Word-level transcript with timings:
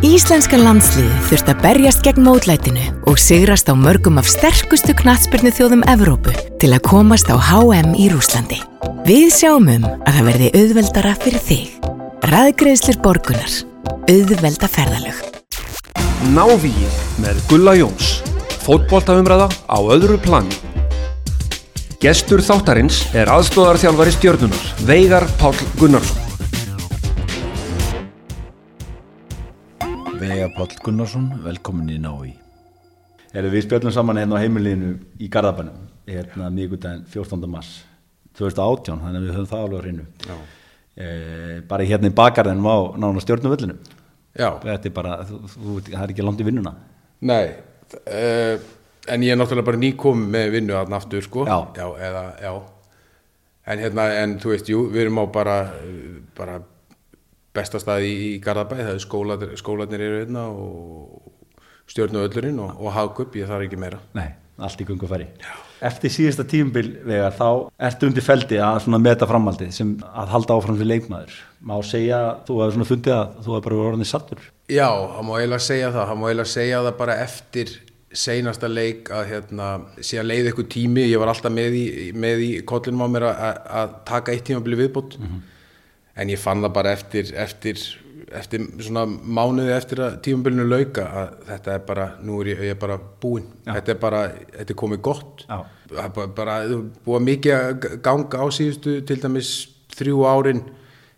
Íslenska 0.00 0.56
landsliði 0.56 1.16
þurft 1.28 1.48
að 1.52 1.58
berjast 1.60 1.98
gegn 2.00 2.22
mótlætinu 2.24 2.84
og 3.10 3.18
sigrast 3.20 3.68
á 3.68 3.76
mörgum 3.76 4.16
af 4.16 4.30
sterkustu 4.32 4.94
knatsbyrnu 4.96 5.50
þjóðum 5.52 5.82
Evrópu 5.92 6.32
til 6.56 6.70
að 6.72 6.86
komast 6.86 7.28
á 7.28 7.36
HM 7.36 7.92
í 8.00 8.06
Rúslandi. 8.08 8.56
Við 9.04 9.26
sjáum 9.36 9.68
um 9.68 9.84
að 9.84 10.14
það 10.14 10.30
verði 10.30 10.48
auðveldara 10.56 11.12
fyrir 11.20 11.44
þig. 11.44 11.90
Ræðgreðslir 12.32 13.00
borgunar. 13.04 13.58
Auðvelda 14.08 14.70
ferðalög. 14.72 15.20
Návíið 16.32 16.96
með 17.20 17.44
Gulla 17.52 17.76
Jóns. 17.76 18.14
Fótboltaumræða 18.64 19.50
á 19.68 19.78
öðru 19.84 20.16
plani. 20.24 20.56
Gestur 22.00 22.40
þáttarins 22.40 23.04
er 23.12 23.28
aðstóðarþjálfari 23.36 24.16
stjörnunar, 24.16 24.74
Veigar 24.88 25.28
Pál 25.36 25.52
Gunnarsson. 25.76 26.29
Veigar 30.20 30.50
Pál 30.56 30.68
Gunnarsson, 30.84 31.28
velkomin 31.44 31.88
í 31.94 31.98
Nói. 32.02 32.34
Erum 33.32 33.52
við 33.54 33.64
spjöldum 33.64 33.92
saman 33.94 34.18
hérna 34.20 34.36
á 34.36 34.42
heimilinu 34.42 34.90
í 35.22 35.28
Garðabænum, 35.32 35.84
hérna 36.10 36.50
miðgutæðin 36.54 37.04
14. 37.08 37.46
mars 37.48 37.70
2018, 38.38 38.98
þannig 39.04 39.20
að 39.20 39.26
við 39.28 39.36
höfum 39.38 39.48
það 39.50 39.62
alveg 39.64 39.78
á 39.80 39.82
hreinu. 39.84 40.04
Eh, 41.00 41.54
bara 41.70 41.86
hérna 41.88 42.10
í 42.10 42.16
bakarðinum 42.20 42.68
á 42.68 42.76
nána 43.00 43.22
stjörnuvöllinu. 43.24 43.78
Já, 44.36 44.50
Þetta 44.62 44.90
er 44.90 44.94
bara, 44.94 45.14
þú, 45.26 45.38
þú, 45.54 45.78
það 45.88 46.02
er 46.04 46.12
ekki 46.12 46.26
langt 46.26 46.42
í 46.42 46.46
vinnuna. 46.46 46.74
nei 47.20 47.50
uh, 48.06 48.60
En 49.10 49.24
ég 49.26 49.32
er 49.32 49.38
náttúrulega 49.40 49.66
bara 49.66 49.80
nýkom 49.80 50.20
með 50.30 50.52
vinnu 50.54 50.76
að 50.78 50.92
aftur 50.94 51.24
sko 51.24 51.42
Já. 51.48 51.56
eða, 51.98 52.22
já 52.38 52.52
En 53.66 53.82
hérna, 53.82 54.04
en 54.22 54.36
þú 54.38 54.52
veist, 54.52 54.70
jú, 54.70 54.84
við 54.92 55.02
erum 55.02 55.18
á 55.18 55.24
bara, 55.34 55.56
bara 56.38 56.60
besta 57.56 57.80
staði 57.82 58.10
í, 58.12 58.20
í 58.34 58.38
Garðabæ, 58.44 58.76
það 58.84 58.92
er 58.94 59.02
skólanir, 59.04 59.56
skólanir 59.58 60.04
eru 60.06 60.20
hérna 60.22 60.44
og 60.50 61.32
stjórnu 61.90 62.22
öllurinn 62.28 62.60
og, 62.62 62.76
og 62.78 62.92
hagkup, 62.94 63.34
ég 63.40 63.48
þarf 63.50 63.66
ekki 63.66 63.78
meira. 63.82 63.98
Nei, 64.14 64.28
allt 64.62 64.80
í 64.84 64.86
gungu 64.86 65.08
færi. 65.10 65.26
Eftir 65.80 66.12
síðasta 66.12 66.44
tímbil 66.44 66.90
vegar 67.08 67.32
þá 67.34 67.46
ertu 67.88 68.06
undir 68.10 68.22
feldi 68.26 68.58
að 68.62 68.86
meta 69.00 69.26
framhaldið 69.26 69.70
sem 69.74 69.94
að 70.04 70.34
halda 70.34 70.58
áfram 70.60 70.76
fyrir 70.78 70.90
leikmaður. 70.92 71.38
Má 71.64 71.74
segja, 71.88 72.18
þú 72.46 72.58
hefur 72.60 72.74
svona 72.76 72.88
fundið 72.90 73.14
að 73.16 73.30
þú 73.46 73.54
hefur 73.56 73.64
bara 73.66 73.78
orðinni 73.88 74.08
sattur. 74.10 74.42
Já, 74.70 74.86
það 74.92 75.24
má 75.26 75.32
eiginlega 75.40 75.64
segja 75.66 75.88
það, 75.94 76.04
það 76.12 76.20
má 76.20 76.26
eiginlega 76.28 76.52
segja 76.54 76.82
það 76.86 76.98
bara 77.00 77.16
eftir 77.24 77.72
seinasta 78.20 78.68
leik 78.70 79.10
að 79.14 79.28
hérna, 79.30 79.66
síðan 80.02 80.28
leiði 80.30 80.52
ykkur 80.52 80.68
tími, 80.76 81.04
ég 81.08 81.20
var 81.22 81.30
alltaf 81.32 81.52
með 81.54 81.76
í, 81.80 81.84
með 82.18 82.40
í 82.44 82.50
kollinum 82.66 83.04
á 83.06 83.08
mér 83.16 83.26
að, 83.30 83.42
að- 83.48 83.60
að 83.80 83.92
taka 84.12 84.34
eitt 84.36 84.46
tíma 84.50 84.62
byrju 84.66 84.80
viðbót, 84.84 85.16
en 86.20 86.30
ég 86.32 86.40
fann 86.40 86.62
það 86.64 86.74
bara 86.76 86.94
eftir, 86.96 87.30
eftir, 87.40 87.82
eftir 88.36 88.66
svona 88.84 89.06
mánuði 89.08 89.72
eftir 89.74 90.02
að 90.04 90.18
tímabilinu 90.26 90.66
lauka 90.68 91.06
að 91.22 91.30
þetta 91.48 91.76
er 91.76 91.84
bara, 91.88 92.08
nú 92.26 92.40
er 92.42 92.52
ég, 92.52 92.64
ég 92.68 92.76
er 92.76 92.80
bara 92.80 92.98
búinn, 93.22 93.48
þetta 93.68 93.94
er 93.94 94.00
bara, 94.02 94.24
þetta 94.56 94.74
er 94.74 94.80
komið 94.82 95.04
gott, 95.08 95.46
Já. 95.46 95.62
það 95.94 96.02
er 96.04 96.16
bara, 96.18 96.34
bara 96.40 96.58
búið 97.06 97.26
mikið 97.30 97.56
að 97.56 97.88
ganga 98.04 98.42
á 98.42 98.46
síðustu 98.54 98.98
til 99.08 99.20
dæmis 99.22 99.54
þrjú 99.96 100.26
árin. 100.28 100.66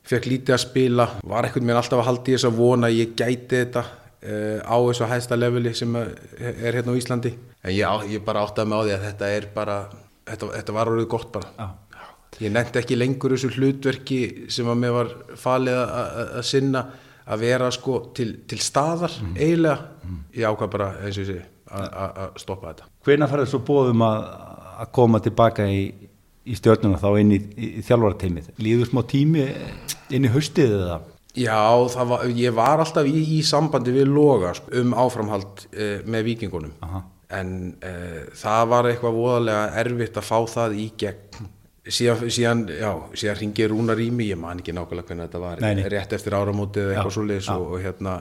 Fekk 0.03 0.25
lítið 0.27 0.57
að 0.57 0.63
spila. 0.65 1.05
Var 1.31 1.47
einhvern 1.47 1.69
veginn 1.69 1.79
alltaf 1.79 2.01
að 2.03 2.09
halda 2.09 2.31
í 2.33 2.33
þess 2.35 2.47
að 2.49 2.57
vona 2.59 2.89
að 2.89 2.97
ég 2.97 3.13
gæti 3.15 3.61
þetta 3.61 3.83
uh, 3.87 4.59
á 4.67 4.77
þessu 4.89 5.11
hæsta 5.13 5.39
leveli 5.39 5.75
sem 5.79 5.95
er 5.95 6.75
hérna 6.75 6.97
á 6.97 6.99
Íslandi. 6.99 7.31
En 7.63 7.71
ég, 7.71 8.09
ég 8.11 8.25
bara 8.27 8.43
áttaði 8.43 8.73
mig 8.73 8.83
á 8.83 8.83
því 8.83 8.97
að 8.97 9.05
þetta 9.07 9.29
er 9.37 9.47
bara 9.55 9.77
þetta, 10.27 10.49
þetta 10.57 10.75
var 10.75 10.91
orðið 10.91 11.09
gott 11.13 11.31
bara. 11.35 11.53
Já. 11.55 11.69
Ég 12.43 12.53
nefndi 12.55 12.81
ekki 12.83 12.97
lengur 12.99 13.35
þessu 13.37 13.51
hlutverki 13.57 14.21
sem 14.53 14.69
að 14.73 14.81
mér 14.83 14.95
var 14.97 15.11
falið 15.39 15.81
að- 15.83 16.43
sinna 16.49 16.85
að 17.33 17.39
vera 17.47 17.69
sko 17.71 17.99
til, 18.17 18.33
til 18.51 18.59
staðar 18.59 19.13
eiginlega 19.37 19.79
ég 20.35 20.47
ákvað 20.49 20.71
bara 20.73 20.89
eins 21.05 21.19
og 21.23 21.29
segi 21.29 21.43
að- 21.71 22.41
stoppa 22.43 22.73
þetta 22.73 22.89
Hvena 23.07 23.29
færðu 23.31 23.47
svo 23.53 23.61
bóðum 23.67 24.03
að, 24.07 24.27
koma 24.95 25.21
tilbaka 25.23 25.65
í, 25.71 25.85
í 26.47 26.55
stjórnuna 26.59 26.99
þá 26.99 27.09
inn 27.21 27.33
í, 27.35 27.39
í, 27.57 27.71
í 27.79 27.83
þjálfarateimið? 27.87 28.51
Líður 28.63 28.91
smá 28.91 29.03
tími 29.11 29.47
inn 30.11 30.27
í 30.27 30.31
haustið 30.35 30.75
eða? 30.81 31.01
Já, 31.39 31.57
var, 32.11 32.27
ég 32.37 32.53
var 32.55 32.83
alltaf 32.83 33.07
í, 33.09 33.23
í 33.39 33.41
sambandi 33.47 33.95
við 33.95 34.11
Loga 34.13 34.51
sko, 34.59 34.69
um 34.83 34.93
áframhald 35.01 35.63
uh, 35.73 36.03
með 36.05 36.27
vikingunum 36.27 36.75
Aha. 36.85 37.01
en 37.39 37.55
uh, 37.81 38.19
það 38.37 38.67
var 38.75 38.89
eitthvað 38.91 39.17
voðalega 39.17 39.63
erfitt 39.81 40.19
að 40.21 40.27
fá 40.29 40.39
það 40.59 40.77
í 40.83 40.91
gegn 41.01 41.49
síðan, 41.89 42.29
síðan, 42.31 42.61
síðan 43.19 43.39
ringi 43.41 43.67
Rúnar 43.71 43.99
í 44.01 44.11
mig, 44.15 44.29
ég 44.33 44.39
man 44.39 44.61
ekki 44.63 44.75
nákvæmlega 44.77 45.09
hvernig 45.09 45.27
þetta 45.29 45.41
var 45.43 45.61
Nei, 45.65 45.83
rétt 45.91 46.13
eftir 46.15 46.37
áramótið 46.39 46.85
eða 46.85 46.95
eitthvað 46.97 47.15
svo 47.17 47.25
leis 47.27 47.49
já. 47.49 47.57
og, 47.57 47.73
og 47.75 47.83
hérna 47.83 48.13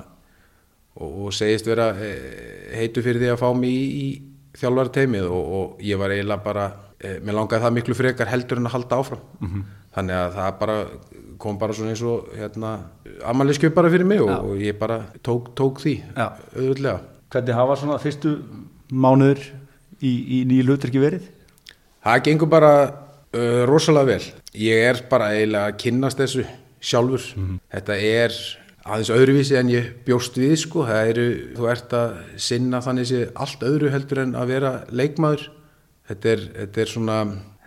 og, 0.95 1.09
og 1.27 1.33
segist 1.37 1.67
vera 1.69 1.91
uh, 1.93 2.07
heitu 2.77 3.03
fyrir 3.05 3.21
því 3.21 3.29
að 3.35 3.41
fá 3.43 3.49
mig 3.55 3.69
í, 3.75 3.83
í 4.01 4.57
þjálfarteimið 4.61 5.27
og, 5.29 5.51
og 5.59 5.83
ég 5.85 5.99
var 6.01 6.11
eiginlega 6.15 6.43
bara 6.43 6.65
uh, 6.73 7.17
mér 7.21 7.37
langaði 7.37 7.63
það 7.67 7.75
miklu 7.77 7.97
frekar 8.01 8.31
heldur 8.33 8.59
en 8.63 8.67
að 8.71 8.75
halda 8.79 8.99
áfram 9.03 9.21
Mhm. 9.41 9.61
þannig 9.95 10.15
að 10.23 10.35
það 10.39 10.51
bara 10.59 10.75
kom 11.41 11.57
bara 11.57 11.73
svona 11.73 11.89
eins 11.93 12.01
og 12.05 12.27
hérna, 12.37 12.69
ammæliskjöp 13.25 13.73
bara 13.75 13.89
fyrir 13.89 14.05
mig 14.05 14.21
og, 14.21 14.51
ég 14.61 14.77
bara 14.79 14.99
tók, 15.25 15.53
tók 15.57 15.79
því 15.81 15.95
Já. 16.15 16.27
auðvitlega 16.55 16.99
Hvernig 17.31 17.55
hafa 17.55 17.75
svona 17.79 17.97
fyrstu 18.03 18.31
mánuður 18.91 19.39
í, 20.03 20.11
í 20.11 20.37
nýju 20.49 20.65
hlutverki 20.67 20.99
verið? 21.01 21.29
Það 22.03 22.23
gengur 22.27 22.49
bara 22.51 22.71
uh, 23.35 23.61
rosalega 23.69 24.15
vel. 24.15 24.23
Ég 24.57 24.87
er 24.89 25.05
bara 25.11 25.31
eiginlega 25.35 25.71
að 25.71 25.79
kynnast 25.85 26.19
þessu 26.21 26.47
sjálfur. 26.81 27.29
Þetta 27.71 27.99
er 28.01 28.35
aðeins 28.81 29.13
öðruvísi 29.13 29.57
en 29.59 29.69
ég 29.71 29.91
bjóst 30.07 30.37
við, 30.41 30.57
sko. 30.63 30.87
Eru, 30.89 31.29
þú 31.57 31.69
ert 31.71 31.93
að 31.93 32.17
sinna 32.41 32.81
þannig 32.81 33.09
sé 33.11 33.23
allt 33.35 33.63
öðru 33.67 33.93
heldur 33.93 34.25
en 34.25 34.35
að 34.39 34.53
vera 34.55 34.75
leikmaður. 34.89 35.49
Þetta 36.09 36.31
er, 36.31 36.43
þetta 36.57 36.81
er 36.81 36.89
svona, 36.89 37.17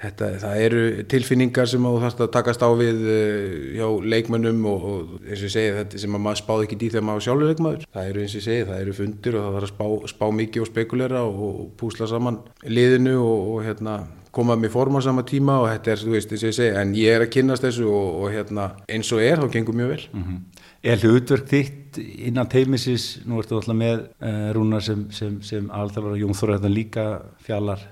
þetta, 0.02 0.30
það 0.42 0.62
eru 0.64 0.80
tilfinningar 1.14 1.70
sem 1.70 1.86
þú 1.86 1.92
þarfst 2.02 2.24
að 2.26 2.32
takast 2.34 2.66
á 2.66 2.70
við 2.76 3.06
uh, 3.06 3.54
hjá 3.78 3.86
leikmönnum 4.14 4.66
og, 4.68 4.88
og 4.90 5.14
eins 5.22 5.38
og 5.38 5.46
ég 5.46 5.54
segi 5.54 5.78
þetta 5.78 6.02
sem 6.02 6.18
að 6.18 6.24
maður 6.26 6.42
spáði 6.42 6.68
ekki 6.68 6.80
í 6.80 6.90
þegar 6.90 7.06
maður 7.08 7.26
sjálfur 7.28 7.52
leikmaður. 7.52 7.86
Það 7.94 8.10
eru 8.10 8.26
eins 8.26 8.34
og 8.34 8.42
ég 8.42 8.48
segi, 8.48 8.66
það 8.72 8.82
eru 8.82 8.98
fundir 8.98 9.38
og 9.38 9.46
það 9.46 9.56
þarf 9.56 9.70
að 9.70 9.72
spá, 9.72 10.12
spá 10.12 10.26
mikið 10.42 10.66
og 10.66 10.70
spekulera 10.72 11.24
og, 11.30 11.40
og 11.54 11.72
púsla 11.80 12.10
saman 12.10 12.42
liðinu 12.66 13.16
og, 13.22 13.48
og 13.54 13.64
hérna 13.68 13.96
koma 14.34 14.56
með 14.58 14.74
forma 14.74 15.00
sama 15.04 15.24
tíma 15.26 15.60
og 15.62 15.68
þetta 15.70 15.92
er, 15.94 16.02
þú 16.02 16.14
veist, 16.16 16.30
þess 16.32 16.44
að 16.44 16.50
ég 16.50 16.58
segi, 16.58 16.74
en 16.80 16.94
ég 16.98 17.16
er 17.16 17.24
að 17.24 17.32
kynnast 17.36 17.64
þessu 17.64 17.88
og, 17.88 18.20
og 18.24 18.34
hérna, 18.34 18.68
eins 18.90 19.12
og 19.14 19.22
er, 19.24 19.42
þá 19.42 19.56
gengur 19.56 19.78
mjög 19.78 19.94
vel. 19.94 20.04
Mm 20.12 20.44
Er 20.84 21.00
hlutverk 21.00 21.46
þitt 21.48 21.96
innan 21.96 22.48
teimisins, 22.52 23.22
nú 23.24 23.38
ertu 23.40 23.56
alltaf 23.56 23.72
með 23.78 24.02
uh, 24.20 24.50
Rúnar 24.52 24.82
sem, 24.84 25.06
sem, 25.16 25.38
sem 25.40 25.70
alþjálfari, 25.72 26.18
Jón 26.20 26.36
Þóra 26.36 26.58
þetta 26.58 26.72
líka 26.74 27.04
fjallar, 27.46 27.86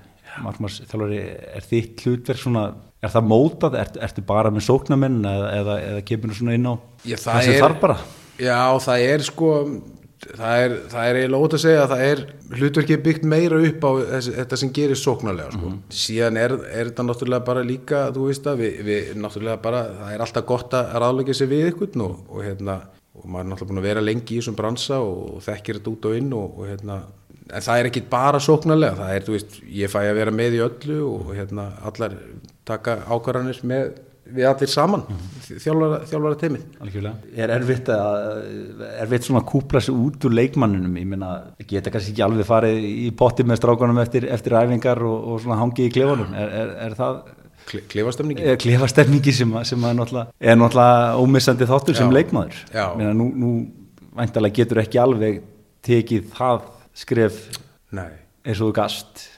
Markmars 0.45 0.77
þjálfari, 0.91 1.23
er 1.57 1.65
þitt 1.71 2.05
hlutverk 2.05 2.43
svona, 2.43 2.67
er 3.01 3.15
það 3.15 3.31
mótað, 3.31 3.79
er, 3.81 3.95
ertu 4.05 4.27
bara 4.29 4.53
með 4.53 4.67
sóknamenn 4.67 5.23
eða, 5.25 5.49
eða, 5.63 5.79
eða 5.89 6.05
kemur 6.11 6.35
þú 6.35 6.39
svona 6.43 6.59
inn 6.59 6.69
á 6.69 6.75
Já, 7.09 7.17
það 7.25 7.49
sem 7.49 7.59
þarf 7.65 7.81
bara? 7.87 7.99
Já, 8.43 8.61
það 8.85 9.07
er 9.09 9.27
sko 9.31 9.55
það 10.23 10.63
er, 10.65 10.75
er 11.03 11.19
eiginlega 11.19 11.47
ótt 11.47 11.57
að 11.57 11.63
segja 11.65 11.83
að 11.83 11.93
það 11.93 12.05
er 12.07 12.23
hlutverkið 12.53 13.01
byggt 13.07 13.25
meira 13.33 13.61
upp 13.69 13.87
á 13.87 13.91
þessi, 14.13 14.35
þetta 14.39 14.59
sem 14.61 14.73
gerir 14.77 15.01
sóknarlega 15.01 15.55
sko. 15.57 15.73
síðan 16.03 16.41
er, 16.41 16.55
er 16.71 16.91
þetta 16.91 17.07
náttúrulega 17.09 17.47
bara 17.49 17.65
líka 17.67 18.03
þú 18.15 18.29
veist 18.29 18.47
að 18.51 18.63
við, 18.63 18.77
við 18.87 19.11
náttúrulega 19.23 19.63
bara 19.65 19.83
það 19.99 20.13
er 20.15 20.25
alltaf 20.27 20.47
gott 20.49 20.77
að 20.79 20.93
ráðleika 21.03 21.37
sér 21.37 21.51
við 21.51 21.73
ykkur 21.73 21.97
og, 22.07 22.21
og 22.29 22.47
hérna 22.47 22.79
og 23.13 23.27
maður 23.27 23.45
er 23.45 23.51
náttúrulega 23.51 23.73
búin 23.73 23.83
að 23.83 23.89
vera 23.91 24.05
lengi 24.05 24.37
í 24.37 24.39
þessum 24.39 24.61
bransa 24.61 25.01
og 25.03 25.43
þekkir 25.45 25.81
þetta 25.81 25.93
út 25.93 26.09
og 26.09 26.17
inn 26.21 26.31
og, 26.39 26.55
og 26.57 26.71
hérna 26.71 27.01
en 27.53 27.67
það 27.67 27.81
er 27.81 27.91
ekki 27.91 28.05
bara 28.13 28.41
sóknarlega 28.43 28.99
það 29.01 29.17
er, 29.17 29.27
þú 29.27 29.37
veist, 29.37 29.59
ég 29.83 29.93
fæ 29.93 29.99
að 30.05 30.17
vera 30.21 30.35
með 30.39 30.57
í 30.57 30.63
öllu 30.69 30.99
og 31.09 31.35
hérna 31.37 31.69
allar 31.89 32.17
taka 32.69 33.01
ákvarðanir 33.11 33.61
með 33.69 33.93
við 34.37 34.47
allir 34.49 34.71
saman 34.73 35.03
þjálfara, 35.47 35.99
þjálfara 36.09 36.39
teimið 36.41 36.63
Algjörlega. 36.85 37.31
Er 37.45 37.53
erfitt 37.59 37.91
að, 37.93 38.47
erfitt 39.03 39.27
svona 39.29 39.43
að 39.43 39.49
kúpla 39.53 39.83
sig 39.85 39.95
út 39.95 40.25
úr 40.29 40.35
leikmanninum, 40.39 40.97
ég 41.01 41.07
meina, 41.13 41.31
geta 41.69 41.93
kannski 41.93 42.15
ekki 42.15 42.25
alveg 42.27 42.49
farið 42.49 42.81
í 42.89 43.11
potti 43.19 43.45
með 43.49 43.61
strákunum 43.61 44.01
eftir, 44.03 44.27
eftir 44.33 44.57
æfingar 44.61 45.03
og, 45.05 45.17
og 45.35 45.41
svona 45.45 45.61
hangið 45.61 45.91
í 45.91 45.95
klefunum, 45.99 46.35
er, 46.39 46.55
er, 46.63 46.75
er 46.89 46.97
það 46.99 47.21
klefastemningi 47.93 48.43
er 48.53 48.57
klefastemningi 48.59 49.33
sem, 49.37 49.53
að- 49.55 49.69
sem 49.71 49.85
að 49.87 49.93
náttúrulega, 50.01 50.33
er 50.41 50.57
náttúrulega 50.59 51.21
ómissandi 51.23 51.69
þáttur 51.71 51.95
sem 51.99 52.09
Já. 52.11 52.17
leikmaður? 52.19 52.57
Já. 52.75 52.85
Ég 52.91 52.97
Meina, 52.99 53.13
nú, 53.15 53.29
nú 53.39 53.53
væntalega 54.19 54.57
getur 54.61 54.81
ekki 54.83 54.99
alveg 55.01 55.43
tekið 55.87 56.27
það 56.37 56.67
skref 57.05 57.39
Nei, 57.93 58.09
eins 58.45 58.61
og 58.61 58.71
þú 58.73 58.75
gast. 58.81 59.29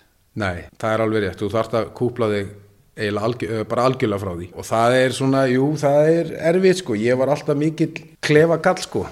nei, 0.41 0.65
það 0.81 0.95
er 0.97 1.03
alveg 1.05 1.23
rétt 1.29 1.43
þú 1.45 1.51
þarft 1.53 1.77
að 1.79 1.91
kúpla 1.99 2.29
þig 2.33 2.49
algjör, 2.97 3.61
eh, 3.61 3.65
bara 3.65 3.89
algjörlega 3.89 4.23
frá 4.23 4.35
því. 4.37 4.51
Og 4.55 4.65
það 4.65 4.99
er 5.01 5.17
svona, 5.17 5.47
jú, 5.51 5.73
það 5.81 6.13
er 6.13 6.37
erfitt 6.53 6.83
sko, 6.83 6.95
ég 6.95 7.19
var 7.19 7.29
alltaf 7.35 7.57
mikill 7.59 7.95
klefa 8.23 8.61
kall 8.63 8.81
sko 8.83 9.07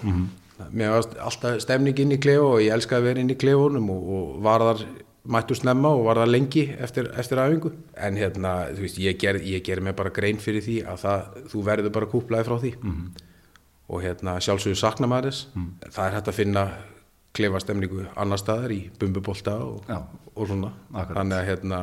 mér 0.71 0.93
var 0.93 1.07
alltaf 1.27 1.63
stemning 1.65 1.99
inn 1.99 2.15
í 2.15 2.21
klefa 2.23 2.45
og 2.57 2.61
ég 2.63 2.75
elskaði 2.75 3.01
að 3.01 3.09
vera 3.09 3.23
inn 3.23 3.33
í 3.33 3.39
klefunum 3.41 3.89
og, 3.91 4.05
og 4.17 4.37
var 4.45 4.65
þar 4.69 4.85
mættu 5.33 5.55
snemma 5.55 5.93
og 5.95 6.07
var 6.09 6.19
það 6.23 6.33
lengi 6.35 6.63
eftir, 6.83 7.11
eftir 7.19 7.41
æfingu. 7.43 7.73
En 7.95 8.19
hérna, 8.19 8.55
þú 8.75 8.87
veist, 8.87 9.03
ég 9.03 9.19
ger, 9.23 9.39
ég 9.47 9.63
ger 9.67 9.83
mér 9.85 9.97
bara 9.99 10.11
grein 10.15 10.41
fyrir 10.43 10.65
því 10.65 10.79
að 10.91 11.05
það, 11.05 11.37
þú 11.53 11.67
verður 11.69 11.95
bara 11.95 12.11
kúplaði 12.11 12.49
frá 12.49 12.57
því. 12.63 12.73
Og 13.93 14.03
hérna 14.03 14.39
sjálfsögur 14.43 14.79
sakna 14.79 15.11
maður 15.11 15.31
þess. 15.31 15.47
Það 15.91 16.07
er 16.07 16.17
hægt 16.17 16.33
að 16.33 16.39
finna 16.39 16.65
klefastemningu 17.33 18.07
annar 18.21 18.41
staðar 18.41 18.75
í 18.75 18.81
bumbubólta 19.01 19.57
og, 19.65 19.87
og 20.35 20.49
svona. 20.49 20.73
Akkurat. 20.93 21.17
þannig 21.21 21.39
að 21.39 21.47
hérna 21.49 21.79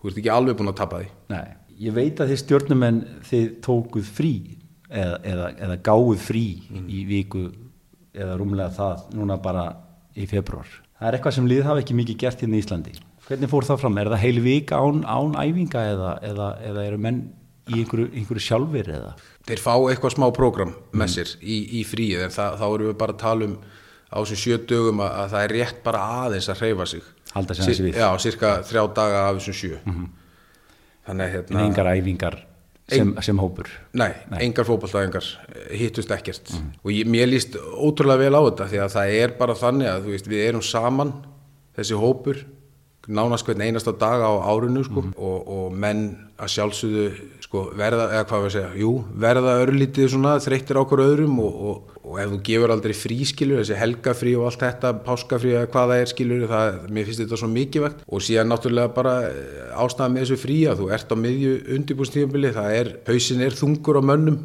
þú 0.00 0.10
ert 0.10 0.20
ekki 0.22 0.32
alveg 0.34 0.58
búin 0.58 0.72
að 0.72 0.78
tapa 0.80 1.00
því 1.02 1.10
Nei, 1.34 1.48
ég 1.86 1.96
veit 1.96 2.20
að 2.20 2.32
þið 2.32 2.42
stjórnumenn 2.44 3.00
þið 3.30 3.48
tókuð 3.66 4.12
frí 4.18 4.34
eða, 4.88 5.18
eða, 5.32 5.50
eða 5.66 5.80
gáuð 5.86 6.24
frí 6.24 6.44
í 6.88 7.04
viku 7.08 7.46
eða 8.10 8.38
rúmlega 8.40 8.74
það 8.74 9.04
núna 9.14 9.36
bara 9.40 9.68
í 10.18 10.26
februar. 10.26 10.66
Það 10.98 11.08
er 11.08 11.16
eitthvað 11.16 11.36
sem 11.36 11.46
lið 11.48 11.66
hafa 11.68 11.82
ekki 11.84 11.96
mikið 11.96 12.16
gert 12.24 12.40
hérna 12.42 12.58
í 12.58 12.64
Íslandi. 12.64 12.94
Hvernig 13.28 13.52
fór 13.52 13.64
það 13.68 13.84
fram? 13.84 13.98
Er 14.02 14.10
það 14.10 14.24
heil 14.24 14.40
vika 14.42 14.80
án, 14.82 15.04
án 15.06 15.36
æfinga 15.38 15.84
eða, 15.92 16.14
eða, 16.26 16.48
eða 16.66 16.86
eru 16.88 16.98
menn 17.06 17.20
í 17.70 17.78
einhverju, 17.78 18.08
einhverju 18.18 18.42
sjálfur 18.42 18.90
eða? 18.90 19.12
þeir 19.48 19.62
fá 19.62 19.72
eitthvað 19.76 20.16
smá 20.16 20.26
prógram 20.34 20.74
með 20.96 21.12
sér 21.14 21.32
í, 21.40 21.60
í 21.80 21.84
fríið 21.88 22.26
en 22.26 22.34
það, 22.34 22.58
þá 22.60 22.66
erum 22.68 22.90
við 22.90 22.98
bara 23.00 23.16
að 23.16 23.22
tala 23.22 23.48
um 23.48 23.56
á 24.10 24.16
þessum 24.18 24.40
sjö 24.42 24.58
dögum 24.70 25.02
að, 25.04 25.12
að 25.22 25.32
það 25.34 25.44
er 25.46 25.54
rétt 25.56 25.82
bara 25.86 26.04
aðeins 26.24 26.50
að 26.50 26.62
hreyfa 26.64 26.86
sig 26.90 27.08
Halda 27.34 27.56
sig 27.56 27.64
aðeins 27.64 27.82
við. 27.86 27.98
Já, 28.00 28.08
cirka 28.22 28.52
þrjá 28.66 28.84
daga 28.96 29.24
af 29.28 29.40
þessum 29.40 29.58
sjö. 29.60 29.80
Þannig 31.06 31.24
að 31.24 31.34
En 31.34 31.34
hérna 31.34 31.66
engar 31.66 31.90
æfingar 31.94 32.38
sem, 32.90 33.12
sem 33.22 33.38
hópur. 33.40 33.68
Nei, 33.94 34.10
engar 34.42 34.66
fótballtæðingar 34.66 35.26
hittust 35.78 36.10
ekkert. 36.14 36.50
Og 36.82 36.92
ég, 36.94 37.08
mér 37.10 37.30
líst 37.30 37.56
ótrúlega 37.56 38.26
vel 38.26 38.34
á 38.34 38.42
þetta 38.48 38.70
því 38.72 38.80
að 38.84 38.94
það 38.96 39.18
er 39.20 39.36
bara 39.38 39.58
þannig 39.58 39.92
að 39.92 40.08
veist, 40.10 40.30
við 40.30 40.46
erum 40.48 40.64
saman 40.66 41.14
þessi 41.78 41.98
hópur 41.98 42.42
nánast 43.10 43.46
hvern 43.48 43.62
einasta 43.64 43.92
dag 43.96 44.22
á 44.22 44.32
árinu 44.50 44.82
sko, 44.86 45.02
og, 45.16 45.48
og 45.50 45.72
menn 45.74 46.04
að 46.40 46.52
sjálfsögðu 46.54 47.06
sko, 47.42 47.62
verða, 47.78 48.06
eða 48.14 48.26
hvað 48.28 48.44
við 48.44 48.54
segja, 48.54 48.72
jú, 48.82 48.90
verða 49.24 49.54
örlítið 49.64 50.10
svona 50.12 50.34
þreyttir 50.42 50.78
á 50.78 50.82
okkur 50.84 51.02
öðrum 51.06 51.40
og, 51.42 51.56
og, 51.70 51.96
og 52.10 52.18
ef 52.18 52.30
þú 52.32 52.38
gefur 52.48 52.74
aldrei 52.74 52.94
frískilur, 52.96 53.60
þessi 53.62 53.78
helgafrí 53.78 54.34
og 54.38 54.48
allt 54.48 54.64
þetta, 54.64 54.92
páskafrí 55.06 55.52
eða 55.54 55.70
hvað 55.70 55.92
það 55.92 56.02
er 56.02 56.10
skilur, 56.10 56.46
það, 56.50 56.78
mér 56.90 57.06
finnst 57.08 57.22
þetta 57.22 57.40
svo 57.40 57.50
mikilvægt. 57.54 58.00
Og 58.10 58.24
síðan 58.26 58.50
náttúrulega 58.50 58.94
bara 58.96 59.16
eh, 59.28 59.74
ástæða 59.78 60.08
með 60.14 60.24
þessu 60.24 60.40
frí 60.42 60.56
að 60.70 60.82
þú 60.82 60.88
ert 60.96 61.14
á 61.14 61.16
miðju 61.24 61.52
undirbúrstíðanbili, 61.76 62.54
það 62.56 62.78
er, 62.80 62.96
hausin 63.06 63.44
er 63.46 63.60
þungur 63.60 64.00
á 64.00 64.08
mönnum 64.10 64.40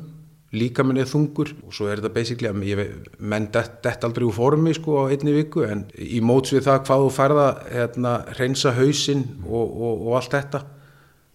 líka 0.56 0.86
minn 0.86 1.02
er 1.02 1.10
þungur. 1.10 1.52
Og 1.66 1.74
svo 1.76 1.90
er 1.90 2.00
þetta 2.00 2.14
basically 2.16 2.52
að 2.52 2.64
ég, 2.70 2.84
menn 3.20 3.50
dett, 3.54 3.80
dett 3.84 4.06
aldrei 4.08 4.28
úr 4.28 4.36
formi 4.36 4.76
sko 4.78 5.02
á 5.04 5.12
einni 5.12 5.36
viku 5.36 5.66
en 5.68 5.86
í 5.98 6.22
móts 6.24 6.54
við 6.56 6.68
það 6.70 6.86
hvað 6.88 7.06
þú 7.06 7.12
færða 7.18 7.48
hérna, 7.72 8.16
hreinsa 8.38 8.76
hausinn 8.78 9.26
og, 9.46 9.66
og, 9.66 10.06
og 10.08 10.20
allt 10.22 10.38
þetta 10.38 10.66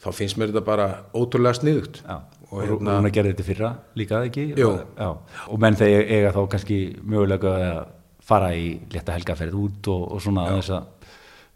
þá 0.00 0.10
finnst 0.16 0.38
mér 0.40 0.52
þetta 0.52 0.64
bara 0.64 0.88
ótrúlega 1.12 1.58
sniðugt. 1.60 2.00
Já, 2.06 2.22
og 2.50 2.58
og 2.58 2.66
hérna, 2.66 2.98
Rúna 2.98 3.10
gerði 3.14 3.32
þetta 3.34 3.46
fyrra 3.46 3.70
líka 3.98 4.20
ekki? 4.26 4.50
Já. 4.58 5.08
Og 5.46 5.58
menn 5.62 5.78
þeir 5.78 6.04
eiga 6.10 6.34
þá 6.34 6.40
kannski 6.54 6.78
mögulega 7.00 7.56
að 7.70 7.80
fara 8.26 8.52
í 8.54 8.70
létta 8.92 9.14
helgaferð 9.16 9.58
út 9.58 9.90
og, 9.90 10.06
og 10.14 10.22
svona 10.22 10.46
aðeins 10.50 10.70
að 10.74 11.10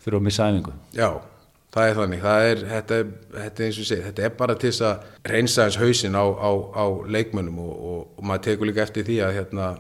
þurfa 0.05 0.21
að 0.21 0.27
missa 0.27 0.49
æfingu. 0.51 0.75
já, 0.95 1.09
það 1.75 1.91
er 1.91 1.99
þannig 1.99 2.25
það 2.25 2.47
er, 2.49 2.65
þetta, 2.71 2.99
þetta 3.35 3.63
er 3.63 3.69
eins 3.69 3.81
og 3.83 3.89
segi 3.91 4.07
þetta 4.09 4.27
er 4.27 4.35
bara 4.41 4.57
til 4.61 4.71
þess 4.71 4.87
að 4.89 5.07
hreinsa 5.31 5.67
hans 5.67 5.79
hausinn 5.81 6.19
á, 6.19 6.25
á, 6.25 6.51
á 6.75 6.85
leikmönnum 7.17 7.61
og, 7.65 7.75
og, 7.75 8.01
og 8.19 8.29
maður 8.31 8.45
tekur 8.49 8.71
líka 8.71 8.85
eftir 8.85 9.07
því 9.09 9.21
að 9.27 9.39
hérna, 9.39 9.71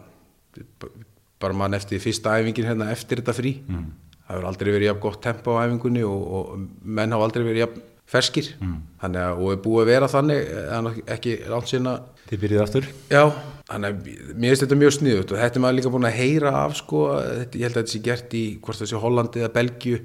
bara 1.43 1.59
mann 1.59 1.77
eftir 1.77 2.03
fyrsta 2.03 2.39
æfingin 2.39 2.71
hérna 2.71 2.91
eftir 2.95 3.23
þetta 3.23 3.37
frí 3.37 3.57
mm. 3.63 3.89
það 4.15 4.37
hefur 4.37 4.49
aldrei 4.51 4.73
verið 4.73 4.89
jafn 4.91 5.05
gott 5.07 5.21
tempo 5.25 5.59
á 5.59 5.65
æfingunni 5.67 6.07
og, 6.07 6.23
og 6.39 6.55
menn 6.83 7.15
hafa 7.15 7.29
aldrei 7.29 7.47
verið 7.47 7.65
jafn 7.67 7.91
ferskir 8.11 8.51
mm. 8.61 8.81
þannig 9.03 9.23
að 9.25 9.45
og 9.45 9.53
er 9.55 9.63
búið 9.65 9.83
að 9.85 9.93
vera 9.93 10.11
þannig 10.13 10.51
en 10.79 10.91
ekki 11.17 11.39
langt 11.51 11.71
sinna 11.71 11.99
Þið 12.25 12.41
byrjuðu 12.41 12.63
aftur? 12.65 12.87
Já, 13.13 13.23
þannig 13.69 13.91
að 13.91 14.07
mér 14.33 14.51
finnst 14.51 14.63
þetta 14.65 14.77
mjög 14.81 14.93
sniðut 14.97 15.33
og 15.35 15.41
þetta 15.43 15.59
er 15.59 15.63
maður 15.65 15.77
líka 15.77 15.91
búin 15.93 16.07
að 16.09 16.15
heyra 16.17 16.53
af 16.63 16.77
sko, 16.79 17.01
þetta, 17.21 17.59
ég 17.61 17.67
held 17.67 17.75
að 17.75 17.83
þetta 17.83 17.93
sé 17.93 18.01
gert 18.07 18.37
í 18.39 18.45
hvort 18.65 18.81
það 18.81 18.89
sé 18.91 19.01
Hollandi 19.03 19.43
eða 19.43 19.51
Belgíu 19.59 19.99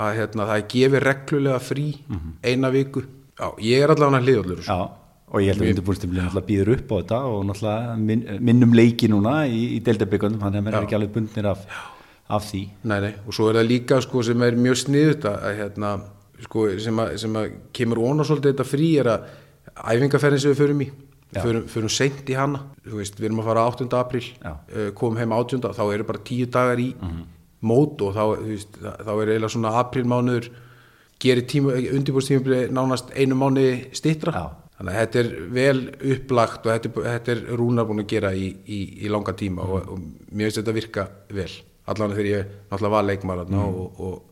að 0.00 0.12
hérna, 0.16 0.46
það 0.48 0.64
gefið 0.72 1.04
reglulega 1.04 1.60
frí 1.60 1.86
eina 2.46 2.70
viku. 2.72 3.02
Já, 3.36 3.46
ég 3.66 3.84
er 3.84 3.92
allavega 3.92 4.22
hliðallur. 4.24 4.62
Já, 4.64 4.78
og 5.30 5.44
ég 5.44 5.52
held 5.52 5.64
að 5.64 5.72
undirbúrstimlið 5.74 6.24
náttúrulega 6.24 6.48
býður 6.48 6.72
upp 6.76 6.94
á 6.94 6.96
þetta 6.96 7.18
og 7.28 7.42
náttúrulega 7.48 7.96
minn, 8.08 8.22
minnum 8.48 8.76
leiki 8.76 9.10
núna 9.12 9.34
í, 9.48 9.60
í 9.76 9.80
deildabikundum, 9.84 10.40
þannig 10.40 10.62
að 10.62 10.66
mér 10.68 10.78
er 10.78 10.86
ekki 10.86 10.96
alveg 10.96 11.12
bundnir 11.18 11.50
af, 11.50 11.66
af 12.30 12.46
því. 12.48 12.62
Nei, 12.88 12.96
nei, 13.04 13.12
og 13.26 13.36
svo 13.36 13.50
er 13.50 13.60
það 13.60 13.68
líka 13.68 14.00
sko, 14.06 14.24
sem 14.26 14.46
er 14.46 14.56
mjög 14.56 14.80
sniðut 14.86 15.28
að 15.28 15.60
hérna, 15.60 15.92
sko, 16.44 16.66
sem, 16.82 17.04
að, 17.04 17.14
sem 17.22 17.38
að 17.40 17.52
kemur 17.76 18.02
ón 18.04 18.22
og 18.22 18.28
svolítið 18.28 18.54
þetta 18.54 18.68
frí 18.68 18.90
er 19.00 19.12
að 19.14 19.30
æfingaferðin 19.80 20.42
sem 20.44 20.54
við 20.54 20.62
förum 20.62 20.84
í 20.84 20.88
förum, 21.36 21.66
förum 21.70 21.92
seint 21.92 22.30
í 22.30 22.36
hana 22.38 22.64
veist, 22.84 23.18
við 23.20 23.30
erum 23.30 23.42
að 23.42 23.50
fara 23.50 23.66
8. 23.70 23.88
apríl 23.98 24.24
Já. 24.24 24.54
uh, 24.54 24.88
komum 24.96 25.20
heim 25.20 25.34
18. 25.36 25.62
þá 25.76 25.84
eru 25.86 26.08
bara 26.08 26.24
10 26.30 26.50
dagar 26.54 26.82
í 26.82 26.90
mót 27.60 28.02
og 28.02 28.16
þá, 28.16 28.24
veist, 28.46 28.80
þá 28.80 29.12
er 29.14 29.34
eiginlega 29.34 29.52
svona 29.54 29.76
aprílmánuður 29.82 30.50
gerir 31.20 31.46
tíma, 31.48 31.76
undirbúrstímabili 31.76 32.70
nánast 32.72 33.12
einu 33.14 33.36
mánuði 33.38 33.90
stittra 33.96 34.32
Já. 34.34 34.44
þannig 34.78 34.94
að 34.94 35.00
þetta 35.00 35.22
er 35.22 35.32
vel 35.58 35.80
upplagt 36.14 36.66
og 36.66 36.72
þetta 36.74 37.04
þetta 37.10 37.34
er 37.34 37.44
Rúnar 37.60 37.88
búin 37.88 38.04
að 38.04 38.12
gera 38.14 38.32
í, 38.34 38.48
í, 38.66 38.80
í 39.04 39.12
langa 39.12 39.36
tíma 39.36 39.66
og, 39.68 39.92
og 39.92 40.00
mér 40.32 40.48
finnst 40.48 40.62
þetta 40.62 40.78
virka 40.78 41.06
vel 41.36 41.52
allan 41.90 42.14
þegar 42.14 42.30
ég 42.30 42.50
náttúrulega 42.70 42.94
var 42.96 43.06
leikmar 43.06 43.44
mm. 43.46 43.60
og, 43.60 44.00
og 44.00 44.18
mér 44.18 44.29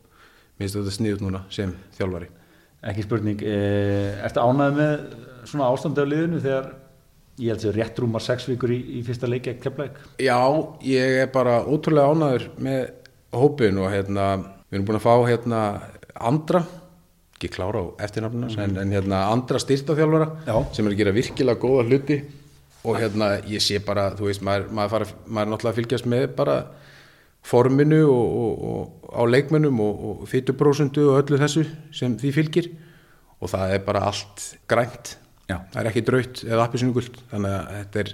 finnst 0.59 0.77
þetta 0.77 0.93
sniðut 0.95 1.23
núna 1.25 1.43
sem 1.53 1.73
þjálfari. 1.97 2.29
Ekki 2.89 3.03
spurning, 3.07 3.41
eh, 3.43 4.19
ertu 4.23 4.43
ánægð 4.43 4.77
með 4.79 4.93
svona 5.49 5.71
ástandi 5.71 6.03
á 6.03 6.07
liðinu 6.07 6.39
þegar 6.43 6.69
ég 7.39 7.53
held 7.53 7.65
að 7.69 7.77
rétt 7.77 7.99
rúmar 8.01 8.23
sex 8.23 8.47
vikur 8.49 8.73
í, 8.75 8.79
í 8.99 9.03
fyrsta 9.07 9.29
leiki 9.29 9.53
að 9.53 9.61
kepla 9.63 9.87
Já, 10.19 10.39
ég 10.83 11.21
er 11.23 11.29
bara 11.31 11.61
ótrúlega 11.63 12.11
ánæður 12.11 12.49
með 12.59 12.81
hópin 13.35 13.79
og 13.79 13.93
hérna, 13.93 14.25
við 14.69 14.79
erum 14.79 14.89
búin 14.89 14.99
að 14.99 15.05
fá 15.05 15.13
hérna 15.29 15.61
andra, 16.29 16.63
ekki 17.37 17.51
klára 17.53 17.83
á 17.83 17.85
eftirnafnuna, 18.07 18.51
en, 18.63 18.75
en 18.83 18.91
hérna 18.97 19.21
andra 19.31 19.61
styrtaþjálfara 19.63 20.29
Já. 20.49 20.55
sem 20.75 20.87
er 20.87 20.95
að 20.95 21.01
gera 21.03 21.15
virkilega 21.15 21.63
góða 21.63 21.87
hluti 21.87 22.19
og 22.83 22.99
hérna 22.99 23.31
ég 23.47 23.63
sé 23.63 23.79
bara, 23.83 24.09
þú 24.17 24.27
veist, 24.27 24.43
maður, 24.43 24.67
maður, 24.75 24.95
fara, 24.95 25.09
maður 25.27 25.45
er 25.45 25.53
náttúrulega 25.53 25.73
að 25.75 25.81
fylgjast 25.81 26.09
með 26.11 26.27
bara 26.35 26.59
forminu 27.45 28.03
og, 28.09 28.35
og, 28.43 28.65
og 28.69 29.15
á 29.15 29.21
leikmönnum 29.29 29.79
og, 29.81 30.03
og 30.09 30.27
fytuprósundu 30.29 31.07
og 31.09 31.23
öllu 31.23 31.39
þessu 31.41 31.65
sem 31.95 32.17
því 32.19 32.35
fylgir. 32.35 32.69
Og 33.39 33.51
það 33.53 33.75
er 33.77 33.83
bara 33.85 34.03
allt 34.09 34.45
grænt. 34.67 35.15
Já. 35.49 35.57
það 35.73 35.79
er 35.81 35.87
ekki 35.89 36.05
draut 36.05 36.39
eða 36.45 36.65
appisynugult 36.67 37.15
þannig 37.31 37.53
að 37.55 37.69
þetta 37.73 38.01
er 38.03 38.09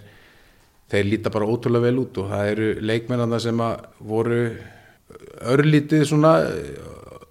þeir 0.94 1.08
líta 1.10 1.32
bara 1.34 1.48
ótrúlega 1.52 1.84
vel 1.90 1.98
út 2.06 2.20
og 2.22 2.30
það 2.32 2.52
eru 2.54 2.68
leikmennanda 2.86 3.40
sem 3.44 3.64
að 3.66 3.82
voru 4.08 4.38
örlítið 5.56 6.06
svona 6.08 6.32
eh, 6.46 6.78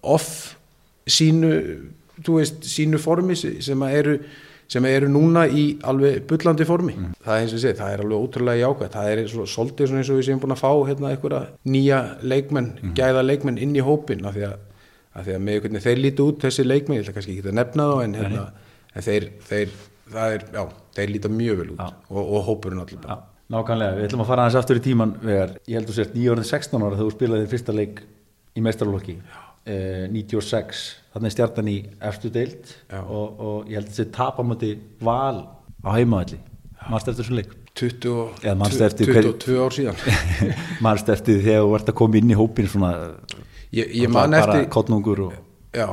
off 0.02 0.56
sínu 1.08 1.52
veist, 2.26 2.60
sínu 2.68 3.00
formi 3.00 3.36
sem 3.38 3.86
að 3.86 3.96
eru 4.00 4.18
sem 4.70 4.84
eru 4.88 5.08
núna 5.12 5.44
í 5.48 5.64
alveg 5.86 6.24
bullandi 6.30 6.66
formi. 6.68 6.94
Það 7.24 7.34
er 7.36 7.42
eins 7.44 7.52
og 7.52 7.58
ég 7.58 7.64
segi, 7.64 7.78
það 7.80 7.94
er 7.94 8.02
alveg 8.04 8.24
ótrúlega 8.26 8.62
jákvæmt. 8.62 8.94
Það 8.96 9.10
er 9.12 9.22
svolítið 9.54 9.90
svona 9.90 10.02
eins 10.02 10.10
og 10.12 10.18
við 10.20 10.28
séum 10.28 10.40
búin 10.42 10.54
að 10.54 10.62
fá 10.62 10.70
hérna 10.88 11.10
einhverja 11.12 11.42
nýja 11.74 11.98
leikmenn, 12.22 12.70
gæða 12.96 13.26
leikmenn 13.26 13.60
inn 13.66 13.76
í 13.76 13.84
hópin 13.84 14.24
af 14.28 14.38
því 14.38 14.46
að, 14.48 14.56
af 15.14 15.28
því 15.28 15.36
að 15.36 15.44
með 15.48 15.60
hvernig 15.64 15.84
þeir 15.84 16.00
líti 16.00 16.24
út 16.24 16.40
þessi 16.46 16.66
leikmenn, 16.66 16.98
ég 16.98 17.04
ætla 17.04 17.16
kannski 17.18 17.36
ekki 17.36 17.52
að 17.52 17.58
nefna 17.60 17.88
þá 17.92 17.94
en, 18.06 18.16
hérna, 18.22 18.46
en 18.94 19.06
þeir, 19.08 19.28
þeir, 19.50 19.76
það 20.16 20.38
er, 20.38 20.48
já, 20.56 20.64
þeir 20.98 21.14
líta 21.14 21.32
mjög 21.36 21.60
vel 21.62 21.70
út 21.76 21.84
Já. 21.84 21.88
og, 22.08 22.24
og 22.24 22.44
hópurinn 22.48 22.82
allir 22.82 23.00
bara. 23.04 23.20
Já, 23.20 23.30
nákvæmlega, 23.54 23.96
við 24.00 24.08
ætlum 24.08 24.24
að 24.24 24.30
fara 24.32 24.48
aðeins 24.48 24.60
aftur 24.62 24.80
í 24.80 24.84
tíman 24.88 25.16
vegar, 25.22 25.56
ég 25.68 25.78
held 25.78 25.86
að 25.86 25.92
þú 25.92 25.98
sért 26.00 26.18
9 26.18 26.34
orðin 26.34 26.50
16 26.50 26.84
ára 26.84 26.96
þegar 26.98 27.04
þú 27.04 27.16
spilaði 27.18 27.50
fyrsta 27.52 27.76
leik 27.76 28.04
í 28.54 28.64
meistarlokki 28.64 29.16
eh, 29.66 30.06
96, 30.12 30.84
þannig 31.14 31.34
stjartan 31.34 31.68
í 31.70 31.76
eftir 32.04 32.32
deild 32.34 32.70
Já. 32.90 33.00
og, 33.02 33.40
og 33.40 33.68
ég 33.70 33.78
held 33.78 33.88
að 33.88 33.92
þessi 33.98 34.06
tapamöndi 34.16 34.72
val 35.04 35.44
á 35.84 35.90
heimavalli, 35.96 36.38
mannst 36.90 37.08
eftir 37.12 37.22
þessum 37.24 37.38
leik? 37.40 37.52
20, 37.74 38.10
og- 38.14 38.44
Eða 38.44 38.54
manstu 38.62 38.84
eftir 38.86 39.08
hver- 39.10 39.28
22 39.32 39.58
ár 39.64 39.74
síðan. 39.74 40.02
mannst 40.84 41.08
eftir 41.10 41.40
þegar 41.42 41.64
þú 41.66 41.72
ert 41.80 41.88
að 41.90 41.98
koma 42.00 42.20
inn 42.20 42.30
í 42.30 42.38
hópin 42.38 42.68
svona, 42.70 42.92
Ég, 43.74 43.88
ég 44.04 44.10
man 44.14 44.34
eftir, 44.38 44.68
og 45.24 45.32
Já, 45.74 45.88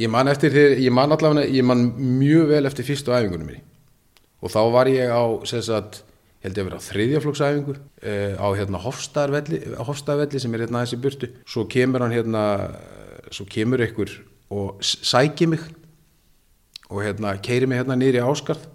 ég 0.00 0.08
man 0.08 0.28
eftir 0.32 0.54
þegar, 0.54 0.78
ég 0.80 0.92
man 0.96 1.12
allavega, 1.12 1.44
ég 1.52 1.66
man 1.68 1.82
mjög 2.00 2.46
vel 2.54 2.64
eftir 2.70 2.86
fyrstu 2.88 3.12
æfingunum 3.12 3.50
minni. 3.50 3.60
Og 4.40 4.48
þá 4.52 4.60
var 4.72 4.88
ég 4.88 5.12
á, 5.12 5.20
sagt, 5.66 5.98
ég 6.40 6.46
held 6.48 6.56
ég 6.56 6.64
að 6.64 6.70
vera 6.70 6.80
á 6.80 6.86
þriðjaflokksæfingu 6.86 7.74
uh, 7.76 8.34
á 8.40 8.46
hérna 8.56 8.80
Hofstaðarvelli 9.84 10.40
sem 10.40 10.54
er 10.56 10.64
hérna 10.64 10.80
aðeins 10.80 10.96
í 10.96 11.00
burtu, 11.04 11.28
svo 11.48 11.66
kemur 11.68 12.04
hann 12.06 12.14
hérna, 12.16 12.42
eh, 12.64 13.05
svo 13.30 13.46
kemur 13.50 13.82
ykkur 13.86 14.12
og 14.50 14.80
sækir 14.82 15.48
mig 15.50 15.60
og 16.90 17.02
hérna 17.02 17.34
keiri 17.42 17.66
mig 17.66 17.78
hérna 17.80 17.96
í 17.98 18.22
Áskarð 18.22 18.66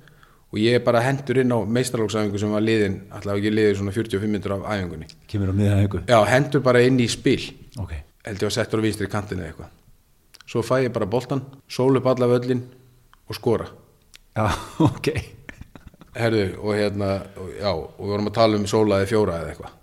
og 0.51 0.60
ég 0.60 0.75
er 0.75 0.84
bara 0.84 1.00
hendur 1.05 1.39
inn 1.39 1.51
á 1.55 1.60
meistarlokksæfingu 1.63 2.39
sem 2.39 2.51
var 2.51 2.63
liðin, 2.63 2.98
allavega 3.15 3.39
ekki 3.39 3.51
liðin 3.55 3.77
svona 3.79 3.93
45 3.96 4.27
minnur 4.27 4.55
af 4.58 4.65
æfingunni. 4.67 5.08
kemur 5.27 5.51
á 5.51 5.55
miðan 5.55 5.84
einhver 5.86 6.03
Já, 6.08 6.20
hendur 6.27 6.62
bara 6.62 6.81
inn 6.84 7.00
í 7.00 7.08
spil. 7.08 7.53
Ok, 7.79 7.93
held 8.27 8.43
ég 8.43 8.50
að 8.50 8.55
settur 8.58 8.84
á 8.84 8.86
vinstri 8.86 9.08
kantinu 9.08 9.46
eða 9.46 9.53
eitthvað. 9.53 9.70
Svo 10.46 10.62
fæ 10.62 10.81
ég 10.84 10.91
bara 10.91 11.08
boltan, 11.08 11.46
sól 11.70 11.96
upp 11.96 12.10
alla 12.12 12.27
völlin 12.27 12.65
og 13.29 13.36
skora. 13.36 13.70
Já, 14.36 14.51
ok. 14.89 15.08
Herðu, 16.20 16.46
og 16.60 16.75
hérna 16.75 17.13
og, 17.39 17.53
já, 17.55 17.72
og 17.72 18.01
við 18.03 18.12
vorum 18.12 18.27
að 18.27 18.36
tala 18.41 18.60
um 18.60 18.67
sólaði 18.67 19.08
fjóra 19.08 19.39
eða 19.39 19.53
eitthvað. 19.53 19.77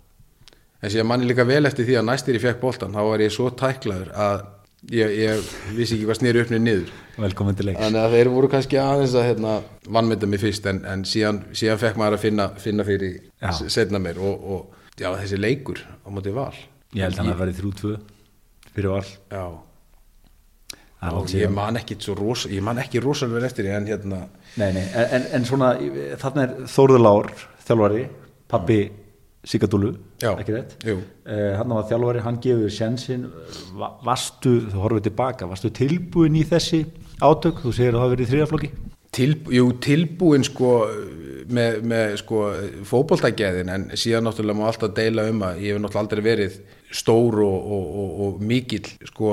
En 0.83 0.93
síðan 0.93 1.09
manni 1.09 1.27
líka 1.27 1.49
vel 1.49 1.65
eftir 1.65 1.89
því 1.89 1.97
að 1.97 2.09
næstir 2.11 2.37
ég 2.37 2.45
fekk 2.45 2.61
boltan 2.61 2.93
þá 2.93 3.01
var 3.09 3.25
ég 3.25 3.33
svo 3.33 3.49
tæklaður 3.57 4.13
að 4.13 4.45
ég, 4.91 5.15
ég 5.19 5.53
vissi 5.77 5.97
ekki 5.99 6.07
hvað 6.09 6.19
snýri 6.21 6.43
uppnið 6.45 6.63
niður. 6.65 6.91
Velkomin 7.19 7.57
til 7.59 7.67
leiks. 7.69 7.81
Þannig 7.83 8.03
að 8.05 8.17
þeir 8.17 8.31
voru 8.35 8.51
kannski 8.53 8.79
aðeins 8.83 9.15
að 9.19 9.27
hérna, 9.29 9.55
vannmynda 9.99 10.29
mig 10.31 10.41
fyrst 10.43 10.67
en, 10.71 10.83
en 10.87 11.05
síðan, 11.09 11.41
síðan 11.59 11.81
fekk 11.83 11.99
maður 12.01 12.19
að 12.19 12.25
finna, 12.29 12.49
finna 12.63 12.87
fyrir 12.89 13.17
Já. 13.43 13.53
setna 13.69 13.99
mér 14.03 14.21
og, 14.23 14.45
og 14.55 15.01
já, 15.01 15.11
þessi 15.19 15.41
leikur 15.41 15.83
á 15.83 16.09
móti 16.15 16.35
val. 16.37 16.53
Ég 16.95 17.05
held 17.09 17.19
hann 17.21 17.33
að 17.35 17.41
verði 17.43 17.57
þrjú 17.59 17.73
tvö 17.83 17.97
fyrir 18.77 18.95
val. 18.95 19.09
Já, 19.35 19.47
Það 20.99 21.15
og 21.21 21.29
ég 21.31 21.51
man 21.55 21.77
ekki 21.79 21.95
svo 22.03 22.15
rosa, 22.19 22.49
ég 22.51 22.63
man 22.67 22.79
ekki 22.83 22.99
rosalega 22.99 23.47
eftir 23.47 23.69
því 23.69 23.75
en 23.77 23.85
hérna 23.87 24.17
Nei, 24.59 24.73
nei, 24.75 24.83
en, 24.99 25.05
en- 25.15 25.27
en 25.39 25.45
svona 25.47 25.69
þarna 26.19 26.43
er 26.43 26.55
Þórður 26.73 27.03
Lár, 27.05 27.29
þjálfari 27.69 28.01
pappi 28.51 28.79
Sigadúlu 29.49 29.95
ekki 30.21 30.55
rétt? 30.55 30.77
Uh, 30.85 31.55
hann 31.57 31.73
var 31.73 31.87
þjálfari, 31.89 32.23
hann 32.27 32.41
gefur 32.45 32.73
sjensin 32.73 33.27
Va, 33.79 33.95
varstu, 34.05 34.59
þú 34.69 34.85
horfið 34.85 35.09
tilbaka 35.09 35.49
varstu 35.49 35.73
tilbúin 35.75 36.37
í 36.37 36.45
þessi 36.49 36.85
átök? 37.25 37.65
Þú 37.65 37.75
segir 37.75 37.95
að 37.95 37.99
það 37.99 38.05
hafi 38.05 38.17
verið 38.17 38.27
í 38.27 38.33
þriðaflokki 38.35 38.73
Til, 39.19 39.31
jú, 39.51 39.71
tilbúin 39.81 40.45
sko 40.45 40.73
með, 41.49 41.79
með 41.89 42.15
sko 42.21 42.43
fótboltagæðin 42.89 43.71
en 43.73 43.87
síðan 43.97 44.29
náttúrulega 44.29 44.59
má 44.59 44.67
alltaf 44.69 44.93
deila 44.97 45.25
um 45.31 45.41
að 45.47 45.63
ég 45.65 45.73
hef 45.73 45.81
náttúrulega 45.81 46.03
aldrei 46.05 46.25
verið 46.27 46.59
stór 46.95 47.41
og, 47.45 47.57
og, 47.57 47.87
og, 48.03 48.13
og 48.27 48.43
mikill 48.45 48.85
sko 49.09 49.33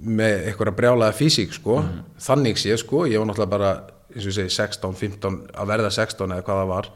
með 0.00 0.48
eitthvað 0.48 0.72
brjálaða 0.78 1.16
físík 1.16 1.52
sko. 1.56 1.82
Þannig 2.20 2.60
sé 2.60 2.76
sko, 2.80 3.04
ég 3.08 3.20
var 3.20 3.28
náttúrulega 3.28 3.54
bara 3.54 3.72
eins 4.10 4.24
og 4.24 4.32
ég 4.32 4.38
segi 4.40 4.56
16, 4.56 4.96
15 4.98 5.38
að 5.52 5.70
verða 5.74 5.92
16 5.94 6.34
eða 6.34 6.46
hvað 6.46 6.62
það 6.62 6.72
var 6.72 6.90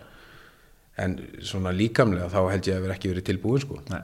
en 1.01 1.17
svona 1.43 1.73
líkamlega 1.75 2.31
þá 2.33 2.41
held 2.53 2.69
ég 2.71 2.79
að 2.79 2.87
vera 2.87 2.97
ekki 2.97 3.11
verið 3.13 3.29
tilbúin 3.31 3.63
sko. 3.65 3.81
Nei. 3.91 4.03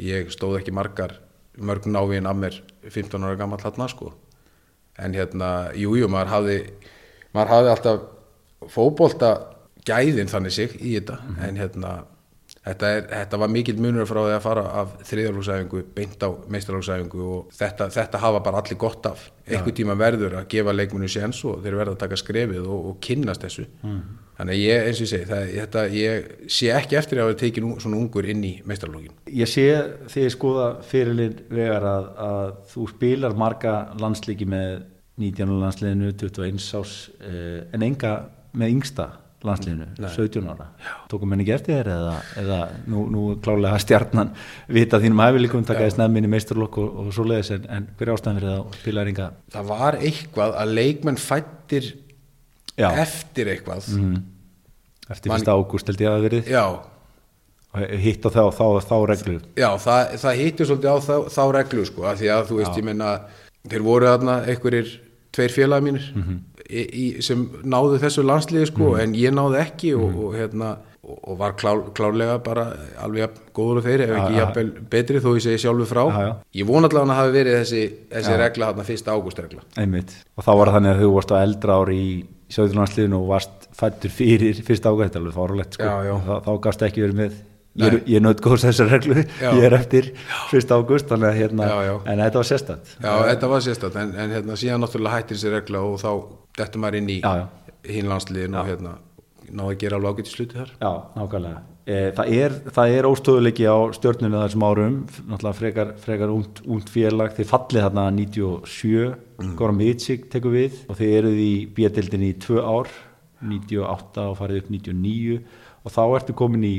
ég 0.00 0.30
stóð 0.32 0.60
ekki 0.60 0.72
margar 0.72 1.18
mörg 1.60 1.86
návíin 1.86 2.26
af 2.26 2.38
mér 2.40 2.56
15 2.88 3.24
ára 3.24 3.36
gammal 3.38 3.60
þarna 3.62 3.88
sko. 3.92 4.14
En 4.98 5.14
hérna, 5.14 5.74
jújú, 5.74 6.04
jú, 6.04 6.08
maður 6.08 6.32
hafði 6.32 6.56
maður 7.34 7.52
hafði 7.52 7.70
alltaf 7.74 8.02
fótbolta 8.72 9.30
gæðin 9.84 10.30
þannig 10.30 10.54
sig 10.54 10.76
í 10.80 10.94
þetta. 10.96 11.18
En 11.44 11.58
hérna 11.60 11.92
þetta, 12.64 12.90
er, 12.96 13.06
þetta 13.10 13.40
var 13.42 13.52
mikill 13.52 13.76
munur 13.82 14.08
frá 14.08 14.20
því 14.22 14.34
að 14.38 14.44
fara 14.46 14.64
af 14.80 14.94
þriðarlóksæfingu 15.10 15.82
beint 15.96 16.24
á 16.24 16.28
meistarlóksæfingu 16.54 17.24
og 17.36 17.54
þetta, 17.54 17.90
þetta 17.92 18.22
hafa 18.22 18.42
bara 18.46 18.62
allir 18.62 18.80
gott 18.80 19.08
af. 19.10 19.28
Einhver 19.44 19.76
tíma 19.76 19.98
verður 20.00 20.38
að 20.40 20.48
gefa 20.54 20.74
leikmunum 20.74 21.10
séns 21.12 21.42
og 21.44 21.60
þeir 21.64 21.80
verða 21.82 21.96
að 21.98 22.04
taka 22.06 22.20
skrefið 22.20 22.64
og, 22.64 22.92
og 22.92 23.00
kynnast 23.04 23.44
þessu 23.44 23.66
þannig 24.38 24.54
að 24.54 24.62
ég, 24.62 24.86
eins 24.88 25.00
og 25.00 25.04
ég 25.04 25.12
segi 25.12 25.28
það, 25.30 25.50
þetta, 25.54 25.84
ég 25.94 26.30
sé 26.56 26.70
ekki 26.74 26.98
eftir 27.00 27.20
að 27.20 27.28
hafa 27.28 27.40
tekið 27.42 27.68
svona 27.84 28.00
ungur 28.00 28.30
inn 28.30 28.46
í 28.46 28.54
meistarlókin 28.66 29.14
ég 29.30 29.50
sé 29.50 29.66
þegar 30.08 30.24
ég 30.26 30.34
skoða 30.34 30.68
fyrirlin 30.88 31.36
vegar 31.50 31.88
að, 31.90 32.08
að 32.28 32.54
þú 32.72 32.88
spilar 32.94 33.38
marga 33.38 33.76
landslíki 34.00 34.48
með 34.48 34.82
19 35.20 35.60
landsliðinu, 35.62 36.14
21 36.18 36.64
ás 36.80 36.94
eh, 37.22 37.60
en 37.74 37.86
enga 37.86 38.16
með 38.58 38.74
yngsta 38.74 39.12
landsliðinu, 39.44 39.86
17 40.00 40.46
ára. 40.48 40.70
Tókum 41.10 41.34
henni 41.34 41.44
ekki 41.44 41.52
eftir 41.58 41.76
þér 41.76 41.90
eða, 41.92 42.14
eða 42.40 42.58
nú, 42.88 43.04
nú 43.12 43.24
er 43.34 43.40
klálega 43.44 43.80
stjarnan 43.82 44.30
vita 44.72 45.00
þínum 45.02 45.20
hæfileikum, 45.20 45.66
takaði 45.68 45.92
snemminn 45.98 46.28
í 46.28 46.30
meisturlokk 46.32 46.78
og, 46.80 47.02
og 47.02 47.10
svo 47.14 47.26
leiðis 47.28 47.52
en, 47.58 47.66
en 47.76 47.88
hver 47.98 48.08
er 48.08 48.14
ástæðan 48.14 48.40
fyrir 48.40 48.50
það 48.54 48.62
og 48.62 48.78
spilar 48.80 49.10
enga? 49.12 49.28
Það 49.52 49.68
var 49.68 49.98
eitthvað 50.00 50.56
að 50.62 50.74
leikmenn 50.80 51.20
fættir 51.20 51.90
Já. 52.78 52.88
eftir 53.04 53.50
eitthvað. 53.52 53.86
Eftir 55.10 55.28
Man- 55.30 55.40
1. 55.44 55.52
ágúst 55.52 55.86
held 55.90 56.00
ég 56.00 56.08
að 56.10 56.16
það 56.18 56.26
verið. 56.28 56.50
Já, 56.54 56.64
hitt 57.74 58.22
á 58.24 58.30
þá, 58.30 58.42
þá, 58.54 58.66
þá 58.86 58.96
reglu. 59.10 59.38
Já, 59.58 59.68
það, 59.82 60.14
það 60.22 60.40
hittir 60.40 60.68
svolítið 60.70 60.90
á 60.94 60.98
þá, 61.02 61.14
þá 61.34 61.42
reglu 61.58 61.84
sko, 61.88 62.06
af 62.06 62.20
því 62.20 62.30
að 62.30 62.48
þú 62.50 62.58
veist, 62.60 62.78
ég 62.78 62.86
menna 62.86 63.10
þeir 63.68 63.82
voru 63.86 64.06
þarna 64.12 64.36
einhverjir 64.46 64.92
tveir 65.34 65.50
félaga 65.50 65.82
mínir 65.82 66.04
í, 66.70 66.82
í, 66.84 67.04
sem 67.24 67.42
náðu 67.66 67.98
þessu 68.02 68.22
landsliði 68.22 68.68
sko, 68.70 68.92
en 69.02 69.16
ég 69.18 69.34
náðu 69.34 69.58
ekki 69.58 69.90
og, 69.98 70.14
og 70.28 70.36
hérna 70.38 70.68
og, 71.02 71.16
og 71.32 71.38
var 71.40 71.56
klár, 71.58 71.82
klárlega 71.96 72.36
bara 72.44 72.68
alveg 73.02 73.34
góður 73.56 73.80
og 73.82 73.88
þeir, 73.88 74.04
ef 74.06 74.12
ekki 74.14 74.30
Já, 74.30 74.36
já. 74.36 74.40
jafnvel 74.44 74.70
betri 74.94 75.22
þó 75.24 75.28
ég 75.34 75.44
segi 75.48 75.62
sjálfur 75.64 75.90
frá. 75.90 76.04
Já, 76.06 76.20
já. 76.28 76.32
ég 76.60 76.68
vona 76.70 76.88
allavega 76.88 77.08
að 77.08 77.10
það 77.10 77.20
hafi 77.24 77.34
verið 77.40 77.58
þessi, 77.58 77.82
þessi 78.14 78.38
regla 78.44 78.70
þarna 78.70 78.86
fyrsta 78.92 79.18
ágústregla. 79.18 79.66
Einmitt. 79.82 80.14
Og 80.38 80.46
þá 80.46 80.52
var 80.62 80.72
þannig 80.78 80.94
að 80.94 81.02
þú 81.02 81.10
varst 81.18 81.34
á 81.34 81.36
eldra 81.42 81.80
ári 81.82 81.98
í 81.98 82.14
sjöðurlandsliðinu 82.54 83.18
og 83.22 83.26
varst 83.32 83.66
fættur 83.74 84.12
fyrir 84.14 84.60
1. 84.62 84.86
ágúst, 84.86 85.08
þetta 85.08 85.18
er 85.18 85.22
alveg 85.24 85.34
fárulegt 85.38 85.74
sko. 85.78 85.90
Já. 85.90 86.14
Þá, 86.46 86.52
gafst 86.68 86.84
ekki 86.86 87.02
verið 87.04 87.18
með 87.20 87.32
ég, 87.74 87.86
er- 87.88 88.04
ég 88.14 88.22
nöðt 88.22 88.42
góðs 88.44 88.64
þessar 88.68 88.90
reglu 88.94 89.16
Já. 89.42 89.48
ég 89.50 89.64
er 89.66 89.74
eftir 89.80 90.10
1. 90.54 90.74
ágúst 90.76 91.08
þannig 91.10 91.30
að 91.32 91.38
hérna, 91.40 91.66
Já, 91.72 91.78
já. 91.88 91.94
en 92.12 92.22
þetta 92.22 92.38
var 92.42 92.48
sérstætt 92.50 92.92
Já, 93.02 93.12
þetta 93.32 93.48
var 93.50 93.64
sérstætt, 93.66 93.96
en, 94.04 94.12
en 94.14 94.30
hérna, 94.38 94.58
síðan 94.60 94.84
náttúrulega 94.84 95.16
hættir 95.18 95.36
þessi 95.40 95.50
regla 95.56 95.82
og 95.88 95.98
þá 95.98 96.10
dettur 96.60 96.84
maður 96.84 97.00
inn 97.00 97.10
í 97.16 97.18
landsliðin 98.06 98.54
og 98.60 98.68
hérna 98.70 98.94
náðu 99.50 99.74
að 99.74 99.78
gera 99.82 99.98
alveg 99.98 100.18
ágætt 100.18 100.30
í 100.30 100.34
sluti 100.34 100.58
þar 100.60 100.74
Já, 100.80 100.90
nákvæmlega. 101.18 101.62
E, 101.84 101.96
það, 102.16 102.30
er, 102.32 102.54
er 102.96 103.06
óstöðuleiki 103.10 103.66
á 103.68 103.76
stjórnunu 103.92 104.40
þessum 104.40 104.64
árum, 104.64 104.94
náttúrulega 105.28 105.58
frekar, 105.58 105.90
frekar 106.00 106.32
ungd, 106.32 106.62
ungd 106.64 106.92
félag, 106.92 107.34
þið 107.36 107.50
fallið 107.50 107.84
þarna 107.84 108.04
97, 108.16 109.10
mm. 109.42 109.50
Goran 109.58 109.76
Mitsik 109.76 110.28
tekur 110.32 110.54
við 110.54 110.78
og 110.88 110.96
þið 111.00 111.16
eruð 111.18 111.40
í 111.44 111.52
bjöldildinni 111.76 112.30
í 112.32 112.38
tvö 112.40 112.64
ár, 112.64 112.92
98 113.44 114.28
og 114.30 114.38
farið 114.38 114.62
upp 114.62 114.70
99 114.72 115.40
og 115.84 115.92
þá 115.92 116.04
ertu 116.06 116.36
komin 116.38 116.64
í 116.64 116.76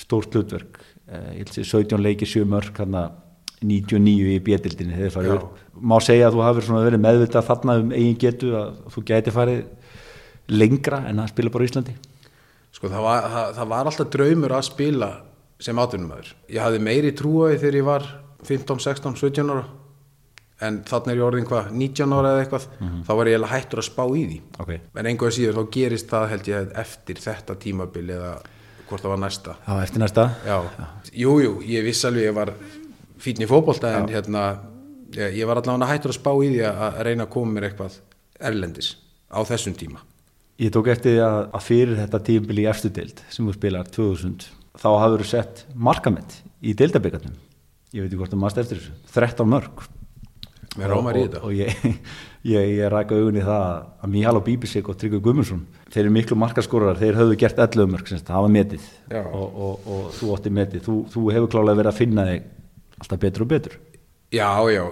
stórt 0.00 0.32
hlutverk, 0.32 0.80
e, 1.04 1.20
ég 1.36 1.42
held 1.42 1.56
sér 1.58 1.68
17 1.74 2.06
leiki 2.06 2.28
7 2.30 2.48
mörg 2.48 2.72
þarna 2.80 3.10
99 3.60 4.38
í 4.38 4.40
bjöldildinni 4.40 4.96
þegar 4.96 5.10
þið 5.10 5.16
farið 5.18 5.34
Já. 5.34 5.36
upp. 5.36 5.60
Má 5.80 5.96
segja 6.00 6.30
að 6.30 6.38
þú 6.38 6.64
svona 6.64 6.84
verið 6.86 7.02
meðvitað 7.04 7.48
þarna 7.50 7.76
um 7.82 7.90
eigin 7.92 8.20
getu 8.24 8.54
að 8.56 8.78
þú 8.94 9.02
gæti 9.10 9.34
farið 9.34 9.60
lengra 10.52 11.02
en 11.08 11.22
að 11.22 11.32
spila 11.32 11.52
bara 11.54 11.66
í 11.66 11.70
Íslandi. 11.70 11.96
Sko 12.74 12.90
það 12.90 13.04
var, 13.06 13.28
það, 13.34 13.50
það 13.58 13.70
var 13.72 13.90
alltaf 13.90 14.14
draumur 14.14 14.54
að 14.56 14.66
spila 14.68 15.10
sem 15.60 15.82
atvinnumæður. 15.82 16.32
Ég 16.54 16.64
hafði 16.64 16.82
meiri 16.86 17.12
trúaði 17.16 17.60
þegar 17.60 17.78
ég 17.80 17.88
var 17.88 18.08
15, 18.48 18.80
16, 18.86 19.18
17 19.20 19.52
ára 19.52 19.66
en 20.60 20.80
þannig 20.84 21.14
er 21.14 21.20
ég 21.20 21.24
orðin 21.24 21.46
hvað, 21.48 21.68
19 21.72 22.14
ára 22.16 22.32
eða 22.34 22.40
eitthvað, 22.44 22.64
þá 23.06 23.12
var 23.16 23.30
ég 23.30 23.44
hættur 23.48 23.80
að 23.80 23.86
spá 23.86 24.02
í 24.04 24.24
því. 24.28 24.38
Ok. 24.60 24.72
En 25.00 25.08
einhverja 25.08 25.36
síður 25.38 25.56
þá 25.56 25.70
gerist 25.76 26.10
það 26.10 26.26
held 26.34 26.50
ég 26.50 26.74
eftir 26.82 27.22
þetta 27.24 27.56
tímabil 27.62 28.04
eða 28.16 28.32
hvort 28.90 29.04
það 29.04 29.14
var 29.14 29.22
næsta. 29.22 29.54
Já, 29.64 29.72
eftir 29.86 30.02
næsta. 30.02 30.26
Já, 30.44 30.58
jú, 31.22 31.32
ég 31.64 31.86
viss 31.86 32.04
alveg 32.08 32.28
ég 32.28 32.36
var 32.36 32.52
fínn 33.20 33.44
í 33.44 33.48
fótbolta 33.48 33.94
en 34.00 34.10
hérna, 34.12 34.44
ég, 35.16 35.40
var 35.48 35.62
allavega 35.62 35.90
hættur 35.92 36.12
að 36.12 36.20
spá 36.20 36.32
í 36.34 36.52
því 36.52 36.62
að 36.68 37.00
reyna 37.08 37.26
að 37.26 37.34
koma 37.36 37.56
mér 37.56 37.70
eitthvað 37.70 37.98
erlendis 38.50 38.94
á 39.32 39.40
þessum 39.46 39.76
tíma. 39.78 40.04
Ég 40.60 40.72
tók 40.74 40.90
eftir 40.92 41.14
því 41.16 41.20
að, 41.24 41.38
að 41.56 41.62
fyrir 41.64 41.94
þetta 42.02 42.20
tímbil 42.26 42.58
í 42.60 42.66
efstu 42.68 42.90
deild 42.92 43.22
sem 43.32 43.46
þú 43.48 43.54
spilar 43.56 43.88
2000 43.94 44.48
þá 44.80 44.88
hafður 45.00 45.22
þú 45.24 45.28
sett 45.30 45.62
markament 45.74 46.34
í 46.60 46.74
deildabikatum. 46.76 47.32
Ég 47.96 48.04
veit 48.04 48.10
ekki 48.12 48.20
hvort 48.20 48.34
þú 48.34 48.40
maður 48.42 48.60
eftir 48.64 48.78
þessu. 48.82 48.92
13 49.14 49.48
mörg. 49.50 49.80
Mér 50.78 50.92
rámar 50.92 51.16
í 51.18 51.22
Og- 51.24 51.30
þetta. 51.30 51.40
Og 51.48 51.54
ég, 51.56 51.72
ég, 52.52 52.68
ég 52.76 52.92
rækka 52.92 53.16
augun 53.18 53.40
í 53.40 53.44
það 53.46 53.64
að 54.04 54.12
Míhal 54.12 54.36
og 54.38 54.44
Bíbisik 54.46 54.90
og 54.92 54.98
Tryggvi 55.00 55.18
Guðmundsson 55.24 55.64
þeir 55.90 56.04
eru 56.04 56.12
miklu 56.14 56.36
markaskórar, 56.38 57.00
þeir 57.00 57.18
höfðu 57.18 57.38
gert 57.40 57.58
11 57.64 57.90
mörg, 57.90 58.12
það 58.20 58.44
var 58.44 58.52
metið 58.54 58.84
og, 59.24 59.48
og, 59.66 59.88
og 59.90 60.04
þú 60.20 60.28
átti 60.36 60.52
metið. 60.60 60.84
Þú, 60.86 60.94
þú 61.10 61.24
hefur 61.34 61.50
klálega 61.56 61.80
verið 61.80 61.90
að 61.90 61.98
finna 62.04 62.26
þig 62.28 62.44
alltaf 63.00 63.22
betur 63.24 63.46
og 63.46 63.50
betur. 63.56 63.74
Já, 64.30 64.46
já, 64.70 64.84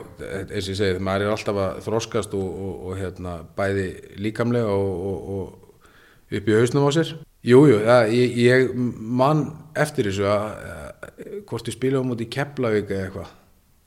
eins 0.51 0.67
og 0.67 0.73
ég 0.73 0.79
segi, 0.81 0.99
maður 1.05 1.29
er 1.29 1.33
alltaf 1.37 1.59
að 1.63 1.81
þroskast 1.85 2.33
og, 2.35 2.47
og, 2.67 2.77
og 2.89 2.99
hérna, 2.99 3.37
bæði 3.59 3.89
líkamlega 4.19 4.73
og, 4.75 5.05
og, 5.11 5.29
og 5.35 6.39
upp 6.39 6.51
í 6.51 6.57
hausnum 6.59 6.89
á 6.89 6.91
sér. 6.97 7.13
Jú, 7.47 7.61
jú, 7.71 7.77
það, 7.87 8.15
ég, 8.19 8.39
ég 8.43 8.73
man 9.23 9.45
eftir 9.79 10.11
þessu 10.11 10.27
að, 10.27 10.49
hvort 11.47 11.71
ég 11.71 11.77
spila 11.77 12.03
á 12.03 12.09
móti 12.09 12.27
í 12.27 12.33
Keflavík 12.35 12.91
eða 12.91 13.05
eitthvað 13.07 13.37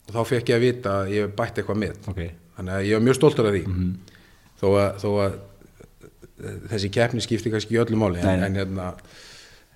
og 0.07 0.15
þá 0.15 0.21
fekk 0.31 0.53
ég 0.53 0.57
að 0.57 0.65
vita 0.65 0.93
að 1.01 1.11
ég 1.17 1.35
bætti 1.35 1.61
eitthvað 1.61 1.81
með. 1.83 1.99
Ok. 2.11 2.21
Þannig 2.57 2.77
að 2.77 2.87
ég 2.87 2.97
var 2.97 3.05
mjög 3.07 3.17
stoltur 3.19 3.49
af 3.49 3.57
því 3.57 3.63
þó, 4.61 4.67
að, 4.71 4.87
þó 5.03 5.09
að 5.25 5.37
þessi 6.71 6.91
keppni 6.95 7.23
skipti 7.23 7.51
kannski 7.53 7.75
í 7.75 7.81
öllu 7.81 7.99
máli 7.99 8.23
nei. 8.23 8.45
en 8.47 8.57
hérna 8.59 8.93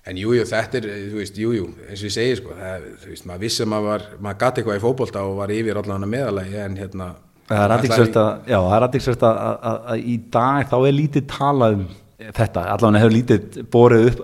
en 0.06 0.16
jújú, 0.20 0.38
jú, 0.40 0.46
þetta 0.50 0.78
er, 0.80 0.88
þú 1.10 1.20
veist, 1.20 1.38
jújú 1.42 1.58
jú, 1.60 1.68
eins 1.88 2.00
og 2.02 2.08
ég 2.08 2.14
segi 2.14 2.38
sko, 2.40 2.56
það, 2.60 2.88
þú 3.02 3.12
veist, 3.12 3.26
maður 3.28 3.44
vissi 3.46 3.62
að 3.64 3.70
maður 3.72 3.86
var 3.90 4.04
maður 4.26 4.40
gati 4.44 4.62
eitthvað 4.62 4.80
í 4.80 4.82
fótbolta 4.86 5.22
og 5.26 5.36
var 5.40 5.52
yfir 5.56 5.80
allan 5.82 6.06
að 6.06 6.12
meðalagi 6.16 6.58
en 6.64 6.76
hérna 6.80 7.12
Það 7.46 7.60
er 7.62 7.72
aðeinsvært 7.76 8.16
að, 8.18 8.30
já, 8.50 8.56
það 8.58 8.72
er 8.76 8.84
aðeinsvært 8.88 9.24
að, 9.28 9.36
að, 9.46 9.76
að, 9.92 10.00
í 10.02 10.16
dag 10.34 10.70
þá 10.70 10.76
er 10.88 10.94
lítið 10.96 11.26
talað 11.30 11.76
um 11.76 11.84
þetta, 12.16 12.62
allavega 12.72 13.02
hefur 13.02 13.12
lítið 13.14 13.58
borið 13.76 14.06
upp, 14.10 14.22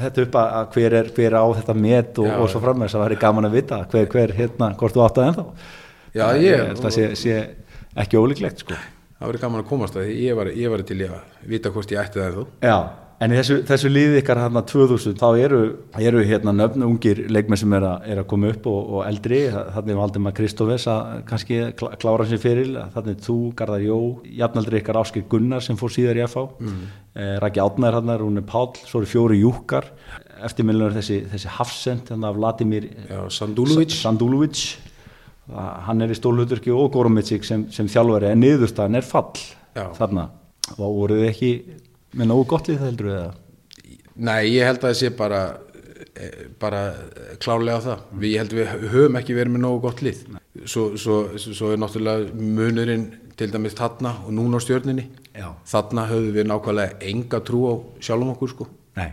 þetta 0.00 0.22
upp 0.24 0.38
að, 0.40 0.56
hver, 0.74 0.96
er, 1.00 1.10
hver 1.18 1.28
er 1.28 1.36
á 1.38 1.46
þetta 1.60 1.76
met 1.78 2.18
og, 2.22 2.26
Já, 2.26 2.34
og 2.42 2.50
svo 2.50 2.62
frammeins 2.64 2.94
að 2.94 2.98
það 2.98 3.06
væri 3.06 3.18
gaman 3.26 3.48
að 3.50 3.56
vita 3.58 3.78
hver, 3.92 4.08
hver 4.14 4.34
hérna, 4.40 4.70
hvort 4.80 4.96
þú 4.96 5.04
átt 5.04 5.20
að 5.20 5.28
ennþá. 5.30 5.44
Já, 6.16 6.24
ég- 6.42 6.62
held 6.72 6.86
að 6.88 6.94
sé, 6.96 7.08
sé 7.20 7.36
ekki 8.02 8.18
ólíklegt, 8.18 8.64
sko. 8.64 8.78
það 9.20 9.30
verið 9.30 9.44
gaman 9.46 9.62
að 9.62 9.68
komast 9.70 9.98
að 10.00 10.10
ég 10.16 10.36
var, 10.36 10.50
ég 10.50 10.72
var 10.72 10.82
til 10.88 10.98
að 11.06 11.18
vita 11.52 11.70
hvort 11.74 11.92
ég 11.92 12.02
ætti 12.02 12.18
það 12.22 12.26
en 12.26 12.38
þú 12.40 12.46
Já, 12.66 12.78
en 13.24 13.32
þessu, 13.32 13.56
þessu 13.68 13.90
líði 13.90 14.20
ykkar 14.20 14.40
hérna 14.42 14.62
2000 14.68 15.16
þá 15.20 15.26
eru, 15.40 15.60
eru 16.02 16.22
hérna 16.26 16.52
nöfn 16.56 16.84
ungir 16.84 17.22
leikmenn 17.32 17.60
sem 17.60 17.72
er 17.78 17.86
að, 17.88 18.06
er 18.12 18.20
að 18.20 18.28
koma 18.32 18.50
upp 18.52 18.68
og, 18.70 18.90
og 18.98 19.04
eldri, 19.08 19.40
þannig 19.52 19.94
er 19.94 20.00
Valdemar 20.00 20.34
Kristófes 20.36 20.86
að 20.92 21.22
kannski 21.30 21.60
klá- 21.78 21.94
klára 22.02 22.26
sér 22.28 22.42
fyrir 22.42 22.74
þannig 22.94 23.22
þú, 23.24 23.38
Garðar 23.56 23.86
Jó, 23.86 23.98
jafnaldri 24.42 24.82
ykkar 24.82 25.00
Áskir 25.00 25.24
Gunnar 25.32 25.64
sem 25.64 25.78
fór 25.80 25.94
síðar 25.94 26.20
í 26.20 26.26
FH 26.26 26.44
mm. 26.60 26.82
eh, 27.16 27.32
Raki 27.44 27.64
Átnær 27.64 27.96
hann, 28.00 28.12
Rúni 28.20 28.44
Páll 28.46 28.74
svo 28.82 29.00
eru 29.00 29.10
fjóri 29.10 29.40
júkar 29.40 29.88
eftirmillunar 30.44 30.92
þessi, 30.98 31.22
þessi 31.32 31.54
Hafsend, 31.56 32.04
þannig 32.10 32.28
að 32.28 32.42
Vladimir 32.42 32.90
Já, 33.08 33.22
Sandulovic. 33.32 33.94
Sa- 33.96 34.10
Sandulovic 34.10 34.66
hann 35.86 36.02
er 36.02 36.10
í 36.10 36.16
stólhuturki 36.18 36.72
og 36.74 36.90
Goromitsik 36.94 37.44
sem, 37.46 37.66
sem 37.70 37.86
þjálfari. 37.90 38.32
En 38.32 38.40
niðurstaðan 38.42 38.98
er 38.98 39.06
fall 39.06 39.38
Já. 39.76 39.86
þarna, 39.94 40.28
og 40.74 40.96
voruð 40.98 41.26
ekki 41.28 41.50
með 42.16 42.30
nógu 42.32 42.46
gott 42.52 42.70
lið 42.70 42.80
það 42.80 42.90
heldur 42.90 43.10
við 43.10 43.18
það 43.20 43.34
Nei, 44.16 44.48
ég 44.54 44.64
held 44.64 44.80
að 44.80 44.86
það 44.88 44.96
sé 44.96 45.10
bara 45.12 45.40
eh, 46.16 46.46
bara 46.60 46.80
klálega 47.42 47.82
það. 47.84 48.04
Við, 48.16 48.30
ég 48.32 48.42
held 48.42 48.54
að 48.54 48.60
við 48.60 48.90
höfum 48.94 49.18
ekki 49.20 49.36
verið 49.36 49.52
með 49.52 49.62
nógu 49.66 49.82
gott 49.84 50.02
lið. 50.06 50.22
Svo, 50.64 50.86
svo, 51.00 51.18
svo 51.44 51.72
er 51.74 51.82
náttúrulega 51.82 52.30
munurinn 52.32 53.06
til 53.36 53.50
dæmis 53.52 53.76
þarna 53.76 54.14
og 54.24 54.32
núna 54.32 54.56
á 54.56 54.64
stjörninni 54.64 55.04
Já. 55.36 55.50
þarna 55.68 56.06
höfum 56.08 56.32
við 56.32 56.48
nákvæmlega 56.48 57.10
enga 57.10 57.40
trú 57.44 57.60
á 57.68 57.72
sjálfum 58.08 58.32
okkur 58.32 58.52
sko. 58.54 58.68
Nei, 58.96 59.10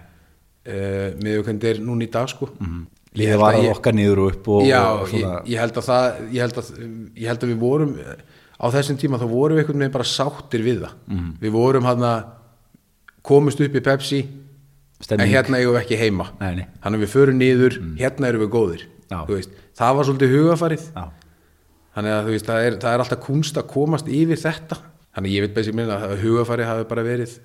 uh, 0.72 1.10
með 1.20 1.42
okkur 1.42 1.68
er 1.74 1.82
núna 1.84 2.08
í 2.08 2.12
dag 2.14 2.32
sko. 2.32 2.48
Ég 2.64 3.20
liðið 3.20 3.34
held 3.34 3.44
var 3.44 3.58
að 3.58 3.68
okkar 3.74 3.98
niður 3.98 4.22
og 4.24 4.30
upp 4.32 4.48
og, 4.56 4.62
Já, 4.66 4.80
og 4.96 5.04
svona, 5.12 5.34
ég, 5.44 5.52
ég 5.52 5.60
held 5.62 5.82
að 5.82 5.90
það 5.90 6.22
ég 6.24 6.46
held 6.46 6.62
að, 6.62 6.72
ég 7.20 7.28
held 7.30 7.44
að 7.44 7.52
við 7.52 7.60
vorum 7.62 7.92
á 8.64 8.66
þessum 8.74 9.02
tíma 9.04 9.20
þá 9.20 9.28
vorum 9.28 9.60
við 9.60 9.66
einhvern 9.66 9.84
veginn 9.84 9.98
bara 10.00 10.08
sáttir 10.08 10.64
við 10.64 10.80
það. 10.86 10.96
Mhm. 11.12 11.28
við 11.44 11.54
vorum 11.60 11.92
hann 11.92 12.08
að 12.08 12.24
komist 13.26 13.62
upp 13.64 13.76
í 13.76 13.84
Pepsi 13.84 14.22
Stemning. 15.04 15.28
en 15.28 15.34
hérna 15.34 15.60
eigum 15.60 15.78
við 15.78 15.82
ekki 15.84 16.00
heima. 16.00 16.30
Nei, 16.40 16.62
nei. 16.62 16.66
þannig 16.84 17.00
að 17.00 17.06
við 17.06 17.14
förum 17.14 17.40
niður, 17.40 17.78
hérna 18.00 18.30
erum 18.30 18.46
við 18.46 18.54
góðir 18.54 18.88
það 19.78 19.98
var 19.98 20.08
svolítið 20.08 20.36
hugafarið 20.38 20.86
já, 20.90 21.04
þannig 21.96 22.16
að 22.18 22.30
veist, 22.32 22.50
það 22.50 22.68
er, 22.68 22.78
það 22.82 22.96
er 22.96 23.04
alltaf 23.06 23.24
kunst 23.28 23.60
að 23.60 23.70
komast 23.74 24.10
yfir 24.10 24.40
þetta. 24.42 24.80
Þannig 25.14 25.30
að 25.30 25.36
ég 25.36 25.44
veit 25.46 25.58
basic 25.58 25.76
minna 25.78 25.98
að 26.08 26.16
hugafarið 26.24 26.70
hafi 26.72 26.86
bara 26.90 27.04
verið 27.06 27.36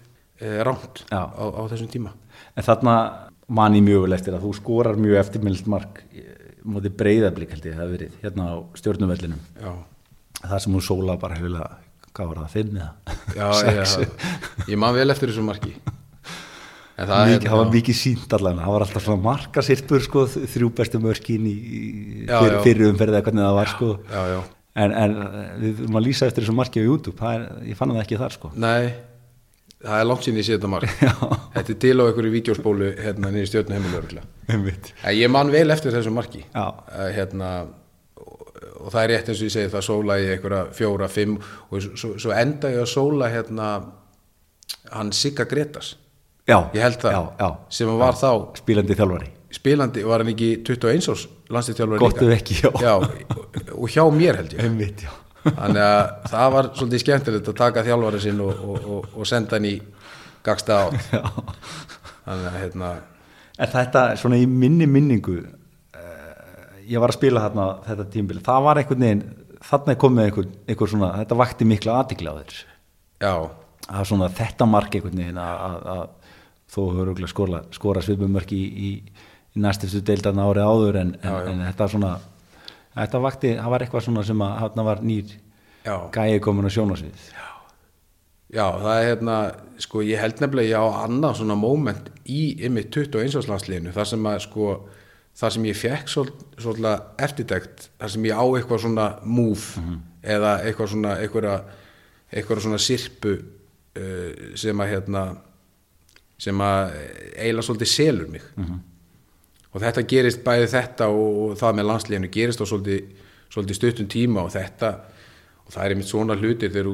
e, 0.41 0.53
rámt 0.65 1.03
Já. 1.11 1.21
á, 1.29 1.45
á 1.53 1.63
þessum 1.69 1.91
tíma. 1.93 2.15
En 2.57 2.65
þarna 2.65 2.95
man 3.59 3.77
ég 3.77 3.85
mjög 3.85 4.07
vel 4.07 4.17
eftir 4.17 4.37
að 4.37 4.47
þú 4.47 4.55
skorar 4.57 4.97
mjög 5.01 5.21
eftirmildt 5.21 5.69
mark 5.69 6.01
móti 6.69 6.93
breyðablík 6.93 7.53
held 7.55 7.69
ég 7.69 7.77
það 7.77 7.83
hafi 7.83 7.95
verið 7.97 8.17
hérna 8.23 8.49
á 8.53 8.57
stjórnuvellinum 8.77 9.45
það 10.41 10.65
sem 10.65 10.75
hún 10.77 10.85
sóla 10.85 11.19
bara 11.21 11.39
hefur 11.39 11.55
hvað 12.19 12.29
var 12.33 12.43
það, 12.43 12.51
fimm 12.59 12.77
eða 12.83 12.91
já, 13.39 13.49
Sex. 13.63 13.97
ég, 14.69 14.77
man 14.83 14.97
vel 14.99 15.09
eftir 15.15 15.31
þessu 15.33 15.47
marki 15.47 15.73
það, 16.99 17.25
hérna- 17.31 17.49
það 17.49 17.59
var 17.63 17.73
mikið 17.75 17.99
sínt 18.03 18.33
allan, 18.39 18.61
það 18.63 18.75
var 18.75 18.85
alltaf 18.87 19.05
svona 19.07 19.23
markasirpur 19.29 20.03
sko, 20.05 20.25
þrjú 20.35 20.71
bestu 20.81 21.01
mörkin 21.03 21.45
í, 21.47 21.57
í 21.57 21.83
Já, 22.27 22.39
fyr, 22.43 22.57
já. 22.57 22.63
fyrir 22.67 22.91
umferðið 22.93 23.19
eða 23.21 23.27
hvernig 23.29 23.47
það 23.47 23.59
var 23.61 23.73
sko. 23.75 23.91
já, 24.11 24.23
já. 24.35 24.41
en, 24.85 24.97
en 25.05 25.15
við 25.63 25.85
erum 25.85 26.01
að 26.01 26.09
lýsa 26.09 26.27
eftir 26.31 26.45
þessu 26.47 26.57
marki 26.59 26.83
á 26.83 26.89
YouTube, 26.89 27.31
er, 27.35 27.47
ég 27.71 27.79
fann 27.79 27.95
það 27.95 28.03
ekki 28.05 28.19
þar 28.21 28.35
sko. 28.35 28.51
Nei, 28.59 28.91
það 29.85 30.01
er 30.03 30.09
langt 30.11 30.27
síðan 30.27 30.41
ég 30.43 30.49
sé 30.49 30.57
þetta 30.59 30.71
mark 30.75 30.91
Þetta 31.55 31.73
er 31.75 31.79
til 31.87 31.95
á 31.99 32.03
einhverju 32.09 32.33
vídeospólu 32.35 32.89
hérna 32.99 33.31
niður 33.35 33.49
stjórnu 33.53 33.77
heimilörgla 33.79 34.23
Einmitt. 34.51 34.91
Ég 35.15 35.31
man 35.31 35.51
vel 35.55 35.69
eftir 35.75 35.95
þessu 35.95 36.11
marki 36.15 36.43
Já. 36.51 36.65
Hérna, 37.15 37.53
og, 38.79 38.91
það 38.93 39.01
er 39.03 39.11
rétt 39.13 39.31
eins 39.31 39.41
og 39.41 39.49
ég 39.49 39.55
segi 39.55 39.73
það 39.73 39.87
sóla 39.87 40.19
í 40.21 40.29
einhverja 40.33 40.61
fjóra, 40.77 41.09
fimm 41.13 41.39
og 41.39 41.89
svo, 41.89 42.13
svo 42.21 42.35
enda 42.37 42.73
ég 42.73 42.83
að 42.83 42.93
sóla 42.93 43.31
hérna, 43.33 43.71
hann 44.93 45.13
Sigga 45.17 45.49
Gretas 45.51 45.95
já, 46.49 46.59
ég 46.75 46.83
held 46.85 47.01
það, 47.03 47.17
já, 47.17 47.23
já. 47.43 47.49
sem 47.79 47.91
hann 47.91 48.01
var 48.01 48.19
þá 48.19 48.31
spílandi 48.63 48.99
þjálfari. 48.99 49.35
Spilandi, 49.59 50.03
var 50.05 50.21
hann 50.23 50.33
ekki 50.35 50.51
21 50.67 51.11
árs 51.13 51.27
landslýstjálfari 51.49 52.03
Gott 52.03 52.23
ef 52.25 52.35
ekki, 52.37 52.59
já. 52.85 52.95
og, 53.75 53.87
hjá 53.89 54.05
mér 54.13 54.43
held 54.43 54.57
ég. 54.57 54.65
Einmitt, 54.67 55.05
þannig 55.47 55.85
að 55.85 56.33
það 56.33 56.57
var 56.57 56.73
svolítið 56.75 57.05
skemmtilegt 57.05 57.53
að 57.53 57.61
taka 57.63 57.85
þjálfari 57.87 58.25
sinn 58.25 58.43
og, 58.45 58.65
og, 58.65 58.91
og, 58.97 59.15
og 59.17 59.29
senda 59.29 59.57
hann 59.57 59.69
í 59.69 59.77
gagsta 60.45 60.83
átt. 60.87 61.15
Þannig 62.29 62.51
að 62.51 62.59
hérna 62.61 62.91
en 63.59 63.73
þetta 63.73 64.03
svona 64.19 64.39
í 64.39 64.47
minni 64.49 64.87
minningu 64.91 65.41
ég 66.89 67.03
var 67.03 67.13
að 67.13 67.19
spila 67.19 67.45
þarna 67.47 67.67
þetta 67.87 68.09
tímbil, 68.15 68.41
það 68.45 68.67
var 68.67 68.81
einhvern 68.83 69.05
veginn 69.07 69.25
þarna 69.69 69.95
er 69.95 70.01
komið 70.05 70.29
einhver, 70.29 70.51
einhver 70.71 70.93
svona 70.93 71.11
þetta 71.19 71.39
vakti 71.41 71.67
mikla 71.69 71.97
aðtikla 72.03 72.35
á 72.35 72.39
þér. 72.39 72.59
Já, 73.19 73.33
að 73.89 74.09
svona 74.13 74.29
þetta 74.39 74.69
mark 74.71 74.95
einhvern 74.95 75.23
veginn 75.23 75.41
að, 75.43 75.65
að, 75.69 75.89
að 75.95 76.35
þó 76.69 76.81
örugglega 77.03 77.33
skora, 77.33 77.63
skora 77.75 78.05
svipumörk 78.05 78.53
í, 78.55 78.63
í, 78.63 78.91
í 79.57 79.63
næstistu 79.65 80.03
deildarna 80.05 80.47
árið 80.49 80.69
áður 80.69 81.01
en, 81.03 81.15
en, 81.23 81.29
Já, 81.29 81.37
já. 81.43 81.53
en 81.53 81.63
þetta 81.67 81.89
svona 81.95 82.13
þetta 82.99 83.21
vakti, 83.25 83.53
það 83.59 83.73
var 83.75 83.85
eitthvað 83.85 84.05
svona 84.09 84.25
sem 84.27 84.43
að 84.45 84.57
þarna 84.63 84.85
var 84.89 85.03
nýr 85.07 85.33
já, 85.87 85.95
gæi 86.15 86.41
komin 86.45 86.69
á 86.69 86.71
sjónasvið 86.75 87.27
já, 88.55 88.65
það 88.65 88.93
er 88.95 89.09
hérna 89.09 89.39
sko 89.83 90.03
ég 90.07 90.23
held 90.23 90.43
nefnilega 90.43 90.71
ég 90.73 90.83
á 90.83 90.87
annað 91.07 91.41
svona 91.41 91.57
moment 91.59 92.11
í 92.29 92.43
ymmið 92.69 92.91
21 92.97 93.39
árslandsliðinu 93.43 93.95
þar 93.97 94.11
sem 94.13 94.29
að 94.31 94.41
sko 94.47 94.69
þar 95.39 95.55
sem 95.55 95.67
ég 95.69 95.79
fekk 95.79 96.11
svol, 96.11 96.31
svolítið 96.59 97.25
eftirtekt 97.27 97.91
þar 98.01 98.15
sem 98.15 98.25
ég 98.27 98.39
á 98.39 98.45
eitthvað 98.45 98.83
svona 98.85 99.09
move 99.23 99.85
eða 100.23 100.55
eitthvað 100.67 100.91
svona 100.95 101.17
eitthvað, 101.23 101.69
eitthvað 102.33 102.65
svona 102.65 102.81
sirpu 102.83 103.35
uh, 103.39 104.57
sem 104.59 104.83
að 104.83 104.91
hérna 104.95 105.25
sem 106.39 106.61
að 106.63 106.93
eiginlega 107.35 107.67
svolítið 107.67 107.91
selur 107.91 108.29
mig. 108.31 108.43
Og 109.75 109.83
þetta 109.83 110.05
gerist 110.09 110.45
bæði 110.45 110.69
þetta 110.71 111.09
og, 111.11 111.39
og 111.43 111.57
það 111.59 111.75
með 111.77 111.89
landsliðinu 111.91 112.31
gerist 112.33 112.63
á 112.63 112.67
svolítið, 112.67 113.09
svolítið 113.53 113.77
stuttum 113.77 114.09
tíma 114.09 114.45
og 114.47 114.53
þetta 114.55 114.93
og 115.67 115.75
það 115.75 115.83
er 115.85 115.95
einmitt 115.95 116.09
svona 116.09 116.37
hlutir 116.39 116.73
þegar 116.73 116.89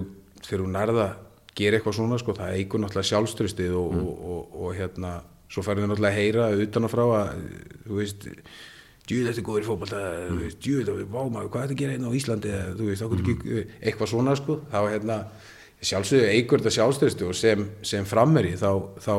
þú, 0.48 0.70
nærða 0.72 1.06
gera 1.54 1.78
eitthvað 1.78 1.96
svona 2.00 2.18
sko, 2.18 2.34
það 2.34 2.56
eigur 2.58 2.82
náttúrulega 2.82 3.10
sjálfströstið 3.12 3.76
og, 3.78 3.94
og, 4.00 4.24
og, 4.34 4.56
og 4.64 4.74
hérna 4.74 5.12
svo 5.52 5.64
færðu 5.64 5.88
náttúrulega 5.88 6.14
að 6.14 6.20
heyra 6.20 6.46
utan 6.64 6.86
að 6.86 6.94
frá 6.94 7.04
að 7.04 7.42
þú 7.84 7.98
veist 8.00 8.28
djúð 9.04 9.30
er 9.30 9.40
góður 9.44 9.66
mm. 9.68 10.44
djúð 10.64 10.78
þetta 10.80 10.94
er 10.94 11.08
vámaður, 11.12 11.50
hvað 11.52 11.64
er 11.64 11.68
þetta 11.68 11.74
að 11.74 11.80
gera 11.80 11.94
hérna 11.94 12.12
á 12.12 12.16
Íslandi 12.18 12.52
eða, 12.54 12.76
þú 12.78 12.86
veist, 12.88 13.04
okkur 13.04 13.22
ekki 13.24 13.64
eitthvað 13.84 14.10
svona 14.14 14.36
sko, 14.40 14.58
þá 14.72 14.78
hérna 14.88 15.18
sjálfsögðu 15.84 16.28
eigur 16.32 16.62
þetta 16.62 16.76
sjálfströstið 16.78 17.28
og 17.28 17.36
sem, 17.36 17.64
sem 17.84 18.06
frammeri 18.08 18.54
þá, 18.56 18.70
þá 19.04 19.14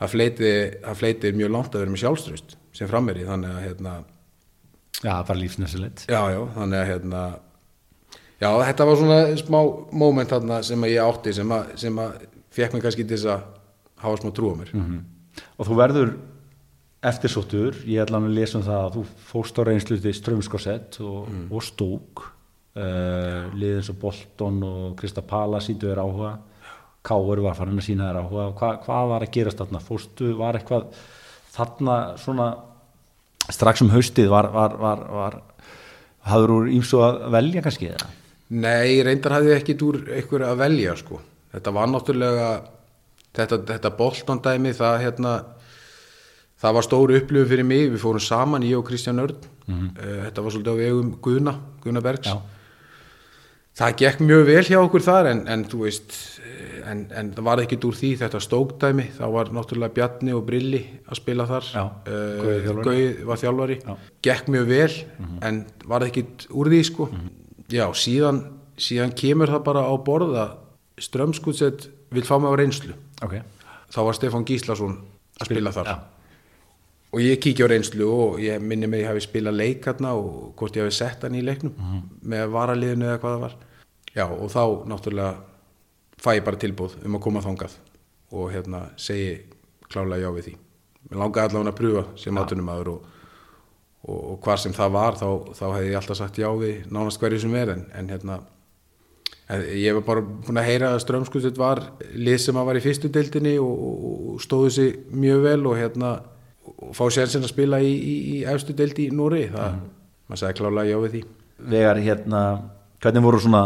það 0.00 0.14
fleiti, 0.14 0.50
það 0.84 0.98
fleiti 1.00 1.32
mjög 1.36 1.54
langt 1.54 1.74
að 1.74 1.84
vera 1.84 1.94
með 1.94 2.02
sjálfströst 2.04 2.56
sem 2.76 2.90
frammeri 2.90 3.24
þannig 3.28 3.54
að 3.54 3.64
hérna 3.66 3.94
já, 5.00 5.12
það 5.12 5.30
var 5.30 5.40
lífsnæsilegt 5.40 6.04
já, 6.04 6.20
já, 6.34 6.40
þannig 6.58 6.82
að 6.82 6.90
hérna 6.90 7.22
já, 8.40 8.50
þetta 8.50 8.88
var 8.90 9.00
svona 9.00 9.18
smá 9.40 9.58
moment 10.02 10.34
þarna 10.34 10.60
sem 10.66 10.86
ég 10.90 11.00
átti 11.06 11.34
sem 11.40 11.56
að, 11.56 11.72
sem 11.80 12.04
að 12.04 12.28
fekk 12.52 12.76
mig 12.76 12.84
kannski 12.84 13.06
til 13.06 13.16
þess 13.16 13.32
að 13.32 13.48
hafa 14.04 14.20
smá 14.20 14.36
trú 14.36 14.52
á 14.52 14.54
mér 14.60 14.76
og 15.60 15.68
þú 15.68 15.76
verður 15.76 16.12
eftirsóttur. 17.04 17.80
Ég 17.88 18.02
ætla 18.04 18.20
að 18.20 18.34
lesa 18.36 18.58
um 18.58 18.66
það 18.66 18.84
að 18.84 18.96
þú 18.96 19.06
fórst 19.30 19.60
á 19.60 19.62
reynslu 19.68 19.98
til 20.00 20.14
Strömskosett 20.16 21.00
og, 21.04 21.28
og 21.48 21.64
Stók 21.64 22.24
uh, 22.76 23.50
liðin 23.56 23.84
svo 23.84 23.96
Bolton 24.00 24.62
og 24.66 24.86
Krista 25.00 25.24
Pala 25.24 25.60
síndu 25.64 25.90
þér 25.90 26.02
áhuga. 26.04 26.32
Káur 27.04 27.40
var 27.40 27.56
farin 27.56 27.80
að 27.80 27.86
sína 27.88 28.10
þér 28.10 28.20
áhuga. 28.24 28.48
Hva, 28.58 28.72
hvað 28.84 29.12
var 29.14 29.24
að 29.24 29.32
gerast 29.36 29.62
þarna, 29.62 29.84
fórstu 29.84 30.34
var 30.40 30.58
eitthvað 30.58 30.90
þarna 31.50 32.00
svona 32.20 32.50
strax 33.50 33.82
um 33.82 33.92
haustið 33.92 34.28
var, 34.30 34.50
var, 34.54 34.76
var, 34.78 35.06
var 35.10 35.38
hafður 36.28 36.56
úr 36.58 36.68
ímsu 36.76 37.00
að 37.02 37.24
velja 37.34 37.64
kannski 37.64 37.88
eða? 37.90 38.10
Nei, 38.50 39.00
reyndar 39.06 39.38
hafði 39.38 39.54
ég 39.54 39.62
ekkit 39.62 39.82
úr 39.86 40.00
einhverju 40.10 40.46
að 40.48 40.60
velja 40.60 40.94
sko. 40.98 41.20
Þetta 41.54 41.72
var 41.74 41.90
náttúrulega 41.90 42.50
þetta, 43.36 43.58
þetta 43.72 43.90
boltondæmi 43.98 44.72
það 44.76 45.00
hérna 45.04 45.34
það 46.60 46.74
var 46.76 46.84
stóru 46.86 47.16
upplöfu 47.20 47.48
fyrir 47.54 47.64
mig, 47.64 47.86
við 47.94 48.02
fórum 48.02 48.20
saman 48.20 48.64
ég 48.66 48.76
og 48.78 48.86
Kristján 48.88 49.20
Örn. 49.22 49.36
Eh, 49.70 50.16
þetta 50.26 50.42
var 50.44 50.52
svolítið 50.52 50.74
á 50.76 50.82
vegum 50.82 51.12
Guðna, 51.24 51.54
Guðna 51.84 52.02
Bergs. 52.04 52.28
Já. 52.28 52.40
það 53.80 53.94
gekk 54.02 54.18
mjög 54.26 54.42
vel 54.48 54.64
hjá 54.66 54.76
okkur 54.82 55.04
þar 55.06 55.28
en, 55.30 55.40
en 55.48 55.62
þú 55.70 55.78
veist 55.86 56.16
eh, 56.44 56.82
en, 56.90 57.04
en 57.16 57.30
það 57.32 57.46
var 57.46 57.62
ekkit 57.62 57.86
úr 57.88 57.96
því. 57.96 58.10
Þetta 58.20 58.40
stókdæmi. 58.44 59.06
Þá 59.16 59.24
var 59.32 59.52
náttúrulega 59.56 59.94
Bjarni 59.96 60.34
og 60.36 60.42
Brilli 60.48 60.82
að 61.06 61.20
spila 61.22 61.46
þar. 61.48 61.68
Já, 61.72 61.84
Eh. 62.10 62.68
Gauði 62.82 63.08
var 63.30 63.40
þjálfari. 63.40 63.78
Já. 63.86 63.94
Gekk 64.28 64.50
mjög 64.52 64.66
vel 64.74 64.98
en 65.48 65.62
var 65.88 66.04
ekkit 66.10 66.48
úr 66.50 66.68
því 66.74 66.82
sko. 66.90 67.08
Já, 67.70 67.86
síðan, 67.94 68.42
síðan 68.76 69.14
kemur 69.16 69.48
það 69.54 69.64
bara 69.70 69.86
á 69.88 69.94
borða 69.96 70.46
Strömskútsett 71.00 71.86
vil 72.12 72.26
fá 72.26 72.36
mig 72.42 72.50
á 72.52 72.54
reynslu 72.60 72.92
ok, 73.26 73.36
þá 73.90 74.00
var 74.06 74.18
Stefán 74.18 74.46
Gíslason 74.48 74.96
að 75.40 75.50
spila 75.50 75.72
þar. 75.74 75.90
Já, 75.90 75.96
og 77.10 77.22
ég 77.24 77.40
kíkja 77.42 77.66
á 77.66 77.72
reynslu 77.72 78.08
og 78.14 78.40
ég 78.42 78.62
minni 78.62 78.86
mig 78.86 79.00
að 79.00 79.04
ég 79.04 79.12
hafi 79.12 79.26
spilað 79.26 79.58
leik 79.58 79.86
hérna 79.88 80.14
og 80.18 80.54
hvort 80.58 80.76
ég 80.78 80.86
hafi 80.86 80.96
sett 80.96 81.26
hann 81.26 81.38
í 81.38 81.44
leiknum 81.44 81.74
með 82.22 82.50
varaliðinu 82.54 83.08
eða 83.08 83.20
hvað 83.22 83.36
það 83.36 83.46
var. 83.46 83.56
Já 84.14 84.26
og 84.26 84.50
þá 84.50 84.64
náttúrulega 84.90 85.32
fæ 86.20 86.34
ég 86.36 86.44
bara 86.46 86.60
tilbúð 86.60 86.98
um 87.04 87.16
að 87.16 87.24
koma 87.26 87.44
þangað 87.44 87.78
og 88.30 88.52
hérna 88.54 88.82
segi 89.00 89.40
klálega 89.90 90.28
já 90.28 90.34
við 90.36 90.48
því. 90.48 90.54
Mér 91.10 91.22
langaði 91.22 91.48
allavega 91.48 91.72
að 91.72 91.80
pröfa 91.80 92.04
sem 92.20 92.38
atvinnumæður 92.38 92.92
og, 92.92 93.04
og, 94.06 94.18
og 94.34 94.40
hvar 94.44 94.60
sem 94.62 94.74
það 94.76 94.94
var 94.94 95.18
þá, 95.18 95.28
þá 95.56 95.64
hefði 95.66 95.90
ég 95.90 96.00
alltaf 96.00 96.18
sagt 96.20 96.38
já 96.38 96.48
við 96.60 96.90
nánast 96.92 97.22
hverju 97.22 97.40
sem 97.42 97.56
er 97.58 97.74
en, 97.74 97.86
en 97.96 98.10
hérna 98.12 98.40
ég 99.58 99.96
var 99.96 100.04
bara 100.06 100.22
búin 100.22 100.60
að 100.60 100.68
heyra 100.68 100.92
að 100.94 101.02
Strömskustuð 101.04 101.56
var 101.58 101.82
lið 102.14 102.38
sem 102.44 102.58
að 102.60 102.68
var 102.68 102.78
í 102.78 102.82
fyrstu 102.84 103.10
deildinni 103.12 103.56
og, 103.62 104.36
stóðu 104.42 104.70
sig 104.76 104.98
mjög 105.10 105.42
vel 105.46 105.60
og 105.66 105.78
hérna 105.78 106.10
og 106.70 106.92
fá 106.94 107.02
sérnsinn 107.10 107.44
að 107.46 107.52
spila 107.52 107.80
í, 107.82 107.90
í, 107.90 108.14
í 108.36 108.36
efstu 108.48 108.76
deildi 108.76 109.08
í 109.08 109.14
Núri 109.16 109.48
það, 109.50 109.80
maður 110.28 110.42
sagði 110.42 110.58
klálega 110.60 110.90
já 110.92 110.98
við 111.02 111.16
því. 111.16 111.22
Vegar, 111.72 112.02
hérna, 112.04 112.42
hvernig 113.02 113.26
voru 113.26 113.40
svona 113.42 113.64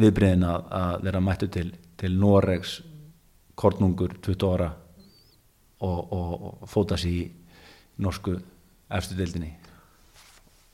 viðbriðin 0.00 0.46
að, 0.48 0.66
að 0.80 1.06
vera 1.08 1.22
mættu 1.24 1.50
til, 1.52 1.68
til 2.00 2.12
Noregs 2.16 2.78
kornungur 3.56 4.16
20 4.24 4.48
ára 4.54 4.72
og, 5.84 6.00
og, 6.00 6.32
og 6.62 6.70
fóta 6.70 6.98
sér 7.00 7.12
í 7.12 7.22
norsku 8.00 8.38
efstu 8.92 9.16
deildinni 9.18 9.54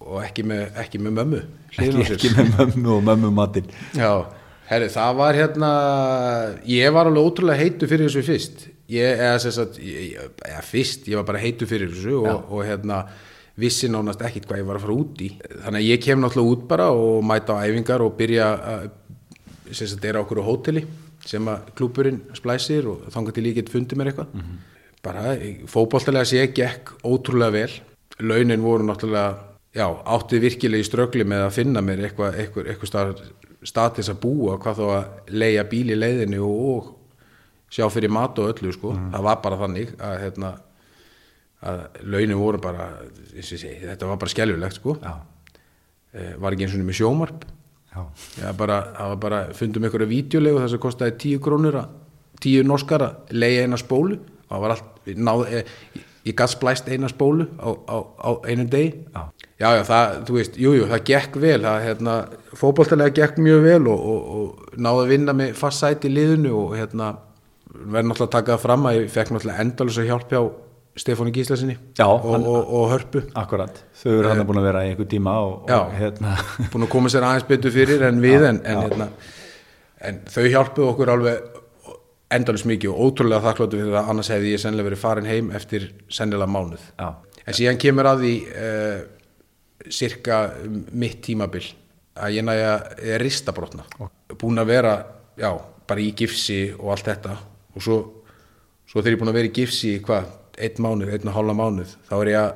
og 0.06 0.22
ekki 0.26 0.44
með, 0.48 0.62
ekki 0.82 0.98
með 1.02 1.16
mömmu 1.20 1.40
ekki, 1.78 2.04
ekki 2.16 2.30
með 2.36 2.52
mömmu 2.58 2.94
og 2.98 3.02
mömmu 3.08 3.30
matinn 3.36 3.68
Já, 3.96 4.12
herri, 4.70 4.88
það 4.92 5.16
var 5.22 5.38
hérna 5.40 5.70
ég 6.68 6.92
var 6.94 7.10
alveg 7.10 7.26
ótrúlega 7.30 7.60
heitu 7.62 7.88
fyrir 7.90 8.08
þessu 8.08 8.22
fyrst. 8.26 8.64
Ég, 8.92 9.18
eða 9.24 9.38
sem 9.40 9.54
sagt 9.56 9.78
ég, 9.80 10.16
ég- 10.16 10.40
eða 10.48 10.62
fyrst, 10.68 11.06
ég 11.08 11.16
var 11.20 11.24
bara 11.28 11.40
heitu 11.42 11.68
fyrir 11.68 11.88
þessu 11.92 12.18
og, 12.22 12.50
og 12.52 12.64
hérna 12.68 13.02
vissi 13.62 13.88
nánast 13.92 14.20
ekkit 14.24 14.46
hvað 14.48 14.62
ég 14.62 14.66
var 14.68 14.78
að 14.80 14.84
fara 14.86 14.96
út 14.96 15.22
í. 15.24 15.28
Þannig 15.62 15.78
að 15.82 15.86
ég 15.90 16.02
kem 16.04 16.20
náttúrulega 16.24 16.54
út 16.56 16.66
bara 16.70 16.86
og 16.96 17.22
mæta 17.28 17.56
á 17.56 17.64
æfingar 17.68 18.04
og 18.04 18.14
byrja 18.18 18.48
að 18.74 18.90
sem 19.72 19.88
sagt 19.88 20.04
er 20.04 20.18
á 20.20 20.22
okkur 20.24 20.40
á 20.40 20.48
hóteli 20.48 20.82
sem 21.24 21.46
að 21.48 21.68
klúburinn 21.78 22.20
splæsir 22.36 22.88
og 22.90 23.06
þangar 23.14 23.36
til 23.36 23.46
ég 23.48 23.56
get 23.60 23.70
fundið 23.72 24.00
mér 24.00 24.10
eitthvað. 24.12 24.32
Bara 25.04 25.34
fótboltalega 25.70 26.28
sé 26.28 26.44
gekk 26.54 26.92
ótrúlega 27.04 27.52
vel. 27.54 27.72
Launin 28.20 28.60
voru 28.64 28.84
náttúrulega 28.88 29.51
já, 29.74 29.86
átti 29.88 30.40
virkilega 30.42 30.84
í 30.84 30.88
ströggli 30.88 31.26
með 31.28 31.46
að 31.46 31.54
finna 31.58 31.82
mér 31.84 32.04
eitthvað, 32.08 32.38
eitthvað, 32.42 32.72
eitthvað 32.72 33.96
þess 33.98 34.12
að 34.12 34.20
búa 34.22 34.58
hvað 34.60 34.80
þó 34.80 34.84
að 34.96 35.32
leia 35.42 35.64
bíl 35.70 35.86
í 35.92 35.98
leiðinu 35.98 36.42
og, 36.46 36.60
og 36.72 36.90
sjá 37.72 37.86
fyrir 37.92 38.12
mat 38.12 38.38
og 38.38 38.52
öllu 38.52 38.72
sko. 38.74 38.92
það 39.14 39.26
var 39.28 39.40
bara 39.44 39.58
þannig 39.62 39.94
að, 39.98 40.16
hérna, 40.26 40.52
að 41.62 41.82
launin 42.02 42.40
voru 42.40 42.60
bara 42.62 42.88
segi, 43.40 43.78
þetta 43.84 44.08
var 44.10 44.18
bara 44.20 44.32
skelfilegt 44.34 44.80
sko. 44.80 44.96
Eh, 46.12 46.34
var 46.36 46.52
ekki 46.52 46.66
eins 46.66 46.76
og 46.76 46.82
með 46.84 46.98
sjómarp 46.98 47.44
já, 47.46 48.00
Já, 48.36 48.48
bara, 48.56 48.78
það 48.98 49.12
var 49.14 49.20
bara, 49.22 49.38
fundum 49.56 49.86
einhverja 49.86 50.10
vídeolegu 50.10 50.58
þess 50.60 50.76
að 50.76 50.82
kostaði 50.82 51.14
tíu 51.22 51.40
krónur 51.40 51.78
að, 51.80 51.94
tíu 52.44 52.64
norskar 52.66 53.04
að 53.06 53.32
leiða 53.32 53.62
eina 53.64 53.78
spólu 53.80 54.18
það 54.50 54.64
var 54.64 54.74
allt, 54.74 54.90
við 55.06 55.22
náð, 55.24 55.44
e, 55.48 56.02
ég 56.28 56.36
gætt 56.36 56.52
splæst 56.52 56.90
eina 56.92 57.08
spólu 57.08 57.46
á, 57.56 57.72
á, 57.72 57.96
á 58.04 58.30
einum 58.44 58.68
degi 58.68 58.90
Já. 59.08 59.22
Já, 59.62 59.68
já, 59.78 59.82
það, 59.88 60.16
þú 60.28 60.36
veist, 60.38 60.56
jú, 60.60 60.72
jú, 60.80 60.86
það 60.90 61.04
gekk 61.12 61.38
vel 61.44 61.60
það, 61.64 61.78
hérna, 61.86 62.16
fótboltalega 62.58 63.14
gekk 63.20 63.38
mjög 63.46 63.62
vel 63.68 63.82
og, 63.92 64.02
og, 64.12 64.32
og 64.36 64.74
náði 64.82 65.04
að 65.06 65.12
vinna 65.14 65.36
með 65.38 65.54
fast 65.62 65.84
sæti 65.84 66.10
í 66.10 66.16
liðinu 66.16 66.52
og 66.64 66.74
hérna 66.80 67.12
verður 67.72 68.10
náttúrulega 68.10 68.26
að 68.28 68.34
taka 68.36 68.52
það 68.56 68.64
fram 68.66 68.90
að 68.90 68.98
ég 68.98 69.08
fekk 69.14 69.32
náttúrulega 69.36 69.64
endalus 69.66 70.00
að 70.02 70.10
hjálpa 70.10 70.42
á 70.42 70.44
Stefáni 70.92 71.30
Gíslasinni 71.32 71.74
Já, 71.96 72.04
og, 72.04 72.26
hann- 72.34 72.42
og, 72.44 72.72
og 72.76 72.90
Hörpu 72.92 73.22
akkurat 73.40 73.78
þau 73.96 74.10
eru 74.18 74.28
hann 74.28 74.42
búin 74.44 74.58
að 74.60 74.66
vera 74.68 74.82
í 74.84 74.90
einhver 74.92 75.08
tíma 75.08 75.38
og, 75.40 75.70
Já. 75.70 75.78
hérna 75.96 76.34
búin 76.74 76.84
að 76.84 76.90
koma 76.92 77.08
sér 77.14 77.24
aðeins 77.24 77.46
betur 77.48 77.72
fyrir 77.72 78.04
en 78.10 78.18
við 78.20 78.44
en, 78.50 78.58
en, 78.68 78.82
hérna, 78.84 79.06
en 80.04 80.18
þau 80.28 80.44
hjálpuðu 80.52 80.90
okkur 80.90 81.12
alveg 81.14 81.48
endalus 82.32 82.66
mikið 82.68 82.92
og 82.92 83.00
ótrúlega 83.06 83.40
þakkláttu 83.46 83.80
fyrir 83.80 83.96
það 83.96 84.10
annars 84.12 84.30
hefði 84.32 84.52
ég 84.52 84.60
sennilega 84.66 84.88
verið 84.90 85.00
farin 85.06 85.30
heim 85.32 85.48
eftir 85.56 85.88
sennilega 86.12 86.52
mánuð 86.58 86.84
Já. 87.00 87.08
en 87.46 87.56
síðan 87.62 87.80
kemur 87.86 88.08
að 88.12 88.22
því 88.26 88.34
uh, 88.52 89.02
cirka 89.90 90.42
mitt 90.92 91.22
tímabil 91.24 91.64
að 92.14 92.36
ég 92.36 92.44
næja 92.46 92.74
að 92.76 93.16
rista 93.22 93.54
brotna. 93.56 93.86
Búin 94.38 94.60
að 94.60 94.72
vera 94.74 94.96
já, 95.40 95.50
bara 95.88 96.02
í 96.02 96.12
gifsi 96.16 96.74
og 96.76 96.92
allt 96.94 97.08
þetta. 97.08 97.36
Og 97.72 97.84
svo, 97.84 97.98
svo 98.86 99.00
þegar 99.00 99.14
ég 99.14 99.16
er 99.16 99.22
búin 99.22 99.32
að 99.32 99.38
vera 99.40 99.50
í 99.50 99.56
gifsi 99.56 99.94
í 99.96 100.02
hvað, 100.04 100.28
einn 100.62 100.84
mánuð, 100.84 101.14
einn 101.14 101.30
og 101.30 101.36
hálfa 101.38 101.56
mánuð 101.56 101.96
þá 102.08 102.14
er 102.18 102.32
ég 102.32 102.42
að 102.42 102.52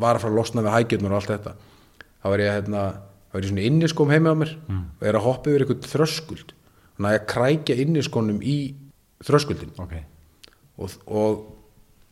var 0.00 0.16
að 0.16 0.22
fara 0.22 0.30
að 0.30 0.38
losna 0.38 0.62
við 0.62 0.74
hægjurnar 0.76 1.12
og 1.12 1.18
allt 1.18 1.32
þetta. 1.32 1.54
Þá 2.20 2.28
er 2.30 2.42
ég 2.44 2.54
hérna 2.54 2.82
þá 3.30 3.36
er 3.36 3.42
ég 3.42 3.50
svona 3.50 3.66
inniskóm 3.66 4.12
heima 4.14 4.34
á 4.34 4.36
mér 4.38 4.52
og 4.70 5.06
er 5.06 5.18
að 5.18 5.26
hoppa 5.26 5.50
yfir 5.50 5.64
eitthvað 5.64 5.88
þröskuld. 5.90 6.52
Næja 7.00 7.20
að 7.20 7.26
krækja 7.32 7.76
inniskónum 7.82 8.40
í 8.44 8.56
þröskuldin 9.24 9.72
ok, 9.80 9.94
og, 10.80 10.94
og 11.06 11.40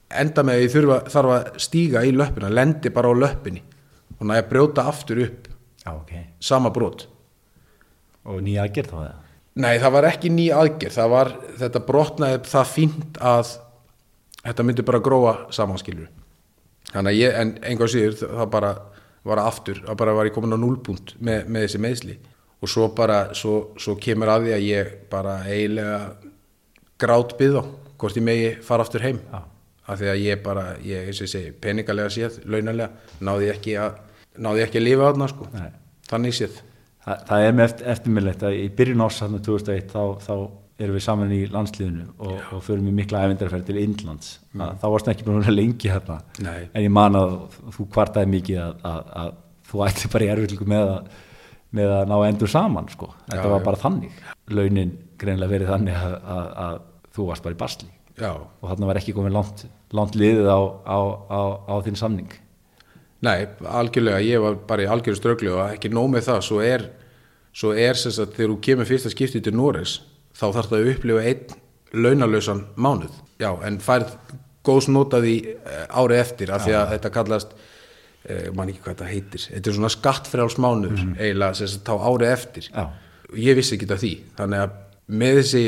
enda 0.09 0.45
með 0.45 0.59
að 0.59 0.63
ég 0.65 0.75
þurfa, 0.75 0.99
þarf 1.13 1.35
að 1.35 1.49
stíga 1.65 2.05
í 2.05 2.13
löppina 2.17 2.51
lendi 2.53 2.93
bara 2.93 3.13
á 3.13 3.15
löppinni 3.17 3.63
og 4.17 4.27
næja 4.27 4.45
að 4.45 4.51
brjóta 4.53 4.89
aftur 4.91 5.23
upp 5.29 5.49
já 5.85 5.91
ok 5.93 6.13
sama 6.41 6.73
brot 6.75 7.09
og 8.25 8.43
nýja 8.45 8.67
aðgerð 8.67 8.93
þá 8.93 8.99
það 8.99 9.25
Nei, 9.59 9.75
það 9.83 9.95
var 9.97 10.07
ekki 10.07 10.31
ný 10.31 10.45
aðgerð, 10.55 10.95
það 10.95 11.09
var, 11.11 11.29
þetta 11.59 11.81
brotnaði 11.89 12.37
það 12.47 12.69
fínt 12.71 13.17
að 13.19 13.49
þetta 14.45 14.67
myndi 14.69 14.85
bara 14.87 15.01
gróa 15.03 15.33
samanskilur. 15.55 16.07
Þannig 16.93 17.11
að 17.11 17.19
ég, 17.19 17.39
en 17.43 17.51
einhvað 17.67 17.91
síður, 17.95 18.19
það 18.23 18.53
bara 18.53 18.71
var 19.29 19.43
aftur, 19.43 19.81
það 19.83 19.99
bara 20.05 20.15
var 20.15 20.31
ég 20.31 20.37
komin 20.37 20.55
á 20.55 20.59
núlpunkt 20.63 21.17
með, 21.19 21.51
með 21.51 21.67
þessi 21.67 21.81
meðsli. 21.85 22.17
Og 22.63 22.71
svo 22.71 22.87
bara, 22.95 23.19
svo, 23.39 23.57
svo 23.83 23.97
kemur 23.99 24.31
að 24.31 24.47
því 24.47 24.55
að 24.55 24.65
ég 24.69 24.95
bara 25.11 25.35
eiginlega 25.47 25.99
grát 27.03 27.35
byggð 27.39 27.59
á, 27.59 27.65
hvort 27.99 28.19
ég 28.19 28.27
megi 28.31 28.55
fara 28.67 28.87
aftur 28.87 29.05
heim. 29.05 29.19
Já. 29.27 29.43
Af 29.89 30.01
því 30.01 30.13
að 30.13 30.23
ég 30.23 30.41
bara, 30.45 30.65
ég, 30.85 31.09
eins 31.09 31.21
og 31.23 31.29
ég 31.29 31.33
segi, 31.33 31.53
peningalega 31.65 32.13
séð, 32.13 32.41
launalega, 32.45 32.91
náði 33.25 33.53
ekki 33.55 33.77
að, 33.81 34.01
náði 34.37 34.65
ekki 34.67 34.83
að 34.83 34.87
lifa 34.87 35.11
þarna, 35.11 35.29
sko. 35.33 35.51
Nei. 35.55 35.69
Þannig 36.09 36.37
séð. 36.37 36.63
Þa, 37.05 37.19
það 37.29 37.45
er 37.47 37.55
með 37.57 37.69
eftir, 37.71 37.91
eftirminnlegt 37.95 38.43
að 38.45 38.57
í 38.59 38.65
byrjun 38.79 39.05
ás 39.07 39.21
hann 39.25 39.39
2001 39.41 39.93
þá, 39.95 40.03
þá 40.27 40.35
erum 40.79 40.95
við 40.95 41.03
saman 41.03 41.33
í 41.35 41.41
landsliðinu 41.51 42.05
og, 42.23 42.35
og 42.55 42.61
förum 42.63 42.87
við 42.87 42.97
mikla 43.01 43.25
æfindarferð 43.27 43.67
til 43.67 43.81
Indlands 43.83 44.37
mm. 44.55 44.77
þá 44.79 44.87
varst 44.93 45.11
ekki 45.11 45.27
búin 45.27 45.41
að 45.41 45.49
vera 45.49 45.57
lengi 45.57 45.91
hérna 45.91 46.19
Nei. 46.45 46.69
en 46.71 46.85
ég 46.85 46.93
man 46.95 47.19
að 47.19 47.35
þú 47.75 47.87
kvartaði 47.97 48.31
mikið 48.37 48.61
að, 48.63 48.85
að, 48.91 49.11
að 49.23 49.33
þú 49.71 49.83
ætti 49.89 50.13
bara 50.13 50.29
í 50.29 50.31
erfylgu 50.35 50.69
með 50.71 50.93
að, 50.93 51.11
með 51.79 51.95
að 51.97 52.13
ná 52.13 52.17
endur 52.29 52.53
saman 52.53 52.91
sko. 52.93 53.11
þetta 53.27 53.43
Já, 53.43 53.51
var 53.51 53.59
já. 53.59 53.67
bara 53.67 53.83
þannig 53.83 54.23
launin 54.55 54.95
greinlega 55.19 55.55
verið 55.57 55.73
þannig 55.75 55.99
að, 55.99 56.17
að, 56.37 56.47
að 56.67 56.81
þú 57.17 57.29
varst 57.33 57.49
bara 57.49 57.59
í 57.59 57.61
basli 57.65 57.91
Já, 58.19 58.33
og 58.35 58.67
þarna 58.67 58.91
var 58.91 59.01
ekki 59.01 59.15
komið 59.17 59.35
langt, 59.37 59.65
langt 59.95 60.19
liðið 60.19 60.51
á, 60.51 60.61
á, 60.85 60.99
á, 61.31 61.41
á 61.71 61.75
þinn 61.87 61.99
samning 61.99 62.33
Nei, 63.25 63.49
algjörlega, 63.67 64.21
ég 64.23 64.43
var 64.43 64.59
bara 64.69 64.85
í 64.85 64.91
algjörðu 64.91 65.19
strögglu 65.19 65.55
og 65.57 65.73
ekki 65.73 65.91
nóg 65.91 66.13
með 66.13 66.29
það, 66.29 66.43
svo 66.47 66.61
er, 66.63 66.85
svo 67.51 67.73
er 67.75 67.99
sem 67.99 68.15
sagt, 68.15 68.37
þegar 68.37 68.53
þú 68.53 68.59
kemur 68.69 68.87
fyrsta 68.87 69.11
skipti 69.11 69.41
til 69.43 69.55
Noregs, 69.59 69.97
þá 70.39 70.45
þarf 70.55 70.69
það 70.71 70.79
að 70.79 70.91
upplifa 70.93 71.25
einn 71.27 71.57
launalösan 72.05 72.63
mánuð. 72.79 73.17
Já, 73.43 73.51
en 73.67 73.81
færð 73.83 74.15
góðs 74.67 74.87
notaði 74.93 75.35
árið 75.89 76.23
eftir, 76.23 76.53
af 76.55 76.63
því 76.63 76.77
að 76.79 76.95
þetta 76.95 77.13
kallast, 77.17 77.59
eh, 78.29 78.49
man 78.55 78.71
ekki 78.71 78.85
hvað 78.85 78.95
þetta 78.95 79.11
heitir, 79.11 79.47
þetta 79.49 79.73
er 79.73 79.79
svona 79.81 79.95
skattfrjáls 79.97 80.59
mánuður, 80.63 81.03
eiginlega, 81.19 81.59
sem 81.59 81.73
sagt, 81.75 81.89
þá 81.91 82.07
árið 82.13 82.35
eftir. 82.37 82.71
Já. 82.71 82.85
Ég 83.35 83.59
vissi 83.59 83.75
ekki 83.75 83.89
þetta 83.89 84.03
því, 84.05 84.13
þannig 84.39 84.63
að 84.63 84.79
með 85.19 85.41
þessi, 85.43 85.65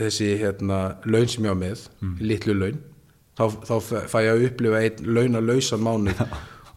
þessi 0.00 0.30
hérna, 0.40 0.80
laun 1.04 1.28
sem 1.30 1.46
ég 1.46 1.52
á 1.52 1.62
með, 1.62 1.84
litlu 2.20 2.56
laun, 2.56 2.80
þá, 3.38 3.44
þá 3.68 3.74
fæ 4.10 4.18
ég 4.24 4.32
að 4.32 4.46
upplifa 4.48 4.82
einn 4.84 5.14
launalausan 5.18 5.84
mánuð. 5.84 6.24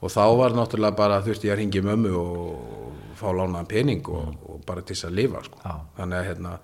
Og 0.03 0.11
þá 0.11 0.23
var 0.35 0.51
náttúrulega 0.51 0.97
bara 0.99 1.21
þurfti 1.23 1.47
ég 1.47 1.53
að 1.55 1.61
ringi 1.61 1.81
mömmu 1.85 2.09
og 2.19 3.13
fá 3.15 3.29
lánaðan 3.31 3.69
pening 3.69 4.09
og, 4.11 4.33
og 4.49 4.63
bara 4.67 4.83
til 4.83 4.97
þess 4.97 5.07
að 5.07 5.19
lifa 5.21 5.43
sko. 5.45 5.61
Já. 5.63 5.75
þannig 5.99 6.17
að 6.17 6.25
hérna 6.27 6.55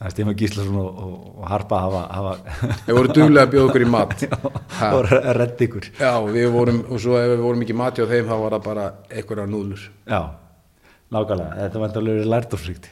það 0.00 0.06
er 0.08 0.14
Stefán 0.14 0.36
Gíslason 0.40 0.78
og, 0.80 1.00
og, 1.04 1.16
og 1.42 1.48
Harpa 1.50 1.80
hafa, 1.84 2.02
hafa 2.16 2.34
við 2.86 2.96
vorum 2.96 3.16
duglega 3.18 3.44
að 3.44 3.50
bjóða 3.54 3.66
okkur 3.68 3.84
í 3.84 3.90
mat. 3.96 4.24
Ha. 4.80 4.94
og 4.96 5.10
redda 5.12 5.60
ykkur. 5.66 5.86
Já, 5.98 6.14
við 6.24 6.46
vorum, 6.54 6.78
og 6.88 7.00
svo 7.04 7.18
ef 7.20 7.26
við 7.34 7.42
vorum 7.44 7.64
ekki 7.66 7.74
mati 7.76 8.00
á 8.00 8.08
þeim 8.08 8.30
þá 8.30 8.36
var 8.40 8.54
það 8.54 8.62
bara 8.64 8.84
einhverja 9.12 9.44
núðlur. 9.52 9.82
Já, 10.08 10.20
nákvæmlega, 11.12 11.58
þetta 11.58 11.82
var 11.82 11.90
endalega 11.90 12.28
lærdófsríkt. 12.32 12.86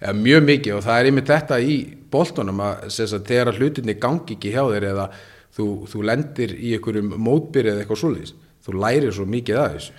Ja, 0.00 0.12
mjög 0.16 0.44
mikið 0.48 0.76
og 0.76 0.84
það 0.86 1.00
er 1.00 1.10
einmitt 1.10 1.32
þetta 1.32 1.60
í 1.60 1.78
boltunum 2.12 2.62
að, 2.64 2.84
þegar 3.28 3.52
að 3.52 3.62
hlutinni 3.62 3.96
gangi 4.00 4.36
ekki 4.36 4.52
hjá 4.54 4.62
þér 4.64 4.88
eða 4.92 5.08
þú, 5.56 5.70
þú 5.90 6.04
lendir 6.10 6.54
í 6.56 6.74
einhverjum 6.76 7.16
mótbyrði 7.16 7.74
eða 7.74 7.84
eitthvað 7.84 8.02
svoleiðis 8.02 8.36
þú 8.66 8.76
lærir 8.82 9.16
svo 9.16 9.26
mikið 9.28 9.62
að 9.62 9.72
þessu 9.78 9.96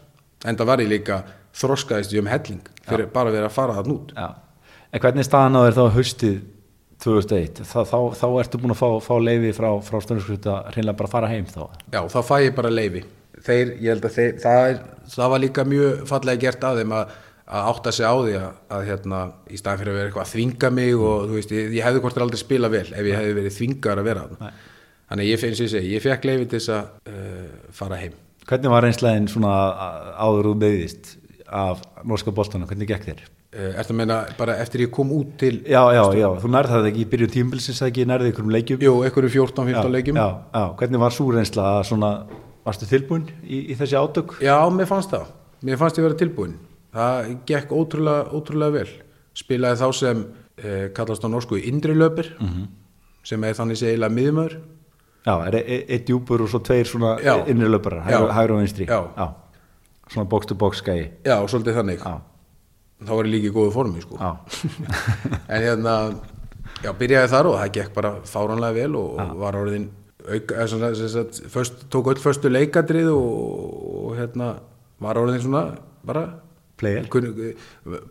en 0.50 0.60
það 0.60 0.72
var 0.72 0.84
ég 0.86 0.94
líka 0.94 1.24
þroskaðist 1.60 2.16
ég 2.16 2.24
um 2.24 2.32
helling 2.32 2.72
fyrir 2.86 3.12
bara 3.14 3.32
að 3.32 3.40
vera 3.40 3.50
að 3.50 3.58
fara 3.58 3.76
það 3.80 3.92
nút 3.92 4.16
Já, 4.16 4.30
en 4.94 5.04
hvernig 5.04 5.26
er 5.26 5.30
staðan 5.30 5.60
á 5.60 5.62
þér 5.66 5.78
þá 5.80 5.98
haustið 5.98 6.40
2001? 7.04 7.64
Þá, 7.64 7.80
þá, 7.88 8.00
þá 8.20 8.28
ertu 8.42 8.60
búin 8.60 8.74
að 8.74 8.82
fá, 8.82 8.90
fá 9.04 9.14
leiði 9.24 9.54
frá, 9.56 9.70
frá 9.86 10.02
stundinskrutt 10.04 10.48
að 10.52 10.70
hreinlega 10.74 11.00
bara 11.00 11.12
fara 11.12 11.32
heim 11.32 11.48
þá? 11.48 11.62
Já, 11.94 12.02
þá 12.12 12.20
fæ 12.28 12.36
ég 12.44 12.56
bara 12.58 12.72
leifi. 12.74 13.04
Þeir, 13.40 13.72
ég 13.80 13.94
held 13.94 14.08
að 14.10 14.16
þeir, 14.18 14.34
það, 14.44 14.64
er, 14.72 14.80
það 15.14 15.34
var 15.34 15.44
líka 15.46 15.66
mjög 15.68 16.02
fallega 16.10 16.44
gert 16.44 16.66
að 16.68 16.82
þeim 16.82 16.96
að, 16.98 17.14
að 17.50 17.70
átta 17.72 17.92
sig 17.96 18.06
á 18.06 18.14
því 18.14 18.34
að, 18.38 18.50
að 18.78 18.84
hérna, 18.90 19.20
í 19.50 19.58
staðan 19.58 19.80
fyrir 19.82 19.92
að 19.94 19.98
vera 20.00 20.10
eitthvað 20.12 20.26
að 20.26 20.34
þvinga 20.36 20.70
mig 20.78 20.92
og 21.10 21.32
veist, 21.34 21.54
ég, 21.56 21.72
ég 21.80 21.88
hefði 21.88 22.04
hvort 22.04 22.20
aldrei 22.22 22.40
spila 22.42 22.70
vel 22.70 22.86
ef 22.94 23.08
ég 23.10 23.18
hefði 23.18 23.38
verið 23.40 23.56
þvingar 23.58 24.02
að 24.04 24.10
vera 24.12 24.26
þarna. 24.28 24.52
Þannig 25.10 25.26
að 25.26 25.32
ég 25.32 25.42
finnst 25.42 25.64
segi, 25.74 25.94
ég 25.96 26.04
fekk 26.06 26.28
leiði 26.30 26.46
til 26.52 26.60
þess 26.60 26.74
að 26.76 27.10
uh, 27.10 27.48
fara 27.74 27.98
heim. 28.04 28.14
Hvernig 28.50 28.74
var 28.74 28.86
reynslegin 28.86 29.28
svona 29.30 29.54
áður 30.22 30.52
úr 30.52 30.60
meðist 30.62 31.16
af 31.50 31.82
norska 32.06 32.34
boltana, 32.38 32.70
hvernig 32.70 32.90
gekk 32.92 33.08
þér? 33.10 33.24
uh, 33.26 33.72
Ertu 33.82 33.96
að 33.96 34.00
meina 34.04 34.20
bara 34.38 34.60
eftir 34.62 34.86
ég 34.86 34.94
kom 34.94 35.10
út 35.18 35.34
til 35.42 35.56
Já, 35.66 35.82
já, 35.98 36.04
já, 36.14 36.28
þú 36.44 36.54
nærði 36.54 36.76
það 36.76 36.92
ekki 36.92 37.02
í 37.02 37.10
byrjun 37.16 37.34
tímbilsins 37.34 37.82
eða 37.82 37.90
ekki 37.90 38.06
nærði 38.12 38.32
ykkur 38.36 38.46
um 38.46 38.54
leikjum? 38.54 38.86
Jú, 38.86 38.94
einhverju 39.08 39.34
14-15 39.50 39.94
leikjum. 39.98 40.22
já, 40.22 40.28
já, 40.54 40.64
hvernig 40.84 41.02
var 41.08 41.18
svo 41.18 41.30
reynsla 41.34 41.66
að 41.80 41.82
svona, 41.90 42.12
varstu 42.70 42.90
tilbúin 42.94 43.26
í, 43.42 43.64
í 43.74 43.78
þessi 43.82 43.98
átök? 43.98 44.38
Já, 44.46 44.58
mér 44.70 44.90
fannst 44.94 45.18
það. 45.18 45.32
Mér 45.66 45.82
fannst 45.82 45.98
ég 45.98 46.06
vera 46.06 46.20
tilbúin. 46.22 46.54
Það 46.94 47.38
gekk 47.46 47.72
ótrúlega, 47.72 48.32
ótrúlega 48.34 48.72
vel. 48.80 48.88
Spilaði 49.38 49.78
þá 49.84 49.90
sem 49.94 50.24
eh, 50.58 50.90
kallast 50.96 51.24
á 51.24 51.30
norsku 51.32 51.56
indri 51.64 51.94
löpir, 51.96 52.34
Mhm. 52.40 52.68
sem 53.24 53.44
er 53.44 53.54
þannig 53.54 53.78
segilega 53.78 54.12
miðumöður. 54.12 54.58
Já, 55.26 55.48
er 55.48 55.56
e- 55.56 55.66
e- 55.68 55.86
eitt 55.90 56.06
djúpur 56.08 56.42
og 56.42 56.50
svo 56.50 56.60
tveir 56.60 56.86
svona 56.88 57.18
Já. 57.22 57.46
innri 57.48 57.68
löparar, 57.70 58.04
hægur, 58.04 58.28
Já. 58.34 58.52
og 58.52 58.60
vinstri 58.60 58.86
Já. 58.88 59.34
Svona 60.10 60.28
box 60.30 60.46
to 60.48 60.56
box 60.56 60.82
skæi 60.82 61.12
Já, 61.24 61.38
svolítið 61.46 61.76
þannig. 61.76 62.00
Já, 62.00 62.22
Þá 63.06 63.10
var 63.16 63.24
ég 63.26 63.32
líka 63.32 63.48
í 63.48 63.54
góðu 63.54 63.72
formi, 63.72 64.02
sko. 64.02 64.18
já, 64.18 64.38
en 65.50 65.62
hérna, 65.62 66.16
já, 66.84 66.92
byrjaði 66.94 67.30
þar 67.30 67.46
og 67.46 67.56
það 67.60 67.72
gekk 67.72 67.94
bara 67.94 68.12
fáránlega 68.28 68.74
vel 68.74 68.96
og, 68.96 69.38
var 69.40 69.54
orðin 69.56 69.90
auk, 70.28 70.52
föst, 71.50 71.86
tók 71.90 72.08
öll 72.12 72.20
föstu 72.20 72.50
leikadrið 72.52 73.08
og, 73.14 74.06
og 74.10 74.18
hérna, 74.18 74.60
var 75.00 75.16
orðin 75.16 75.42
svona 75.42 75.78
bara, 76.04 76.26
Kunni, 77.14 77.52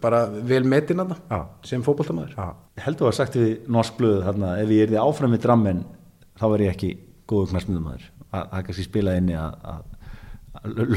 bara 0.03 0.25
vel 0.29 0.63
metin 0.69 1.01
að 1.05 1.15
Já. 1.31 1.41
sem 1.65 1.83
fótboltamaður. 1.87 2.35
já 2.37 2.49
Ég 2.79 2.85
held 2.87 2.99
þú 3.01 3.09
að 3.09 3.17
sagt 3.19 3.39
við 3.41 3.69
norsk 3.69 3.99
blöðu 3.99 4.23
þarna 4.29 4.55
ef 4.63 4.73
ég 4.77 4.83
er 4.87 4.93
því 4.93 5.01
áfram 5.03 5.35
í 5.35 5.41
drammen 5.43 5.85
þá 6.39 6.45
var 6.53 6.65
ég 6.67 6.75
ekki 6.77 6.91
góðu 7.29 7.51
knæsmiðumæður 7.53 8.05
að 8.29 8.45
það 8.53 8.67
kannski 8.69 8.85
spila 8.87 9.17
inni 9.19 9.37
að, 9.39 9.55
að, 9.73 9.83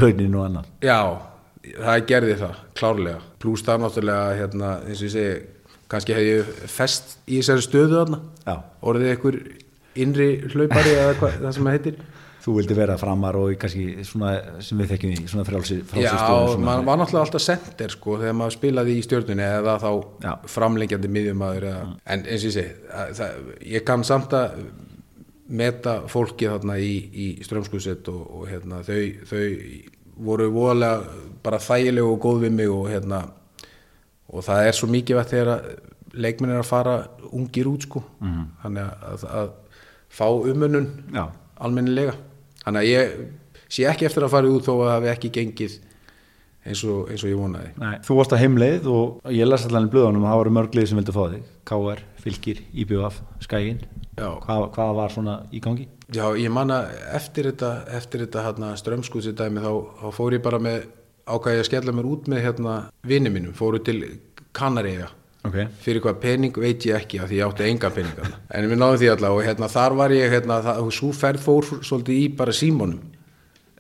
launin 0.02 0.36
og 0.36 0.46
annað 0.50 0.70
Já, 0.84 1.00
það 1.78 2.06
gerði 2.12 2.36
það, 2.42 2.62
klárlega. 2.80 3.20
Plús 3.42 3.64
það 3.66 3.84
náttúrulega, 3.86 4.38
hérna, 4.40 4.70
eins 4.88 5.02
og 5.02 5.08
ég 5.08 5.14
segi, 5.16 5.34
kannski 5.92 6.16
hef 6.18 6.26
ég 6.26 6.54
fest 6.72 7.18
í 7.28 7.40
þessari 7.42 7.66
stöðu. 7.66 8.20
Orðið 8.82 9.12
einhver 9.14 9.38
innri 10.02 10.30
hlaupari 10.54 10.96
eða 10.96 11.18
hvað 11.20 11.38
það 11.44 11.56
sem 11.58 11.68
það 11.70 11.76
heitir. 11.78 12.00
Þú 12.42 12.54
vildi 12.58 12.74
vera 12.74 12.96
framar 12.98 13.36
og 13.38 13.52
kannski 13.62 14.04
svona 14.08 14.32
sem 14.66 14.80
við 14.82 14.94
þekkjum 14.96 15.12
í 15.14 15.28
svona 15.30 15.44
frálsi, 15.46 15.76
Já, 16.02 16.14
maður 16.58 16.86
var 16.88 16.98
náttúrulega 16.98 17.26
alltaf 17.28 17.44
sender 17.46 17.94
sko 17.94 18.16
þegar 18.18 18.34
maður 18.40 18.56
spilaði 18.56 18.96
í 18.98 19.04
stjórnunni 19.06 19.46
eða 19.46 19.76
þá 19.84 19.90
Já. 20.26 20.32
framlengjandi 20.56 21.12
miðjumæður 21.18 21.68
eða, 21.70 21.84
en 22.16 22.24
eins 22.26 22.42
og 22.46 22.50
ég 22.50 22.56
segi, 22.56 22.72
að, 22.98 23.12
það, 23.20 23.52
ég 23.76 23.86
kann 23.86 24.04
samt 24.10 24.34
að 24.40 24.56
meta 25.62 25.94
fólki 26.10 26.48
þarna 26.50 26.78
í, 26.82 26.92
í 27.14 27.28
strömskuðsett 27.46 28.10
og, 28.10 28.22
og 28.40 28.48
hérna, 28.50 28.82
þau, 28.88 29.02
þau 29.30 29.46
voru 30.22 30.50
voðalega 30.54 31.22
bara 31.44 31.60
þægilegu 31.62 32.12
og 32.16 32.20
góð 32.26 32.42
við 32.48 32.58
mig 32.58 32.70
og 32.74 32.90
hérna 32.92 33.22
og 34.32 34.46
það 34.48 34.68
er 34.70 34.78
svo 34.78 34.90
mikið 34.94 35.18
vett 35.20 35.32
þegar 35.34 35.64
leikminn 36.14 36.54
er 36.56 36.62
að 36.64 36.70
fara 36.70 36.98
ungir 37.32 37.70
út 37.72 37.86
sko 37.88 38.02
Mhm. 38.22 38.44
þannig 38.64 38.90
að, 38.90 39.06
að, 39.12 39.26
að 39.42 39.50
fá 40.12 40.26
umunun 40.52 40.90
almennilega 41.62 42.14
þannig 42.65 42.82
að 42.82 42.91
ég 42.91 43.15
sé 43.71 43.88
ekki 43.89 44.08
eftir 44.10 44.28
að 44.28 44.36
fara 44.36 44.52
út 44.52 44.67
þó 44.67 44.74
að 44.76 44.93
hafi 44.95 45.12
ekki 45.13 45.34
gengið 45.38 45.80
eins 46.62 46.84
og, 46.86 47.10
eins 47.10 47.24
og 47.26 47.32
ég 47.32 47.39
vonaði. 47.39 47.71
Nei, 47.82 47.95
þú 48.06 48.17
varst 48.19 48.36
að 48.36 48.43
heimleið 48.43 48.89
og 48.91 49.34
ég 49.34 49.50
las 49.50 49.65
allan 49.65 49.88
í 49.88 49.91
blöðunum 49.93 50.28
að 50.28 50.34
það 50.34 50.41
voru 50.41 50.56
mörglið 50.58 50.89
sem 50.91 51.02
vildu 51.02 51.15
fá 51.15 51.24
þig. 51.34 51.50
KR, 51.71 52.04
Fylgir, 52.21 52.63
IBF, 52.84 53.21
Skægin 53.41 53.82
hvað, 54.19 54.65
hvað 54.76 54.95
var 54.97 55.13
svona 55.13 55.38
í 55.54 55.62
gangi? 55.63 55.88
Já, 56.12 56.26
ég 56.38 56.52
manna 56.54 56.84
eftir 57.15 57.50
þetta, 57.52 57.71
eftir 57.97 58.26
þetta 58.26 58.43
hérna, 58.45 58.74
strömskúsi 58.80 59.34
dæmi 59.38 59.63
þá, 59.63 59.71
þá 60.02 60.08
fór 60.17 60.36
ég 60.36 60.43
bara 60.43 60.60
með 60.62 60.86
ákvæði 61.32 61.63
að 61.63 61.69
skella 61.69 61.95
mér 61.95 62.10
út 62.12 62.30
með 62.32 62.45
hérna 62.45 62.76
vinni 63.08 63.32
mínum, 63.34 63.56
fóru 63.56 63.80
til 63.84 64.04
Kanaríja 64.58 65.08
Ok, 65.42 65.56
fyrir 65.82 66.04
hvað 66.04 66.20
pening 66.22 66.58
veit 66.62 66.84
ég 66.86 67.00
ekki 67.00 67.18
af 67.22 67.32
því 67.32 67.40
ég 67.40 67.48
átti 67.48 67.66
enga 67.66 67.90
pening 67.94 68.14
þarna. 68.14 68.38
en 68.54 68.68
við 68.70 68.78
náðum 68.78 69.00
því 69.02 69.08
allavega 69.10 69.40
og 69.40 69.48
hérna, 69.48 69.70
þar 69.74 69.96
var 69.98 70.14
ég 70.14 70.36
hérna, 70.36 70.60
það, 70.68 70.82
svo 70.94 71.10
ferð 71.18 71.42
fór 71.48 71.70
svolítið 71.82 72.20
í 72.20 72.28
bara 72.38 72.54
símónum 72.54 73.00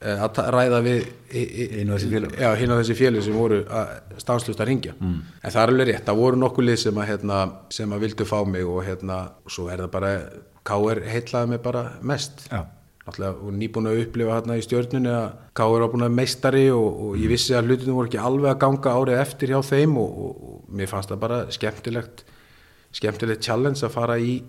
eh, 0.01 0.23
að 0.25 0.41
ræða 0.55 0.79
við 0.87 1.05
hinn 1.29 1.93
og 1.93 2.81
þessi 2.81 2.97
félug 2.97 3.25
sem 3.27 3.37
voru 3.37 3.61
stanslust 4.17 4.63
að 4.63 4.71
ringja 4.71 4.95
mm. 4.97 5.19
en 5.37 5.53
það 5.53 5.61
er 5.61 5.73
alveg 5.75 5.91
rétt, 5.91 6.05
það 6.09 6.21
voru 6.23 6.41
nokkuð 6.41 6.69
lið 6.71 6.81
sem 6.87 6.97
að, 7.03 7.09
hérna, 7.11 7.41
sem 7.77 7.93
að 7.93 8.07
vildu 8.07 8.29
fá 8.31 8.39
mig 8.49 8.65
og 8.65 8.81
hérna, 8.89 9.21
svo 9.45 9.69
er 9.69 9.85
það 9.85 9.93
bara 9.99 10.13
K.R. 10.65 11.05
heitlaði 11.13 11.53
mig 11.53 11.61
bara 11.61 11.85
mest 12.01 12.47
já, 12.49 12.65
náttúrulega 13.11 13.55
nýbúin 13.59 13.89
að 13.91 14.01
upplifa 14.05 14.37
hérna 14.37 14.57
í 14.57 14.63
stjörnunni 14.65 15.11
að 15.11 15.27
K.R. 15.57 15.83
var 15.83 15.91
búin 15.91 16.05
að 16.07 16.15
meistari 16.17 16.63
og, 16.73 16.87
og 17.05 17.19
ég 17.19 17.31
vissi 17.31 17.55
að 17.57 17.69
hlutinu 17.69 17.97
voru 17.97 18.09
ekki 18.09 18.21
alveg 18.21 18.53
að 18.53 18.61
ganga 18.63 18.95
árið 18.95 19.21
eftir 19.21 19.53
hjá 19.53 19.59
þeim 19.67 19.97
og, 19.99 20.23
og, 20.25 20.47
og 20.47 20.79
mér 20.79 20.89
fannst 20.91 21.11
það 21.11 21.21
bara 21.25 21.43
skemmtilegt 21.51 22.25
skemmtilegt 22.95 23.45
challenge 23.45 23.83
að 23.85 23.93
fara 23.93 24.17
í 24.19 24.39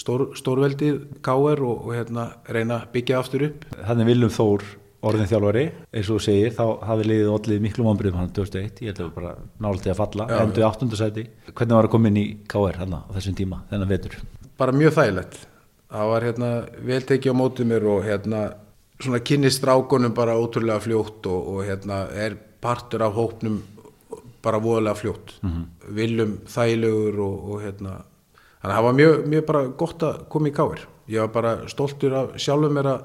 stór, 0.00 0.30
stórveldið 0.38 1.20
K.R. 1.24 1.62
og, 1.62 1.84
og 1.84 1.92
hérna, 1.94 2.30
reyna 2.50 2.80
að 2.82 2.88
byggja 2.96 3.20
aftur 3.20 3.46
upp. 3.50 3.68
Þannig 3.76 4.10
Viljum 4.10 4.34
Þór 4.34 4.66
orðin 5.04 5.28
þjálfari, 5.28 5.64
eins 5.92 6.08
og 6.08 6.16
þú 6.16 6.24
segir 6.24 6.54
þá 6.56 6.64
hafi 6.88 7.04
liðið 7.04 7.32
allir 7.34 7.58
miklu 7.60 7.84
vombriðum 7.84 8.22
hann 8.22 8.30
2001, 8.32 8.78
ég 8.80 8.88
held 8.88 8.94
að 8.94 9.02
það 9.02 9.10
var 9.10 9.16
bara 9.18 9.32
nálega 9.66 9.92
að 9.92 9.98
falla. 10.00 10.28
Endur 10.38 10.62
í 10.62 10.68
áttundasæti, 10.68 11.24
hvernig 11.50 11.76
var 11.76 11.88
að 11.90 11.92
koma 11.92 12.08
inn 12.08 12.20
í 12.22 12.24
KR 12.48 12.78
hann 12.80 12.96
á 12.96 13.00
þessum 13.12 13.36
tíma, 13.36 13.58
þennan 13.68 13.90
vetur? 13.90 14.16
Bara 14.56 14.76
mjög 14.76 14.96
þægilegt 14.96 15.42
það 15.94 16.10
var 16.10 16.26
hérna 16.28 16.50
vel 16.90 17.02
tekið 17.06 17.34
á 17.34 17.40
mótið 17.40 17.70
mér 17.70 17.86
og 17.90 18.00
hérna 18.06 18.40
svona 18.98 19.20
kynnist 19.22 19.60
strákunum 19.62 20.14
bara 20.14 20.38
ótrúlega 20.38 20.82
fljótt 20.82 21.28
og, 21.30 21.52
og 21.54 21.68
hérna 21.68 22.04
er 22.10 22.36
partur 22.64 23.04
af 23.06 23.14
hópnum 23.14 23.60
bara 24.44 24.60
voðalega 24.60 24.98
fljótt. 24.98 25.38
Viljum 25.96 26.38
þægilegur 26.50 27.20
og, 27.24 27.36
og 27.54 27.62
hérna 27.64 27.94
þannig 28.64 28.72
að 28.72 28.74
það 28.74 28.86
var 28.88 28.98
mjög, 28.98 29.14
mjög 29.32 29.46
bara 29.46 29.62
gott 29.84 30.04
að 30.08 30.20
koma 30.32 30.50
í 30.50 30.56
káir 30.56 30.84
ég 31.10 31.20
var 31.20 31.32
bara 31.32 31.68
stoltur 31.68 32.16
af 32.16 32.36
sjálfum 32.40 32.74
mér 32.78 32.88
að, 32.88 33.02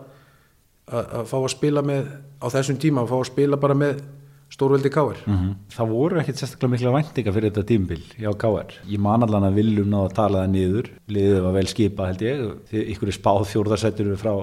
að 0.88 1.26
fá 1.28 1.36
að 1.40 1.52
spila 1.56 1.84
með 1.86 2.08
á 2.40 2.48
þessum 2.54 2.80
tíma 2.80 3.04
að 3.04 3.12
fá 3.12 3.18
að 3.20 3.30
spila 3.32 3.60
bara 3.60 3.76
með 3.78 4.02
stórveldi 4.50 4.90
káir 4.90 5.20
-hmm. 5.26 5.52
það 5.70 5.92
voru 5.94 6.20
ekkit 6.20 6.40
sérstaklega 6.42 6.72
mikla 6.74 6.94
væntinga 6.96 7.34
fyrir 7.34 7.52
þetta 7.52 7.66
tímbil 7.72 8.04
hjá 8.18 8.32
KR 8.44 8.72
ég 8.90 9.00
man 9.00 9.24
allan 9.24 9.48
að 9.50 9.58
Viljum 9.60 9.90
náða 9.90 10.10
að 10.10 10.16
tala 10.16 10.42
það 10.44 10.54
niður. 10.56 10.92
Liðið 11.08 11.42
var 11.46 11.54
vel 11.54 11.68
skipa 11.68 12.08
held 12.10 12.22
ég. 12.22 12.40
Því 12.70 12.86
ykkur 12.94 13.08
er 13.08 13.18
spáð 13.20 13.44
fjórðarsættur 13.52 14.16
frá 14.18 14.34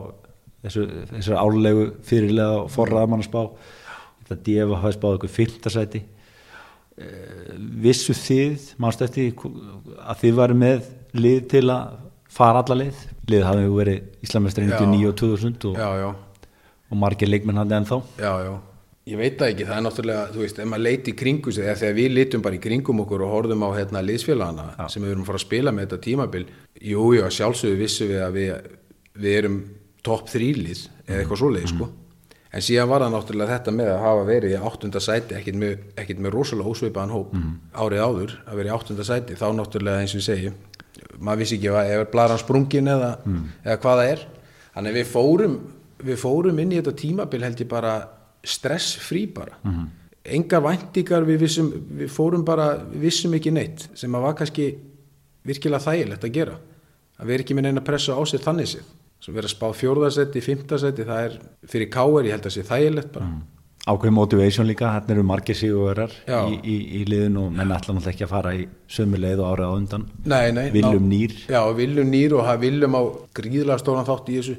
þessu, 0.63 0.83
þessu 1.11 1.35
álegu 1.35 1.87
fyrirlega 2.03 2.63
og 2.63 2.71
forraðamann 2.71 3.25
að 3.25 3.31
spá 3.31 3.43
þetta 4.23 4.43
Deva 4.43 4.77
hafi 4.83 4.99
spáð 4.99 5.19
ykkur 5.19 5.35
fyrndasæti 5.39 6.03
vissu 7.85 8.15
þið 8.17 8.71
mannst 8.81 9.03
eftir 9.05 9.35
að 10.01 10.23
þið 10.23 10.39
varu 10.39 10.57
með 10.57 10.87
lið 11.17 11.43
til 11.53 11.67
að 11.73 11.99
fara 12.37 12.63
alla 12.63 12.79
lið 12.85 13.03
lið 13.29 13.45
hafi 13.45 13.67
verið 13.75 14.25
Íslamestri 14.25 14.65
99 14.71 15.11
og 15.11 15.19
2000 15.21 15.69
og, 15.73 16.17
og 16.91 16.99
margir 17.01 17.31
leikmenn 17.31 17.61
hafði 17.61 17.79
ennþá. 17.81 18.01
Já, 18.23 18.33
já 18.47 18.55
ég 19.07 19.19
veit 19.21 19.37
það 19.39 19.53
ekki, 19.53 19.67
það 19.69 19.77
er 19.77 19.85
náttúrulega, 19.87 20.23
þú 20.35 20.41
veist, 20.43 20.57
ef 20.59 20.71
maður 20.71 20.85
leiti 20.87 21.13
í 21.13 21.19
kringu 21.19 21.53
sig, 21.55 21.67
eða 21.67 21.81
þegar 21.83 21.99
við 21.99 22.09
litum 22.17 22.43
bara 22.43 22.57
í 22.57 22.63
kringum 22.63 23.03
okkur 23.05 23.23
og 23.27 23.35
horfum 23.37 23.63
á 23.63 23.71
hérna 23.77 24.03
liðsfélagana 24.03 24.89
sem 24.91 25.05
við 25.05 25.13
erum 25.13 25.23
að 25.23 25.31
fara 25.31 25.41
að 25.41 25.45
spila 25.47 25.75
með 25.75 25.87
þetta 25.87 26.01
tímabil 26.07 26.43
jú, 26.81 27.05
jú, 27.15 27.21
að 27.23 27.37
sjálfsögðu 27.37 27.79
vissu 27.85 28.09
við 28.11 28.25
að 28.25 28.41
við, 28.41 28.73
við 29.23 29.39
erum 29.43 29.61
topp 30.07 30.33
þrýlið 30.33 30.83
eða 31.07 31.21
eitthvað 31.21 31.41
svoleið, 31.43 31.71
sko. 31.71 31.89
En 32.57 32.65
síðan 32.65 32.89
var 32.89 33.03
það 33.05 33.15
náttúrulega 33.15 33.57
þetta 33.57 33.73
með 33.77 33.89
að 33.93 34.03
hafa 34.07 34.27
verið 34.27 34.53
í 34.55 34.61
áttunda 34.71 35.01
sæti, 35.03 35.35
ekkit 35.37 35.57
með, 35.61 35.73
ekkit 36.03 36.21
með 36.25 36.35
rosalega 36.35 36.73
ósveipaðan 36.73 37.15
hóp 37.15 37.35
árið 37.77 38.03
áður 38.07 38.37
að 38.47 38.61
vera 38.61 38.71
í 38.71 38.75
áttunda 38.75 39.05
sæti, 39.07 39.37
þá 39.37 39.47
náttúrulega 39.59 40.03
eins 40.03 40.15
og 40.17 40.25
segi 40.25 40.53
maður 41.21 41.43
vissi 41.43 41.59
ekki 41.59 41.73
að 41.73 41.91
ef 41.95 42.11
blaran 42.13 42.41
sprungin 42.41 42.89
eða, 42.89 43.11
eða 43.65 43.77
hvað 43.83 44.01
það 44.01 44.11
er. 44.13 44.23
Þannig 44.77 44.97
við 44.97 45.07
fórum, 45.11 45.57
við 46.07 46.19
fórum 46.21 46.59
inn 46.63 46.73
í 46.73 46.81
þetta 46.81 46.97
tímabil 47.03 47.43
held 47.45 47.61
ég 47.61 47.69
bara 47.71 47.93
stressfrí 48.47 49.25
bara. 49.35 49.59
Engar 50.27 50.63
væntingar 50.65 51.23
við, 51.29 51.39
vissum, 51.45 51.69
við 52.01 52.11
fórum 52.11 52.43
bara 52.47 52.73
við 52.91 53.05
vissum 53.07 53.35
ekki 53.39 53.53
neitt 53.55 53.85
sem 53.95 54.15
að 54.19 54.25
var 54.27 54.35
kannski 54.41 54.71
virkilega 55.47 55.85
þægilegt 55.87 56.25
að 56.27 56.33
gera. 56.35 56.57
Að 57.23 57.31
vera 57.31 57.45
ekki 57.47 57.55
með 57.57 57.69
neina 57.69 57.83
pressa 57.87 58.17
á 58.19 58.23
sér 58.29 58.43
þannig 58.45 58.73
sér 58.75 58.87
sem 59.23 59.33
vera 59.35 59.49
að 59.49 59.55
spá 59.55 59.69
fjórðasetti, 59.75 60.43
fymtasetti 60.45 61.05
það 61.09 61.23
er 61.29 61.37
fyrir 61.73 61.89
káer, 61.91 62.27
ég 62.29 62.35
held 62.37 62.47
að 62.51 62.53
sé 62.59 62.65
þægilegt 62.69 63.13
bara. 63.15 63.29
Ákveð 63.87 64.13
motivation 64.17 64.67
líka, 64.67 64.89
hérna 64.97 65.15
eru 65.15 65.23
margir 65.23 65.55
sigurverar 65.57 66.11
Já. 66.27 66.41
í, 66.51 66.57
í, 66.67 66.75
í 66.99 67.05
liðin 67.07 67.37
og 67.39 67.53
menn 67.55 67.71
ætla 67.71 67.95
náttúrulega 67.95 68.13
ekki 68.13 68.25
að 68.27 68.33
fara 68.35 68.53
í 68.59 68.65
sömu 68.91 69.21
leið 69.23 69.43
og 69.45 69.53
árið 69.55 69.71
á 69.71 69.73
undan. 69.79 70.05
Nei, 70.27 70.51
nei, 70.53 70.65
Willum 70.75 71.07
ná- 71.07 71.13
Nýr. 71.13 71.37
Já, 71.55 71.61
Viljum 71.79 72.11
Nýr 72.11 72.35
og 72.35 72.45
það 72.49 72.61
Viljum 72.67 72.99
á 72.99 73.03
gríðlega 73.39 73.79
stóran 73.85 74.09
þátt 74.11 74.31
í 74.35 74.39
þessu. 74.41 74.57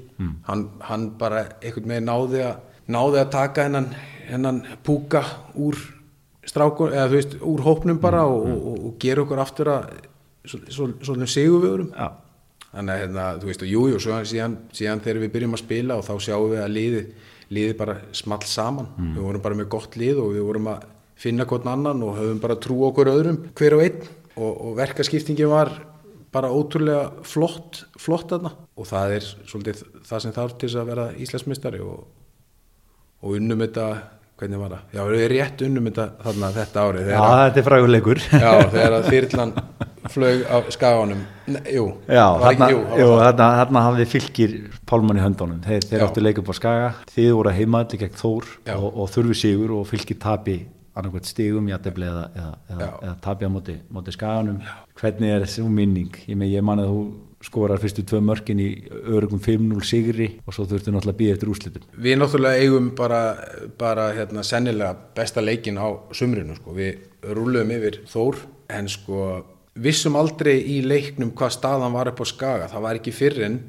Hann, 0.48 0.64
hann 0.88 1.06
bara 1.20 1.44
einhvern 1.60 1.92
veginn 1.92 2.08
náði 2.08 2.42
að 2.48 2.56
náði 2.92 3.22
að 3.22 3.32
taka 3.36 3.68
hennan, 3.68 3.90
hennan 4.28 4.62
púka 4.86 5.24
úr 5.56 5.80
strákur, 6.48 6.94
eða 6.96 7.10
þú 7.12 7.18
veist, 7.18 7.36
úr 7.44 7.64
hópnum 7.66 8.00
bara 8.04 8.24
og, 8.30 8.48
og, 8.48 8.78
og 8.90 8.98
gera 9.02 9.26
okkur 9.26 9.44
aftur 9.44 9.74
að 9.74 9.90
svona 10.48 11.28
sigurvöðurum 11.28 11.90
Já, 11.92 12.14
þannig 12.72 12.94
að 12.94 13.02
hérna, 13.04 13.26
þú 13.42 13.50
veist, 13.50 13.66
og 13.66 13.72
jú, 13.74 13.88
jú, 13.92 14.04
síðan, 14.32 14.60
síðan 14.76 15.02
þegar 15.04 15.24
við 15.26 15.34
byrjum 15.34 15.58
að 15.58 15.64
spila 15.64 15.98
og 16.00 16.06
þá 16.08 16.14
sjáum 16.24 16.54
við 16.54 16.62
að 16.64 16.76
liðið, 16.78 17.10
liðið 17.58 17.76
bara 17.82 17.98
small 18.16 18.46
saman, 18.48 18.94
við 19.00 19.26
vorum 19.26 19.44
bara 19.44 19.60
með 19.60 19.70
gott 19.76 20.00
lið 20.00 20.24
og 20.24 20.32
við 20.38 20.48
vorum 20.48 20.72
að 20.72 20.88
finna 21.18 21.48
hvern 21.50 21.72
annan 21.72 22.04
og 22.06 22.18
höfum 22.20 22.42
bara 22.42 22.58
trú 22.62 22.80
okkur 22.88 23.12
öðrum, 23.12 23.40
hver 23.58 23.78
og 23.78 23.84
einn. 23.86 24.10
Og, 24.38 24.52
og 24.54 24.76
verkaskiptingin 24.78 25.50
var 25.50 25.72
bara 26.34 26.52
ótrúlega 26.54 27.24
flott 27.26 27.82
flott 27.98 28.30
þarna. 28.30 28.54
Og 28.78 28.86
það 28.86 29.16
er 29.16 29.30
svolítið 29.50 29.82
það 30.06 30.24
sem 30.24 30.36
þarf 30.36 30.58
til 30.62 30.70
að 30.76 30.92
vera 30.92 31.08
Íslandsmeistari 31.18 31.82
og, 31.82 32.04
og 33.24 33.36
unnum 33.40 33.66
þetta 33.66 33.88
hvernig 34.38 34.62
var 34.62 34.74
það? 34.76 34.86
Já, 34.94 35.02
við 35.10 35.26
erum 35.26 35.36
rétt 35.38 35.66
unnum 35.68 35.90
þetta 35.90 36.08
þarna 36.28 36.54
þetta 36.58 36.88
árið 36.88 37.08
Já 37.08 37.18
þegar, 37.18 37.44
þetta 37.44 37.62
er 37.62 37.68
fræguleikur 37.72 38.24
já, 38.28 38.52
þegar 38.74 38.98
að 38.98 39.08
þyrlan 39.12 39.54
flög 40.08 40.44
á 40.48 40.58
skaganum. 40.72 41.22
Jú, 41.68 41.86
Já, 42.08 42.26
þarna, 42.42 42.70
jú, 42.72 42.80
jú, 43.00 43.10
þarna, 43.20 43.48
þarna 43.62 43.84
hafði 43.88 44.08
fylgir 44.14 44.56
Pálmann 44.88 45.20
í 45.20 45.24
höndunum, 45.24 45.60
þeir, 45.66 45.86
þeir 45.90 46.06
áttu 46.06 46.24
leik 46.24 46.42
upp 46.42 46.52
á 46.52 46.56
Skaga. 46.56 46.90
Þið 47.12 47.30
voru 47.36 47.52
að 47.52 47.60
heimaðli 47.62 48.02
gegn 48.04 48.18
Þór 48.22 48.50
og, 48.78 48.88
og 48.88 49.14
þurfi 49.14 49.40
sigur 49.42 49.76
og 49.78 49.88
fylgir 49.90 50.20
tapi 50.24 50.58
annarkvæmt 50.98 51.30
stigum, 51.30 51.68
jættefli 51.70 52.08
eða, 52.10 52.26
eða, 52.34 52.54
eða, 52.74 52.90
eða 53.06 53.16
tapi 53.22 53.46
á 53.46 53.50
móti, 53.54 53.78
móti 53.94 54.14
Skaganum. 54.16 54.62
Hvernig 54.98 55.34
er 55.36 55.46
þessu 55.46 55.68
minning? 55.70 56.14
Ég, 56.26 56.46
ég 56.56 56.66
man 56.66 56.82
að 56.82 56.94
þú 56.94 57.02
skorar 57.46 57.82
fyrstu 57.82 58.02
tvö 58.08 58.22
mörkin 58.26 58.62
í 58.62 58.70
örugum 58.90 59.42
5-0 59.44 59.84
sigri 59.86 60.30
og 60.46 60.56
svo 60.56 60.66
þurftu 60.66 60.94
náttúrulega 60.94 61.14
að 61.14 61.20
býja 61.20 61.36
eftir 61.36 61.52
úrslitum. 61.54 61.86
Við 61.94 62.18
náttúrulega 62.18 62.64
eigum 62.64 62.90
bara, 62.98 63.22
bara 63.78 64.08
hérna, 64.18 64.46
sennilega 64.48 64.96
besta 65.18 65.44
leikin 65.44 65.78
á 65.78 65.88
sumrinu 66.18 66.58
sko. 66.58 66.74
við 66.74 67.04
rúluðum 67.22 67.76
yfir 67.78 68.02
Þór 68.10 68.42
en 68.74 68.90
sko 68.90 69.28
vissum 69.78 70.18
aldrei 70.18 70.58
í 70.58 70.82
leiknum 70.82 71.36
hvað 71.38 71.54
staðan 71.60 71.94
var 71.94 72.10
upp 72.10 72.24
á 72.24 72.26
skaga. 72.26 72.72
Það 72.72 72.86
var 72.88 73.02
ekki 73.02 73.14
fyrr 73.14 73.44
en 73.46 73.60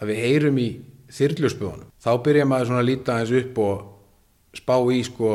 að 0.00 0.12
við 0.12 0.22
heyrum 0.24 0.60
í 0.60 0.68
þyrljuspöðunum 1.10 1.90
þá 2.00 2.10
byrja 2.24 2.48
maður 2.48 2.70
svona 2.70 2.82
að 2.82 2.88
líta 2.88 3.16
aðeins 3.16 3.36
upp 3.42 3.60
og 3.64 4.56
spá 4.56 4.74
í 4.94 5.00
sko 5.06 5.32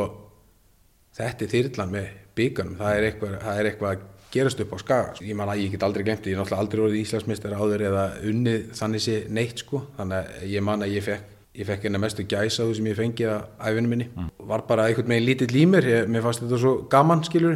þetta 1.15 1.45
er 1.45 1.51
þyrlan 1.53 1.93
með 1.93 2.11
bygganum 2.35 2.77
það 2.79 2.97
er 2.97 3.07
eitthvað, 3.09 3.35
það 3.43 3.59
er 3.59 3.69
eitthvað 3.69 3.91
að 3.91 4.05
gerast 4.35 4.59
upp 4.63 4.75
á 4.75 4.77
skaga 4.81 5.13
ég 5.25 5.37
man 5.39 5.51
að 5.51 5.63
ég 5.63 5.75
get 5.75 5.85
aldrei 5.87 6.03
glemt, 6.05 6.27
ég 6.27 6.35
er 6.35 6.41
náttúrulega 6.41 6.63
aldrei 6.63 6.83
orðið 6.85 7.01
Íslandsmeistar 7.01 7.55
áður 7.55 7.85
eða 7.89 8.03
unnið 8.29 8.67
þannig 8.77 9.05
sé 9.05 9.15
neitt 9.31 9.63
sko. 9.63 9.85
Þannig 9.97 10.19
að 10.19 10.51
ég 10.51 10.65
man 10.67 10.85
að 10.85 10.93
ég 10.95 11.07
fekk 11.07 11.31
ég 11.55 11.67
fekk 11.69 11.87
einna 11.87 12.01
mestu 12.03 12.25
gæsa 12.27 12.65
þú 12.67 12.75
sem 12.75 12.89
ég 12.89 12.97
fengi 12.97 13.27
að 13.31 13.45
æfinu 13.63 13.91
minni. 13.91 14.09
Var 14.43 14.65
bara 14.67 14.89
einhvern 14.89 15.13
veginn 15.13 15.27
lítill 15.29 15.55
í 15.55 15.63
mér 15.69 15.87
ég, 15.87 16.09
mér 16.11 16.25
fannst 16.25 16.43
þetta 16.43 16.59
svo 16.59 16.73
gaman 16.91 17.23
skilur 17.23 17.55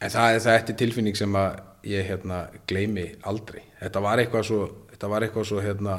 en 0.00 0.12
það 0.14 0.36
er 0.36 0.54
eftir 0.54 0.78
tilfinning 0.80 1.18
sem 1.18 1.34
að 1.36 1.58
ég 1.90 2.06
hérna 2.06 2.44
gleymi 2.70 3.08
aldrei. 3.26 3.62
Þetta 3.80 4.02
var 4.04 4.22
eitthvað 4.22 4.46
svo, 4.46 4.60
þetta 4.92 5.10
var 5.10 5.26
eitthvað 5.26 5.48
svo 5.50 5.62
hérna, 5.64 5.96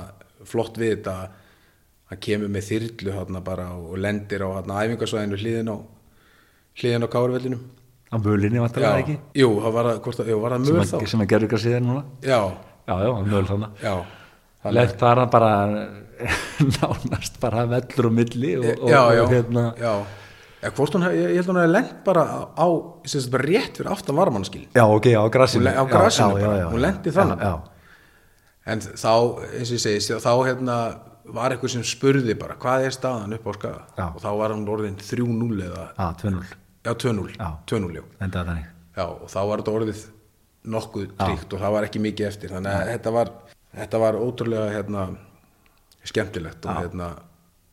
flott 0.47 0.79
við 0.79 0.95
þetta 0.95 1.15
að 2.11 2.21
kemur 2.25 2.51
með 2.51 2.67
þyrlu 2.69 3.15
hérna 3.17 3.43
bara 3.43 3.67
og 3.75 3.99
lendir 3.99 4.43
á 4.43 4.49
hérna 4.57 4.79
æfingasvæðinu 4.85 5.39
hliðin 5.41 5.71
á 5.71 5.77
hliðin 6.81 7.07
á 7.07 7.13
kárvellinum 7.13 7.61
á 8.11 8.15
mölinni 8.19 8.59
vantarlega 8.61 9.01
ekki? 9.05 9.15
Jú, 9.39 9.49
það 9.63 9.75
var 9.77 9.89
að, 9.91 9.99
að, 10.11 10.31
var 10.43 10.55
það 10.55 10.65
möl 10.67 10.79
að, 10.81 10.89
þá. 10.91 11.09
sem 11.13 11.23
að 11.23 11.29
gerur 11.31 11.47
ykkur 11.47 11.63
síðan 11.63 11.85
núna? 11.87 12.01
Já, 12.25 12.39
já, 12.91 12.95
já, 13.05 13.11
möl 13.31 13.45
þannig 13.51 13.85
það 14.61 15.11
er 15.11 15.21
hann 15.21 15.31
bara 15.33 15.51
nánast 16.77 17.37
bara 17.41 17.63
vellur 17.71 18.09
og 18.11 18.13
milli 18.13 18.51
og, 18.59 18.65
og, 18.75 18.89
já, 18.91 19.01
já, 19.15 19.21
og 19.23 19.31
hérna 19.33 19.63
já. 19.79 19.93
Hvort 20.77 20.93
hún, 20.93 21.05
ég, 21.09 21.31
ég 21.33 21.39
held 21.39 21.47
hún 21.49 21.57
að 21.63 21.71
lent 21.73 21.93
bara 22.05 22.23
á, 22.53 22.65
sagt, 23.09 23.31
bara 23.33 23.47
rétt 23.47 23.79
fyrir 23.79 23.89
aftan 23.95 24.17
varmannskil 24.19 24.67
Já, 24.77 24.83
ok, 24.85 25.07
á 25.17 25.23
grassinu 25.33 25.63
Hún 25.63 25.71
le- 25.71 25.73
á 25.73 25.81
Já, 25.81 25.89
grasinu 25.89 26.35
já, 26.37 26.43
bara, 26.45 26.57
já, 26.59 26.61
já. 26.61 26.67
hún 26.69 26.83
lenti 26.85 27.13
þannig. 27.15 27.45
En 28.71 28.83
þá, 28.85 29.13
eins 29.57 29.71
og 29.71 29.79
ég 29.79 29.81
segi 29.87 30.19
þá 30.21 30.31
hérna 30.45 30.75
var 31.33 31.55
eitthvað 31.55 31.73
sem 31.79 31.85
spurði 31.87 32.35
bara 32.37 32.59
hvað 32.61 32.85
er 32.85 32.93
staðan 32.93 33.33
upp 33.39 33.47
á 33.49 33.51
skaga? 33.57 33.81
Og 34.11 34.19
þá 34.21 34.29
var 34.37 34.53
hann 34.53 34.67
orðin 34.69 34.99
3-0 35.01 35.65
eða, 35.65 35.87
Já, 35.97 36.07
2-0 36.21 36.60
já 36.85 36.91
2-0 36.93 37.35
Já. 37.37 37.49
2-0, 37.69 37.95
já. 37.97 39.05
Og 39.07 39.27
þá 39.31 39.39
var 39.47 39.61
þetta 39.61 39.75
orðið 39.77 40.05
nokkuð 40.71 41.09
tríkt 41.17 41.53
og 41.55 41.61
það 41.63 41.75
var 41.75 41.87
ekki 41.87 42.03
mikið 42.03 42.27
eftir. 42.27 42.53
Þannig 42.53 42.77
að 42.77 42.93
þetta 42.93 43.13
var, 43.15 43.33
þetta 43.81 44.01
var 44.03 44.17
ótrúlega 44.21 44.69
hérna, 44.75 45.05
skemmtilegt 46.05 46.65
og 46.65 46.81
hérna 46.81 47.11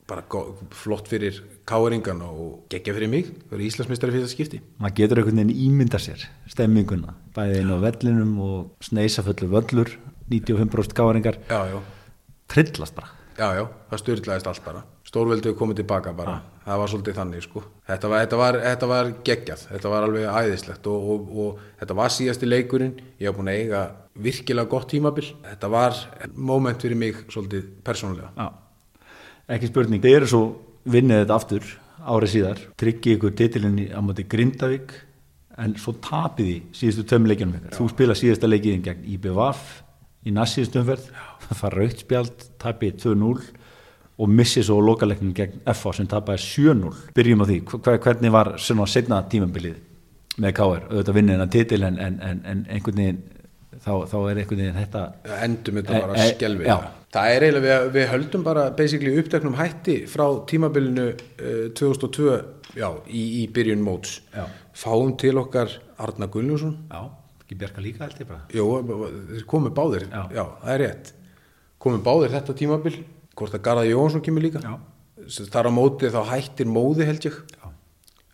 bara 0.08 0.24
flott 0.72 1.08
fyrir 1.10 1.36
káringan 1.68 2.22
og 2.24 2.62
geggja 2.72 2.94
fyrir 2.96 3.10
mig, 3.12 3.26
er 3.52 3.60
Íslandsmeistari 3.60 4.14
fyrir 4.14 4.24
það 4.24 4.32
skipti. 4.32 4.60
Maður 4.80 4.96
getur 5.02 5.20
einhvern 5.20 5.42
veginn 5.42 5.66
ímynda 5.66 6.00
sér 6.00 6.24
stemminguna, 6.48 7.12
bæði 7.36 7.58
inn 7.60 7.74
á 7.76 7.78
vellinum 7.82 8.30
og 8.40 8.86
sneisaföllu 8.88 9.50
völlur 9.52 9.92
95% 10.32 10.96
gáringar, 10.96 11.36
já, 11.50 11.60
já, 11.74 11.82
trillast 12.48 12.96
bara. 12.96 13.12
Já, 13.36 13.52
já, 13.60 13.66
það 13.90 14.02
styrlaðist 14.02 14.48
allt 14.48 14.64
bara 14.64 14.86
stórveldu 15.08 15.54
komið 15.56 15.78
tilbaka 15.82 16.12
bara. 16.16 16.34
Það 16.68 16.80
var 16.82 16.90
svolítið 16.92 17.16
þannig 17.16 17.44
sko. 17.46 17.62
Þetta 17.88 18.10
var, 18.12 18.20
þetta 18.26 18.38
var, 18.42 18.58
þetta 18.66 18.88
var 18.90 19.10
geggjað, 19.24 19.62
þetta 19.72 19.92
var 19.94 20.06
alveg 20.08 20.26
æðislegt 20.28 20.88
og, 20.92 21.08
og, 21.14 21.30
og 21.44 21.62
þetta 21.80 21.96
var 21.96 22.12
síðasti 22.12 22.48
leikurinn. 22.50 22.94
Ég 23.22 23.30
var 23.30 23.38
búin 23.38 23.50
að 23.52 23.60
eiga 23.62 23.82
virkilega 24.28 24.68
gott 24.74 24.88
tímabil. 24.92 25.30
Þetta 25.46 25.70
var 25.72 25.96
moment 26.36 26.84
fyrir 26.84 27.00
mig 27.00 27.22
svolítið 27.32 27.70
persónulega. 27.86 28.30
Já, 28.36 28.48
ekki 29.56 29.70
spurning. 29.72 30.02
Þið 30.04 30.16
eru 30.20 30.28
svo 30.34 30.42
vinnið 30.88 31.22
þetta 31.24 31.38
aftur 31.40 31.70
árið 32.08 32.32
síðar, 32.34 32.60
tryggið 32.80 33.16
ykkur 33.16 33.36
titilinn 33.36 33.80
í- 33.82 33.90
á 33.92 34.00
móti 34.04 34.24
Grindavík 34.28 34.92
en 35.58 35.72
svo 35.80 35.92
tapið 36.04 36.50
í 36.52 36.58
síðustu 36.78 37.04
tömmu 37.10 37.32
leikjunum 37.32 37.56
ykkar. 37.58 37.74
Þú 37.80 37.88
spila 37.90 38.14
síðasta 38.16 38.48
leikiðin 38.48 38.84
gegn 38.84 39.08
IBVF 39.16 39.64
í 40.28 40.32
næstsíðustu 40.36 40.82
umferð. 40.84 41.08
Það 41.48 41.60
fara 41.62 41.80
raukt 41.82 42.04
spjald, 42.04 42.44
tapið 42.62 43.00
2-0 43.02 43.48
og 44.18 44.30
missið 44.34 44.66
svo 44.66 44.80
lokaleiknin 44.82 45.34
gegn 45.36 45.60
FA 45.74 45.92
sem 45.94 46.08
tapaði 46.10 46.42
7-0 46.42 46.94
byrjum 47.14 47.44
á 47.44 47.46
því, 47.46 47.58
Hver, 47.70 47.98
hvernig 48.02 48.34
var 48.34 48.54
svona 48.58 48.86
setna 48.90 49.22
tímambilið 49.30 49.76
með 50.42 50.54
KR 50.58 50.86
auðvitað 50.90 51.18
vinnið 51.18 51.36
hennar 51.36 51.50
titil 51.54 51.82
en, 51.86 51.98
en, 52.02 52.20
en, 52.22 52.40
en 52.46 52.64
einhvern 52.70 53.02
veginn 53.02 53.20
þá, 53.78 53.92
þá 54.10 54.16
er 54.30 54.40
einhvern 54.42 54.62
veginn 54.62 54.78
þetta 54.78 55.02
endum 55.46 55.80
þetta 55.80 56.00
bara 56.04 56.28
skelvilega 56.32 56.74
já. 56.74 56.92
það 57.14 57.34
er 57.34 57.46
eiginlega, 57.46 57.78
við, 57.82 57.90
við 57.96 58.08
höldum 58.12 58.46
bara 58.46 58.64
basically 58.78 59.14
uppteknum 59.22 59.58
hætti 59.58 59.98
frá 60.10 60.24
tímabilinu 60.50 61.08
uh, 61.12 61.60
2002 61.78 62.38
já, 62.78 62.88
í, 63.06 63.22
í 63.42 63.44
byrjun 63.54 63.84
móts 63.86 64.18
Já. 64.34 64.44
fáum 64.76 65.14
til 65.20 65.36
okkar 65.40 65.72
Arna 65.98 66.28
Gunnljósson 66.30 66.74
já, 66.90 67.04
ekki 67.42 67.58
bjarga 67.62 67.84
líka 67.84 68.06
held 68.06 68.22
ég 68.22 68.30
bara 68.30 68.42
Jú, 68.54 68.66
þeir 69.32 69.46
komu 69.50 69.74
báðir, 69.74 70.08
Já. 70.10 70.26
já. 70.34 70.44
það 70.64 70.74
er 70.74 70.84
rétt 70.84 71.14
komu 71.82 72.02
báðir 72.04 72.34
þetta 72.34 72.58
tímabil 72.58 72.98
hvort 73.38 73.56
að 73.56 73.64
Garðar 73.66 73.90
Jónsson 73.90 74.24
kemur 74.24 74.44
líka. 74.44 74.62
Já. 74.64 74.76
Þar 75.52 75.70
á 75.70 75.72
móti 75.74 76.10
þá 76.12 76.20
hættir 76.32 76.70
móði 76.70 77.08
held 77.08 77.28
ég. 77.28 77.42
Já. 77.56 77.68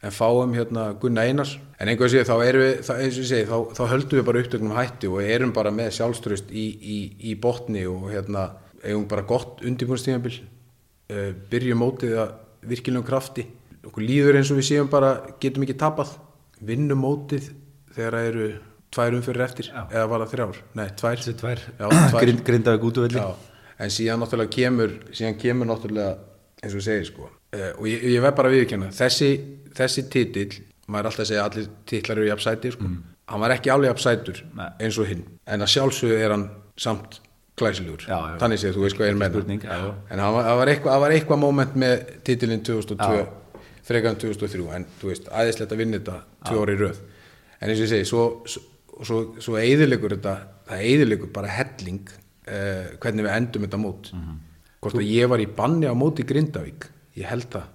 en 0.05 0.13
fáum 0.13 0.53
hérna 0.53 0.93
Gunnar 1.01 1.25
Einars. 1.31 1.55
En 1.81 1.89
einhver 1.89 2.11
sé 2.13 2.25
þá 2.29 2.35
erum 2.45 2.63
við, 2.65 2.75
þá, 2.85 2.93
segi 3.15 3.47
þá, 3.49 3.57
þá 3.77 3.83
höldum 3.89 4.21
við 4.21 4.27
bara 4.29 4.43
upptöknum 4.43 4.77
hætti 4.77 5.09
og 5.09 5.23
erum 5.25 5.55
bara 5.57 5.73
með 5.75 5.95
sjálfströst 5.97 6.53
í, 6.53 6.65
í, 6.77 6.99
í 7.31 7.33
botni 7.41 7.87
og 7.89 8.11
hérna 8.13 8.51
eigum 8.85 9.07
bara 9.09 9.25
gott 9.25 9.65
undirbúinstímabil 9.65 10.37
uh, 10.43 11.31
byrjum 11.51 11.81
mótið 11.81 12.19
að 12.21 12.37
virkilegum 12.69 13.07
krafti. 13.09 13.47
Okkur 13.85 14.05
líður 14.05 14.41
eins 14.41 14.53
og 14.53 14.61
við 14.61 14.69
séum 14.71 14.93
bara 14.93 15.17
getum 15.41 15.65
ekki 15.65 15.79
tapað. 15.81 16.15
Vinnum 16.65 17.01
mótið 17.01 17.51
þegar 17.97 18.19
það 18.19 18.31
eru 18.31 18.53
tvær 18.95 19.19
umfyrir 19.19 19.45
eftir. 19.49 19.73
Já. 19.73 19.83
eða 19.89 20.07
var 20.13 20.23
það 20.25 20.35
þrjár, 20.35 20.63
nei 20.79 20.87
tvær, 21.01 21.25
tvær, 21.25 21.65
tvær. 21.81 22.23
Grind, 22.23 22.45
Grindavík 22.47 22.87
útvelli 22.91 23.19
Já, 23.19 23.27
en 23.79 23.91
síðan 23.91 24.23
náttúrulega 24.23 24.53
kemur 24.55 24.95
síðan 25.13 25.39
kemur 25.41 25.67
náttúrulega 25.71 26.15
eins 26.63 26.73
og 26.75 26.81
ég 26.81 26.87
segi 26.87 27.09
sko. 27.11 27.31
Uh, 27.55 27.71
og 27.79 27.89
ég, 27.91 28.05
ég 28.15 28.23
verð 28.25 28.37
bara 28.39 28.51
að 28.51 28.57
viðkjanna 28.59 28.89
þessi, 28.95 29.31
þessi 29.77 30.07
titill 30.11 30.63
maður 30.87 31.01
er 31.05 31.11
alltaf 31.11 31.25
að 31.25 31.29
segja 31.31 31.43
að 31.45 31.51
allir 31.51 31.69
titlar 31.91 32.19
eru 32.21 32.29
jafnsæti 32.29 32.73
sko. 32.75 32.89
hann 33.33 33.41
var 33.41 33.55
ekki 33.55 33.71
alveg 33.73 33.93
jafnsætur 33.93 34.43
Mm. 34.45 34.57
Nei. 34.59 34.71
eins 34.85 34.99
og 34.99 35.07
hinn. 35.09 35.23
En 35.47 35.61
að 35.65 35.71
sjálfsögðu 35.75 36.19
er 36.21 36.31
hann 36.35 36.49
samt 36.77 37.21
glæsilegur. 37.57 38.05
Þannig 38.41 38.59
séð 38.61 38.75
þú 38.77 38.83
veist 38.85 38.97
hvað 38.99 39.09
er 39.09 39.15
með 39.15 39.39
en 40.11 40.19
hann 40.19 40.35
var, 40.35 40.45
það 40.45 40.59
var 40.59 40.69
eitthvað, 40.73 41.07
eitthvað 41.15 41.39
moment 41.39 41.75
með 41.77 41.95
titilinn 42.27 42.65
2002 42.67 43.27
frekarinn 43.85 44.19
2003 44.21 44.69
en 44.77 44.87
þú 45.01 45.11
veist 45.13 45.29
aðeinslegt 45.29 45.73
að 45.73 45.81
vinna 45.83 45.99
þetta 46.01 46.21
ári 46.51 46.75
í 46.75 46.81
röð. 46.81 47.01
En 47.61 47.71
eins 47.71 47.79
og 47.81 47.85
ég 47.87 47.93
segi 47.93 48.09
svo, 48.09 48.25
svo, 48.49 48.63
svo, 49.05 49.19
svo 49.45 49.57
eðilegur 49.61 50.17
þetta 50.17 50.35
það 50.69 50.85
eðilegur 50.91 51.33
bara 51.33 51.53
helling 51.53 52.09
uh, 52.49 52.97
hvernig 53.01 53.25
við 53.27 53.37
endum 53.37 53.63
þetta 53.67 53.81
mót 53.81 54.13
Mhm. 54.13 54.37
hvort 54.83 54.95
að 55.01 55.09
ég 55.09 55.29
var 55.29 55.39
í 55.41 55.47
banni 55.47 55.87
á 55.89 55.95
móti 55.95 56.25
Grindavík 56.29 56.89
ég 57.17 57.25
held 57.31 57.49
það 57.51 57.67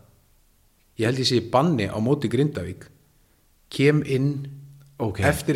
ég 0.99 1.05
held 1.05 1.17
ég 1.19 1.25
sé 1.27 1.35
í 1.41 1.49
banni 1.51 1.87
á 1.89 1.97
móti 1.99 2.29
Grindavík 2.29 2.87
kem 3.69 4.03
inn 4.05 4.47
Ok. 4.99 5.19
eftir, 5.23 5.55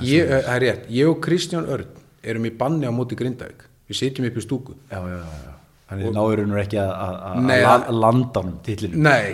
ég, 0.00 0.22
eh, 0.30 0.42
það 0.46 0.54
er 0.54 0.60
rétt 0.60 0.84
ég 0.90 1.08
og 1.10 1.20
Kristján 1.20 1.66
Örn 1.66 1.86
erum 2.22 2.44
í 2.46 2.50
banni 2.56 2.86
á 2.86 2.92
móti 2.94 3.16
Grindavík. 3.18 3.64
Við 3.90 3.96
sitjum 3.98 4.26
upp 4.28 4.36
í 4.38 4.40
stúku. 4.40 4.74
Já, 4.90 5.00
já, 5.02 5.18
já, 5.18 5.24
já. 5.44 5.54
Þannig 5.90 6.62
ekki 6.62 6.78
að- 6.78 6.94
að 6.94 7.16
að- 7.24 7.42
Nei, 7.44 7.60
að 7.62 7.90
landa 7.90 8.40
honum 8.40 8.58
titlinu 8.62 8.94
Nei, 8.96 9.30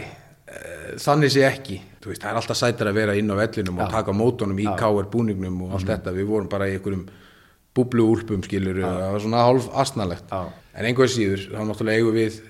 eh, 0.48 0.94
þannig 0.96 1.30
sé 1.30 1.42
ekki. 1.44 1.80
Veist, 2.00 2.22
það 2.22 2.30
er 2.30 2.36
alltaf 2.40 2.56
sætar 2.56 2.86
að 2.88 2.94
vera 2.94 3.14
inn 3.14 3.28
á 3.30 3.36
vellinum 3.36 3.78
og 3.80 3.90
taka 3.90 4.12
mótunum 4.12 4.58
í 4.58 4.64
káar 4.78 5.10
búningnum 5.10 5.62
og 5.62 5.72
allt 5.72 5.86
þetta, 5.86 6.10
við 6.16 6.26
vorum 6.26 6.48
bara 6.48 6.64
í 6.64 6.78
einhverjum 6.78 7.06
búblu 7.76 8.06
úlpum 8.14 8.44
skilur, 8.46 8.80
það 8.82 9.12
var 9.14 9.24
svona 9.24 9.42
hálf 9.46 9.68
asnalegt, 9.82 10.32
en 10.32 10.88
einhver 10.88 11.10
síður 11.10 11.44
þá 11.50 11.60
náttúrulega 11.68 12.00
eigum 12.00 12.16
við 12.18 12.40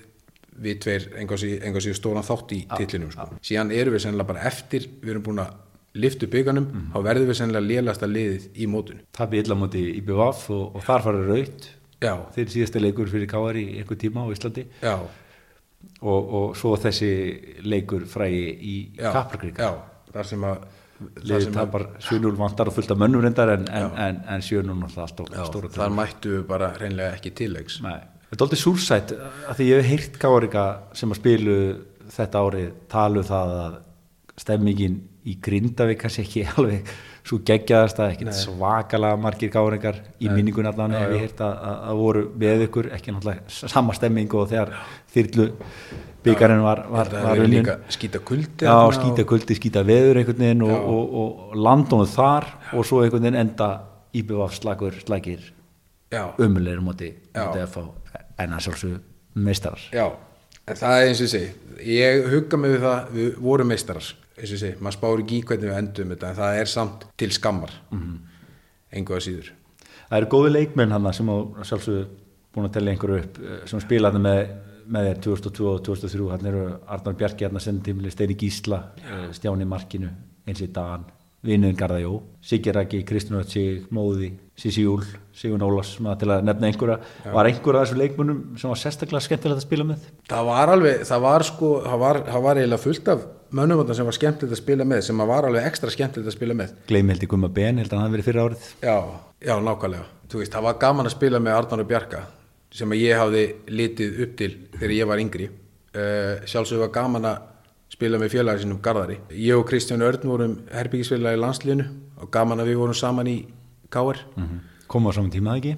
við 0.61 0.79
tveir 0.83 1.09
einhver 1.17 1.41
síður, 1.41 1.97
stóran 1.97 2.25
þátt 2.27 2.55
í 2.57 2.61
titlinum 2.75 3.11
sko. 3.13 3.27
síðan 3.45 3.71
erum 3.73 3.95
við 3.95 4.03
sennilega 4.05 4.33
bara 4.33 4.47
eftir 4.49 4.87
við 5.01 5.13
erum 5.13 5.25
búin 5.25 5.41
að 5.41 5.53
lifta 6.01 6.27
upp 6.27 6.33
bygganum 6.35 6.67
þá 6.93 6.97
verðum 7.07 7.29
við 7.31 7.39
sennilega 7.39 7.67
lélasta 7.67 8.09
liðið 8.09 8.49
í 8.55 8.67
mótun 8.71 9.01
Tappi 9.15 9.41
illa 9.41 9.57
móti 9.59 9.81
í 9.95 10.01
BVF 10.05 10.43
og, 10.53 10.75
og 10.75 10.85
þar 10.85 11.05
farið 11.07 11.31
raut 11.31 11.69
já, 12.01 12.13
þeir 12.35 12.53
síðasti 12.55 12.81
leikur 12.81 13.09
fyrir 13.11 13.29
KR 13.31 13.59
í 13.61 13.65
einhver 13.81 13.99
tíma 14.01 14.25
á 14.25 14.33
Íslandi. 14.33 14.65
Já, 14.81 14.95
og, 16.01 16.31
og 16.39 16.55
svo 16.57 16.75
þessi 16.81 17.11
leikur 17.65 18.05
frægi 18.09 18.45
í 18.57 18.75
já, 18.97 19.11
þar 20.11 20.29
sem 20.29 20.45
að 20.47 20.65
að 21.21 21.47
tapar 21.55 21.85
7-0 21.99 22.33
vantar 22.39 22.71
og 22.71 22.75
fullt 22.77 22.93
af 22.93 23.01
mönnum 23.01 23.23
reyndar 23.25 23.53
en, 23.55 23.67
en, 23.67 23.91
en, 24.05 24.23
en 24.35 24.45
7-0 24.45 24.65
náttúrulega 24.71 25.05
alltaf 25.07 25.29
já, 25.33 25.43
stóra 25.49 25.71
þar 25.75 25.93
mættu 25.97 26.33
við 26.37 26.43
bara 26.49 26.71
reynlega 26.79 27.19
ekki 27.19 27.33
Nei, 27.85 28.01
þetta 28.31 28.39
er 28.39 28.45
aldrei 28.47 28.61
súrsætt 28.63 29.15
að 29.19 29.55
því 29.59 29.69
ég 29.69 29.81
hef 29.81 29.91
heyrt 29.91 30.19
káarika 30.21 30.65
sem 30.97 31.13
að 31.13 31.21
spilu 31.21 31.55
þetta 32.11 32.43
árið 32.45 32.75
talu 32.91 33.23
það 33.27 33.55
að 33.61 33.79
stemmingin 34.41 34.99
í 35.27 35.37
Grindavík 35.43 36.01
kannski 36.01 36.25
ekki 36.25 36.45
alveg 36.55 36.93
svo 37.21 37.37
geggjaðast 37.45 37.99
að 38.01 38.15
ekki 38.15 38.31
svakalega 38.33 39.19
margir 39.21 39.51
káaringar 39.53 39.99
í 40.17 40.29
minningun 40.31 40.69
allan 40.69 40.95
hef 40.97 41.11
ég 41.13 41.27
heyrt 41.27 41.43
að, 41.45 41.51
að, 41.69 41.75
að 41.91 41.99
voru 42.01 42.23
með 42.43 42.63
ykkur 42.65 42.89
ekki 42.97 43.13
náttúrulega 43.13 43.69
sama 43.75 43.93
stemming 43.97 44.33
og 44.39 44.49
þegar 44.49 44.73
þyrlu 45.13 45.45
byggarinn 46.25 46.63
var, 46.63 46.83
var, 46.91 47.11
var 47.11 47.41
líka 47.49 47.77
skýta 47.91 48.21
kuldi 48.25 48.67
Já, 48.67 48.75
skýta 48.95 49.25
kuldi, 49.27 49.57
skýta 49.57 49.83
veður 49.87 50.21
einhvern 50.21 50.43
veginn 50.45 50.65
og, 50.67 50.73
og, 50.95 51.15
og 51.21 51.55
landónu 51.67 52.07
þar 52.09 52.47
og 52.77 52.87
svo 52.87 53.03
einhvern 53.03 53.27
veginn 53.27 53.41
enda 53.41 53.69
íbjöfaf 54.17 54.57
slagur, 54.59 54.97
slagir 55.01 55.45
já, 56.11 56.25
Já. 57.33 57.45
að 57.63 57.69
fá 57.75 57.83
en 58.41 58.55
að 58.57 58.65
sjálfsög 58.65 58.97
meistarar. 59.41 59.83
Já, 59.93 60.07
en 60.67 60.79
það 60.81 60.97
er 60.97 61.11
eins 61.11 61.21
og 61.23 61.31
segi 61.31 61.85
ég 61.91 62.27
hugga 62.33 62.59
mig 62.59 62.75
við 62.75 62.83
það, 62.87 63.13
við 63.15 63.29
vorum 63.45 63.71
meistarar 63.71 64.09
eins 64.41 64.51
og 64.51 64.61
segi, 64.63 64.75
maður 64.81 64.97
spáir 64.97 65.23
ekki 65.23 65.37
í 65.39 65.45
hvernig 65.47 65.69
við 65.69 65.77
endum 65.77 66.13
þetta 66.15 66.31
en 66.31 66.39
það 66.41 66.59
er 66.63 66.71
samt 66.71 67.07
til 67.21 67.31
skammar 67.35 67.73
mm 67.93 68.19
engu 68.91 69.15
að 69.15 69.25
síður. 69.27 69.51
Það 70.09 70.17
eru 70.17 70.29
góði 70.33 70.51
leikmenn 70.51 70.91
hann 70.95 71.13
sem 71.15 71.31
á 71.31 71.37
sjálfsög 71.67 72.09
búin 72.51 72.67
að 72.67 72.73
tella 72.75 72.91
einhverju 72.91 73.19
upp 73.21 73.39
eh, 73.39 73.61
sem 73.69 73.83
spilaði 73.83 74.21
með, 74.23 74.41
með 74.91 75.07
þér 75.09 75.23
2002 75.27 75.71
og 75.71 75.81
2003 75.87 76.27
hann 76.33 76.51
eru 76.51 76.67
Arnar 76.91 77.17
Bjarki 77.17 77.47
hann 77.47 77.63
sendimli 77.63 78.11
Steini 78.11 78.37
Gísla, 78.39 78.83
eh, 79.01 79.25
Stjáni 79.35 79.67
Markinu 79.67 80.11
eins 80.47 80.61
í 80.61 80.67
Dan, 80.73 81.05
Vinuðin 81.45 81.77
Garðajó 81.77 82.21
Siggi 82.45 82.73
Raki, 82.75 83.03
Kristján 83.07 83.39
Ötsig, 83.41 83.87
Móði 83.93 84.33
Sissi 84.57 84.83
Júl, 84.83 85.03
Sigun 85.33 85.63
Ólafs 85.65 85.95
maður 86.03 86.19
til 86.21 86.31
að 86.35 86.43
nefna 86.45 86.69
einhverja, 86.69 86.97
var 87.33 87.49
einhverja 87.49 87.81
af 87.81 87.87
þessu 87.87 87.97
leikmennum 88.01 88.41
sem 88.61 88.69
var 88.69 88.81
sérstaklega 88.81 89.25
skemmtilegt 89.25 89.61
að 89.61 89.65
spila 89.65 89.87
með? 89.89 90.09
Það 90.29 90.49
var 90.51 90.73
alveg, 90.75 91.05
það 91.09 91.23
var 91.25 91.47
sko 91.47 91.71
það 91.85 92.03
var, 92.03 92.19
það 92.27 92.45
var 92.45 92.61
eiginlega 92.61 92.85
fullt 92.85 93.13
af 93.15 93.23
mönnum 93.51 93.81
þarna 93.81 93.97
sem 93.97 94.11
var 94.11 94.17
skemmtilegt 94.19 94.57
að 94.57 94.61
spila 94.61 94.87
með, 94.91 95.01
sem 95.07 95.25
var 95.31 95.47
alveg 95.49 95.71
ekstra 95.71 95.93
skemmtilegt 95.93 96.29
að 96.29 96.37
spila 96.37 96.57
með. 96.61 96.75
Gleimi 96.91 97.15
held 97.15 97.25
í 97.25 97.31
Gumma 97.31 97.49
Ben, 97.51 97.81
held 97.81 97.95
að 97.95 98.03
hann 98.03 98.13
verið 98.13 98.29
fyrir 98.29 98.45
árið. 98.45 98.69
Já, 98.85 98.95
já, 99.41 99.55
nákvæmlega. 99.65 100.05
Þú 100.31 100.43
veist, 100.43 100.53
það 100.53 100.67
var 100.69 100.77
gaman 100.85 101.09
að 101.09 101.17
spila 101.17 101.41
með 101.43 101.57
Arnar 101.57 101.83
og 101.83 101.89
Bjarka 101.89 102.21
sem 102.71 102.91
að 102.91 103.03
ég 103.03 103.19
hafði 103.19 103.45
litið 103.67 104.19
upp 104.25 104.35
til 104.39 104.51
þegar 104.77 104.95
ég 104.95 105.09
var 105.11 105.21
yngri. 105.23 105.49
Uh, 105.91 106.41
sjálfsög 106.47 106.85
var 106.85 106.93
gaman 106.95 107.27
að 107.27 107.47
spila 107.91 108.19
með 108.21 108.33
félagi 108.37 108.63
sinum 108.63 108.79
Garðari. 108.83 109.19
Ég 109.35 109.59
og 109.59 109.67
Kristján 109.67 110.03
Örn 110.07 110.29
vorum 110.31 110.57
herbyggisfélagi 110.71 111.37
í 111.37 111.41
landslínu 111.41 111.87
og 112.23 112.31
gaman 112.31 112.63
að 112.63 112.71
við 112.71 112.83
vorum 112.83 112.97
saman 112.97 113.27
í 113.27 113.39
KR 113.91 114.21
koma 114.87 115.11
á 115.11 115.15
saman 115.15 115.31
tíma 115.31 115.57
ekki? 115.59 115.77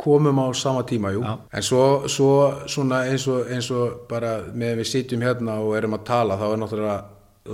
Komum 0.00 0.38
á 0.40 0.48
sama 0.56 0.82
tíma, 0.82 1.12
jú. 1.12 1.20
Já. 1.20 1.38
en 1.52 1.62
svo, 1.62 2.08
svo 2.08 2.54
svona 2.66 3.04
eins 3.10 3.26
og, 3.28 3.50
eins 3.52 3.70
og 3.70 4.06
bara 4.08 4.38
með 4.54 4.80
við 4.80 4.88
sitjum 4.88 5.20
hérna 5.20 5.58
og 5.60 5.76
erum 5.76 5.94
að 5.98 6.06
tala 6.08 6.38
þá 6.40 6.46
er 6.46 6.60
náttúrulega 6.62 7.00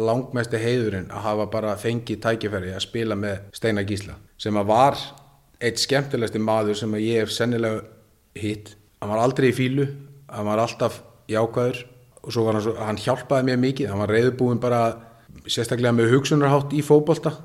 langmesti 0.06 0.60
heiðurinn 0.62 1.10
að 1.10 1.24
hafa 1.26 1.46
bara 1.50 1.76
fengið 1.76 2.20
tækifæri 2.22 2.72
að 2.74 2.84
spila 2.84 3.16
með 3.18 3.40
Steinar 3.52 3.86
Gísla 3.88 4.14
sem 4.38 4.56
að 4.56 4.68
var 4.70 4.98
eitt 5.60 5.80
skemmtilegsti 5.80 6.38
maður 6.38 6.78
sem 6.78 6.94
að 6.94 7.06
ég 7.06 7.24
hef 7.24 7.34
sennilega 7.34 7.82
hitt 8.40 8.76
hann 9.00 9.12
var 9.12 9.22
aldrei 9.22 9.50
í 9.50 9.56
fílu, 9.56 9.86
hann 10.32 10.48
var 10.48 10.62
alltaf 10.62 11.00
jákvæður 11.30 11.82
og 12.22 12.34
svo 12.34 12.46
var 12.46 12.58
hann, 12.58 12.80
hann 12.88 13.00
hjálpaði 13.00 13.48
mér 13.50 13.60
mikið, 13.62 13.90
hann 13.92 14.02
var 14.02 14.12
reyðbúinn 14.14 14.62
bara 14.62 14.80
sérstaklega 15.46 15.94
með 15.94 16.14
hugsunarhátt 16.16 16.74
í 16.74 16.82
fótbolta. 16.82 17.36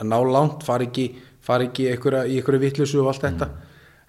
Að 0.00 0.10
ná 0.10 0.16
langt, 0.28 0.64
fara 0.66 0.84
ekki, 0.86 1.06
fara 1.44 1.68
ekki 1.68 1.86
einhverja, 1.92 2.24
í 2.26 2.40
einhverju 2.40 2.62
vittlusu 2.64 3.00
og 3.04 3.12
allt 3.12 3.22
þetta. 3.22 3.48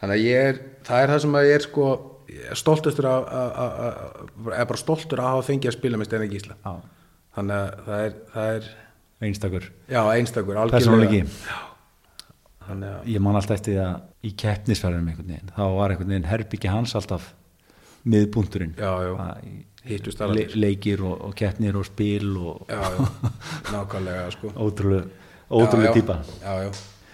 Þannig 0.01 0.15
að 0.15 0.25
ég 0.25 0.49
er, 0.49 0.59
það 0.87 1.03
er 1.03 1.13
það 1.13 1.21
sem 1.23 1.37
að 1.37 1.47
ég 1.47 1.57
er 1.57 1.65
sko 1.67 1.85
ég 2.31 2.59
stoltustur 2.59 3.07
að, 3.11 3.29
er 4.57 4.67
bara 4.67 4.81
stoltur 4.81 5.21
að 5.21 5.31
hafa 5.35 5.47
fengið 5.47 5.71
að 5.71 5.77
spila 5.77 6.01
með 6.01 6.09
Steinar 6.09 6.33
Gísla. 6.33 6.57
Já. 6.65 6.73
þannig 7.37 7.61
að 7.61 7.85
það 7.85 8.03
er, 8.07 8.19
það 8.33 8.51
er 8.57 8.69
einstakur. 9.27 9.71
Já, 9.85 10.01
einstakur, 10.17 10.61
Persónuleiki. 10.73 11.23
Ég 13.07 13.23
man 13.23 13.37
alltaf 13.39 13.57
eftir 13.57 13.77
því 13.77 13.83
að 13.85 14.27
í 14.27 14.33
keppnisferðinum 14.43 15.11
einhvern 15.11 15.31
veginn, 15.33 15.51
þá 15.55 15.63
var 15.77 15.93
einhvern 15.93 16.13
veginn 16.13 16.29
herbyggi 16.31 16.71
hans 16.71 16.95
alltaf 16.99 17.31
Hittust 19.87 20.19
le, 20.19 20.43
leikir 20.59 20.99
og, 21.07 21.15
og 21.29 21.35
keppnir 21.37 21.77
og 21.79 21.85
spil 21.87 22.33
og 22.35 22.67
já, 22.67 22.81
já, 22.91 23.05
nákvæmlega 23.71 24.25
sko. 24.35 24.51
Ótrúlega 24.65 25.05
ótrúlega 25.47 25.93
já, 25.93 25.95
típa. 25.95 26.17
Já, 26.41 26.55
já, 26.65 26.71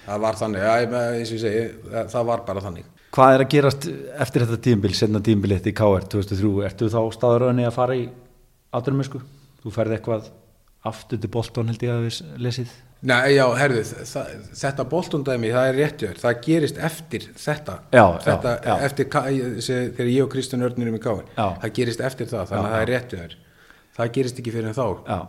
það 0.08 0.24
var 0.26 0.40
þannig, 0.40 0.64
já, 0.66 0.74
ég- 0.82 1.28
segi 1.30 1.64
það, 1.92 2.24
var 2.32 2.44
bara 2.48 2.64
þannig. 2.66 2.88
Hvað 3.14 3.36
er 3.36 3.44
að 3.44 3.52
gerast 3.54 3.86
eftir 4.26 4.46
þetta 4.48 4.62
tímbil 4.66 4.94
senna 4.98 5.22
tímbil 5.22 5.54
eftir 5.54 5.76
KR 5.78 6.08
2003 6.16 6.66
ertu 6.66 6.90
þá 6.90 7.02
staðuröðinni 7.14 7.68
að 7.70 7.76
fara 7.76 7.98
í 8.00 8.08
aðrumösku 8.74 9.22
þú 9.62 9.74
ferði 9.76 10.00
eitthvað 10.00 10.32
aftur 10.90 11.22
til 11.22 11.30
Bolton 11.32 11.70
held 11.70 11.86
ég 11.86 11.94
að 11.94 12.08
við 12.08 12.18
lesið 12.42 12.74
Nei, 13.04 13.34
já, 13.36 13.44
herðu, 13.60 13.82
þetta 14.56 14.84
boltundæmi, 14.88 15.50
það 15.52 15.66
er 15.70 15.78
réttjöður, 15.82 16.20
það 16.22 16.38
gerist 16.46 16.78
eftir 16.88 17.26
þetta, 17.36 17.74
Já, 17.92 18.04
þetta 18.24 18.54
já, 18.54 18.70
já. 18.70 18.76
eftir, 18.88 19.10
þegar 19.68 20.12
ég 20.14 20.24
og 20.24 20.30
Kristján 20.32 20.64
Örn 20.64 20.86
erum 20.86 20.96
í 20.96 21.02
káir, 21.04 21.26
Já. 21.36 21.48
það 21.66 21.74
gerist 21.80 22.04
eftir 22.08 22.30
það, 22.32 22.46
þannig 22.54 22.70
að 22.70 22.76
það 22.78 22.86
er 22.86 22.92
réttjöður, 22.94 23.36
það 23.98 24.14
gerist 24.18 24.40
ekki 24.40 24.54
fyrir 24.56 24.70
en 24.72 24.78
þá, 24.78 24.86
já, 25.12 25.20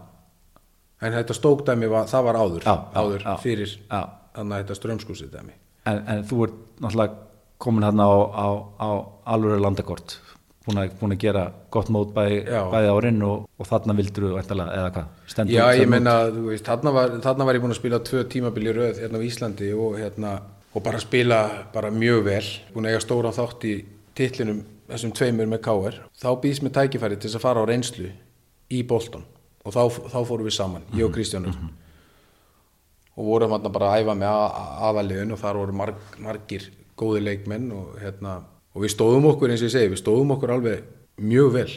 en 1.09 1.17
þetta 1.19 1.37
stókdæmi, 1.41 1.91
var, 1.97 2.07
það 2.15 2.29
var 2.29 2.39
áður, 2.45 2.69
áður 2.95 3.27
fyrir, 3.43 3.75
þannig 3.91 4.55
að 4.55 4.63
þetta 4.63 4.79
strömskúsið 4.79 5.35
dæmi. 5.35 5.59
en, 5.91 5.99
en 6.15 6.23
þú 6.31 6.43
ert 6.47 6.61
náttúrulega 6.79 7.19
komin 7.65 7.85
hérna 7.91 8.07
á, 8.07 8.15
á, 8.39 8.49
á 8.79 8.89
alvöru 9.35 9.59
landakort 9.63 10.21
búin 10.65 10.81
að, 10.81 10.93
búin 11.01 11.15
að 11.15 11.21
gera 11.25 11.45
gott 11.73 11.91
mót 11.93 12.13
Já. 12.49 12.63
bæði 12.73 12.93
árin 12.95 13.23
og, 13.27 13.47
og 13.61 13.69
þarna 13.69 13.97
vildur 13.99 14.29
þú 14.29 14.39
eða 14.41 14.91
hvað 14.95 15.09
stendur, 15.29 15.55
Já, 15.55 15.65
ég 15.77 15.91
þú 16.35 16.45
veist, 16.49 16.69
þarna 16.69 16.93
var, 16.95 17.17
þarna 17.25 17.49
var 17.49 17.59
ég 17.59 17.65
búin 17.65 17.75
að 17.75 17.81
spila 17.81 18.01
tvö 18.09 18.23
tímabili 18.33 18.73
röð 18.77 19.03
hérna 19.03 19.21
á 19.21 19.27
Íslandi 19.27 19.73
og 19.77 19.99
hérna, 20.01 20.33
og 20.73 20.85
bara 20.87 21.03
spila 21.03 21.41
bara 21.75 21.93
mjög 21.93 22.25
vel, 22.29 22.47
búin 22.73 22.89
að 22.89 22.95
eiga 22.95 23.05
stóran 23.05 23.37
þátt 23.37 23.69
í 23.69 23.75
titlinum 24.17 24.63
þessum 24.89 25.15
tveimur 25.17 25.51
með 25.53 25.63
KR, 25.65 26.01
þá 26.21 26.29
býðst 26.41 26.65
mér 26.65 26.77
tækifæri 26.79 27.19
til 27.19 27.29
þess 27.29 27.41
að 27.41 27.45
fara 27.45 27.65
á 27.65 27.69
reynslu 27.69 28.11
í 28.73 28.83
Bolton 28.89 29.25
og 29.65 29.73
þá, 29.73 29.83
þá 30.13 30.19
fórum 30.29 30.49
við 30.49 30.57
saman, 30.57 30.89
ég 30.97 31.07
og 31.07 31.13
Kristján 31.15 31.49
Örn. 31.49 31.71
og 33.17 33.29
vorum 33.29 33.53
hérna 33.53 33.73
bara 33.73 33.93
að 33.93 34.05
æfa 34.05 34.17
með 34.21 34.41
aðaliðun 34.89 35.37
og 35.37 35.41
þar 35.41 35.61
voru 35.61 35.77
marg, 35.77 36.03
margir 36.21 36.69
góði 36.97 37.25
leikmenn 37.25 37.71
og 37.75 37.97
hérna 38.03 38.39
og 38.75 38.85
við 38.85 38.95
stóðum 38.95 39.29
okkur 39.31 39.53
eins 39.55 39.63
og 39.63 39.69
ég 39.69 39.75
segi, 39.75 39.91
við 39.93 40.01
stóðum 40.03 40.35
okkur 40.35 40.55
alveg 40.57 40.87
mjög 41.23 41.51
vel. 41.55 41.69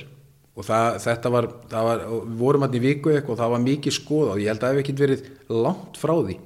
Og 0.58 0.66
það, 0.66 0.96
þetta 1.04 1.32
var, 1.34 1.48
það 1.70 1.88
var 1.88 2.00
við 2.10 2.38
vorum 2.40 2.64
hérna 2.66 2.80
í 2.80 2.86
viku 2.88 3.12
eitthvað 3.14 3.36
og 3.36 3.42
það 3.44 3.52
var 3.54 3.66
mikið 3.68 3.94
skoða 3.94 4.32
og 4.34 4.40
ég 4.42 4.50
held 4.50 4.58
að 4.58 4.64
það 4.64 4.72
hef 4.74 4.84
ekkert 4.84 5.04
verið 5.04 5.26
langt 5.54 6.00
frá 6.02 6.14
því 6.18 6.38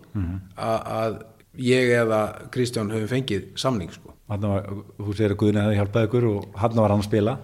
að, 0.59 0.89
að 0.97 1.15
ég 1.63 1.93
eða 1.95 2.19
Kristján 2.51 2.91
höfum 2.91 3.11
fengið 3.11 3.45
samning 3.63 3.93
sko. 3.95 4.11
Var, 4.31 4.67
þú 4.99 5.15
segir 5.15 5.35
að 5.35 5.39
Guðni 5.39 5.63
hefði 5.63 5.77
hjálpað 5.79 6.09
ykkur 6.09 6.27
og 6.27 6.59
hann 6.59 6.75
var 6.79 6.93
hann 6.93 7.03
að 7.03 7.07
spila? 7.07 7.37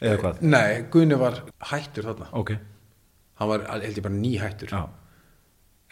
Eða 0.00 0.22
hvað? 0.22 0.40
Nei, 0.44 0.70
Guðni 0.92 1.20
var 1.20 1.38
hættur 1.70 2.08
þarna. 2.08 2.30
Ok, 2.40 2.54
hann 3.40 3.52
var, 3.52 3.66
held 3.84 4.00
ég 4.00 4.04
bara 4.04 4.16
ný 4.16 4.32
hættur 4.40 4.72
já, 4.72 4.82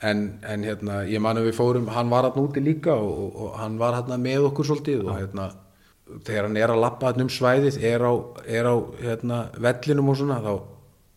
en, 0.04 0.24
en 0.44 0.64
hérna, 0.64 1.02
ég 1.08 1.22
man 1.24 1.40
að 1.40 1.50
við 1.50 1.58
fórum 1.58 1.92
hann 1.92 2.12
var 2.12 2.28
hann 2.28 2.40
úti 2.40 2.64
líka 2.64 2.96
og, 2.96 3.12
og, 3.12 3.36
og 3.46 3.60
hann 3.60 3.78
var 3.80 3.96
hann 4.00 4.16
með 4.20 4.48
okkur 4.50 4.68
svolítið 4.68 5.04
og 5.06 5.18
hérna 5.18 5.50
þegar 6.24 6.48
hann 6.48 6.60
er 6.60 6.72
að 6.74 6.82
lappa 6.84 7.10
hann 7.10 7.26
um 7.26 7.32
svæðið 7.32 7.80
er 7.84 8.04
á, 8.04 8.12
er 8.44 8.68
á 8.68 8.74
hérna, 9.00 9.44
vellinum 9.56 10.10
og 10.12 10.18
svona 10.20 10.40
þá 10.44 10.52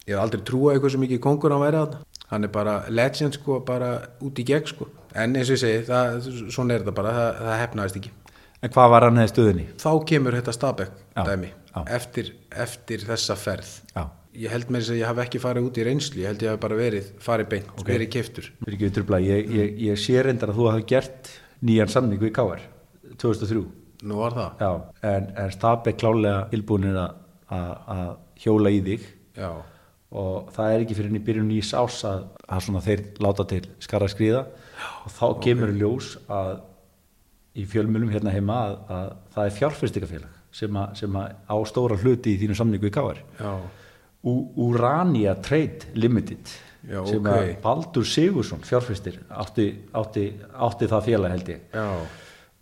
ég 0.07 0.13
hef 0.15 0.21
aldrei 0.23 0.45
trúað 0.47 0.77
eitthvað 0.77 0.93
sem 0.95 1.07
ekki 1.07 1.23
kongur 1.23 1.55
hann 1.55 1.65
væri 1.65 1.81
hann 1.83 1.97
hann 2.31 2.43
er 2.43 2.51
bara 2.51 2.77
legend 2.91 3.37
sko 3.37 3.61
bara 3.65 3.91
út 4.23 4.39
í 4.39 4.45
gegn 4.47 4.67
sko. 4.67 4.89
En 5.17 5.35
eins 5.37 5.49
og 5.49 5.57
ég 5.57 5.63
segi, 5.63 5.83
það, 5.87 6.29
svona 6.53 6.75
er 6.75 6.83
þetta 6.83 6.95
bara 6.97 7.13
það, 7.15 7.41
það 7.47 7.61
hefnaðist 7.63 7.99
ekki. 8.01 8.13
En 8.57 8.73
hvað 8.73 8.91
var 8.93 9.05
hann 9.07 9.21
eða 9.21 9.31
stöðinni 9.31 9.65
þá 9.79 9.89
kemur 10.11 10.37
þetta 10.37 10.55
Stabæk 10.55 11.01
dæmi 11.15 11.51
eftir, 11.93 12.31
eftir 12.65 13.03
þessa 13.05 13.37
ferð. 13.39 13.73
Já, 13.93 14.03
ég 14.43 14.53
held 14.53 14.71
með 14.73 14.83
þess 14.83 14.93
að 14.93 15.01
ég 15.01 15.11
hafi 15.11 15.23
ekki 15.23 15.41
farið 15.43 15.67
út 15.69 15.77
í 15.77 15.85
reynslu 15.87 16.23
ég 16.23 16.31
held 16.31 16.45
ég 16.45 16.53
hafi 16.53 16.63
bara 16.65 16.79
verið 16.79 17.11
farið 17.23 17.51
beint, 17.53 17.69
okay. 17.77 17.91
verið 17.93 18.95
trubla, 18.97 19.21
ég, 19.23 19.51
ég, 19.53 19.75
ég 19.87 20.01
sé 20.01 20.17
reyndar 20.25 20.53
að 20.53 20.59
þú 20.59 20.71
hafi 20.71 20.87
gert 20.89 21.31
nýjan 21.65 21.93
samning 21.93 22.21
við 22.21 22.33
Káar 22.37 22.65
2003 23.21 23.61
nú 24.03 24.19
var 24.19 24.35
það. 24.37 24.61
Já, 24.61 24.71
en, 25.13 25.31
en 25.43 25.51
Stabæk 25.55 25.97
klálega 26.01 26.43
tilbúinir 26.51 26.97
að- 26.99 28.15
hjóla 28.43 28.69
í 28.75 28.81
þig. 28.85 29.05
Já, 29.37 29.51
og 30.17 30.49
það 30.55 30.71
er 30.73 30.83
ekki 30.85 30.95
fyrir 30.97 31.09
henni 31.09 31.19
byrjun 31.27 31.47
nýs 31.51 31.73
ás 31.75 31.97
að, 32.07 32.25
að 32.47 32.61
svona 32.63 32.81
þeir 32.85 33.01
láta 33.23 33.43
til 33.49 33.63
skara 33.83 34.07
skriða 34.07 34.45
og 35.03 35.11
þá 35.11 35.25
kemur 35.43 35.73
í 35.73 35.79
ljós 35.81 36.13
að 36.31 36.53
í 37.57 37.65
fjölmjölum 37.67 38.13
hérna 38.13 38.31
heima 38.31 38.59
að, 38.67 38.75
að 38.93 39.09
það 39.35 39.49
er 39.49 39.55
fjárfyrstikafélag 39.57 40.37
sem, 40.57 40.79
sem 40.95 41.17
að 41.19 41.33
á 41.51 41.55
stóra 41.67 41.97
hluti 41.99 42.35
í 42.35 42.39
þínu 42.39 42.55
samningu 42.55 42.87
í 42.87 42.93
Káar 42.95 43.19
já, 43.39 43.51
Urania 44.55 45.35
Trade 45.43 45.91
Limited 45.99 46.55
Já, 46.87 47.01
sem 47.09 47.19
ok. 47.19 47.27
að 47.33 47.49
Baldur 47.65 48.05
Sigursson 48.07 48.61
fjárfyrstir 48.63 49.17
átti, 49.27 49.65
átti, 49.97 50.27
átti 50.55 50.87
það 50.87 51.03
félag 51.09 51.33
held 51.35 51.49
ég. 51.51 51.65
Já 51.73 51.87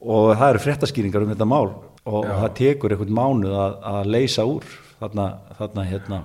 og 0.02 0.32
það 0.36 0.50
eru 0.50 0.64
fréttaskýringar 0.66 1.26
um 1.26 1.34
þetta 1.34 1.50
mál 1.50 1.68
og 2.06 2.26
Já. 2.26 2.34
það 2.44 2.56
tekur 2.60 2.94
einhvern 2.96 3.18
mánuð 3.18 3.58
að, 3.58 3.76
að 3.92 4.10
leysa 4.14 4.46
úr 4.50 4.66
þarna, 5.00 5.28
þarna 5.58 5.86
hérna 5.90 6.24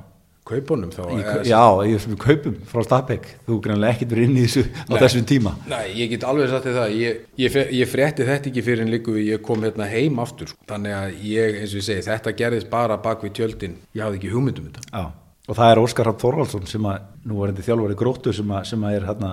kaupunum 0.51 0.91
þá 0.93 1.03
í, 1.15 1.19
já, 1.47 1.61
í 1.87 1.93
þessum 1.95 2.17
kaupum 2.21 2.57
frá 2.69 2.83
Stabæk 2.87 3.29
þú 3.47 3.59
greinlega 3.65 3.95
ekkert 3.95 4.15
verið 4.15 4.29
inn 4.29 4.39
í 4.41 4.45
þessu 4.47 4.65
á 4.67 4.95
þessum 4.99 5.27
tíma 5.29 5.53
Nei, 5.71 5.93
ég 6.01 6.11
get 6.15 6.27
alveg 6.27 6.51
sagt 6.51 6.67
þér 6.67 6.79
það, 6.79 6.97
ég, 6.99 7.21
ég, 7.41 7.59
ég 7.79 7.91
frétti 7.91 8.27
þetta 8.27 8.51
ekki 8.51 8.65
fyrir 8.67 8.85
en 8.85 8.93
líku 8.93 9.15
ég 9.21 9.45
kom 9.47 9.63
hérna 9.67 9.87
heim 9.91 10.19
aftur, 10.23 10.51
sko. 10.51 10.67
þannig 10.71 10.97
að 10.97 11.23
ég, 11.29 11.61
eins 11.61 11.75
og 11.75 11.83
ég 11.83 11.87
segi, 11.87 12.07
þetta 12.09 12.35
gerðist 12.41 12.71
bara 12.73 12.99
bak 13.05 13.23
við 13.27 13.37
tjöldin, 13.39 13.79
ég 13.95 14.05
hafði 14.07 14.21
ekki 14.21 14.35
hugmynd 14.35 14.61
um 14.63 14.69
þetta. 14.71 14.87
já. 14.91 15.05
og 15.47 15.61
það 15.61 15.73
er 15.75 15.83
Óskar 15.85 16.11
Rapp 16.11 16.25
Þorvaldsson 16.25 16.69
sem 16.71 16.91
að 16.91 17.09
nú 17.31 17.41
er 17.45 17.55
þetta 17.55 17.69
þjálfari 17.69 18.01
gróttu 18.03 18.35
sem 18.35 18.55
að, 18.57 18.67
sem 18.73 18.87
að 18.89 18.99
er 18.99 19.09
hérna 19.13 19.33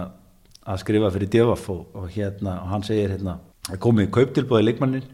að 0.67 0.81
skrifa 0.83 1.13
fyrir 1.15 1.31
Devaf 1.33 1.69
og, 1.73 1.85
og 1.95 2.09
hérna 2.13 2.59
og 2.61 2.73
hann 2.75 2.85
segir 2.85 3.15
hérna 3.15 3.39
að 3.67 3.81
komið 3.83 4.11
kauptilbúið 4.15 4.67
leikmannin 4.67 5.07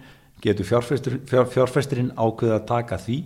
getur 0.43 0.67
fjárfestur, 0.67 1.19
fjár, 1.29 1.47
fjárfesturinn 1.51 2.11
ákveðið 2.17 2.57
að 2.57 2.67
taka 2.69 2.99
því 3.01 3.19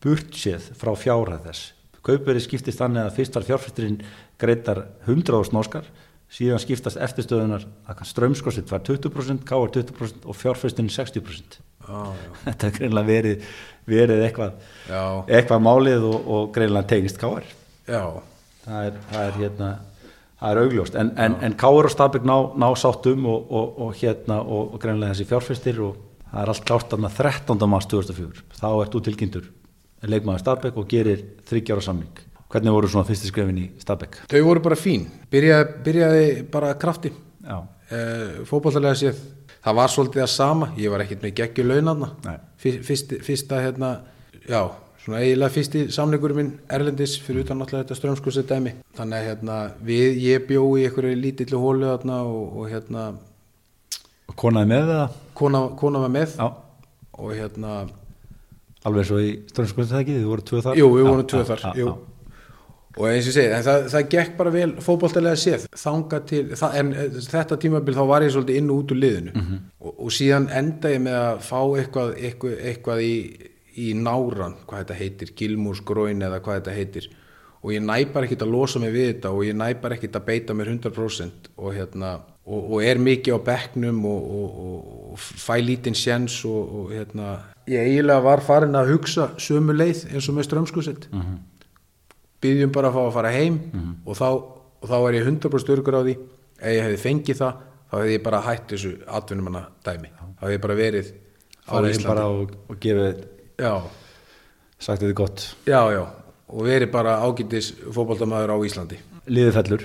burtséð 0.00 0.70
frá 0.80 0.92
fjárhæð 0.96 1.48
þess. 1.48 1.72
Kaupverið 2.00 2.46
skiptist 2.46 2.80
þannig 2.80 3.04
að 3.04 3.16
fyrst 3.18 3.34
var 3.36 3.48
fjárfesturinn 3.48 3.98
greitar 4.40 4.84
100 5.04 5.52
norskar 5.52 5.90
síðan 6.30 6.62
skiptast 6.62 7.00
eftirstöðunar 7.02 7.66
að 7.90 8.04
strömskossitt 8.08 8.70
var 8.70 8.84
20% 8.86 9.42
káar 9.46 9.72
20% 9.74 10.28
og 10.30 10.38
fjárfesturinn 10.38 10.92
60% 10.92 11.58
Já, 11.90 12.00
já. 12.14 12.30
þetta 12.46 12.68
er 12.68 12.74
greinlega 12.76 13.08
verið, 13.08 13.46
verið 13.90 14.24
eitthvað, 14.28 14.66
eitthvað 15.26 15.64
málið 15.66 16.06
og, 16.06 16.18
og 16.30 16.50
greinlega 16.54 16.92
tengist 16.94 17.18
káar 17.20 17.46
Já, 17.90 18.04
það 18.62 18.86
er, 18.86 19.00
það 19.10 19.24
er 19.24 19.38
hérna 19.40 19.70
það 20.40 20.52
er 20.52 20.60
augljóst, 20.64 20.96
en, 20.96 21.12
en, 21.20 21.36
en 21.44 21.56
káar 21.60 21.88
og 21.88 21.92
Stabæk 21.92 22.24
ná, 22.28 22.36
ná 22.56 22.68
sáttum 22.78 23.26
og, 23.28 23.50
og, 23.52 23.80
og 23.86 23.94
hérna 24.00 24.40
og, 24.40 24.74
og 24.74 24.82
greinlega 24.82 25.12
þessi 25.12 25.28
fjárfestir 25.28 25.80
og 25.84 25.98
það 26.30 26.42
er 26.42 26.52
allt 26.54 26.66
klárt 26.68 26.94
þarna 26.94 27.12
13. 27.12 27.66
mars 27.68 27.88
2004 27.90 28.46
þá 28.56 28.68
ert 28.70 28.94
þú 28.94 29.02
tilkynntur 29.08 29.48
leikmaður 30.08 30.44
Stabæk 30.44 30.78
og 30.80 30.88
gerir 30.90 31.24
þryggjára 31.48 31.84
samling 31.84 32.22
hvernig 32.50 32.74
voru 32.74 32.90
svona 32.90 33.06
fyrsti 33.08 33.30
skrefin 33.30 33.60
í 33.60 33.66
Stabæk? 33.82 34.22
þau 34.30 34.40
voru 34.46 34.64
bara 34.64 34.78
fín, 34.78 35.06
byrjaði, 35.30 35.74
byrjaði 35.86 36.24
bara 36.52 36.72
krafti, 36.80 37.12
uh, 37.46 38.40
fótballtalega 38.48 38.98
séð, 38.98 39.20
það 39.60 39.78
var 39.78 39.92
svolítið 39.92 40.24
að 40.24 40.32
sama, 40.34 40.70
ég 40.80 40.92
var 40.92 41.04
ekkert 41.04 41.26
með 41.26 41.36
fyrst, 42.88 43.14
fyrsta, 43.26 43.60
hérna, 43.62 43.92
já, 44.48 44.64
svona 45.04 45.20
eiginlega 45.22 45.54
fyrsti 45.54 45.82
samlingur 45.94 46.34
minn 46.36 46.50
Erlendis 46.70 47.14
fyrir 47.24 47.44
utan 47.44 47.58
náttúrulega 47.62 47.86
þetta 47.88 47.98
strömskursi 48.00 48.42
dæmi, 48.50 48.74
þannig 48.98 49.16
að 49.20 49.28
hérna, 49.30 49.56
við, 49.88 50.18
ég 50.26 50.44
bjó 50.50 50.64
í 50.76 50.84
einhverju 50.88 51.16
lítillu 51.22 51.60
hólu 51.62 51.88
þarna 51.88 52.18
og, 52.28 52.58
og 52.60 52.68
hérna, 52.72 53.06
og 54.28 54.36
konaði 54.38 54.70
með 54.74 54.92
það? 54.92 55.16
kona, 55.40 55.62
kona 55.80 56.04
var 56.04 56.12
með 56.18 56.36
Já, 56.36 56.46
og 57.20 57.32
hérna, 57.36 57.78
alveg 58.86 59.08
svo 59.08 59.18
í 59.24 59.32
ekki, 59.40 60.14
þið 60.20 60.28
voru 60.30 60.46
tvö 60.50 60.62
þar? 60.68 60.78
jú, 60.80 60.92
við 60.98 61.08
vorum 61.10 61.26
tvö 61.32 61.42
þar, 61.48 61.66
já, 61.70 61.84
já. 61.84 61.96
Og 62.98 63.04
eins 63.06 63.22
og 63.22 63.30
ég 63.30 63.34
segi, 63.36 63.50
en 63.54 63.62
það, 63.62 63.84
það 63.92 64.06
gekk 64.12 64.32
bara 64.36 64.50
vel 64.50 64.70
fótballtælega 64.82 65.38
séð, 65.38 65.66
þanga 65.78 66.18
til, 66.26 66.40
það, 66.58 66.72
en 66.80 66.88
eh, 66.98 67.18
þetta 67.22 67.58
tímabil 67.62 67.94
þá 67.94 68.00
var 68.10 68.24
ég 68.26 68.32
svolítið 68.34 68.58
inn 68.58 68.72
og 68.74 68.80
út 68.82 68.94
úr 68.94 68.98
liðinu 68.98 69.34
Mhm. 69.38 69.60
og, 69.78 69.92
og 70.06 70.10
síðan 70.16 70.48
enda 70.58 70.90
ég 70.90 71.00
með 71.04 71.18
að 71.20 71.44
fá 71.46 71.60
eitthvað, 71.78 72.10
eitthvað, 72.18 72.56
eitthvað 72.72 73.02
í, 73.06 73.12
í 73.78 73.92
náran, 73.98 74.56
hvað 74.66 74.84
þetta 74.84 74.98
heitir, 74.98 75.32
gilmúrsgróin 75.38 76.22
eða 76.26 76.40
hvað 76.44 76.60
þetta 76.60 76.76
heitir. 76.76 77.10
Og 77.60 77.74
ég 77.74 77.84
næpar 77.84 78.24
ekkit 78.24 78.42
að 78.46 78.54
losa 78.54 78.80
mig 78.80 78.94
við 78.94 79.08
þetta 79.10 79.32
og 79.36 79.44
ég 79.44 79.56
næpar 79.58 79.94
ekkit 79.96 80.16
að 80.16 80.26
beita 80.30 80.56
mér 80.56 80.72
100% 80.72 81.50
og, 81.56 81.74
hérna, 81.76 82.14
og, 82.48 82.70
og 82.72 82.84
er 82.88 83.02
mikið 83.02 83.36
á 83.36 83.40
bekknum 83.50 84.00
og, 84.08 84.30
og, 84.40 85.18
fæ 85.20 85.58
lítinn 85.60 85.98
sjens 85.98 86.38
og, 86.48 86.72
og 86.80 86.94
hérna, 86.94 87.34
ég 87.68 87.84
eiginlega 87.84 88.24
var 88.24 88.40
farin 88.46 88.78
að 88.80 88.94
hugsa 88.94 89.28
sömu 89.36 89.76
leið 89.76 90.06
eins 90.14 90.30
og 90.30 90.38
með 90.38 90.48
strömskusitt 90.48 91.10
byggjum 92.40 92.72
bara 92.72 92.90
að 92.90 92.96
fá 92.96 93.02
að 93.02 93.16
fara 93.16 93.32
heim 93.34 93.58
og, 94.04 94.14
þá, 94.16 94.28
og 94.80 94.86
þá 94.88 94.96
er 95.00 95.18
ég 95.18 95.26
100% 95.28 95.74
örgur 95.76 95.98
á 96.00 96.02
því. 96.06 96.14
Ef 96.60 96.76
ég 96.76 96.86
hefði 96.86 97.02
fengið 97.02 97.40
það 97.40 97.60
þá 97.90 97.96
hefði 97.98 98.14
ég 98.14 98.24
bara 98.24 98.40
hætt 98.46 98.72
þessu 98.72 98.92
atvinnumanna 99.18 99.62
dæmi. 99.86 100.12
Þá 100.16 100.44
hefði 100.44 100.56
ég 100.56 100.64
bara 100.64 100.78
verið 100.78 101.12
á 101.66 101.72
Íslandi. 101.80 102.08
bara 102.08 102.26
og, 102.32 102.54
gefið 102.80 103.22
sagt 103.60 105.02
þetta 105.02 105.16
gott. 105.20 105.46
Já, 105.68 105.80
já. 105.94 106.02
Og 106.50 106.66
verið 106.66 106.90
bara 106.90 107.18
ágætis 107.22 107.72
fótboltamaður 107.94 108.54
á 108.54 108.56
Íslandi. 108.66 108.98
Liðið 109.30 109.58
fellur. 109.58 109.84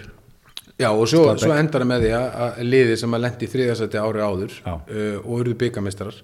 Já 0.76 0.90
og 0.92 1.06
svo, 1.08 1.28
svo 1.40 1.54
endar 1.56 1.86
það 1.86 1.92
með 1.92 2.02
því 2.04 2.14
að, 2.18 2.26
að 2.46 2.58
liðið 2.66 2.98
sem 3.00 3.14
að 3.16 3.22
lendi 3.24 3.48
í 3.48 3.52
þriðasætti 3.54 4.00
ári 4.02 4.24
áður 4.26 4.56
uh, 4.66 4.80
og 5.22 5.36
eruðu 5.38 5.60
byggamestrar 5.62 6.18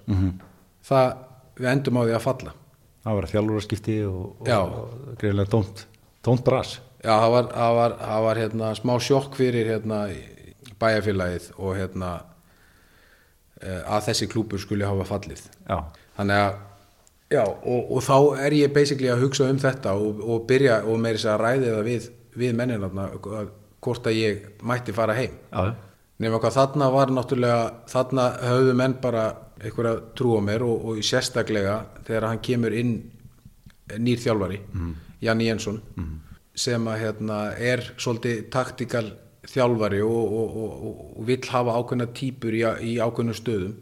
það 0.84 1.14
við 1.56 1.70
endum 1.72 2.00
á 2.00 2.02
því 2.02 2.16
að 2.18 2.26
falla. 2.26 2.52
Það 3.02 3.16
var 3.18 3.30
þjálfuraskipti 3.30 3.96
og, 4.06 4.26
og, 4.42 4.74
og 4.82 5.16
greiðlega 5.22 5.52
tónt 5.54 5.86
tónt 6.22 6.44
bras. 6.46 6.76
Já, 7.02 7.16
það 7.18 7.32
var, 7.34 7.48
það 7.50 7.78
var, 7.78 7.94
það 8.00 8.26
var 8.26 8.40
hérna, 8.42 8.74
smá 8.78 8.92
sjokk 9.02 9.38
fyrir 9.38 9.70
hérna, 9.72 10.02
bæjarfélagið 10.82 11.48
og 11.58 11.72
hérna, 11.78 12.10
eh, 13.62 13.80
að 13.82 14.04
þessi 14.10 14.28
klúpur 14.30 14.62
skuli 14.62 14.86
hafa 14.86 15.06
fallið. 15.08 15.42
já, 15.66 15.80
Þannig 16.16 16.42
að, 16.44 16.60
já, 17.32 17.42
og, 17.44 17.92
og 17.96 18.04
þá 18.04 18.16
er 18.46 18.56
ég 18.58 18.74
basically 18.74 19.10
að 19.12 19.24
hugsa 19.26 19.48
um 19.50 19.60
þetta 19.62 19.94
og, 19.98 20.20
og 20.22 20.44
byrja 20.50 20.82
og 20.88 21.00
meiri 21.02 21.22
sér 21.22 21.34
að 21.36 21.44
ræði 21.46 21.70
það 21.72 21.88
við, 21.88 22.10
við 22.42 22.58
menninarna 22.58 23.08
hvort 23.82 24.06
að 24.06 24.18
ég 24.18 24.44
mætti 24.62 24.94
fara 24.96 25.16
heim. 25.18 25.34
já, 25.50 25.72
Nefnum 26.22 26.38
hvað 26.38 26.54
þarna 26.54 26.88
var 26.94 27.10
náttúrulega, 27.10 27.62
þarna 27.90 28.24
höfðu 28.46 28.74
menn 28.78 28.92
bara 29.02 29.24
einhverja 29.62 29.94
trú 30.18 30.36
á 30.38 30.40
mér 30.44 30.62
og, 30.66 30.84
og 30.92 31.00
sérstaklega 31.02 31.80
þegar 32.06 32.28
hann 32.28 32.42
kemur 32.44 32.76
inn 32.78 32.92
nýr 33.98 34.20
þjálfari, 34.22 34.60
Janni 35.22 35.48
Jensson, 35.48 35.80
sem 36.54 36.86
að 36.88 37.00
hérna 37.00 37.38
er 37.58 37.82
svolítið 37.96 38.44
taktikal 38.54 39.08
þjálfari 39.50 40.02
og, 40.06 40.36
og, 40.38 40.56
og, 40.62 41.00
og 41.18 41.26
vill 41.26 41.42
hafa 41.50 41.74
ákveðna 41.80 42.06
típur 42.14 42.54
í, 42.54 42.62
í 42.62 42.92
ákveðnum 43.02 43.34
stöðum. 43.34 43.74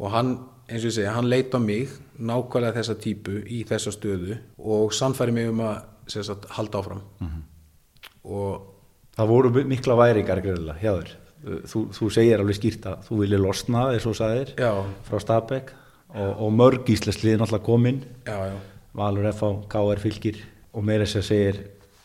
Og 0.00 0.10
hann, 0.14 0.32
eins 0.68 0.82
og 0.84 0.90
ég 0.90 0.96
segja, 0.96 1.14
hann 1.16 1.28
leit 1.30 1.54
á 1.54 1.60
mig 1.62 1.90
nákvæmlega 2.22 2.76
þessa 2.78 2.96
típu 3.00 3.40
í 3.46 3.62
þessa 3.68 3.92
stöðu 3.94 4.36
og 4.58 4.92
sannfæri 4.94 5.34
mig 5.34 5.50
um 5.50 5.62
að 5.64 5.80
sagt, 6.12 6.48
halda 6.56 6.82
áfram. 6.82 7.02
Og 8.22 8.62
það 9.16 9.32
voru 9.32 9.52
mikla 9.68 9.98
væringar 9.98 10.42
greiðlega 10.44 10.78
hjá 10.82 10.92
þér. 10.94 11.12
Þú, 11.66 11.80
þú 11.90 12.08
segir 12.14 12.38
alveg 12.38 12.54
skýrt 12.54 12.84
að 12.86 13.06
þú 13.08 13.16
vilja 13.24 13.38
losna 13.42 13.88
eins 13.90 14.04
og 14.06 14.14
sagðir 14.14 14.52
Já. 14.54 14.70
frá 15.08 15.18
Stabæk 15.18 15.72
og, 16.14 16.30
og 16.46 16.52
mörg 16.54 16.90
íslenskliði 16.94 17.40
náttúrulega 17.40 17.66
komin. 17.66 18.02
Já, 18.28 18.36
já, 18.52 18.58
Valur 18.94 19.26
FH, 19.32 19.50
KR 19.72 20.02
fylgir 20.02 20.38
og 20.72 20.84
meira 20.86 21.08
þess 21.08 21.18
að 21.18 21.26
segir 21.32 21.58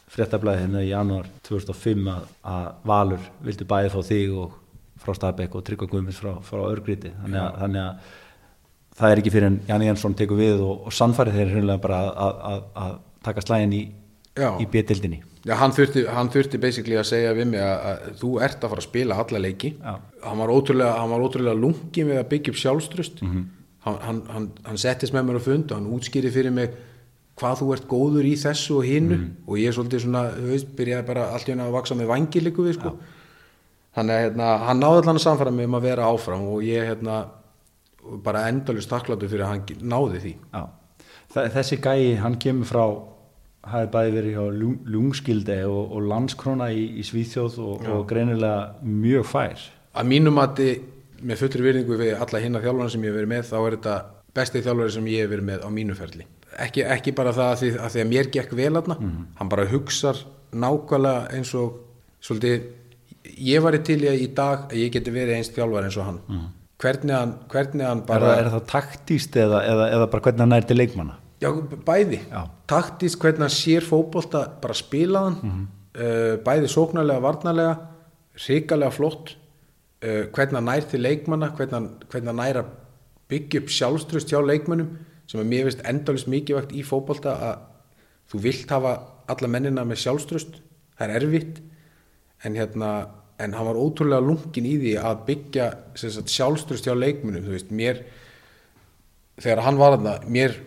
fréttablaði 0.09 0.63
hérna 0.63 0.81
í 0.81 0.89
janúar 0.89 1.27
2005 1.45 2.09
að, 2.09 2.29
að 2.49 2.67
Valur 2.89 3.29
vildi 3.45 3.67
bæði 3.69 3.91
fá 3.93 3.99
þig 4.07 4.37
og 4.41 4.55
frá 5.03 5.13
Stabæk 5.19 5.57
og 5.59 5.65
Tryggva 5.67 5.89
Guðmunds 5.91 6.21
frá, 6.23 6.31
frá 6.41 6.63
að, 7.37 7.59
þannig 7.61 7.83
að 7.83 8.15
það 8.97 9.13
er 9.13 9.21
ekki 9.21 9.33
fyrir 9.33 9.49
en 9.51 9.61
Janni 9.69 9.89
Jensson 9.89 10.17
tekur 10.17 10.39
við 10.41 10.61
og, 10.65 10.87
og 10.87 10.95
sannfæri 10.95 11.35
þeir 11.35 11.55
hreinlega 11.55 11.83
bara 11.83 12.03
að, 12.09 12.43
að, 12.51 12.61
að, 12.83 12.93
taka 13.27 13.43
slægin 13.43 13.75
í, 13.75 13.81
í 14.37 14.69
B-dildinni 14.71 15.23
Já, 15.47 15.53
hann 15.61 15.71
þurfti, 15.71 16.01
hann 16.11 16.27
þurfti 16.31 16.59
basically 16.59 16.97
að 16.99 17.05
segja 17.07 17.35
við 17.37 17.53
mig 17.53 17.61
að, 17.63 17.77
að 17.87 18.17
þú 18.19 18.31
ert 18.43 18.57
að 18.65 18.71
fara 18.73 18.81
að 18.81 18.87
spila 18.87 19.19
alla 19.21 19.39
leiki. 19.39 19.69
Hann 19.79 20.41
var 20.41 20.51
hann 20.51 21.11
var 21.13 21.23
ótrúlega 21.23 21.55
lungin 21.55 22.09
við 22.09 22.19
að 22.19 22.27
byggja 22.33 22.51
upp 22.51 22.59
sjálfströst. 22.59 23.21
hann, 23.87 23.99
hann, 24.03 24.21
hann, 24.33 24.49
hann 24.65 24.81
settist 24.81 25.15
með 25.15 25.29
mér 25.29 25.39
á 25.39 25.43
fund 25.45 25.71
og 25.71 25.79
hann 25.79 25.91
útskýri 25.95 26.31
fyrir 26.33 26.51
mig 26.51 26.73
hvað 27.37 27.61
þú 27.61 27.69
ert 27.75 27.87
góður 27.87 28.27
í 28.27 28.33
þessu 28.41 28.79
og 28.79 28.87
hinnu 28.87 29.17
og 29.45 29.59
ég 29.61 29.69
er 29.69 29.77
svolítið 29.77 30.03
svona, 30.03 30.23
þú 30.35 30.51
veist, 30.51 30.71
byrjaði 30.77 31.07
bara 31.07 31.27
allt 31.31 31.47
í 31.47 31.53
henni 31.53 31.65
að 31.67 31.75
vaksa 31.77 31.97
með 31.97 32.11
vangi 32.11 32.43
líku 32.43 32.65
við, 32.65 32.79
sko. 32.79 32.93
Þannig 33.97 34.15
að 34.15 34.23
hérna, 34.25 34.47
hann 34.67 34.81
náði 34.81 35.01
allan 35.03 35.19
að 35.19 35.25
samfara 35.25 35.53
mig 35.53 35.69
um 35.69 35.77
að 35.77 35.87
vera 35.87 36.09
áfram 36.11 36.47
og 36.51 36.65
ég 36.65 36.89
hérna, 36.89 37.21
bara 38.23 38.47
endalust 38.51 38.89
takkláttu 38.91 39.29
fyrir 39.29 39.45
að 39.45 39.53
hann 39.53 39.85
náði 39.93 40.23
því. 40.23 40.33
Já. 40.53 40.63
Þessi 41.37 41.77
gæi, 41.83 42.17
hann 42.21 42.37
kemur 42.41 42.69
frá 42.69 42.83
hafi 43.67 43.89
bæði 43.91 44.13
verið 44.15 44.37
hjá 44.37 44.43
Ljungskilde 44.93 45.57
og, 45.67 45.95
og 45.97 46.05
landskróna 46.07 46.69
í, 46.71 46.85
í 47.01 47.03
Svíþjóð 47.05 47.57
og, 47.63 47.89
og 47.91 48.05
greinilega 48.09 48.77
mjög 48.87 49.27
fær. 49.27 49.65
Að 49.97 50.09
mínum 50.13 50.37
mati 50.37 50.69
með 51.25 51.41
fullri 51.41 51.65
virðingu 51.65 51.97
við 51.99 52.13
alla 52.15 52.41
hinna 52.43 52.61
þjálfarna 52.63 52.93
sem 52.93 53.03
ég 53.03 53.11
hef 53.11 53.17
verið 53.17 53.31
með 53.33 53.45
þá 53.49 53.57
er 53.59 53.77
þetta 53.77 53.95
besti 54.37 54.63
þjálfari 54.65 54.95
sem 54.95 55.07
ég 55.11 55.23
hef 55.23 55.31
verið 55.33 55.47
með 55.49 55.65
á 55.65 55.69
mínu 55.73 55.97
ferli. 55.97 56.27
Ekki, 56.63 56.83
ekki 56.95 57.13
bara 57.17 57.33
það 57.35 57.51
að 57.51 57.61
því 57.61 57.71
að, 57.75 57.87
því 57.93 58.03
að 58.03 58.11
mér 58.11 58.29
gekk 58.33 58.53
vel 58.57 58.73
aðna 58.79 58.97
hann 59.37 59.49
bara 59.51 59.67
hugsar 59.69 60.21
nákvæmlega 60.55 61.35
eins 61.35 61.53
og 61.57 61.81
svolítið 62.23 62.69
ég 63.47 63.65
var 63.65 63.75
í 63.75 63.81
til 63.83 63.99
í 64.05 64.09
að 64.09 64.23
dag 64.37 64.63
að 64.69 64.79
ég 64.79 64.93
geti 64.95 65.13
verið 65.13 65.37
eins 65.37 65.51
þjálfari 65.53 65.89
eins 65.89 65.97
og 65.99 66.07
hann 66.07 66.21
hvernig, 66.81 67.13
hann 67.13 67.37
hvernig 67.51 67.87
hann 67.87 68.03
er, 68.03 68.09
bara 68.09 68.33
það, 68.33 68.41
er 68.41 68.51
það 68.55 68.67
taktíst 68.73 69.39
eða, 69.39 69.63
eða, 69.65 69.87
eða 69.95 70.11
bara 70.11 70.27
hvernig 70.27 70.45
hann 70.45 70.53
nær 70.55 70.67
til 70.67 70.77
leikmanna 70.77 71.17
Já, 71.37 71.51
bæði. 71.85 72.17
Já. 72.31 72.47
Taktist 72.69 73.19
hvernig 73.21 73.45
hann 73.45 73.53
sér 73.53 73.85
fótbolta 73.85 74.47
bara 74.61 74.73
spilaðan, 74.77 75.67
uh, 75.93 76.33
bæði 76.41 76.71
sóknarlega, 76.73 77.21
varnarlega, 77.21 77.75
hrikalega 78.41 78.95
flott, 78.95 79.35
uh, 80.01 80.23
hvernig 80.33 80.57
hann 80.57 80.69
nær 80.71 80.87
til 80.89 81.03
leikmanna, 81.05 81.51
hvernig 81.53 81.77
hann, 81.77 81.91
hvernig 82.09 82.31
hann 82.33 82.41
nær 82.41 82.61
að 82.63 82.71
byggja 83.29 83.61
upp 83.61 83.75
sjálfströst 83.75 84.33
hjá 84.33 84.39
leikmannum 84.41 84.95
sem 85.27 85.43
er 85.43 85.49
mér 85.49 85.67
veist 85.67 85.83
endalist 85.85 86.29
mikilvægt 86.31 86.73
í 86.73 86.81
fótbolta 86.87 87.35
að 87.35 87.63
þú 88.31 88.41
vilt 88.47 88.73
hafa 88.73 88.95
alla 89.29 89.49
mennina 89.51 89.83
með 89.85 90.01
sjálfströst, 90.05 90.61
það 90.97 91.07
er 91.07 91.15
erfitt 91.19 91.61
en 92.47 92.57
hérna 92.57 92.91
en 93.37 93.53
hann 93.53 93.67
var 93.67 93.77
ótrúlega 93.77 94.23
lungin 94.23 94.65
í 94.65 94.77
því 94.81 94.93
að 95.01 95.19
byggja 95.27 95.67
sjálfströst 95.97 96.87
hjá 96.87 96.95
leikmannum, 96.97 97.45
þú 97.45 97.53
veist, 97.53 97.69
mér 97.69 98.01
þegar 99.37 99.63
hann 99.67 99.77
var 99.77 99.97
þarna, 99.97 100.15
mér 100.33 100.57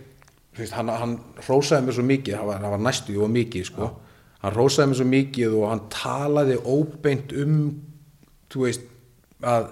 veist, 0.59 0.77
hann, 0.77 0.93
hann 0.95 1.17
rósaði 1.49 1.89
mér 1.89 1.99
svo 1.99 2.07
mikið 2.07 2.39
hann 2.39 2.49
var, 2.51 2.63
hann 2.63 2.75
var 2.77 2.85
næstu 2.87 3.17
og 3.23 3.33
mikið 3.35 3.67
sko. 3.71 3.91
hann 4.45 4.57
rósaði 4.57 4.93
mér 4.93 5.01
svo 5.01 5.09
mikið 5.11 5.59
og 5.59 5.69
hann 5.73 5.85
talaði 5.93 6.57
óbeint 6.63 7.35
um 7.43 7.61
þú 8.51 8.65
veist 8.67 8.87
að 9.41 9.71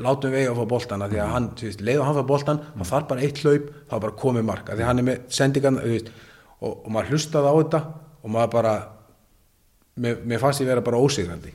látum 0.00 0.32
við 0.32 0.44
eiga 0.44 0.52
að 0.54 0.60
fá 0.60 0.70
boltan 0.70 1.02
af 1.04 1.10
því 1.12 1.20
að 1.20 1.32
hann, 1.34 1.48
þú 1.58 1.68
veist, 1.68 1.86
leiðu 1.86 2.04
hann 2.06 2.18
fá 2.18 2.26
boltan 2.26 2.60
þá 2.66 2.84
þarf 2.90 3.08
bara 3.10 3.24
eitt 3.26 3.42
hlaup, 3.44 3.72
þá 3.90 3.96
bara 3.96 4.18
komið 4.24 4.46
mark 4.50 4.70
af 4.70 4.78
því 4.78 4.86
hann 4.88 5.02
er 5.02 5.08
með 5.10 5.24
sendingan 5.38 5.80
þú 5.82 5.94
veist, 5.94 6.12
og, 6.60 6.72
og 6.74 6.92
maður 6.94 7.14
hlustaði 7.14 7.50
á 7.50 7.54
þetta 7.60 7.82
og 8.20 8.34
maður 8.34 8.54
bara 8.54 8.76
mér, 10.00 10.22
mér 10.24 10.42
fannst 10.42 10.62
ég 10.62 10.70
vera 10.70 10.84
bara 10.84 11.00
ósigrandi 11.00 11.54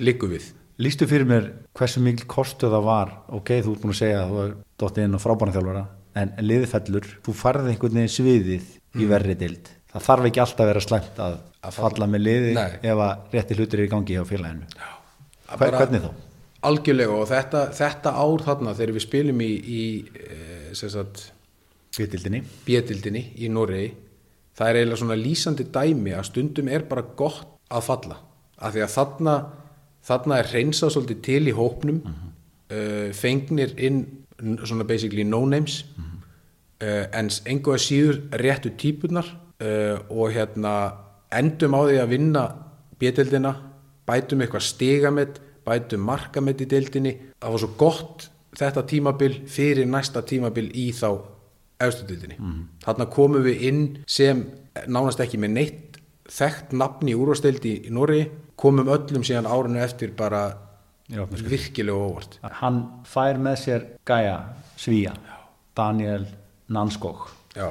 liggu 0.00 0.30
við. 0.30 0.48
Lýstu 0.82 1.06
fyrir 1.10 1.28
mér 1.28 1.50
hversu 1.76 2.00
mikil 2.02 2.26
kostu 2.30 2.70
það 2.72 2.86
var? 2.88 3.12
Ok, 3.36 3.58
þú 3.60 3.74
ert 3.74 3.84
búin 3.84 3.94
að 3.94 4.00
segja 4.00 4.22
að 4.22 4.32
þú 4.32 4.40
er 4.46 4.56
dottið 4.80 5.06
inn 5.06 5.18
á 5.18 5.24
frábæna 5.24 5.54
þjálfara 5.56 5.84
en 6.22 6.34
liðið 6.44 6.72
fellur, 6.72 7.06
þú 7.24 7.34
farði 7.36 7.72
einhvern 7.72 8.00
veginn 8.00 8.12
sviðið 8.12 8.66
í 9.00 9.06
verri 9.08 9.36
dild 9.40 9.70
það 9.92 10.06
þarf 10.08 10.28
ekki 10.28 10.42
alltaf 10.42 10.64
að 10.64 10.70
vera 10.70 10.82
slæmt 10.82 11.22
að, 11.22 11.38
að 11.60 11.78
falla. 11.78 12.08
með 12.08 12.24
liði 12.26 12.52
Nei. 12.56 12.68
ef 12.80 13.02
að 13.06 13.34
rétti 13.36 13.56
hlutur 13.58 13.80
er 13.80 13.86
í 13.86 13.92
gangi 13.92 14.16
hjá 14.16 14.24
félaginu. 14.28 14.68
Hver, 15.52 15.76
hvernig 15.76 16.04
þá? 16.06 16.10
algjörlega 16.62 17.16
og 17.18 17.26
þetta, 17.28 17.62
þetta 17.74 18.12
ár 18.22 18.44
þarna 18.46 18.74
þegar 18.78 18.94
við 18.96 19.04
spilum 19.04 19.40
í, 19.42 19.50
í 19.52 19.82
e, 20.14 20.36
sem 20.78 20.92
sagt 20.92 21.26
Vitildinni 21.92 22.40
bjötildinni 22.64 23.24
í 23.42 23.50
Noregi 23.52 23.90
það 24.56 24.68
er 24.68 24.78
eiginlega 24.78 25.00
svona 25.02 25.18
lýsandi 25.18 25.66
dæmi 25.74 26.14
að 26.16 26.28
stundum 26.30 26.70
er 26.72 26.86
bara 26.88 27.04
gott 27.18 27.58
að 27.72 27.84
falla. 27.88 28.16
Af 28.62 28.74
því 28.74 28.84
að 28.84 28.94
þarna 28.94 29.34
þarna 30.06 30.40
er 30.40 30.50
hreinsað 30.52 30.94
svolítið 30.96 31.22
til 31.26 31.42
í 31.50 31.56
hópnum. 31.56 32.02
Uh, 32.72 33.10
fengnir 33.14 33.74
inn 33.76 34.04
svona 34.64 34.86
basically 34.88 35.24
no 35.24 35.44
names. 35.46 35.82
Uh, 36.82 37.06
en 37.14 37.30
engu 37.46 37.74
að 37.74 37.84
síður 37.84 38.20
réttu 38.42 38.72
típunar 38.78 39.28
uh, 39.62 40.00
og 40.10 40.32
hérna 40.34 40.74
endum 41.32 41.76
á 41.78 41.80
því 41.86 42.00
að 42.02 42.12
vinna 42.12 42.44
bjötildina 43.00 43.52
bætum 44.08 44.42
eitthvað 44.42 44.66
stigamett 44.66 45.40
bætum 45.66 46.02
markamett 46.06 46.62
í 46.64 46.68
deildinni. 46.70 47.14
Það 47.38 47.54
var 47.54 47.62
svo 47.62 47.70
gott 47.78 48.26
þetta 48.58 48.84
tímabil 48.88 49.38
fyrir 49.48 49.88
næsta 49.88 50.24
tímabil 50.26 50.68
í 50.74 50.90
þá 50.96 51.22
efstudildinni. 51.82 52.36
Mm. 52.38 52.66
Þarna 52.82 53.06
komum 53.14 53.46
við 53.46 53.64
inn 53.68 53.82
sem 54.10 54.44
nánast 54.86 55.22
ekki 55.22 55.40
með 55.40 55.56
neitt 55.56 55.91
þekkt 56.32 56.74
nafn 56.80 57.10
í 57.12 57.16
úrvastildi 57.18 57.74
í 57.88 57.92
Norri, 57.94 58.24
komum 58.56 58.88
öllum 58.92 59.24
síðan 59.26 59.50
árinu 59.50 59.82
eftir 59.82 60.14
bara 60.16 60.46
virkilega 61.12 61.98
óvart. 61.98 62.38
Hann 62.62 62.82
fær 63.08 63.40
með 63.42 63.58
sér 63.66 63.86
Gaia 64.08 64.38
Svíja, 64.80 65.12
Daniel 65.76 66.24
Nanskog. 66.72 67.28
Já, 67.52 67.68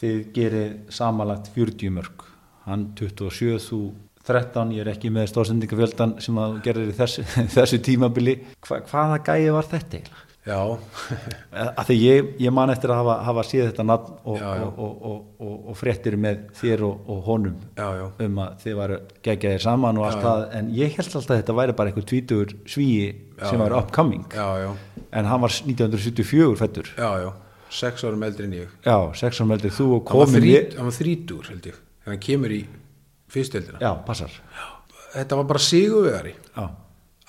þið 0.00 0.22
gerir 0.36 0.78
samanlagt 0.92 1.48
40 1.54 1.94
mörg 1.94 2.24
hann 2.68 2.90
27, 2.96 3.60
þú 3.60 3.80
13 4.24 4.72
ég 4.72 4.84
er 4.84 4.92
ekki 4.94 5.10
með 5.12 5.28
stóðsendingafjöldan 5.34 6.14
sem 6.24 6.38
að 6.40 6.54
þú 6.54 6.62
gerir 6.64 6.92
í 6.92 6.94
þessu, 6.96 7.24
þessu 7.56 7.80
tímabili. 7.84 8.38
Hva, 8.64 8.80
hvaða 8.88 9.20
gæi 9.26 9.50
var 9.52 9.68
þetta 9.68 10.00
eiginlega? 10.00 10.30
Já, 10.44 10.58
að 11.54 11.84
því 11.88 11.94
ég, 12.00 12.26
ég 12.44 12.52
man 12.54 12.70
eftir 12.72 12.90
að 12.92 12.98
hafa, 13.02 13.14
hafa 13.28 13.44
síð 13.48 13.62
þetta 13.70 13.84
nafn 13.88 14.16
og, 14.28 14.42
og, 14.44 15.06
og, 15.08 15.54
og, 15.70 15.76
fréttir 15.78 16.16
með 16.20 16.42
þér 16.58 16.82
og, 16.88 17.06
og 17.14 17.22
honum 17.28 17.54
Já, 17.78 17.86
já. 18.00 18.04
um 18.26 18.40
að 18.44 18.58
þið 18.64 18.76
varu 18.80 18.98
geggjaðir 19.24 19.64
saman 19.64 20.00
og 20.02 20.08
allt 20.10 20.18
Já, 20.20 20.26
það. 20.26 20.44
En 20.60 20.68
ég 20.76 20.98
held 20.98 21.08
alltaf 21.14 21.30
að 21.32 21.40
þetta 21.40 21.56
væri 21.60 21.76
bara 21.80 21.92
einhver 21.92 22.06
tvítur 22.10 22.52
svíi 22.68 23.06
sem 23.40 23.62
var 23.64 23.76
upcoming. 23.78 24.26
En 25.14 25.30
hann 25.30 25.40
var 25.46 25.54
1974 25.54 26.54
fættur 26.60 26.92
já, 26.98 27.10
já, 27.24 27.30
sex 27.74 28.04
árum 28.04 28.22
eldri 28.28 28.48
en 28.50 28.56
ég. 28.60 28.76
já, 28.84 28.96
sex 29.18 29.40
árum 29.40 29.52
heldur 29.56 29.72
þú 29.74 29.88
og 29.96 30.12
Hann 30.12 30.20
var, 30.20 30.28
komin 30.28 30.44
þrít, 30.44 30.76
hann 30.78 30.90
var 30.90 30.96
þrítur 31.00 31.50
held 31.52 31.68
ég, 31.72 31.80
þegar 32.04 32.12
hann 32.16 32.22
kemur 32.28 32.54
í 32.54 32.62
fyrsteldina. 33.34 33.80
já, 33.82 33.92
passar. 34.06 34.30
Þetta 35.14 35.36
var 35.40 35.44
bara 35.50 35.62
sigurvegari. 35.62 36.34
já, 36.56 36.64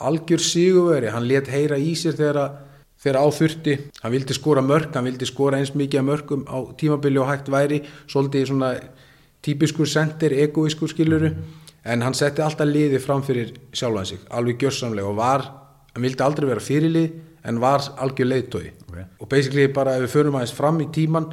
algjör 0.09 0.41
sigurveri, 0.41 1.11
hann 1.13 1.27
let 1.29 1.47
heyra 1.53 1.77
í 1.79 1.93
sér 1.97 2.17
þegar, 2.17 2.41
að- 2.43 2.63
þegar 3.03 3.19
á 3.21 3.25
þurfti. 3.35 3.75
Hann 4.03 4.13
vildi 4.15 4.33
skora 4.37 4.61
mörk, 4.65 4.93
hann 4.95 5.05
vildi 5.09 5.27
skora 5.29 5.59
eins 5.59 5.73
mikið 5.75 5.99
af 6.01 6.07
mörkum 6.07 6.45
á 6.49 6.57
tímabili 6.79 7.19
og 7.21 7.29
hægt 7.29 7.51
væri 7.53 7.81
svolítið 8.07 8.47
svona 8.49 8.71
típiskur 9.45 9.85
sendir, 9.89 10.33
egoískur 10.33 10.89
skiluru 10.89 11.29
en 11.85 12.01
hann 12.01 12.15
setti 12.17 12.41
alltaf 12.41 12.65
liði 12.65 12.97
fram 13.03 13.21
fyrir 13.21 13.51
sjálfan 13.77 14.07
sig, 14.09 14.19
alveg 14.33 14.57
gjörsamlega 14.63 15.05
og 15.11 15.19
var, 15.19 15.43
hann 15.93 16.01
vildi 16.07 16.23
aldrei 16.25 16.47
vera 16.49 16.63
fyrirlið 16.65 17.11
en 17.45 17.59
var 17.61 17.83
algjör 18.01 18.25
leiðtói 18.31 18.71
Ok. 18.89 18.97
og 19.21 19.29
basically 19.29 19.67
bara 19.69 19.93
ef 19.99 20.07
við 20.07 20.13
förum 20.15 20.37
aðeins 20.39 20.55
fram 20.57 20.79
í 20.81 20.87
tíman 20.95 21.27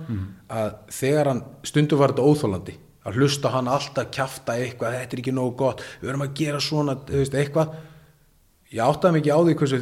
að 0.53 0.75
þegar 0.93 1.31
hann 1.31 1.41
stundum 1.65 2.03
var 2.03 2.13
þetta 2.13 2.27
óþólandi 2.29 2.75
að 3.09 3.17
hlusta 3.17 3.49
hann 3.55 3.71
alltaf 3.73 4.11
kjafta 4.13 4.59
eitthvað, 4.61 4.99
þetta 5.01 5.17
er 5.17 5.23
ekki 5.25 5.33
nógu 5.39 5.57
gott 5.63 5.81
við 6.03 6.11
verðum 6.11 6.27
að 6.27 6.35
gera 6.43 6.61
svona, 6.61 6.99
þú 7.09 7.23
veist, 7.23 7.35
eitthvað. 7.35 7.73
Ég 8.77 8.85
áttaði 8.85 9.17
mikið 9.17 9.33
á 9.33 9.41
því 9.41 9.57
hversu 9.63 9.81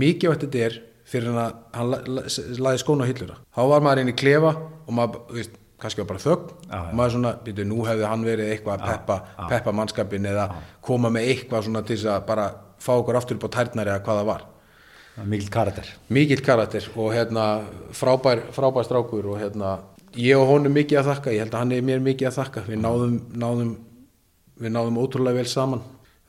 mikilvægt 0.00 0.46
þetta 0.46 0.64
er 0.70 0.78
fyrir 1.12 1.28
hann 1.30 1.40
að 1.42 1.56
hann 1.78 1.90
la- 1.92 2.02
la- 2.16 2.28
laði 2.66 2.80
skóna 2.82 3.04
á 3.04 3.10
hillura 3.10 3.36
þá 3.56 3.60
var 3.72 3.84
maður 3.84 4.02
inn 4.04 4.12
í 4.12 4.16
klefa 4.22 4.52
og 4.56 4.94
maður, 4.96 5.20
veist, 5.36 5.58
kannski 5.82 6.02
var 6.02 6.08
bara 6.12 6.22
Já, 6.22 6.72
já. 6.72 6.80
og 6.88 6.94
maður 6.98 7.14
svona, 7.16 7.32
býtu, 7.44 7.64
nú 7.68 7.82
hefði 7.86 8.06
hann 8.08 8.24
verið 8.24 8.52
eitthvað 8.54 8.78
að 8.78 8.88
peppa, 8.92 9.16
peppa 9.50 9.72
mannskapin 9.74 10.26
eða 10.30 10.48
koma 10.80 11.10
með 11.10 11.28
eitthvað 11.32 11.64
svona 11.68 11.82
til 11.86 11.96
þess 11.98 12.10
að 12.16 12.26
bara 12.28 12.48
fá 12.82 12.92
okkur 12.96 13.18
aftur 13.18 13.36
upp 13.38 13.46
á 13.50 13.54
tærnari 13.58 13.90
eða 13.92 14.02
hvað 14.06 14.20
það 14.22 14.28
var. 14.32 14.44
Mikil 15.28 15.50
karakter. 15.52 15.88
Mikill 16.08 16.40
karakter 16.42 16.86
og 16.96 17.10
hérna 17.12 17.42
frábær, 17.92 18.40
frábær 18.56 18.86
strákur 18.86 19.26
og 19.34 19.40
hérna 19.42 19.74
ég 20.16 20.38
og 20.40 20.46
honum 20.48 20.72
mikið 20.72 21.02
að 21.02 21.10
þakka, 21.10 21.34
ég 21.34 21.42
held 21.44 21.52
að 21.54 21.58
hann 21.64 21.72
er 21.76 21.82
mér 21.84 22.00
mikið 22.06 22.30
að 22.30 22.38
þakka. 22.38 22.62
Við 22.70 22.80
náðum, 22.80 23.18
náðum 23.42 23.74
við 24.62 24.72
náðum 24.72 24.98
ótrúlega 25.02 25.36
vel 25.42 25.50
saman 25.50 25.82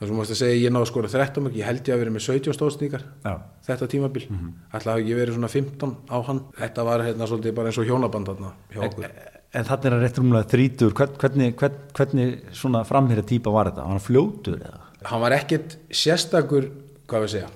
þess 0.03 0.13
að 0.13 0.19
mást 0.19 0.33
að 0.33 0.39
segja 0.41 0.61
ég 0.61 0.73
náðu 0.73 0.89
skora 0.89 1.11
13 1.11 1.45
mörg 1.45 1.57
ég 1.59 1.67
held 1.69 1.87
ég 1.87 1.95
að 1.95 2.03
vera 2.03 2.13
með 2.13 2.25
17 2.27 2.57
stóðstíkar 2.57 3.05
já, 3.23 3.33
þetta 3.67 3.89
tímabil, 3.93 4.25
mm 4.29 4.37
-hmm. 4.39 4.51
hafa 4.73 4.97
ekki 4.99 5.17
verið 5.19 5.37
svona 5.37 5.51
15 5.53 5.95
á 6.09 6.17
hann, 6.27 6.41
þetta 6.59 6.85
var 6.89 7.05
hérna 7.07 7.29
svolítið 7.29 7.55
bara 7.57 7.71
eins 7.71 7.79
og 7.81 7.89
hjónaband 7.89 8.27
þarna 8.27 8.53
hjá 8.73 8.85
okkur. 8.87 9.09
en 9.53 9.65
þannig 9.65 9.85
er 9.85 9.95
hann 9.95 10.03
rétt 10.03 10.21
rúmlega 10.21 10.51
þrítur 10.53 10.93
hvern, 10.93 11.17
hvernig, 11.17 11.55
hvern, 11.55 11.81
hvernig 11.93 12.39
svona 12.51 12.83
framherja 12.83 13.23
típa 13.23 13.51
var 13.51 13.71
þetta, 13.71 13.83
var 13.83 13.97
hann 13.97 14.07
fljótur 14.07 14.59
eða? 14.59 14.79
hann 15.03 15.21
var 15.21 15.31
ekkert 15.31 15.77
sérstakur 15.91 16.71
hvað 17.07 17.27
við 17.27 17.35
segja? 17.37 17.51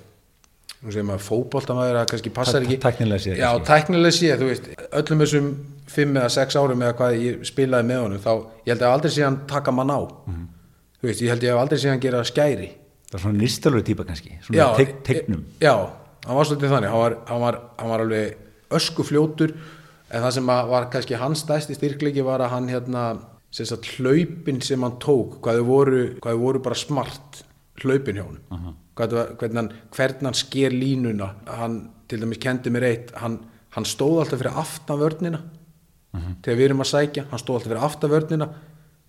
Nú 0.78 0.92
segir 0.94 1.08
maður 1.08 1.24
fótboltamæður 1.26 1.98
að 2.04 2.10
kannski 2.12 2.30
passar 2.30 2.62
ekki. 2.62 2.78
tæknilega 2.78 3.24
séð 3.24 3.40
já, 3.42 3.50
tæknilega 3.66 4.14
séð, 4.14 4.38
þú 4.44 4.50
veist 4.52 4.68
öllum 4.92 5.24
þessum 5.24 5.48
fimm 5.88 6.20
eða 6.20 6.30
sex 6.34 6.58
árum 6.60 6.84
eða 6.84 6.96
hvað 7.00 7.18
ég 7.24 7.48
spilaði 7.48 7.88
með 7.90 8.04
honum 8.04 8.22
þá 8.24 8.32
ég 8.68 8.72
held 8.74 8.84
að 8.84 8.94
aldrei 8.94 9.14
sé 9.16 9.24
hann 9.26 9.40
taka 9.50 9.74
mann 9.74 9.94
á. 9.94 10.00
Mhm. 10.28 10.46
Þú 11.02 11.10
veist, 11.10 11.24
ég 11.24 11.32
held 11.32 11.46
ég 11.46 11.54
hef 11.54 11.62
aldrei 11.62 11.80
sé 11.82 11.92
hann 11.92 12.04
gera 12.04 12.24
skæri. 12.28 12.68
Það 13.08 13.16
var 13.16 13.24
svona 13.24 13.42
listalöru 13.44 13.86
típa 13.88 14.06
kannski 14.08 14.38
svona 14.44 14.68
teik, 14.76 14.94
teiknum 15.08 15.44
e- 15.46 15.66
já, 15.66 15.74
hann 16.26 16.38
var 16.40 16.50
svolítið 16.50 16.74
þannig. 16.76 16.94
Hann 16.94 17.04
var, 17.04 17.18
hann 17.30 17.44
var, 17.44 17.60
hann 17.80 17.92
var 17.94 18.04
alveg 18.06 18.38
ösku 18.78 19.06
fljótur 19.08 19.54
en 20.12 20.24
það 20.24 20.32
sem 20.38 20.54
var 20.72 20.90
kannski 20.92 21.20
hans 21.20 21.44
stæsti 21.46 21.78
styrklegi 21.78 22.26
var 22.26 22.44
að 22.44 22.56
hann 22.56 22.72
hérna 22.72 23.04
sagt 23.52 23.88
hlaupin 23.96 24.62
sem 24.62 24.84
hann 24.84 24.98
tók 25.02 25.40
hvað 25.42 25.62
þau 25.62 25.68
voru, 25.68 26.02
voru 26.24 26.64
bara 26.64 26.76
smart 26.76 27.44
hlaupin 27.84 28.20
hjá 28.20 28.26
honum. 28.26 28.42
Uh 28.52 28.58
-huh. 28.58 28.74
hvernig, 28.96 29.56
hann, 29.56 29.72
hvernig 29.92 30.24
hann 30.24 30.34
sker 30.34 30.72
línuna. 30.72 31.36
Hann 31.46 31.90
til 32.08 32.22
dæmis 32.22 32.38
kendi 32.38 32.70
mér 32.70 32.84
eitt 32.84 33.12
hann, 33.16 33.40
hann 33.70 33.86
stóð 33.86 34.20
alltaf 34.20 34.40
fyrir 34.40 34.58
aftan 34.58 35.00
vörnina. 35.00 35.42
Þegar 36.44 36.58
við 36.58 36.66
erum 36.66 36.82
að 36.82 36.92
sækja, 36.92 37.24
hann 37.30 37.40
stóð 37.40 37.56
alltaf 37.56 37.72
fyrir 37.72 37.84
aftavörnina 37.84 38.48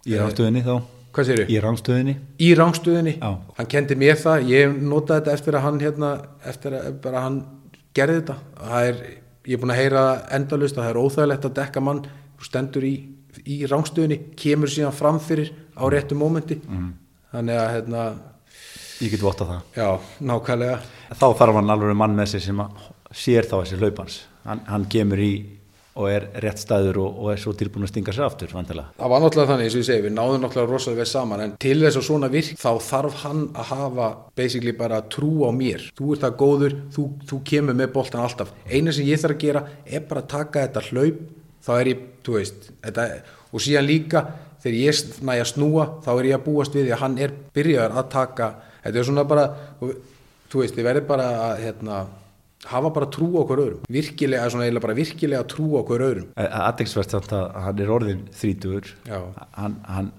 Í 0.06 0.16
rángstöðinni 0.18 0.62
þá 0.62 0.97
hvað 1.18 1.28
séru? 1.28 1.46
Í 1.50 1.60
rángstöðinni 1.64 2.16
í 2.46 2.50
rángstöðinni 2.58 3.14
Já. 3.18 3.30
hann 3.58 3.70
kendi 3.74 3.98
mér 3.98 4.20
það, 4.22 4.48
ég 4.54 4.76
notaði 4.78 5.20
þetta 5.24 5.36
eftir 5.38 5.58
að 5.58 5.66
hann 5.66 5.80
hérna, 5.82 6.12
eftir 6.52 6.78
að 6.78 6.88
bara 7.04 7.24
hann 7.26 7.38
gerði 7.98 8.20
þetta, 8.22 8.38
það 8.62 8.90
er 8.92 9.02
ég 9.48 9.56
er 9.56 9.62
búin 9.62 9.74
að 9.74 9.80
heyra 9.82 10.06
endalust 10.38 10.78
að 10.78 10.84
það 10.86 10.90
er 10.94 11.02
óþægilegt 11.02 11.46
að 11.48 11.54
dekka 11.58 11.82
mann, 11.84 12.02
þú 12.38 12.48
stendur 12.48 12.86
í, 12.88 12.94
í 13.48 13.58
rángstöðinni, 13.70 14.18
kemur 14.38 14.72
síðan 14.72 14.96
fram 14.96 15.20
fyrir 15.24 15.52
á 15.72 15.84
réttu 15.88 16.18
mómenti. 16.18 16.58
Þannig 17.32 17.60
að 17.60 17.70
hérna, 17.76 18.02
Ég 18.98 19.12
get 19.14 19.22
votta 19.22 19.46
það. 19.46 19.58
Já, 19.78 19.88
nákvæmlega. 20.26 20.78
Þá 21.14 21.26
þarf 21.38 21.56
hann 21.60 21.70
alveg 21.70 21.94
mann 21.96 22.16
með 22.18 22.32
sér 22.32 22.42
sem 22.48 22.62
sér 23.14 23.46
þá 23.46 23.54
þessi 23.60 23.78
hlaupans. 23.78 24.16
Hann, 24.48 24.62
hann 24.66 24.86
kemur 24.90 25.20
í 25.22 25.30
og 25.98 26.10
er 26.10 26.26
rétt 26.44 26.60
stæður 26.62 27.00
og, 27.02 27.16
og 27.22 27.30
er 27.32 27.40
svo 27.42 27.52
tilbúin 27.58 27.86
að 27.86 27.90
stinga 27.92 28.14
sér 28.14 28.26
aftur 28.28 28.52
vantilega. 28.54 28.92
Það 28.98 29.12
var 29.12 29.22
náttúrulega 29.24 29.50
þannig, 29.52 29.70
og 29.72 29.80
ég 29.80 29.86
segi, 29.88 30.04
við 30.04 30.14
náðum 30.14 30.44
náttúrulega 30.44 30.70
rosalega 30.70 31.02
vel 31.02 31.08
saman, 31.10 31.42
en 31.44 31.54
til 31.64 31.78
þess 31.82 31.98
að 31.98 32.06
svona 32.06 32.30
virk, 32.32 32.60
þá 32.62 32.70
þarf 32.88 33.16
hann 33.24 33.40
að 33.50 33.72
hafa 33.72 34.10
basically 34.38 34.74
bara 34.78 35.00
trú 35.10 35.32
á 35.42 35.50
mér. 35.54 35.88
Þú 35.98 36.12
ert 36.14 36.26
það 36.26 36.36
góður, 36.42 36.76
þú, 36.94 37.06
þú 37.30 37.40
kemur 37.50 37.78
með 37.80 37.90
boltan 37.96 38.22
alltaf. 38.22 38.52
Einu 38.70 38.94
sem 38.94 39.08
ég 39.08 39.22
þarf 39.22 39.36
að 39.38 39.42
gera 39.42 39.64
er 39.86 40.06
bara 40.10 40.22
að 40.22 40.30
taka 40.36 40.66
þetta 40.68 40.84
hlaup, 40.92 41.24
þá 41.66 41.72
er 41.78 41.92
ég, 41.92 42.06
þú 42.28 42.36
veist, 42.38 42.70
þetta, 42.86 43.08
og 43.50 43.64
síðan 43.64 43.88
líka, 43.88 44.24
þegar 44.62 44.78
ég 44.78 45.02
næja 45.26 45.48
snúa, 45.48 45.88
þá 46.06 46.12
er 46.14 46.30
ég 46.30 46.38
að 46.38 46.46
búast 46.46 46.78
við 46.78 46.88
því 46.88 46.94
að 46.94 47.02
hann 47.02 47.18
er 47.26 47.34
byrjaður 47.58 47.98
að 47.98 48.08
taka, 48.14 48.48
þetta 48.86 49.02
er 49.02 49.10
svona 49.10 49.26
bara, 49.28 49.44
þú 49.82 50.62
veist, 50.62 50.78
þið 50.78 50.88
verður 50.88 51.06
bara 51.10 51.28
að, 51.48 51.62
hérna, 51.66 52.00
hafa 52.68 52.90
bara 52.94 53.08
trú 53.12 53.28
á 53.40 53.42
hver 53.48 53.62
öðrum. 53.64 53.82
Virkilega, 53.98 54.48
svona 54.52 54.66
eiginlega 54.68 54.84
bara 54.86 54.96
virkilega 54.98 55.44
trú 55.48 55.70
á 55.78 55.82
hver 55.88 56.04
öðrum. 56.08 56.28
Aðeinsvært 56.36 57.14
samt 57.16 57.32
að 57.36 57.46
hann 57.64 57.82
er 57.84 57.92
orðin 57.94 58.22
þrítugur. 58.36 58.90
Já. 59.08 59.20
hann, 59.56 59.76
hann 59.88 60.12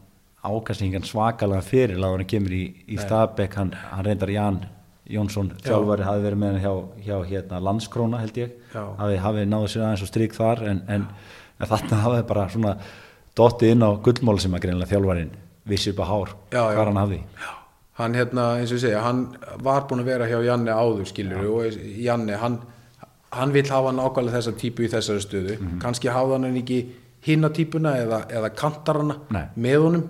ákast 0.44 0.82
engan 0.86 1.04
svakalega 1.08 1.62
fyrir 1.68 2.00
að 2.00 2.16
hann 2.18 2.28
kemur 2.32 2.54
í, 2.56 2.64
í 2.88 2.98
Stabæk 3.02 3.58
hann, 3.60 3.74
hann 3.92 4.06
reyndar 4.08 4.32
Jan 4.34 4.62
Jónsson 5.10 5.50
þjálfari 5.66 6.06
hafi 6.06 6.22
verið 6.22 6.40
með 6.44 6.52
hann 6.54 6.64
hjá, 6.64 6.74
hjá 7.08 7.16
hérna, 7.32 7.60
landskróna 7.66 8.20
held 8.22 8.38
ég. 8.38 8.52
Já. 8.74 8.84
hafi, 9.02 9.16
hafi 9.26 9.46
náðu 9.50 9.70
sér 9.74 9.86
aðeins 9.88 10.04
og 10.06 10.12
stryk 10.12 10.36
þar 10.38 10.62
en, 10.70 10.82
en, 10.88 11.08
en 11.60 11.72
þarna 11.72 12.02
hafi 12.06 12.26
bara 12.30 12.46
svona 12.54 12.76
dottið 13.40 13.74
inn 13.76 13.86
á 13.86 13.90
gullmál 14.06 14.38
sem 14.42 14.54
að 14.54 14.68
greinlega 14.68 14.92
þjálfarin 14.94 15.32
vissi 15.70 15.92
upp 15.96 16.04
á 16.04 16.06
hár 16.12 16.36
Já, 16.54 16.62
já. 16.62 16.76
hvað 16.78 16.86
hann 16.92 17.02
hafði 17.04 17.20
hann 18.00 18.16
hérna, 18.18 18.46
eins 18.60 18.74
og 18.76 18.82
segja, 18.82 19.04
hann 19.04 19.26
var 19.64 19.88
búin 19.90 20.04
að 20.04 20.12
vera 20.14 20.30
hjá 20.30 20.40
Janne 20.46 20.76
áður, 20.76 21.08
skilur 21.10 21.50
og 21.52 21.78
Janne, 22.00 22.40
hann, 22.40 22.60
hann 23.36 23.54
vil 23.56 23.68
hafa 23.70 23.92
nákvæmlega 23.96 24.40
þessa 24.40 24.56
típu 24.60 24.88
í 24.88 24.92
þessari 24.92 25.26
stöðu. 25.26 25.60
Kannski 25.84 26.12
hafa 26.14 26.40
hann 26.40 26.50
ekki 26.54 26.82
hinna 27.28 27.52
típuna 27.54 27.98
eða, 28.00 28.24
eða 28.32 28.52
kantar 28.56 29.02
hana 29.04 29.20
Nei. 29.36 29.46
með 29.60 29.86
honum. 29.86 30.10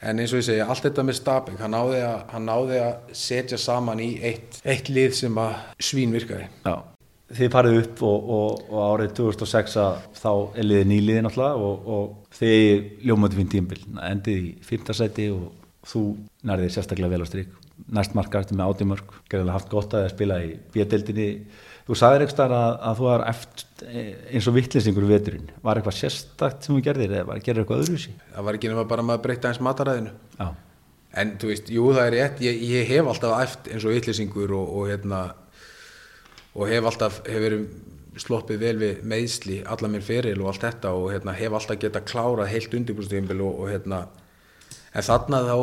En 0.00 0.16
eins 0.22 0.32
og 0.32 0.40
ég 0.40 0.46
segja, 0.46 0.66
allt 0.72 0.86
þetta 0.86 1.02
með 1.04 1.18
Stabæk 1.18 1.58
hann 1.60 1.74
hann 1.76 2.46
náði 2.48 2.78
að 2.80 3.10
setja 3.20 3.58
saman 3.60 4.00
í 4.00 4.14
eitt, 4.24 4.62
eitt 4.64 4.88
lið 4.88 5.12
sem 5.18 5.36
að 5.42 5.58
svín 5.90 6.14
virkaði. 6.16 6.46
Já, 6.64 6.78
þið 7.36 7.52
farið 7.52 7.80
upp 7.82 8.02
og, 8.08 8.30
og, 8.36 8.62
og 8.70 8.80
árið 8.86 9.12
2006 9.20 9.76
að 9.82 9.98
þá 10.16 10.30
er 10.32 10.68
liðið 10.70 10.88
nýliðið 10.94 11.26
náttúrulega 11.26 11.68
og, 11.68 11.90
og 11.96 12.38
þið 12.38 13.04
ljómaði 13.10 13.40
finn 13.40 13.52
tímbil 13.54 13.80
endið 14.08 14.40
í 14.40 14.54
fymtasæti 14.70 15.28
og 15.34 15.59
þú 15.88 16.04
nærðið 16.46 16.74
sérstaklega 16.76 17.14
vel 17.14 17.24
á 17.24 17.30
strík 17.30 17.58
næst 17.88 18.14
marka 18.16 18.42
eftir 18.42 18.58
með 18.58 18.72
átimörk 18.74 19.12
gerðilega 19.30 19.56
haft 19.56 19.70
gott 19.72 19.94
að 19.96 20.10
spila 20.12 20.40
í 20.44 20.54
bjödeldinni 20.74 21.28
þú 21.90 21.98
sagðir 21.98 22.24
eitthvað 22.26 22.54
að, 22.54 22.72
að 22.86 22.98
þú 22.98 23.06
var 23.08 23.22
eftir, 23.30 23.86
eins 24.30 24.46
og 24.46 24.54
vittlisingur 24.54 25.06
í 25.06 25.10
veturinn. 25.10 25.48
Var 25.64 25.80
eitthvað 25.80 25.96
sérstakt 25.96 26.66
sem 26.66 26.76
þú 26.76 26.82
gerðir 26.86 27.14
eða 27.18 27.38
gera 27.42 27.64
eitthvað 27.64 27.82
öðruvísi? 27.82 28.12
Það 28.30 28.46
var 28.46 28.58
ekki 28.58 28.70
nema 28.70 28.84
bara 28.92 29.06
maður 29.06 29.24
breyta 29.24 29.50
eins 29.50 29.62
mataræðinu. 29.64 30.12
Já, 30.36 30.50
En 31.18 31.32
þú 31.42 31.48
veist, 31.50 31.70
jú 31.74 31.88
það 31.90 32.04
er 32.06 32.14
rétt, 32.14 32.42
ég, 32.46 32.58
ég 32.70 32.90
hef 32.92 33.08
alltaf 33.10 33.32
æft 33.42 33.70
eins 33.72 33.82
og 33.82 33.96
ytlisingur 33.98 34.52
og, 34.54 34.68
og 34.78 34.90
hérna 34.92 35.22
og 36.54 36.70
hef 36.70 36.86
alltaf, 36.86 37.16
hef 37.26 37.42
verið 37.42 38.20
sloppið 38.20 38.60
vel 38.62 38.76
við 38.78 39.00
meðsli 39.10 39.56
alla 39.70 39.90
mér 39.90 40.04
feril 40.06 40.36
og 40.42 40.52
allt 40.52 40.68
þetta 40.68 40.92
og 40.94 41.08
hérna 41.10 41.34
hef 41.34 41.56
alltaf 41.56 41.80
geta 41.82 42.02
klárað 42.06 42.52
heilt 42.52 42.76
undirbúrstíðinbil 42.78 43.42
og, 43.42 43.58
og 43.64 43.72
hérna 43.72 44.00
en 44.94 45.06
þarna 45.06 45.40
þá 45.46 45.54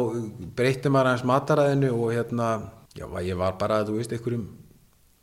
breytti 0.57 0.91
maður 0.93 1.09
aðeins 1.11 1.25
mataræðinu 1.31 1.91
og 1.97 2.11
hérna, 2.15 2.47
já 2.97 3.05
ég 3.27 3.37
var 3.39 3.57
bara 3.59 3.81
þú 3.87 3.97
veist, 3.99 4.13
einhverjum 4.15 4.45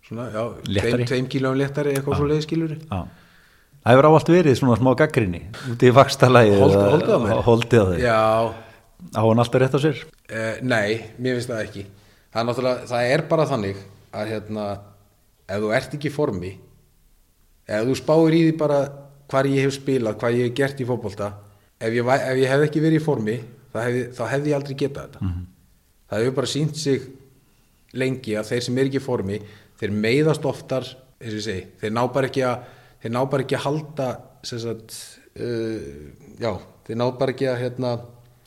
svona, 0.05 0.27
já, 0.35 0.43
tveim, 0.81 1.05
tveim 1.09 1.29
kílóum 1.33 1.57
léttari 1.59 1.95
eitthvað 1.97 2.19
svo 2.21 2.29
leiði 2.29 2.45
skilur 2.47 2.75
já. 2.77 2.99
Það 3.85 3.93
hefur 3.93 4.09
ávallt 4.09 4.31
verið 4.33 4.59
svona 4.61 4.77
smá 4.81 4.91
gaggrinni 4.97 5.43
úti 5.73 5.89
í 5.91 5.95
vakstalægi 5.95 6.55
Hold- 6.61 7.25
holdið 7.49 7.81
á 7.81 7.87
þig 7.91 8.05
Já, 8.05 8.21
Á 9.13 9.21
hann 9.21 9.41
alltaf 9.43 9.61
rétt 9.61 9.75
á 9.77 9.81
sér? 9.85 9.99
Uh, 10.33 10.55
nei, 10.65 11.05
mér 11.21 11.35
finnst 11.37 11.51
það 11.51 11.65
ekki. 11.67 11.83
Það 12.33 12.41
er 12.41 12.47
náttúrulega, 12.49 12.87
það 12.89 13.09
er 13.13 13.23
bara 13.29 13.45
þannig 13.51 13.81
að 14.15 14.31
hérna, 14.33 14.65
ef 15.45 15.61
þú 15.61 15.73
ert 15.77 15.97
ekki 15.99 16.13
formi 16.15 16.53
ef 17.69 17.85
þú 17.89 17.97
spáir 17.99 18.37
í 18.37 18.41
því 18.47 18.55
bara 18.61 18.79
hvar 19.33 19.49
ég 19.51 19.67
hef 19.67 19.75
spilað, 19.77 20.17
hvað 20.21 20.39
ég 20.39 20.49
hef 20.49 20.57
gert 20.57 20.81
í 20.81 20.87
fótbolta 20.89 21.29
ef 21.81 21.93
ef 21.93 22.39
ég 22.41 22.49
hef 22.55 22.65
ekki 22.69 22.83
verið 22.85 23.01
í 23.01 23.05
formi 23.05 23.37
hefði, 23.83 24.03
þá 24.17 24.23
hefði 24.33 24.51
ég 24.53 24.57
aldrei 24.59 24.77
getað 24.85 25.05
þetta. 25.09 25.33
Það 26.11 26.23
hefur 26.25 26.35
bara 26.39 26.47
sínt 26.55 26.77
sig 26.77 27.01
lengi 27.95 28.35
að 28.39 28.49
þeir 28.51 28.63
sem 28.67 28.79
er 28.79 28.89
ekki 28.91 29.01
í 29.01 29.05
formi 29.05 29.39
þeir 29.81 29.93
meiðast 30.05 30.45
oftar 30.47 30.87
segi, 31.25 31.61
þeir 31.81 31.93
ná 31.95 32.03
bara 32.13 32.29
ekki 32.31 32.43
að 32.47 32.65
þeir 33.03 33.13
ná 33.15 33.21
bara 33.31 33.45
ekki 33.47 33.57
að 33.59 33.65
halda 33.65 34.09
sagt, 34.45 34.97
uh, 35.41 35.79
já, 36.41 36.51
þeir 36.87 36.99
ná 37.01 37.07
bara 37.19 37.33
ekki 37.35 37.49
að 37.51 37.63
hérna 37.65 37.95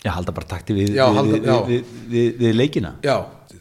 Já, 0.05 0.11
halda 0.13 0.31
bara 0.37 0.45
takti 0.47 0.75
við, 0.77 0.91
Já, 0.95 1.07
við, 1.09 1.17
halda- 1.17 1.57
við, 1.67 1.87
við, 2.11 2.51
leikina. 2.55 2.91
Já, 3.03 3.15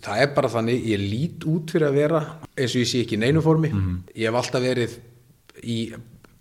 það 0.04 0.20
er 0.22 0.32
bara 0.36 0.50
þannig, 0.52 0.82
ég 0.92 1.00
lít 1.00 1.46
út 1.48 1.72
fyrir 1.72 1.88
að 1.88 1.96
vera 1.96 2.20
eins 2.52 2.74
og 2.76 2.82
ég 2.82 2.90
sé 2.90 3.00
ekki 3.06 3.16
í 3.16 3.22
neinu 3.22 3.40
formi, 3.42 3.70
ég 4.14 4.28
hef 4.28 4.36
alltaf 4.42 4.62
verið 4.62 4.98
í 5.64 5.78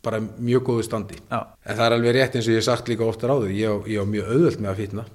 bara 0.06 0.20
mjög 0.22 0.64
góðu 0.70 0.86
standi. 0.88 1.18
Já. 1.32 1.40
En 1.66 1.76
það 1.80 1.86
er 1.90 1.96
alveg 1.98 2.16
rétt 2.20 2.38
eins 2.40 2.48
og 2.48 2.54
ég 2.56 2.62
hef 2.62 2.68
sagt 2.70 2.90
líka 2.92 3.06
ofta 3.10 3.28
ráður, 3.32 3.52
ég, 3.56 3.68
á- 4.00 4.12
mjög 4.14 4.30
auðvöld 4.36 4.60
með 4.64 4.72
að 4.72 4.80
fýtna 4.84 5.06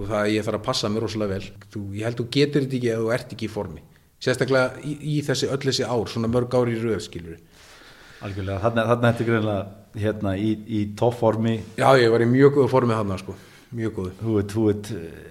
og 0.00 0.06
það 0.08 0.16
að 0.22 0.30
ég 0.32 0.44
þarf 0.46 0.58
að 0.60 0.64
passa 0.64 0.88
mér 0.88 1.02
rosalega 1.04 1.34
vel. 1.34 1.48
Þú, 1.74 1.80
ég 1.98 2.06
held 2.08 2.16
þú 2.20 2.26
getur 2.36 2.62
þetta 2.64 2.76
ekki 2.80 2.90
ef 2.94 3.00
þú 3.02 3.10
ert 3.16 3.34
ekki 3.36 3.46
í 3.46 3.52
formi. 3.52 3.82
Sérstaklega 4.20 4.82
í, 4.84 4.94
í 5.00 5.16
þessi 5.24 5.48
öll 5.52 5.60
þessi 5.64 5.84
ár, 5.88 6.06
svona 6.12 6.28
mörg 6.28 6.52
ár 6.56 6.68
í 6.68 6.76
röð, 6.80 6.98
skilur 7.06 7.38
Algjörlega, 8.20 8.58
þarna, 8.60 8.82
þarna 8.90 9.10
ertu 9.14 9.24
greinlega 9.24 9.60
hérna, 9.96 10.32
í, 10.36 10.50
í 10.68 10.80
toppformi 11.00 11.54
Já, 11.80 11.86
ég 11.96 12.10
var 12.12 12.20
í 12.20 12.26
mjög 12.28 12.58
góðu 12.58 12.68
formi 12.68 12.92
þarna, 12.98 13.16
sko, 13.22 13.32
mjög 13.72 13.94
góðu. 13.96 14.12
þú 14.20 14.34
ert, 14.42 14.52
þú 14.52 14.64
ert 14.74 14.90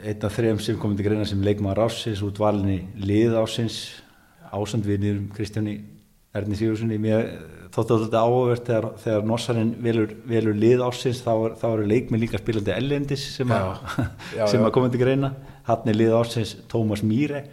einn 0.10 0.26
af 0.26 0.38
þrejum 0.40 0.62
sem 0.66 0.80
komið 0.82 0.98
til 0.98 1.06
greina 1.06 1.28
sem 1.30 1.44
leikmaður 1.46 1.84
ásins 1.86 2.24
út 2.26 2.42
valinni 2.42 2.80
lið 3.06 3.38
ásins 3.44 3.78
ásandvinir 4.50 5.20
Kristjáni 5.38 5.76
Erni 6.34 6.58
Sigurssoni 6.58 6.98
mér 7.02 7.30
þóttu 7.76 7.98
þetta 8.04 8.22
áhugavert 8.26 8.70
þegar, 8.70 8.88
þegar 9.04 9.28
Nossarinn 9.30 9.72
velur, 9.86 10.14
velur 10.30 10.58
lið 10.58 10.84
ásins 10.86 11.22
þá, 11.26 11.34
þá 11.62 11.66
eru 11.72 11.88
leikmið 11.90 12.24
líka 12.26 12.42
spilandi 12.42 12.76
ellendis 12.76 13.26
sem, 13.36 13.52
að, 13.54 13.74
Já, 13.80 14.08
já, 14.40 14.46
sem 14.54 14.66
að 14.66 14.74
komið 14.78 14.96
til 14.96 15.04
greina. 15.04 15.34
Hann 15.70 15.92
er 15.92 16.00
lið 16.00 16.16
ásins 16.18 16.56
Tómas 16.72 17.06
Mýre 17.06 17.46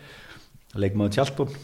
leikmaður 0.76 1.16
Tjaldbón 1.16 1.56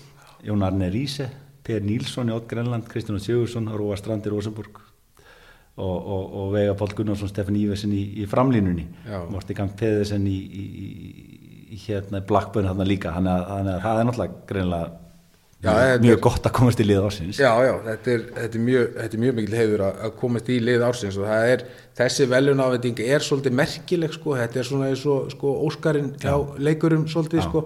Jón 0.46 0.64
Arne 0.66 0.88
Ríse 0.92 1.28
Per 1.62 1.84
Nílsson 1.84 2.30
í 2.30 2.34
Ótt 2.34 2.48
Grenland 2.50 2.88
Kristján 2.90 3.20
Sigursson, 3.22 3.70
Róa 3.70 3.96
Strandi 3.98 4.32
Rosenburg 4.32 4.80
og, 5.76 5.96
og, 5.96 6.24
og 6.36 6.48
Vega 6.52 6.74
Páll 6.76 6.96
Gunnarsson 6.96 7.30
Stefán 7.30 7.56
Ívesen 7.56 7.94
í, 7.96 8.02
í 8.20 8.26
framlínunni. 8.28 8.84
Morti 9.32 9.56
Kamp 9.56 9.76
Pedersen 9.78 10.26
í, 10.28 10.34
í, 10.36 10.64
í, 10.66 10.88
í 11.72 11.78
hérna 11.86 12.20
Blackburn 12.26 12.68
þarna 12.68 12.88
líka. 12.88 13.14
Þannig 13.16 13.32
að, 13.32 13.54
að 13.54 13.86
það 13.86 14.00
er 14.00 14.08
náttúrulega 14.08 14.42
greinilega 14.50 14.90
Já, 15.62 15.70
mjög, 15.70 16.00
mjög 16.02 16.16
er- 16.16 16.22
gott 16.26 16.46
að 16.48 16.54
komast 16.56 16.80
í 16.82 16.84
lið 16.88 17.04
ásins 17.06 17.38
Já, 17.38 17.52
já, 17.62 17.72
þetta 17.86 18.10
er, 18.10 18.22
þetta 18.34 18.58
er 18.58 18.62
mjög, 18.66 18.86
þetta 18.96 19.16
er 19.16 19.22
mjög 19.22 19.36
mikil 19.36 19.56
heiður 19.60 19.84
að, 19.86 20.00
að 20.08 20.14
komast 20.18 20.48
í 20.50 20.56
lið 20.58 20.84
ársins 20.88 21.18
og 21.20 21.28
það 21.30 21.50
er, 21.52 21.62
þessi 22.00 22.26
velunafending 22.32 23.02
er 23.06 23.26
svolítið 23.26 23.56
merkileg, 23.60 24.16
sko, 24.16 24.34
þetta 24.40 24.58
er 24.58 24.66
svona 24.66 24.88
eins 24.90 25.04
og, 25.06 25.30
sko, 25.36 25.52
Óskarinn 25.68 26.10
hjá 26.18 26.34
leikurum 26.58 27.06
svolítið, 27.12 27.44
sko, 27.46 27.62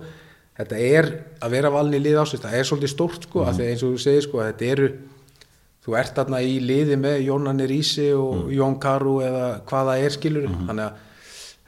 þetta 0.61 0.83
er 0.91 1.09
að 1.41 1.57
vera 1.57 1.73
valin 1.73 1.97
í 1.97 2.03
lið 2.05 2.21
ársins, 2.21 2.45
það 2.45 2.59
er 2.61 2.69
svolítið 2.69 2.93
stórt, 2.93 3.29
sko, 3.31 3.47
af 3.49 3.57
því 3.57 3.65
að 3.65 3.73
eins 3.73 3.87
og 3.89 3.97
þú 3.97 4.05
segir, 4.05 4.29
sko, 4.29 4.45
þetta 4.45 4.71
eru, 4.75 4.93
þú 5.87 5.99
ert 6.03 6.21
þarna 6.21 6.43
í 6.45 6.55
liði 6.69 7.01
með 7.01 7.19
Jónanir 7.31 7.73
Ísi 7.81 8.11
og 8.13 8.53
Jón 8.53 8.77
Karu 8.83 9.21
eða 9.25 9.49
hvað 9.65 9.91
það 9.93 10.05
er, 10.05 10.17
skilur, 10.21 10.49
þannig 10.69 10.85
að 10.85 11.03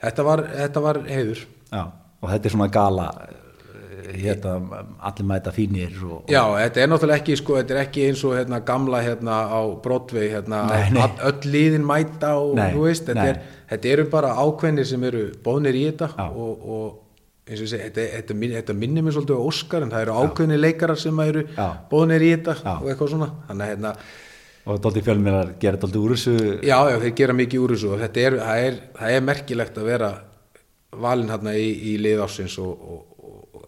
þetta 0.05 0.29
var, 0.29 0.45
þetta 0.61 0.85
var 0.85 1.01
heiður. 1.09 1.45
Já, 1.73 1.83
og 2.21 2.33
þetta 2.35 2.49
er 2.51 2.59
svona 2.59 2.69
gala 2.77 3.09
hérna, 4.13 4.53
allir 5.09 5.25
mæta 5.29 5.51
fínir 5.55 5.93
og, 6.05 6.23
Já, 6.31 6.41
þetta 6.63 6.81
er 6.83 6.89
náttúrulega 6.91 7.21
ekki, 7.21 7.35
sko, 7.39 7.57
þetta 7.59 7.75
er 7.75 7.81
ekki 7.83 8.05
eins 8.07 8.23
og 8.27 8.33
hérna, 8.37 8.59
gamla 8.65 9.01
hérna 9.05 9.41
á 9.51 9.61
Broadway, 9.83 10.29
hérna, 10.33 10.63
Nei, 10.69 10.89
nei. 10.95 11.01
all- 11.03 11.19
öll 11.31 11.51
liðin 11.53 11.85
mæta 11.87 12.33
og 12.39 12.55
Nei, 12.59 12.71
þú 12.73 12.85
veist, 12.87 13.05
þetta, 13.09 13.27
er, 13.33 13.41
þetta 13.73 13.91
eru 13.93 14.07
bara 14.13 14.33
ákveðnir 14.41 14.87
sem 14.89 15.03
eru 15.09 15.25
bóðnir 15.45 15.77
í 15.79 15.85
þetta 15.91 16.29
og, 16.29 16.65
og 16.77 17.49
eins 17.49 17.61
og 17.65 17.69
segi, 17.71 17.83
þetta, 17.89 18.07
þetta, 18.19 18.39
þetta 18.59 18.73
minnir 18.77 19.03
mér 19.05 19.15
svolítið 19.17 19.39
á 19.41 19.47
Óskar 19.49 19.85
en 19.85 19.93
það 19.93 20.03
eru 20.07 20.17
ákveðnir 20.23 20.59
leikarar 20.63 20.99
sem 21.01 21.19
eru 21.25 21.45
Já. 21.57 21.67
bóðnir 21.91 22.25
í 22.25 22.31
þetta 22.35 22.57
Já. 22.63 22.73
og 22.79 22.89
eitthvað 22.93 23.13
svona, 23.15 23.29
þannig 23.49 23.65
að 23.65 23.71
hérna, 23.73 23.93
og 24.69 24.81
Dótti 24.83 25.01
Fjölmiðlar 25.01 25.53
gera 25.61 25.79
Dótti 25.81 25.97
úr 25.97 26.13
þessu 26.13 26.33
Já, 26.61 26.77
já, 26.91 26.97
þeir 27.01 27.13
gera 27.17 27.33
mikið 27.39 27.63
úr 27.63 27.73
þessu 27.73 27.93
og 27.95 28.01
þetta 28.03 28.25
er, 28.27 28.35
það 28.43 28.65
er, 28.67 28.75
það 28.99 29.15
er 29.17 29.23
merkilegt 29.31 29.79
að 29.81 29.87
vera 29.89 30.09
valinn 30.99 31.29
hérna 31.33 31.53
í, 31.57 31.69
í 31.89 31.95
lið 32.01 32.21
ásins 32.25 32.57
og, 32.61 32.69
og, 32.69 32.99
og, 32.99 33.01
og 33.08 33.08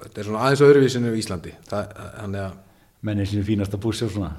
þetta 0.04 0.22
er 0.22 0.28
svona 0.28 0.46
aðeins 0.46 0.64
öðruvísinu 0.68 1.14
í 1.14 1.22
Íslandi. 1.22 1.54
Það, 1.70 1.94
þannig 2.18 2.44
að, 2.46 2.58
mennir 3.08 3.30
sinni 3.30 3.46
fínasta 3.48 3.80
búsi 3.82 4.06
og 4.08 4.14
svona. 4.16 4.34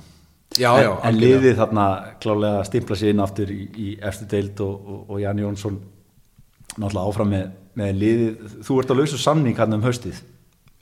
Já, 0.59 0.69
en, 0.75 0.85
já 0.85 0.91
en 1.09 1.17
liðið 1.17 1.57
þarna 1.63 1.87
klálega 2.21 2.67
stimpla 2.69 2.99
sér 3.01 3.15
inn 3.15 3.25
aftur 3.25 3.53
í, 3.55 3.63
í 3.73 3.89
eftir 4.05 4.29
deild 4.35 4.61
og, 4.65 4.75
og, 4.83 5.01
og 5.09 5.23
Jan 5.23 5.41
Jónsson 5.41 5.79
náttúrulega 6.77 7.07
áfram 7.09 7.33
með, 7.33 7.49
með 7.81 7.97
liðið. 8.03 8.59
Þú 8.69 8.79
ert 8.83 8.93
á 8.93 8.99
lausu 9.01 9.21
samning 9.21 9.59
hann 9.63 9.79
um 9.79 9.87
haustið. 9.87 10.21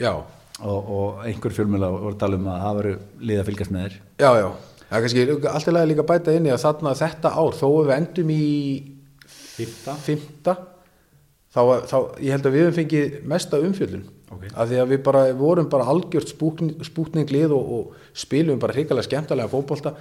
Já, 0.01 0.13
og, 0.61 0.91
og 0.97 1.23
einhver 1.29 1.55
fjölmjöla 1.55 1.93
voru 1.93 2.15
að 2.15 2.19
tala 2.21 2.41
um 2.41 2.49
að 2.51 2.65
það 2.65 2.81
veru 2.81 2.97
lið 3.29 3.43
að 3.43 3.51
fylgjast 3.51 3.75
með 3.75 3.87
þér. 3.87 4.01
Já, 4.21 4.31
já. 4.41 4.49
Það 4.91 4.97
er 4.97 5.05
kannski 5.05 5.25
alltaf 5.53 5.75
lega 5.75 5.89
líka 5.91 6.03
að 6.03 6.11
bæta 6.11 6.35
inn 6.35 6.49
í 6.49 6.51
að 6.51 6.63
þarna 6.65 6.97
þetta 6.99 7.31
ár, 7.37 7.55
þó 7.55 7.67
að 7.69 7.85
við 7.85 7.95
endum 7.97 8.33
í 8.35 8.47
Fymta. 9.61 10.57
þá, 11.53 11.61
þá 11.85 11.97
ég 12.25 12.33
held 12.33 12.47
að 12.49 12.55
við 12.55 12.65
höfum 12.65 12.77
fengið 12.79 13.17
mesta 13.29 13.61
umfjöldun 13.61 14.07
Ok. 14.31 14.47
af 14.55 14.69
því 14.71 14.79
að 14.79 14.91
við 14.93 15.01
bara 15.07 15.23
vorum 15.35 15.69
bara 15.71 15.87
algjört 15.91 16.31
spúkninglið 16.31 17.55
og, 17.57 17.71
og 17.77 18.15
spilum 18.15 18.61
bara 18.63 18.77
hrikalega 18.77 19.09
skemmtalega 19.09 19.51
fótbolta. 19.51 19.95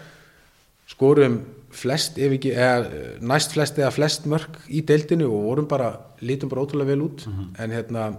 Skorum 0.90 1.40
flest 1.74 2.18
ef 2.22 2.34
ekki, 2.38 2.52
eða, 2.54 3.06
næst 3.26 3.54
flest 3.54 3.78
eða 3.82 3.92
flest 3.94 4.26
mörg 4.30 4.58
í 4.70 4.82
deildinu 4.86 5.30
og 5.30 5.46
vorum 5.48 5.70
bara 5.70 5.92
lítum 6.26 6.50
bara 6.50 6.66
ótrúlega 6.66 6.94
vel 6.94 7.06
út. 7.08 7.26
En 7.58 7.74
hérna 7.74 8.12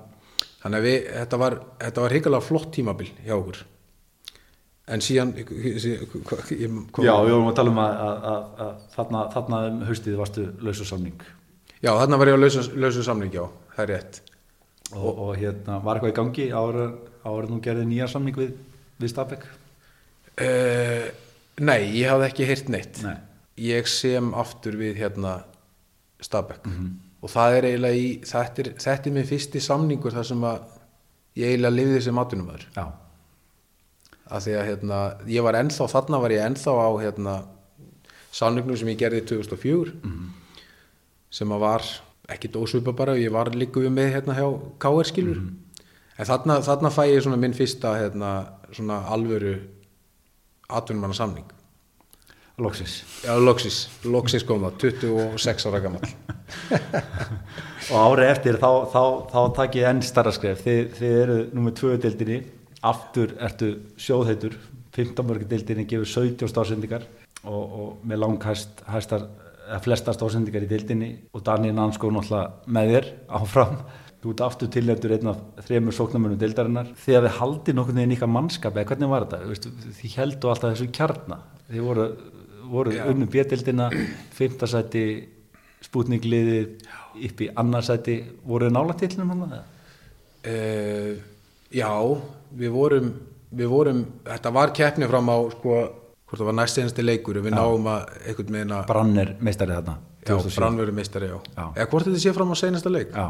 þannig 0.62 0.78
að 0.78 0.86
við, 0.88 1.10
þetta 1.16 1.40
var, 1.42 1.58
þetta 1.84 2.04
var 2.04 2.14
hrikalega 2.14 2.46
flott 2.46 2.72
tímabil 2.74 3.10
hjá 3.26 3.36
okkur. 3.36 3.60
En 4.90 5.04
síðan 5.06 5.30
kom, 5.46 7.04
Já, 7.06 7.12
við 7.22 7.36
vorum 7.36 7.52
að 7.52 7.58
tala 7.60 7.70
um 7.70 7.78
að, 7.78 8.00
að, 8.06 8.24
að, 8.32 8.48
að 8.64 8.72
þarna, 8.96 9.22
þarna 9.36 9.60
um 9.68 9.84
haustið 9.86 10.18
varstu 10.18 10.48
lausu 10.66 10.88
samning. 10.88 11.22
Já 11.80 11.92
þarna 11.94 12.18
var 12.18 12.32
ég 12.32 12.38
á 12.38 12.42
lausu, 12.42 12.66
lausu 12.74 13.06
samning 13.06 13.34
já, 13.34 13.44
það 13.76 13.84
er 13.84 13.92
rétt 13.94 14.20
og, 14.96 15.10
og 15.10 15.32
hérna 15.38 15.78
var 15.84 15.98
eitthvað 15.98 16.12
í 16.12 16.16
gangi 16.18 16.46
ára, 16.52 16.86
ára 17.26 17.50
nú 17.50 17.60
gerði 17.64 17.86
nýja 17.88 18.08
samning 18.10 18.38
við, 18.38 18.54
við 19.00 19.12
Stabæk 19.12 19.44
uh, 19.46 21.06
nei, 21.60 21.80
ég 21.98 22.10
hafði 22.10 22.30
ekki 22.30 22.48
heyrt 22.48 22.72
neitt. 22.72 23.02
Nei. 23.04 23.16
ég 23.70 23.88
sem 23.90 24.32
aftur 24.34 24.78
við 24.80 25.00
hérna 25.02 25.40
Stabæk 26.20 26.66
og 27.20 27.28
það 27.32 27.58
er 27.58 27.68
eiginlega 27.70 28.00
í 28.00 28.10
þetta 28.24 28.64
er, 28.64 28.72
þetta 28.80 29.10
er 29.10 29.16
minn 29.16 29.28
fyrsti 29.28 29.62
samningur 29.62 30.16
þar 30.16 30.28
sem 30.32 30.44
að 30.48 30.60
ég 31.40 31.52
eiginlega 31.52 31.76
lifði 31.76 32.02
sem 32.06 32.20
atvinnumæður 32.20 32.66
Já, 32.74 32.84
af 34.30 34.44
því 34.44 34.58
að 34.58 34.68
hérna, 34.70 35.00
ég 35.28 35.46
var 35.46 35.58
ennþá, 35.60 35.88
þarna 35.90 36.20
var 36.22 36.34
ég 36.34 36.44
ennþá 36.46 36.76
á 36.76 36.90
hérna, 37.02 37.34
samningnum 38.32 38.78
sem 38.78 38.92
ég 38.92 39.00
gerði 39.00 39.24
2004 39.34 39.96
sem 41.30 41.52
að 41.54 41.62
var 41.62 41.86
ekki 42.30 42.52
dósvipa 42.54 42.94
bara, 42.96 43.18
ég 43.18 43.32
var 43.34 43.52
líka 43.54 43.82
við 43.82 43.94
með 43.94 44.12
hérna 44.16 44.36
hjá 44.38 44.46
KR 44.82 45.10
skilur. 45.10 45.40
En 46.20 46.28
þarna, 46.28 46.60
þarna 46.66 46.92
fæ 46.94 47.02
ég 47.08 47.24
svona 47.24 47.40
minn 47.40 47.56
fyrsta 47.56 47.94
hérna, 47.98 48.34
svona 48.74 49.02
alvöru 49.10 49.56
atvinnumanna 50.70 51.16
samning 51.16 51.48
loksis 52.60 53.04
Já, 53.24 53.34
loksis, 53.40 53.88
loksis 54.04 54.44
kom 54.46 54.64
það, 54.64 54.76
26 55.00 55.66
ára 55.70 55.80
gammal 55.84 56.04
og 57.90 57.96
árið 57.96 58.30
eftir 58.30 58.58
þá, 58.60 58.70
þá, 58.92 59.02
þá 59.30 59.40
takk 59.56 59.78
ég 59.78 59.86
enn 59.90 60.02
starra 60.04 60.32
skref. 60.34 60.60
Þið, 60.66 60.80
þið 60.98 61.14
eru 61.22 61.36
nummið 61.54 61.76
tvö 61.78 61.92
deildinni. 62.04 62.38
Aftur 62.86 63.32
ertu 63.42 63.70
sjóðheitur. 64.00 64.56
15 64.96 65.26
mörgur 65.26 65.48
deildinni 65.50 65.86
gefur 65.88 66.08
17 66.10 66.50
stásendingar 66.50 67.04
og, 67.46 67.60
og 67.62 68.06
með 68.06 68.22
langhæst 68.24 68.82
hæstar, 68.90 69.28
eða 69.70 69.80
flestar 69.84 70.16
stásendingar 70.16 70.66
í 70.66 70.70
deildinni 70.70 71.10
og 71.32 71.44
Daniel 71.46 71.76
Nanskó 71.78 72.10
náttúrulega 72.10 72.70
með 72.74 72.94
þér 72.94 73.10
áfram. 73.38 73.76
Þú 74.20 74.34
ert 74.34 74.42
aftur 74.44 74.68
tilnefndur 74.74 75.14
einn 75.16 75.30
af 75.30 75.38
þremur 75.64 75.96
sóknarmönnum 75.96 76.40
deildarinnar. 76.42 76.90
Þegar 77.00 77.26
þið 77.26 77.36
haldið 77.38 77.76
nokkurn 77.78 78.00
veginn 78.02 78.16
ykkar 78.18 78.32
mannskap 78.34 78.76
eða 78.76 78.90
hvernig 78.90 79.12
var 79.14 79.26
þetta, 79.30 79.70
þið 80.00 80.16
heldu 80.18 80.50
alltaf 80.50 80.74
þessu 80.74 80.88
kjarna. 80.98 81.38
Þið 81.70 81.86
voru, 81.86 82.06
voru 82.74 82.96
unnum 83.06 83.30
bjöldildina 83.32 83.88
fimmtasæti 84.36 85.04
spútningliðið 85.86 86.90
upp 87.30 87.40
í 87.40 87.48
annarsæti 87.62 88.18
voru 88.44 88.68
þið 88.68 88.76
nála 88.76 88.96
tilnum 89.00 89.32
hann 89.32 89.46
það? 89.54 89.70
uh, 90.50 91.14
Já, 91.70 91.90
við 92.58 92.72
vorum, 92.74 93.10
við 93.54 93.68
vorum, 93.70 94.02
þetta 94.26 94.50
var 94.54 94.72
keppni 94.74 95.06
fram 95.06 95.28
á, 95.30 95.38
sko, 95.54 95.76
hvort 96.30 96.38
það 96.38 96.48
var 96.48 96.58
næst 96.60 96.78
einasti 96.78 97.04
leikur, 97.04 97.42
við 97.42 97.56
náum 97.56 97.86
að 97.90 98.16
einhvern 98.22 98.56
veginn 98.56 98.74
að, 98.76 98.82
Brann 98.86 99.18
er 99.18 99.34
meistari 99.42 99.74
þarna 99.74 99.96
já, 99.98 100.30
2007. 100.30 100.56
brannveru 100.60 100.94
meistari, 100.94 101.30
já. 101.32 101.38
Já. 101.56 101.64
Eða 101.74 101.88
hvort 101.90 102.06
þetta 102.06 102.22
sé 102.22 102.34
fram 102.36 102.52
á 102.54 102.56
seinasta 102.60 102.92
leik. 102.92 103.10
Já, 103.10 103.28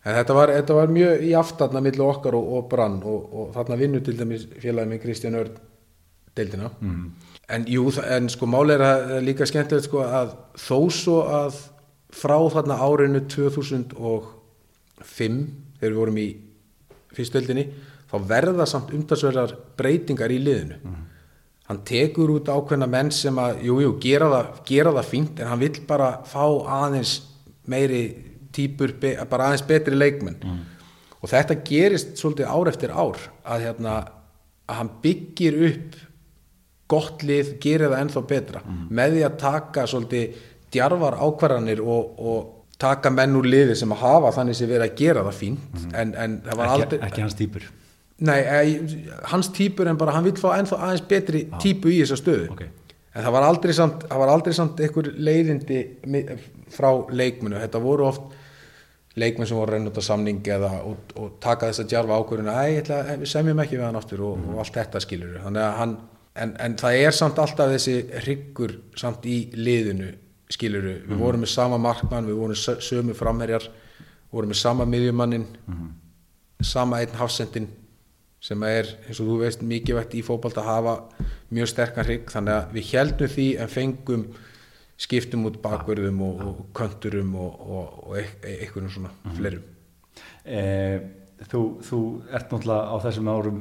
En 0.00 0.14
þetta 0.16 0.32
var, 0.32 0.48
þetta 0.56 0.76
var 0.78 0.92
mjög 0.94 1.24
í 1.28 1.32
aftarna 1.36 1.80
milli 1.84 2.00
okkar 2.00 2.36
og, 2.38 2.46
og 2.56 2.68
brann 2.70 3.02
og, 3.04 3.24
og 3.36 3.50
þarna 3.52 3.76
vinnur 3.76 4.00
til 4.04 4.14
dæmis 4.16 4.46
félagið 4.62 4.88
minn 4.88 5.02
Kristján 5.02 5.36
Örn 5.36 5.58
deildina. 6.38 6.70
Mm. 6.80 7.02
En 7.52 7.66
jú, 7.68 7.84
en 8.00 8.30
sko 8.32 8.48
máli 8.48 8.72
er 8.78 8.84
að 8.86 9.12
líka 9.26 9.44
skemmtilegt 9.48 9.90
sko 9.90 10.00
að 10.06 10.32
þó 10.56 10.78
svo 10.94 11.18
að 11.28 11.58
frá 12.16 12.38
þarna 12.54 12.78
árinu 12.80 13.20
2005 13.28 14.24
þegar 15.76 15.92
við 15.92 15.98
vorum 16.00 16.20
í 16.22 16.28
fyrstdeildinni 17.18 17.66
þá 18.10 18.16
verða 18.30 18.64
samt 18.70 18.94
umtalsverðar 18.96 19.52
breytingar 19.76 20.32
í 20.32 20.40
liðinu. 20.40 20.80
Hann 21.70 21.84
tekur 21.86 22.32
út 22.34 22.50
ákveðna 22.50 22.88
menn 22.90 23.12
sem 23.14 23.36
að, 23.38 23.62
jú, 23.68 23.78
jú, 23.84 23.94
gera 24.02 24.28
það, 24.32 24.52
gera 24.66 24.92
það 24.98 25.10
fínt 25.12 25.40
en 25.40 25.50
hann 25.52 25.62
vill 25.62 25.80
bara 25.86 26.10
fá 26.26 26.42
aðeins 26.80 27.14
meiri 27.70 28.02
típur, 28.50 28.96
be, 28.98 29.14
bara 29.30 29.50
aðeins 29.50 29.66
betri 29.68 29.94
leikmenn. 29.94 30.40
Og 31.20 31.30
þetta 31.30 31.60
gerist 31.68 32.16
svolítið 32.18 32.50
ár 32.50 32.70
eftir 32.72 32.90
ár 32.90 33.18
að, 33.44 33.66
hérna, 33.68 33.98
að 34.66 34.80
hann 34.80 34.94
byggir 35.04 35.58
upp 35.70 35.98
gott 36.90 37.22
lið, 37.22 37.52
gerir 37.62 37.92
það 37.92 38.00
ennþá 38.02 38.22
betra 38.32 38.62
með 38.90 39.12
því 39.14 39.26
að 39.28 39.36
taka 39.44 39.84
svolítið 39.86 40.40
djarfar 40.74 41.16
ákvarðanir 41.22 41.82
og, 41.82 42.16
og 42.18 42.48
taka 42.80 43.12
menn 43.14 43.36
úr 43.38 43.46
liði 43.46 43.76
sem 43.78 43.92
að 43.94 44.02
hafa 44.02 44.32
þannig 44.38 44.58
sem 44.58 44.70
verið 44.70 44.88
að 44.88 44.96
gera 44.98 45.22
það 45.28 45.38
fínt 45.38 45.84
en, 45.94 46.14
en 46.14 46.40
það 46.46 46.58
var 46.58 46.72
ekki, 46.72 46.82
aldrei 46.82 47.06
ekki 47.06 47.24
hans 47.26 47.38
týpur 47.38 47.68
Nei, 48.20 48.40
e, 48.40 49.06
hans 49.32 49.48
típur 49.56 49.88
en 49.88 49.96
bara 49.96 50.12
hann 50.12 50.26
vil 50.26 50.34
fá 50.36 50.50
ennþá 50.58 50.76
aðeins 50.84 51.04
betri 51.08 51.46
típu 51.62 51.88
í 51.88 52.02
þessa 52.02 52.18
stöðu. 52.20 52.50
Ok. 52.52 52.62
en 53.14 53.24
það 53.24 53.32
var 53.34 53.42
aldrei 53.46 53.72
samt, 53.74 54.04
það 54.10 54.20
var 54.22 54.28
aldrei 54.34 54.52
samt 54.54 54.80
einhver 54.84 55.08
leiðindi 55.18 55.78
frá 56.70 56.90
leikmennu 57.10 57.58
þetta 57.58 57.80
voru 57.82 58.04
oft 58.06 58.36
leikmenn 59.18 59.48
sem 59.50 59.56
voru 59.58 59.72
að 59.72 59.74
renna 59.74 59.90
út 59.90 59.98
á 59.98 60.04
samning 60.06 60.38
eða 60.46 60.68
og, 60.86 61.00
og 61.18 61.32
taka 61.42 61.66
þess 61.72 61.82
að 61.82 61.88
djarfa 61.90 62.18
ákvörðuna 62.20 62.54
æ, 62.54 63.16
við 63.24 63.26
semjum 63.32 63.58
ekki 63.64 63.80
við 63.80 63.84
hann 63.88 63.98
aftur 63.98 64.22
og, 64.28 64.44
og 64.52 64.60
allt 64.62 64.76
þetta 64.78 65.02
skilur 65.02 65.40
hann 65.42 65.58
en, 66.38 66.54
en 66.54 66.76
það 66.78 67.00
er 67.00 67.16
samt 67.18 67.40
alltaf 67.42 67.72
þessi 67.74 67.96
hryggur 68.22 68.76
samt 69.02 69.26
í 69.26 69.40
liðinu 69.58 70.12
skilur 70.50 70.86
við 71.08 71.18
vorum 71.18 71.42
með 71.42 71.50
sama 71.56 71.80
markmann 71.82 72.30
við 72.30 72.38
vorum 72.38 72.54
sö- 72.62 72.78
sömu 72.78 73.16
framherjar 73.18 73.66
vorum 74.30 74.54
með 74.54 74.60
sama 74.62 74.86
miðjumannin 74.86 75.48
sama 76.62 77.02
einn 77.02 77.18
hafsendin 77.18 77.66
sem 78.40 78.62
er, 78.64 78.88
eins 79.06 79.20
og 79.20 79.28
þú 79.28 79.38
veist, 79.42 79.64
mikið 79.66 79.98
vegt 79.98 80.16
í 80.16 80.22
fótbolt 80.24 80.60
að 80.60 80.70
hafa 80.70 80.94
mjög 81.52 81.72
sterkan 81.74 82.06
hrygg. 82.06 82.30
Þannig 82.32 82.56
að 82.56 82.76
við 82.76 82.92
heldum 82.94 83.34
því 83.34 83.48
en 83.60 83.72
fengum 83.74 84.24
skiptum 85.00 85.46
út 85.48 85.60
bakverðum 85.62 86.22
og, 86.24 86.40
og 86.44 86.62
könturum 86.76 87.34
og, 87.40 87.60
og, 87.60 87.98
og 88.08 88.16
einhvern 88.20 88.92
svona 88.92 89.12
fleirum. 89.36 89.66
Eh, 90.44 90.98
þú, 91.48 91.62
þú 91.84 92.00
ert 92.28 92.52
náttúrulega 92.52 92.92
á 92.92 92.96
þessum 93.06 93.30
árum 93.32 93.60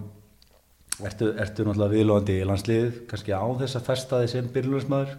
ertu, 1.06 1.32
ertu 1.40 1.66
náttúrulega 1.66 1.96
viðlóðandi 1.96 2.36
í 2.40 2.48
landsliðið 2.50 3.00
kannski 3.10 3.36
á 3.36 3.44
þess 3.62 3.80
að 3.80 3.88
festa 3.88 4.22
þið 4.22 4.32
sem 4.34 4.52
byrjulegsmaður 4.56 5.16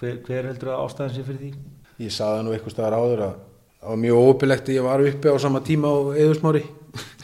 hver, 0.00 0.18
hver 0.26 0.48
heldur 0.48 0.72
að 0.72 0.84
ástæðan 0.86 1.14
sé 1.16 1.24
fyrir 1.26 1.40
því? 1.42 1.52
Ég 2.00 2.14
saði 2.14 2.44
nú 2.44 2.54
eitthvað 2.54 2.76
staðar 2.76 2.96
áður 2.96 3.24
að 3.26 3.34
það 3.80 3.90
var 3.90 4.02
mjög 4.04 4.28
ópilegt 4.30 4.70
að 4.70 4.76
ég 4.76 4.86
var 4.86 5.06
uppi 5.10 5.32
á 5.32 5.36
sama 5.44 5.64
tíma 5.64 5.92
á 5.92 5.98
Eðursmári 6.16 6.64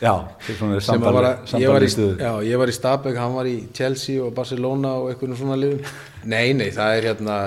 Já, 0.00 0.12
var 1.16 1.28
að, 1.30 1.54
ég, 1.58 1.70
var 1.72 1.86
í, 1.86 1.88
já, 2.20 2.32
ég 2.46 2.60
var 2.60 2.70
í 2.70 2.74
Stabæk, 2.76 3.16
hann 3.18 3.34
var 3.34 3.48
í 3.50 3.56
Chelsea 3.74 4.20
og 4.22 4.34
Barcelona 4.36 4.92
og 5.00 5.10
einhvern 5.10 5.38
svona 5.38 5.56
liðum. 5.58 5.80
Nei, 6.32 6.52
nei, 6.58 6.68
það 6.74 6.98
er 6.98 7.08
hérna 7.10 7.38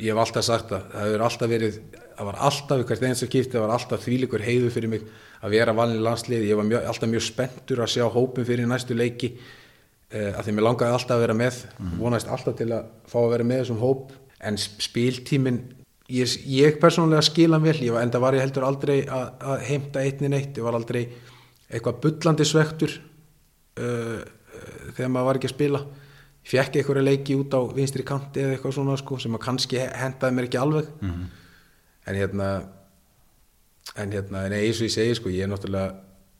ég 0.00 0.12
hef 0.12 0.20
alltaf 0.22 0.46
sagt 0.46 0.72
að 0.74 0.86
það 0.92 1.06
hefur 1.06 1.24
alltaf 1.26 1.50
verið 1.50 1.80
það 2.20 2.28
var 2.28 2.38
alltaf, 2.48 2.84
hvert 2.88 3.04
eins 3.08 3.24
og 3.24 3.32
kipti, 3.32 3.54
það 3.54 3.64
var 3.64 3.74
alltaf 3.76 4.04
þvílikur 4.04 4.44
heiðu 4.44 4.70
fyrir 4.74 4.92
mig 4.92 5.04
að 5.40 5.54
vera 5.54 5.74
valin 5.76 6.00
í 6.00 6.04
landslið 6.04 6.46
ég 6.50 6.58
var 6.58 6.68
mjög, 6.68 6.86
alltaf 6.90 7.10
mjög 7.10 7.24
spenntur 7.24 7.80
að 7.80 7.92
sjá 7.94 8.04
hópin 8.12 8.48
fyrir 8.48 8.68
næstu 8.68 8.96
leiki 8.96 9.30
uh, 9.38 10.32
að 10.34 10.42
því 10.44 10.56
mér 10.56 10.66
langaði 10.66 10.96
alltaf 10.96 11.16
að 11.16 11.24
vera 11.24 11.36
með 11.38 11.60
vonaðist 12.00 12.32
alltaf 12.34 12.58
til 12.58 12.68
að 12.76 12.90
fá 13.08 13.18
að 13.22 13.30
vera 13.34 13.48
með 13.48 13.62
þessum 13.62 13.80
hóp. 13.80 14.12
En 14.40 14.56
spiltímin 14.60 15.62
ég, 16.12 16.36
ég 16.48 16.78
persónulega 16.82 17.24
skila 17.24 17.60
vel 17.62 17.76
ég 17.78 17.94
var, 17.94 18.04
enda 18.04 18.20
var 18.22 18.36
ég 18.36 18.44
heldur 18.44 18.68
aldrei 18.68 18.98
að, 19.04 19.26
að 19.40 19.66
heimta 19.70 20.04
einni 20.04 20.32
neitt, 20.32 20.52
ég 20.56 20.66
var 20.66 20.76
aldrei 20.76 21.06
eitthvað 21.70 22.00
bullandi 22.04 22.44
svektur 22.48 22.92
uh, 23.78 24.20
uh, 24.20 24.92
þegar 24.96 25.12
maður 25.14 25.28
var 25.30 25.38
ekki 25.40 25.50
að 25.50 25.54
spila 25.56 25.80
fekk 26.50 26.76
einhverja 26.80 27.04
leiki 27.04 27.36
út 27.38 27.52
á 27.54 27.60
vinstri 27.76 28.02
kanti 28.06 28.40
eða 28.42 28.56
eitthvað 28.56 28.74
svona 28.78 28.96
sko, 28.98 29.18
sem 29.20 29.34
að 29.36 29.42
kannski 29.44 29.78
hendaði 29.78 30.34
mér 30.38 30.48
ekki 30.48 30.60
alveg 30.60 30.86
Mhm. 31.04 31.24
en 32.06 32.14
hérna 32.16 32.48
en 33.96 34.12
hérna, 34.14 34.44
en 34.46 34.52
eins 34.54 34.78
og 34.80 34.86
ég 34.86 34.92
segi 34.94 35.14
sko, 35.18 35.28
ég 35.32 35.42
er 35.44 35.48
náttúrulega 35.50 35.94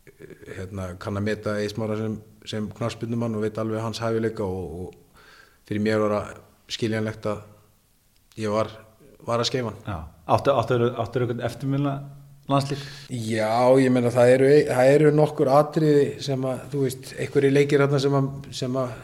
eh, 0.06 0.54
hérna, 0.58 0.94
kann 1.02 1.16
að 1.18 1.24
meta 1.26 1.54
eismára 1.60 1.96
sem, 1.98 2.14
sem 2.46 2.68
knarspinnumann 2.70 3.34
og 3.34 3.42
veit 3.42 3.58
alveg 3.58 3.82
hans 3.82 3.98
hæfileika 3.98 4.44
og, 4.44 4.80
og 4.80 4.94
fyrir 5.68 5.82
mér 5.82 5.98
var 6.04 6.14
að 6.20 6.38
skiljanlegt 6.70 7.26
að 7.26 7.42
ég 8.38 8.50
var, 8.54 8.70
var 9.26 9.42
að 9.42 9.48
skeifa 9.50 9.72
hann 9.72 9.82
Já. 9.86 9.98
Áttu, 10.30 10.52
áttu, 10.54 10.78
áttu 11.02 11.20
einhvern 11.24 11.42
eftirmjöla 11.48 11.94
landslík? 12.52 12.82
Já, 13.10 13.52
ég 13.80 13.94
meina 13.94 14.12
það 14.14 14.34
eru, 14.34 14.50
það 14.70 14.90
eru 14.96 15.14
nokkur 15.16 15.52
atriði 15.54 16.04
sem 16.24 16.50
að, 16.50 16.66
þú 16.72 16.82
veist, 16.86 17.14
einhverju 17.20 17.54
leikir 17.54 17.86
sem 18.00 18.18
að, 18.18 18.28
sem 18.62 18.82
að 18.82 18.98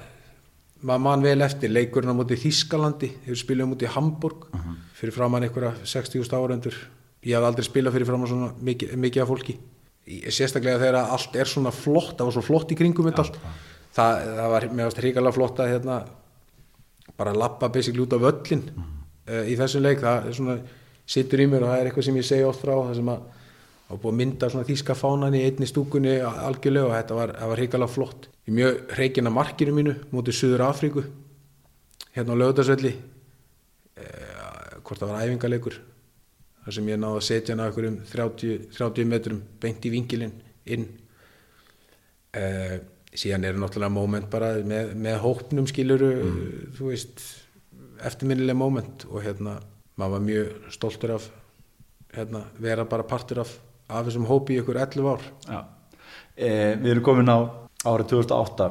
maður 0.86 1.04
mann 1.06 1.24
vel 1.24 1.38
eftir, 1.46 1.72
leikurinn 1.72 2.12
á 2.12 2.18
móti 2.18 2.38
Þískalandi, 2.40 3.10
hefur 3.24 3.40
spilað 3.40 3.68
á 3.68 3.72
móti 3.72 3.90
Hamburg 3.90 4.46
fyrir 4.96 5.14
framann 5.14 5.46
einhverja 5.46 5.72
60.000 5.82 6.36
áraundur 6.36 6.76
ég 7.26 7.36
hafði 7.36 7.50
aldrei 7.50 7.66
spilað 7.66 7.96
fyrir 7.96 8.08
framann 8.08 8.30
svona 8.30 8.50
mikið, 8.64 8.92
mikið 9.02 9.22
af 9.24 9.30
fólki. 9.30 9.56
Sérstaklega 10.06 10.78
þegar 10.82 10.98
allt 11.16 11.38
er 11.40 11.50
svona 11.50 11.72
flott 11.74 12.14
það 12.18 12.28
var 12.28 12.36
svo 12.36 12.44
flott 12.46 12.72
í 12.72 12.78
kringum 12.78 13.08
þetta 13.08 13.24
allt. 13.24 13.38
Það, 13.96 14.20
það 14.36 14.52
var 14.52 14.66
með 14.70 14.90
ást 14.90 15.00
hrikalega 15.00 15.34
flott 15.34 15.62
að 15.62 15.72
hérna, 15.72 15.96
bara 17.18 17.34
lappa 17.34 17.70
basically 17.72 18.04
út 18.04 18.14
á 18.14 18.20
völlin 18.22 18.62
uh, 18.76 19.42
í 19.48 19.56
þessum 19.58 19.86
leik. 19.86 20.04
Það 20.04 20.28
er 20.28 20.36
svona, 20.38 20.58
situr 21.16 21.42
í 21.42 21.48
mér 21.50 21.66
og 21.66 21.72
það 21.72 21.80
er 21.80 21.90
eitthvað 21.90 22.08
sem 22.10 22.20
ég 22.20 22.28
segi 22.28 22.46
oft 22.46 22.62
frá 22.62 22.74
það 22.76 22.94
sem 23.00 23.10
að 23.14 23.24
var 23.88 24.00
búið 24.02 24.12
að 24.12 24.18
mynda 24.20 24.48
svona 24.50 24.66
þýska 24.66 24.96
fánan 24.98 25.36
í 25.38 25.42
einni 25.46 25.68
stúkunni 25.68 26.16
algjörlega 26.22 26.88
og 26.88 26.94
þetta 26.96 27.18
var, 27.18 27.34
var 27.50 27.60
hrikalega 27.60 27.92
flott. 27.92 28.28
Í 28.46 28.54
mjög 28.54 28.80
hreikina 28.96 29.32
markinu 29.34 29.74
mínu 29.76 29.94
mútið 30.12 30.38
Suður 30.40 30.66
Afríku 30.66 31.04
hérna 32.16 32.34
á 32.34 32.40
lögutarsvelli 32.40 32.92
eh, 34.00 34.74
hvort 34.82 35.02
það 35.02 35.12
var 35.12 35.22
æfingarleikur 35.22 35.78
þar 36.64 36.76
sem 36.78 36.90
ég 36.90 37.00
náði 37.00 37.20
að 37.20 37.26
setja 37.28 37.54
hana 37.54 37.70
okkur 37.70 37.88
um 37.92 37.96
30, 38.10 38.68
30 38.74 39.10
metrum 39.10 39.40
beint 39.62 39.86
í 39.86 39.92
vingilinn 39.94 40.36
inn. 40.74 40.86
Eh, 42.34 42.78
síðan 43.16 43.46
eru 43.48 43.62
náttúrulega 43.62 43.94
moment 43.94 44.30
bara 44.30 44.56
með, 44.66 44.92
með 44.98 45.20
hópnum 45.22 45.68
skiluru 45.70 46.10
þú 46.76 46.90
veist 46.90 47.22
eftirminnileg 48.04 48.58
moment 48.58 49.06
og 49.08 49.22
hérna 49.24 49.56
maður 49.96 50.16
var 50.16 50.24
mjög 50.26 50.72
stoltur 50.74 51.14
af 51.14 51.28
hérna, 52.16 52.42
vera 52.60 52.84
bara 52.88 53.06
partur 53.08 53.40
af, 53.44 53.54
af 53.88 54.06
þessum 54.08 54.26
hópi 54.28 54.56
í 54.56 54.60
ykkur 54.62 54.80
11 54.82 55.10
ár. 55.12 55.26
E, 56.36 56.48
við 56.82 56.90
erum 56.94 57.04
komin 57.06 57.30
á 57.32 57.38
árið 57.86 58.10
2008 58.12 58.70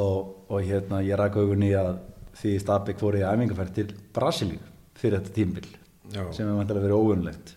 og, 0.00 0.18
og 0.50 0.62
hérna 0.64 1.02
ég 1.04 1.18
ræk 1.20 1.36
augun 1.38 1.66
í 1.66 1.72
að 1.78 1.92
því 2.40 2.54
Stabæk 2.62 2.98
fór 3.02 3.18
í 3.20 3.26
æfingarferð 3.26 3.74
til 3.76 3.90
Brasilíu 4.16 4.62
fyrir 4.98 5.20
þetta 5.20 5.34
tímbil 5.36 5.68
Já. 6.14 6.24
sem 6.34 6.48
er 6.48 6.56
vantilega 6.58 6.88
verið 6.88 6.98
óunlegt. 6.98 7.54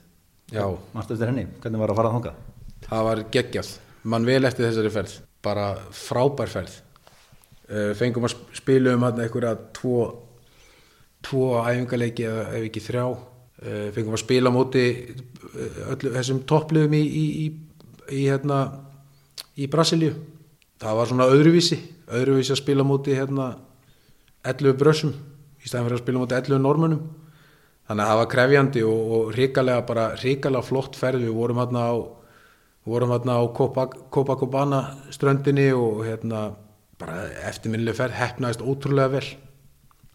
Manstu 0.94 1.16
eftir 1.16 1.32
henni, 1.32 1.48
hvernig 1.64 1.82
var 1.82 1.92
að 1.92 2.00
fara 2.00 2.12
þangað? 2.14 2.44
það 2.88 3.08
var 3.08 3.22
geggjað, 3.34 3.72
mann 4.08 4.28
vel 4.28 4.44
eftir 4.48 4.68
þessari 4.68 4.92
ferð 4.94 5.16
bara 5.44 5.66
frábær 5.96 6.52
ferð 6.52 6.76
uh, 7.72 7.92
fengum 7.98 8.28
að 8.28 8.36
sp- 8.36 8.60
spila 8.62 8.94
um 8.96 9.06
hann 9.08 9.20
einhverja 9.24 9.56
tvo 9.76 9.96
tvo 11.26 11.48
æfingarleiki 11.64 12.28
eða 12.30 12.46
ef 12.54 12.68
ekki 12.70 12.84
þrjá 12.86 13.04
fengum 13.96 14.16
að 14.18 14.24
spila 14.24 14.54
móti 14.54 14.84
uh, 14.94 15.94
öllu 15.94 16.14
þessum 16.14 16.44
toppliðum 16.50 16.98
í, 16.98 17.04
í, 17.04 17.24
í, 18.12 18.26
hérna 18.28 18.60
í 19.58 19.70
Brasilíu. 19.72 20.14
Það 20.78 21.00
var 21.00 21.10
svona 21.10 21.30
öðruvísi 21.34 21.80
öðruvísi 22.08 22.54
að 22.56 22.62
spila 22.62 22.86
móti 22.88 23.16
hérna 23.18 23.56
11 24.48 24.78
brössum 24.80 25.16
í 25.60 25.68
stæðan 25.68 25.88
fyrir 25.88 25.98
að 25.98 26.04
spila 26.04 26.22
móti 26.22 26.38
11 26.38 26.62
normunum 26.64 27.02
þannig 27.88 28.04
að 28.04 28.12
það 28.12 28.22
var 28.22 28.30
krefjandi 28.34 28.84
og, 28.88 29.02
og 29.18 29.34
ríkalega 29.36 29.88
bara 29.88 30.06
ríkalega 30.22 30.68
flott 30.68 31.00
ferð. 31.00 31.26
Við 31.26 31.36
vorum 31.36 31.60
hérna 31.64 31.88
á 31.92 31.96
við 31.98 32.94
vorum 32.94 33.16
hérna 33.16 33.40
á 33.40 33.44
Copa- 33.58 33.90
Copacabana 34.14 34.82
ströndinni 35.12 35.68
og 35.76 36.06
hérna 36.08 36.48
bara 36.98 37.28
eftirminnileg 37.50 37.98
ferð 37.98 38.18
hefnaðist 38.22 38.64
ótrúlega 38.64 39.18
vel. 39.18 39.28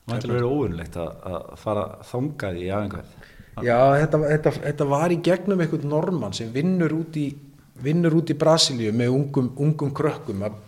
Vantilega 0.09 0.41
verið 0.41 0.57
óunlegt 0.57 0.97
að, 0.99 1.53
fara 1.61 1.85
þangað 2.09 2.57
í 2.59 2.71
æfingarferð 2.73 3.22
Já, 3.61 3.79
þetta, 4.01 4.19
þetta, 4.25 4.53
þetta 4.63 4.85
var 4.89 5.13
í 5.13 5.21
gegnum 5.21 5.61
einhvern 5.61 5.91
normann 5.93 6.33
sem 6.37 6.49
vinnur 6.55 6.95
út 6.97 7.17
í, 7.21 7.27
í 7.85 8.37
Brasilíu 8.39 8.95
með 8.97 9.13
ungum, 9.13 9.51
ungum 9.61 9.93
krökkum 9.93 10.47
að 10.49 10.61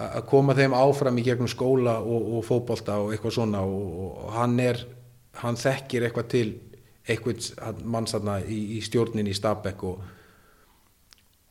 að 0.00 0.24
koma 0.30 0.54
þeim 0.56 0.74
áfram 0.76 1.18
í 1.20 1.24
gegnum 1.26 1.50
skóla 1.50 1.98
og, 2.00 2.28
og 2.38 2.46
fótbolta 2.46 2.96
og 3.02 3.12
eitthvað 3.12 3.36
svona 3.36 3.62
og, 3.66 3.90
og 4.24 4.30
hann 4.36 4.56
er, 4.62 4.80
hann 5.42 5.58
þekkir 5.60 6.06
eitthvað 6.06 6.30
til 6.32 6.46
eitthvað 7.10 7.82
mannsarna 7.84 8.38
í, 8.44 8.60
í 8.76 8.80
stjórnin 8.84 9.28
í 9.28 9.34
Stabæk 9.36 9.84
og, 9.88 10.02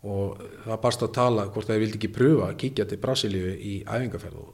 og 0.07 0.41
það 0.65 0.81
barst 0.85 1.05
að 1.05 1.13
tala 1.19 1.47
hvort 1.49 1.69
þeir 1.69 1.83
vildi 1.83 1.99
ekki 1.99 2.11
pröfa 2.15 2.49
að 2.49 2.59
kíkja 2.63 2.87
til 2.89 3.01
Brasilíu 3.03 3.53
í 3.53 3.75
æfingarferð 3.83 4.41
og, 4.41 4.53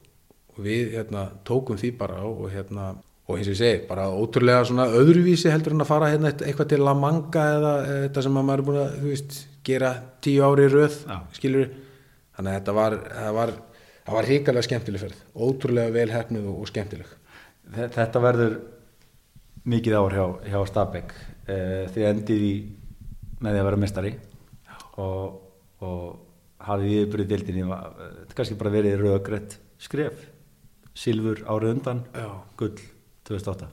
og 0.56 0.62
við 0.66 0.96
hérna, 0.96 1.28
tókum 1.46 1.80
því 1.80 1.92
bara 2.00 2.22
og 2.26 2.48
hérna 2.52 2.94
og 3.26 3.36
eins 3.38 3.48
og 3.48 3.54
ég 3.54 3.58
segi, 3.58 3.78
bara 3.88 4.04
ótrúlega 4.14 4.64
svona 4.68 4.84
öðruvísi 4.94 5.50
heldur 5.50 5.74
en 5.74 5.82
að 5.82 5.88
fara 5.90 6.10
hérna 6.12 6.30
eitt- 6.30 6.44
eitthvað 6.46 6.68
til 6.70 6.82
La 6.86 6.94
Manga 6.94 7.42
eða 7.56 7.72
þetta 8.06 8.22
sem 8.22 8.36
að 8.38 8.44
maður 8.46 8.60
er 8.62 8.66
búin 8.68 8.80
að 8.84 8.92
þú 9.00 9.10
veist, 9.10 9.38
gera 9.66 9.90
tíu 10.22 10.44
ári 10.46 10.66
í 10.68 10.70
röð 10.70 10.98
Já. 11.08 11.16
skilur 11.34 11.66
þannig 12.36 12.52
að 12.52 12.58
þetta 12.60 12.74
var 12.78 12.96
það 13.16 13.32
var, 13.40 13.52
það 14.06 14.14
var 14.18 14.28
hrikalega 14.30 14.62
skemmtileg 14.68 15.00
ferð. 15.02 15.18
Ótrúlega 15.34 15.92
vel 15.96 16.08
hefnuð 16.14 16.46
og, 16.52 16.60
og 16.62 16.70
skemmtileg. 16.70 17.10
Þe- 17.74 17.90
Þetta 17.96 18.22
verður 18.22 18.56
mikið 19.66 19.96
ár 19.98 20.14
hjá, 20.14 20.26
hjá 20.52 20.60
Stabæk. 20.70 21.14
E, 21.50 21.56
þið 21.94 22.06
endið 22.12 22.44
í 22.46 22.54
með 23.42 23.52
því 23.52 23.58
að 23.60 23.66
vera 23.72 23.76
mestari 23.82 24.14
og, 25.02 25.40
og 25.82 26.04
hafið 26.66 26.86
í 26.92 26.96
yfirbyrði 27.02 27.26
dildinni 27.34 27.66
þetta 27.66 28.36
kannski 28.38 28.56
bara 28.58 28.70
verið 28.74 29.00
röggrætt 29.02 29.58
skref. 29.82 30.22
Silfur 30.96 31.42
árið 31.44 31.74
undan 31.74 32.04
Já. 32.14 32.30
gull 32.56 32.78
2008 33.26 33.72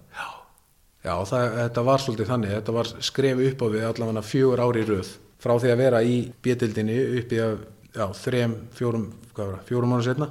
Já, 1.03 1.17
það, 1.27 1.49
þetta 1.57 1.83
var 1.83 1.99
svolítið 1.99 2.29
þannig, 2.31 2.51
þetta 2.57 2.73
var 2.77 2.89
skref 3.03 3.39
upp 3.43 3.63
á 3.63 3.67
við 3.73 3.85
allavega 3.89 4.21
fjögur 4.23 4.61
ári 4.63 4.83
röð. 4.87 5.09
Frá 5.43 5.53
því 5.59 5.71
að 5.73 5.81
vera 5.81 5.99
í 6.07 6.13
bjötildinni 6.45 6.95
upp 7.19 7.33
í 7.35 7.39
að, 7.43 7.57
já, 7.91 8.05
þrem, 8.21 8.53
fjórum, 8.77 9.09
hvað 9.33 9.49
var 9.49 9.57
það, 9.57 9.65
fjórum 9.67 9.91
mánu 9.91 10.05
setna 10.05 10.29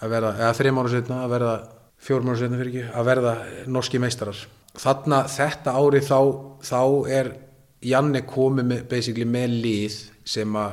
að 0.00 0.14
verða, 0.14 0.30
eða 0.38 0.54
þrem 0.56 0.78
mánu 0.78 0.92
setna 0.94 1.18
að 1.26 1.34
verða, 1.34 1.52
fjórum 2.00 2.30
mánu 2.30 2.40
setna 2.40 2.60
fyrir 2.62 2.70
ekki, 2.72 2.84
að 2.96 3.10
verða 3.10 3.34
norski 3.76 4.00
meistarar. 4.00 4.40
Þarna 4.80 5.18
þetta 5.28 5.74
ári 5.76 6.00
þá, 6.06 6.18
þá 6.64 6.82
er 7.18 7.32
Janne 7.80 8.22
komið 8.28 8.66
með, 8.70 8.80
basically 8.88 9.24
með 9.28 9.58
lið 9.64 9.98
sem 10.28 10.56
að 10.56 10.72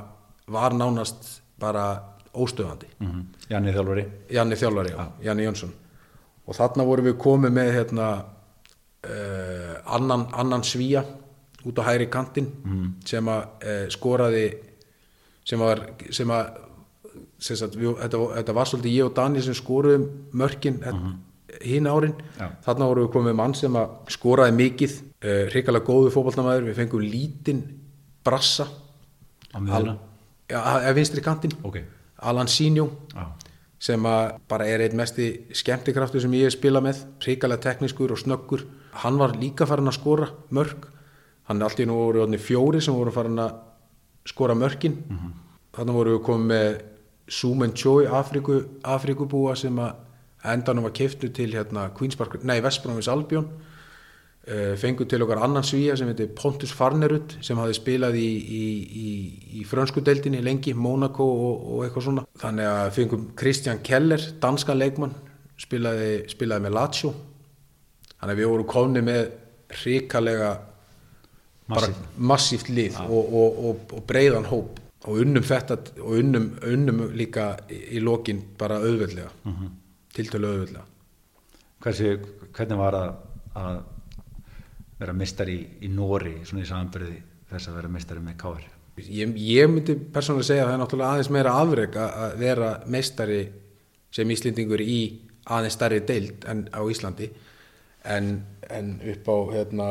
var 0.51 0.75
nánast 0.75 1.27
bara 1.59 1.89
óstöðandi. 2.31 2.87
mm 2.99 3.07
-hmm. 3.11 3.27
Janni 3.49 3.73
þjálfari. 3.75 4.07
Janni 4.31 4.55
þjálfari, 4.55 4.89
já, 4.95 5.11
Janni 5.27 5.43
Jónsson 5.43 5.75
og 6.47 6.55
þarna 6.55 6.87
vorum 6.87 7.09
við 7.09 7.17
komið 7.21 7.55
með 7.57 7.73
hérna 7.75 8.07
uh, 8.17 9.75
annan, 9.97 10.27
annan 10.33 10.63
svíja 10.63 11.03
út 11.67 11.81
á 11.83 11.87
hægri 11.89 12.07
kantinn 12.11 12.49
sem 13.05 13.27
að 13.27 13.43
uh, 13.67 13.83
skoraði 13.91 14.47
sem 15.47 15.59
var 15.59 15.83
sem 16.11 16.31
að 16.31 16.63
sem 17.37 17.57
sagt, 17.59 17.75
við, 17.77 17.93
þetta, 17.99 18.19
þetta 18.39 18.53
var 18.57 18.69
svolítið 18.69 18.95
ég 18.95 19.05
og 19.05 19.15
Daniel 19.17 19.43
sem 19.45 19.57
skoruðum 19.57 20.07
mörkin 20.33 20.79
mm 20.81 21.15
hinn 21.63 21.87
árin. 21.87 22.15
Já. 22.37 22.49
þarna 22.65 22.89
vorum 22.89 23.07
við 23.07 23.13
komið 23.13 23.31
með 23.31 23.37
mann 23.39 23.55
sem 23.57 23.77
að 23.79 23.93
skoraði 24.13 24.55
mikið 24.57 24.95
uh, 24.97 25.43
hrikalega 25.51 25.87
góðu 25.87 26.13
fótballtamaður 26.13 26.67
við 26.69 26.79
fengum 26.81 27.05
lítinn 27.05 27.63
brassa 28.25 28.67
á 28.67 29.57
miðuna 29.57 29.95
ja, 30.51 30.61
eða 30.83 30.95
vinstri 30.97 31.23
kantinn. 31.23 31.55
Ok. 31.67 31.79
Alan 32.27 32.49
Sinjó 32.51 32.89
Já. 33.13 33.25
Sem 33.79 34.01
bara 34.01 34.65
er 34.65 34.81
einn 34.81 34.97
mesti 34.97 35.47
skemmtikraftur 35.53 36.23
sem 36.23 36.33
ég 36.33 36.47
hef 36.47 36.57
spilað 36.57 36.87
með 36.87 37.01
hrikalega 37.23 37.63
teknískur 37.67 38.13
og 38.15 38.21
snöggur. 38.21 38.65
Hann 39.03 39.19
var 39.21 39.35
líka 39.37 39.67
farin 39.69 39.91
að 39.91 39.99
skora 39.99 40.31
mörg 40.49 40.87
hann 41.47 41.61
er 41.61 41.67
allt 41.67 41.79
í 41.79 41.87
nú 41.87 41.97
orðnir 42.09 42.43
fjóri 42.43 42.81
sem 42.83 42.95
voru 42.95 43.13
farin 43.15 43.39
að 43.39 43.55
skora 44.27 44.55
mörkin. 44.57 44.97
Þannig 45.75 45.97
voru 45.99 46.15
við 46.17 46.25
komið 46.27 46.51
með 46.51 46.81
Sumen 47.27 47.73
Choi 47.75 48.07
Afriku, 48.07 48.61
Afrikubúa 48.83 49.55
sem 49.55 49.79
að 49.79 49.95
endanum 50.47 50.87
var 50.87 50.95
keftu 50.95 51.29
til 51.31 51.51
hérna 51.53 51.89
Queens 51.95 52.15
Park, 52.15 52.37
nei 54.47 54.55
Vestbrómis 54.55 54.55
Albjón 54.55 54.73
uh, 54.73 54.77
fengu 54.77 55.05
til 55.05 55.23
okkar 55.23 55.41
annan 55.43 55.63
svíja 55.63 55.95
sem 55.97 56.07
heitir 56.07 56.29
Pontus 56.35 56.71
Farnerud 56.73 57.37
sem 57.43 57.57
hafði 57.59 57.77
spilað 57.77 58.17
í, 58.19 58.27
í, 58.27 58.63
í, 58.87 59.11
í 59.59 59.65
frönsku 59.67 60.01
deildinni 60.05 60.41
lengi, 60.43 60.73
Monaco 60.73 61.23
og, 61.25 61.65
og 61.73 61.83
eitthvað 61.85 62.07
svona. 62.07 62.25
Þannig 62.39 62.69
að 62.71 62.91
fengum 62.95 63.27
Christian 63.37 63.81
Keller 63.83 64.23
danskan 64.41 64.79
leikmann 64.79 65.15
spilaði, 65.59 66.27
spilaði 66.31 66.67
með 66.67 66.77
Lazio. 66.77 67.13
Þannig 68.17 68.33
að 68.33 68.41
við 68.41 68.51
vorum 68.53 68.69
komni 68.71 69.03
með 69.05 69.23
hrikalega 69.81 70.51
massíft. 72.15 72.69
lið 72.71 73.01
og, 73.03 73.33
og, 73.33 73.57
og, 73.69 73.97
og 73.97 74.05
breiðan 74.07 74.47
hóp. 74.47 74.79
Og 75.07 75.21
unnum 75.21 75.43
þetta 75.45 75.77
og 76.01 76.17
unnum, 76.19 76.47
unnum 76.67 77.03
líka 77.15 77.53
í, 77.71 77.99
lokin 78.03 78.41
bara 78.59 78.79
auðveldlega. 78.81 79.29
Tiltölu 80.17 80.49
auðvitað 80.49 80.93
Hversu, 81.77 82.15
hvernig 82.57 82.79
var 82.79 82.95
að, 82.97 83.11
að 83.53 83.75
vera 84.99 85.13
mistari 85.13 85.57
í, 85.57 85.67
í 85.85 85.91
Nóri 85.93 86.39
svona 86.45 86.65
í 86.65 86.69
samanbyrði 86.69 87.21
þess 87.51 87.69
að 87.69 87.79
vera 87.79 87.93
mistari 87.93 88.23
með 88.23 88.37
Káir 88.41 88.65
ég, 89.05 89.35
ég 89.37 89.69
myndi 89.71 89.95
persónulega 90.13 90.49
segja 90.49 90.65
að 90.65 90.69
það 90.69 90.75
er 90.75 90.81
náttúrulega 90.83 91.13
aðeins 91.13 91.31
meira 91.35 91.55
afreg 91.61 91.97
að 92.01 92.19
að 92.23 92.35
vera 92.41 92.71
meistari 92.95 93.39
sem 94.17 94.33
Íslendingur 94.33 94.81
í 94.81 94.99
aðeins 95.45 95.77
stærri 95.77 96.01
deild 96.07 96.47
en 96.49 96.65
á 96.73 96.81
Íslandi 96.89 97.29
en, 98.07 98.31
en 98.69 98.93
upp 99.13 99.29
á 99.29 99.37
hérna 99.53 99.87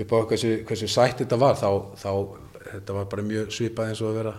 upp 0.00 0.14
á 0.14 0.18
hversu, 0.30 0.52
hversu 0.66 0.88
sætt 0.88 1.24
þetta 1.24 1.40
var 1.40 1.58
þá, 1.58 1.70
þá 1.96 2.12
þetta 2.70 2.96
var 2.96 3.10
bara 3.10 3.26
mjög 3.26 3.52
svipað 3.54 3.92
eins 3.92 4.02
og 4.04 4.12
að 4.12 4.20
vera 4.20 4.34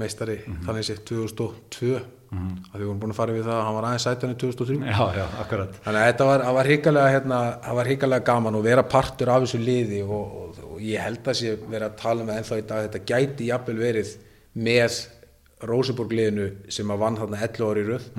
meistari 0.00 0.38
þannig 0.66 0.88
séð 0.88 1.02
2002 1.08 2.00
að 2.36 2.76
við 2.80 2.86
vorum 2.86 3.00
búin 3.02 3.14
að 3.14 3.18
fara 3.20 3.34
við 3.36 3.46
það 3.46 3.56
að 3.56 3.64
hann 3.66 3.76
var 3.76 3.86
aðeins 3.88 4.06
sættan 4.06 4.32
í 4.32 4.38
2003 4.42 4.78
Já, 4.90 5.02
já, 5.16 5.24
Þannig 5.84 6.00
að 6.00 6.06
þetta 6.10 6.28
var, 6.30 6.44
var 6.56 6.70
hikalega 6.70 7.12
hérna, 7.14 8.20
gaman 8.30 8.58
og 8.58 8.64
vera 8.66 8.86
partur 8.86 9.32
af 9.32 9.44
þessu 9.44 9.60
liði 9.62 10.00
og, 10.04 10.38
og, 10.40 10.62
og 10.72 10.80
ég 10.84 11.04
held 11.04 11.26
að 11.26 11.38
sé 11.40 11.54
vera 11.66 11.90
að 11.90 11.98
tala 12.00 12.26
með 12.26 12.40
ennþá 12.40 12.58
í 12.60 12.66
dag 12.70 12.88
þetta 12.88 13.04
gæti 13.12 13.50
jafnvel 13.50 13.78
verið 13.80 14.16
með 14.56 14.98
Róseborg 15.66 16.12
liðinu 16.12 16.50
sem 16.72 16.90
að 16.92 17.00
vann 17.00 17.16
þarna 17.16 17.40
11 17.46 17.70
ári 17.70 17.84
röð. 17.86 18.10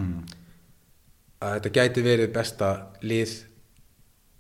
Að 1.38 1.52
þetta 1.60 1.74
gæti 1.76 2.04
verið 2.06 2.32
besta 2.34 2.72
lið 3.06 3.36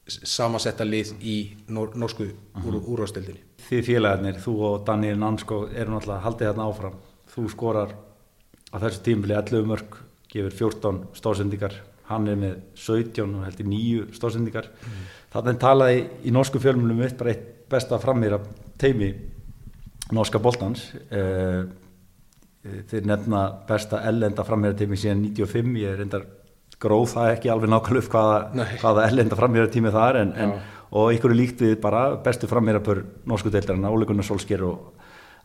samansetta 0.07 0.86
lið 0.88 1.13
í 1.21 1.36
nor 1.69 1.91
norsku 1.99 2.25
úr, 2.63 2.78
úrvastildinni 2.80 3.43
Þið 3.67 3.82
félagarnir, 3.84 4.38
þú 4.39 4.53
og 4.63 4.75
Daniel 4.88 5.17
Nansko 5.19 5.65
eru 5.75 5.91
náttúrulega 5.91 6.23
haldið 6.23 6.47
þarna 6.47 6.67
áfram. 6.71 6.99
Þú 7.34 7.47
skorar 7.51 7.95
á 8.74 8.76
þessu 8.84 9.03
tímfili 9.05 9.38
11 9.38 9.68
mörg, 9.70 9.97
gefur 10.32 10.55
14 10.55 11.01
stórsendingar, 11.18 11.76
hann 12.07 12.28
er 12.32 12.39
með 12.39 12.55
17 12.76 13.24
og 13.26 13.45
heldur 13.47 13.70
9 13.72 14.07
stórsendingar. 14.15 14.70
Mm. 14.84 15.07
þannig 15.34 15.59
talaði 15.61 16.05
í 16.24 16.32
norsku 16.36 16.59
fjölmjölum 16.63 17.03
mitt 17.03 17.18
bara 17.20 17.34
eitt 17.34 17.47
besta 17.70 17.99
frammeira 17.99 18.39
teimi 18.80 19.11
norska 20.15 20.39
boltans. 20.39 20.93
Eh, 21.11 21.68
þeir 22.88 23.07
nefna 23.07 23.43
besta 23.68 24.01
ellenda 24.07 24.43
frammeira 24.47 24.76
teimi 24.76 24.97
síðan 24.99 25.24
95, 25.30 25.76
ég 25.80 25.93
er 25.93 26.01
reyndar 26.01 26.26
gróð 26.82 27.13
það 27.15 27.32
ekki 27.36 27.51
alveg 27.51 27.72
nákvæmlega 27.72 28.03
upp 28.03 28.11
hvaða, 28.13 28.65
hvaða 28.82 29.05
ellenda 29.09 29.38
frammeira 29.39 29.72
tími 29.74 29.93
það 29.93 30.09
er 30.09 30.20
en, 30.22 30.34
en, 30.43 30.53
og 30.97 31.13
ykkur 31.15 31.34
er 31.34 31.39
líkt 31.39 31.63
við 31.63 31.78
bara 31.82 32.03
bestu 32.24 32.49
frammeira 32.49 32.82
pör 32.86 33.03
norsku 33.30 33.51
deildarinn, 33.53 33.88
Óli 33.89 34.07
Gunnar 34.09 34.28
Solskjær 34.28 34.65
og 34.68 34.97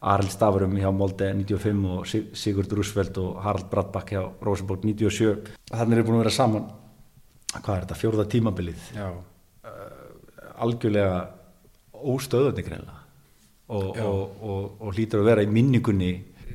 Arild 0.02 0.32
Stafurum 0.34 0.72
hjá 0.80 0.90
Molde 0.90 1.28
95 1.30 1.84
og 1.86 2.06
Sig- 2.10 2.32
Sigurd 2.34 2.72
Rúsveld 2.74 3.18
og 3.22 3.36
Harald 3.44 3.68
Bradbakk 3.70 4.10
hjá 4.14 4.22
Rosenborg 4.42 4.82
97 4.82 5.52
þannig 5.70 5.98
er 6.00 6.06
búin 6.08 6.16
að 6.18 6.24
vera 6.24 6.34
saman 6.34 6.64
hvað 7.52 7.76
er 7.76 7.84
þetta, 7.84 7.98
fjórða 8.00 8.24
tímabilið? 8.32 8.82
Já, 8.96 9.08
algjörlega 10.62 11.20
óstöðandi 12.02 12.64
greinlega 12.66 12.98
og, 13.72 13.98
og, 14.02 14.22
og, 14.42 14.64
og 14.82 14.96
hlýtur 14.96 15.22
að 15.22 15.28
vera 15.30 15.44
í 15.46 15.50
minningunni 15.52 16.10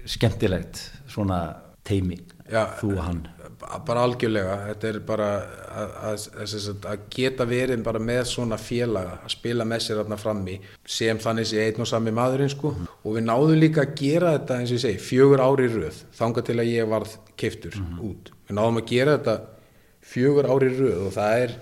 skemmtilegt 0.07 0.81
svona 1.09 1.39
teimi, 1.87 2.17
Já, 2.51 2.65
þú 2.79 2.91
og 2.97 3.01
hann 3.03 3.21
bara 3.59 4.03
algjörlega. 4.05 4.55
Þetta 4.69 4.89
er 4.89 4.99
bara 5.05 5.27
að, 5.81 5.93
að, 6.09 6.55
að, 6.91 7.03
geta 7.13 7.47
verið 7.49 7.83
bara 7.85 8.01
með 8.01 8.23
svona 8.31 8.59
félaga 8.61 9.17
að 9.23 9.33
spila 9.33 9.67
með 9.67 9.83
sér 9.85 10.01
þarna 10.01 10.19
frammi 10.21 10.57
sem 10.97 11.21
þannig 11.21 11.49
sé 11.49 11.65
einn 11.65 11.83
og 11.83 11.89
sami 11.89 12.13
maðurinn 12.15 12.53
sko. 12.53 12.73
Og 13.03 13.17
við 13.17 13.27
náðum 13.27 13.61
líka 13.61 13.85
að 13.85 13.93
gera 14.01 14.33
þetta 14.37 14.59
eins 14.61 14.73
og 14.73 14.79
ég 14.79 14.83
segi 14.85 15.05
fjögur 15.09 15.43
ári 15.43 15.69
röð 15.73 16.01
þangað 16.17 16.49
til 16.49 16.57
að 16.57 16.73
ég 16.73 16.91
varð 16.93 17.15
keiftur 17.39 17.79
út. 17.97 18.33
Við 18.47 18.59
náðum 18.59 18.81
að 18.81 18.91
gera 18.93 19.15
þetta 19.17 19.37
fjögur 20.07 20.51
ári 20.51 20.73
röð 20.75 21.07
og 21.09 21.15
það 21.17 21.45
er 21.45 21.55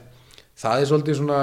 það 0.55 0.81
er 0.81 0.89
svolítið 0.91 1.19
svona 1.19 1.39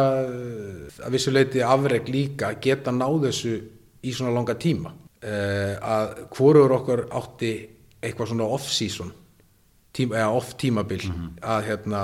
að 1.07 1.16
vissuleiti 1.16 1.64
afreg 1.66 2.12
líka 2.12 2.53
að 2.53 2.61
geta 2.66 2.94
náð 2.94 3.28
þessu 3.28 3.57
í 4.03 4.12
svona 4.12 4.34
langa 4.34 4.57
tíma. 4.59 4.94
Uh, 5.22 5.76
að 5.78 6.24
hvorur 6.34 6.72
okkar 6.80 7.05
átti 7.14 7.53
eitthvað 8.03 8.32
svona 8.32 8.46
off-season 8.50 9.12
tíma, 9.93 10.18
eða 10.20 10.36
off 10.38 10.55
tímabil 10.61 11.01
að 11.40 11.64
hérna 11.68 12.03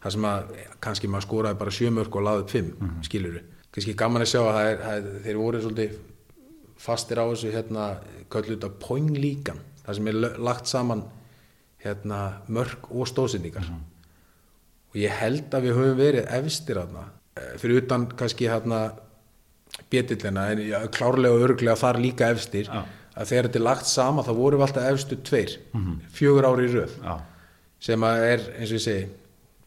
það 0.00 0.14
sem 0.16 0.28
að 0.30 0.52
kannski 0.80 1.10
maður 1.10 1.26
skoraði 1.26 1.60
bara 1.60 1.74
sjömörk 1.76 2.16
og 2.16 2.26
laðið 2.26 2.44
upp 2.44 2.50
fimm, 2.54 2.70
mm 2.70 2.88
-hmm. 2.88 3.02
skiluru 3.08 3.42
kannski 3.70 3.94
gaman 3.94 4.22
að 4.22 4.32
sjá 4.32 4.40
að 4.40 4.60
er, 4.64 4.80
er 4.92 5.08
þeir 5.24 5.36
voru 5.36 5.60
svolítið 5.62 5.98
fastir 6.80 7.20
á 7.20 7.24
þessu 7.28 7.52
hérna, 7.52 8.00
köllu 8.32 8.56
þetta 8.56 8.70
poinglíkan 8.80 9.60
það 9.84 9.94
sem 9.94 10.08
er 10.08 10.38
lagt 10.38 10.66
saman 10.66 11.04
hérna, 11.84 12.42
mörk 12.48 12.90
og 12.90 13.08
stóðsendingar 13.08 13.70
og 14.90 14.96
ég 14.96 15.10
held 15.20 15.54
að 15.54 15.62
við 15.68 15.76
höfum 15.78 16.00
verið 16.00 16.26
efstir 16.40 16.80
þarna, 16.80 17.04
eh, 17.36 17.58
fyrir 17.58 17.84
utan 17.84 18.06
kannski 18.06 18.48
hérna 18.48 18.92
bétillina 19.90 20.50
en 20.50 20.88
klárlega 20.90 21.34
og 21.34 21.44
örglega 21.46 21.76
þar 21.76 22.00
líka 22.00 22.30
efstir 22.30 22.66
Já. 22.66 22.84
Að 23.20 23.32
þegar 23.32 23.48
þetta 23.48 23.60
er 23.60 23.66
lagt 23.66 23.90
sama 23.90 24.24
þá 24.26 24.32
vorum 24.38 24.60
við 24.60 24.66
alltaf 24.68 24.92
efstu 24.94 25.18
tveir 25.28 25.56
fjögur 26.16 26.48
ári 26.48 26.68
í 26.68 26.72
röð 26.74 26.94
Já. 27.04 27.16
sem 27.90 28.06
er 28.10 28.46
eins 28.56 28.70
og 28.70 28.78
ég 28.78 28.86
segi 28.86 29.08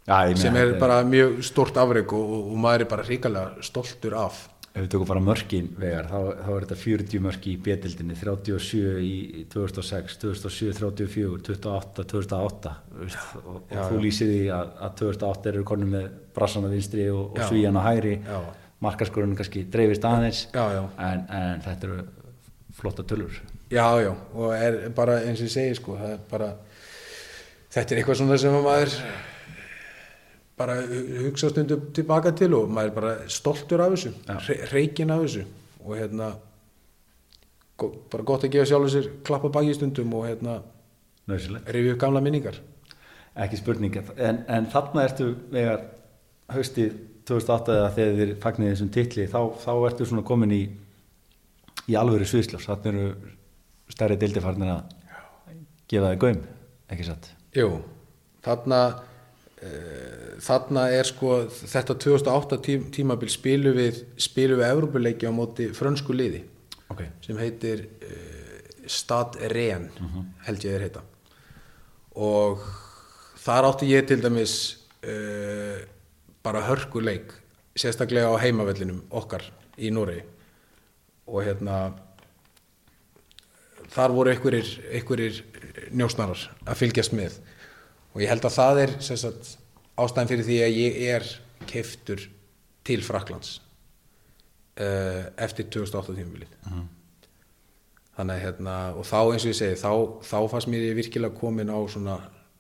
Já, 0.04 0.18
sem 0.36 0.56
er 0.60 0.74
bara 0.82 1.04
mjög 1.08 1.38
stort 1.48 1.78
afreg 1.80 2.12
og, 2.12 2.32
og, 2.42 2.58
maður 2.60 2.84
er 2.84 2.90
bara 2.92 3.06
hrikalega 3.08 3.64
stoltur 3.64 4.18
af 4.20 4.42
ef 4.74 4.82
við 4.82 4.90
tökum 4.90 5.08
bara 5.08 5.22
mörkin 5.24 5.70
vegar 5.78 6.10
þá, 6.10 6.18
þá 6.44 6.50
er 6.50 6.66
þetta 6.66 6.78
40 6.82 7.22
mörki 7.24 7.52
í 7.54 7.60
B-dildinni 7.64 8.18
37 8.18 8.82
í 9.06 9.14
í 9.44 9.44
2006 9.54 10.18
2007, 10.24 10.74
34, 10.80 11.38
28, 11.46 12.06
2008 12.10 12.74
veist, 13.04 13.22
og, 13.44 13.46
og 13.54 13.78
Já, 13.78 13.84
þú 13.92 14.02
lýsir 14.02 14.34
því 14.34 14.42
að, 14.58 14.74
að 14.88 14.98
2008 15.04 15.54
eru 15.54 15.64
konum 15.72 15.94
með 15.94 16.10
brassana 16.36 16.74
vinstri 16.74 17.08
og, 17.14 17.38
og 17.38 17.46
svíjan 17.46 17.80
á 17.80 17.84
hægri 17.86 18.18
Já. 18.18 18.42
markaskorunum 18.84 19.38
kannski 19.40 19.64
dreifist 19.72 20.10
aðeins 20.10 20.44
Já, 20.50 20.66
já. 20.74 20.84
En, 21.06 21.26
en 21.30 21.64
þetta 21.70 21.90
eru 21.92 22.02
flotta 22.84 23.04
tölur. 23.08 23.40
Já 23.72 23.88
já 24.04 24.12
og 24.36 24.54
er 24.54 24.90
bara 24.96 25.22
eins 25.24 25.40
og 25.42 25.48
ég 25.48 25.54
segi 25.56 25.76
sko 25.80 25.96
það 25.98 26.12
er 26.18 26.24
bara 26.30 26.50
þetta 27.74 27.94
er 27.96 28.02
eitthvað 28.04 28.20
svona 28.22 28.38
sem 28.44 28.54
að 28.60 28.66
maður 28.68 28.98
bara 30.60 30.76
hu- 30.86 31.24
hugsa 31.26 31.50
stundum 31.50 31.88
tilbaka 31.98 32.32
til 32.38 32.52
og 32.54 32.70
maður 32.70 32.92
er 32.92 32.98
bara 33.00 33.14
stoltur 33.34 33.82
af 33.82 33.96
þessu 33.96 34.12
hre- 34.28 34.60
hreykinn 34.70 35.12
af 35.16 35.24
þessu 35.24 35.46
og 35.84 35.96
hérna 35.98 36.28
bara 38.12 38.24
gott 38.24 38.44
að 38.46 38.54
gefa 38.54 38.70
sjálfur 38.70 38.92
sér 38.94 39.08
klappa 39.26 39.50
baki 39.52 39.74
stundum 39.76 40.14
og 40.14 40.28
hérna 40.30 40.60
upp 41.28 41.98
gamla 42.00 42.22
minningar. 42.22 42.60
Ekki 43.36 43.58
spurning 43.58 43.96
en, 43.98 44.44
en 44.48 44.66
þarna 44.70 45.08
ertu 45.08 45.32
vegar 45.52 45.82
haustið 46.54 46.94
2008 47.26 47.74
eða 47.80 47.92
þegar 47.96 48.18
þið 48.20 48.34
fagnir 48.44 48.74
þessum 48.76 48.90
titli 48.94 49.26
þá, 49.32 49.40
þá 49.64 49.72
ertu 49.88 50.06
svona 50.06 50.26
komin 50.28 50.52
í 50.54 50.62
í 51.90 51.98
alvöru 52.00 52.28
sviðsljós 52.28 52.68
þarna 52.70 52.92
eru 52.94 53.32
stærri 53.92 54.18
deildifarnir 54.20 54.72
að 54.74 54.94
gefa 55.92 56.14
þig 56.14 56.22
gaum, 56.24 56.44
ekki 56.94 57.08
satt? 57.08 57.30
Jú, 57.58 57.70
þarna 58.46 58.80
uh, 58.94 60.34
þarna 60.44 60.88
er 60.96 61.10
sko 61.10 61.44
þetta 61.50 61.98
2008 62.06 62.62
tím, 62.66 62.88
tímabil 62.94 63.32
spilu 63.32 63.74
við 63.76 64.04
spilu 64.22 64.60
við 64.60 64.70
Evrópuleiki 64.70 65.30
á 65.30 65.34
móti 65.36 65.70
frönsku 65.76 66.16
liði 66.16 66.44
ok, 66.94 67.06
sem 67.26 67.40
heitir 67.42 67.88
uh, 68.02 68.24
Stad 68.90 69.38
Ren 69.54 69.88
held 70.44 70.66
ég 70.66 70.74
þeir 70.74 70.84
heita. 70.84 71.04
Og 72.20 72.64
þar 73.40 73.70
átti 73.70 73.88
ég 73.88 74.04
til 74.10 74.20
dæmis 74.22 74.56
uh, 75.08 75.80
bara 76.44 76.66
hörkuleik 76.68 77.32
sérstaklega 77.80 78.30
á 78.30 78.38
heimavellinum 78.44 79.06
okkar 79.16 79.46
í 79.80 79.90
Noregi 79.94 80.33
og 81.28 81.44
hérna 81.46 81.78
þar 83.94 84.16
voru 84.16 84.34
einhverjir, 84.34 85.44
njósnarar 85.94 86.48
að 86.66 86.80
fylgjast 86.80 87.14
með. 87.16 87.38
Og 88.14 88.24
ég 88.24 88.32
held 88.32 88.46
að 88.46 88.58
það 88.58 88.82
er 88.84 88.96
sagt, 89.02 89.54
ástæðan 89.98 90.32
fyrir 90.32 90.48
því 90.48 90.58
að 90.66 90.80
ég 90.80 91.00
er 91.14 91.30
keiftur 91.70 92.26
til 92.84 93.00
Fraklands 93.06 93.58
uh, 94.78 95.30
eftir 95.42 95.70
2008 95.72 96.18
tímabilið. 96.18 96.54
Þannig 98.14 98.36
að 98.36 98.44
hérna 98.46 98.78
og 99.00 99.08
þá 99.10 99.20
eins 99.24 99.46
og 99.46 99.50
ég 99.54 99.58
segi 99.58 99.80
þá, 99.82 99.92
þá 100.22 100.38
fannst 100.52 100.70
mér 100.70 100.90
ég 100.92 100.98
virkilega 101.00 101.38
komin 101.38 101.74
á 101.74 101.80
svona 101.90 102.20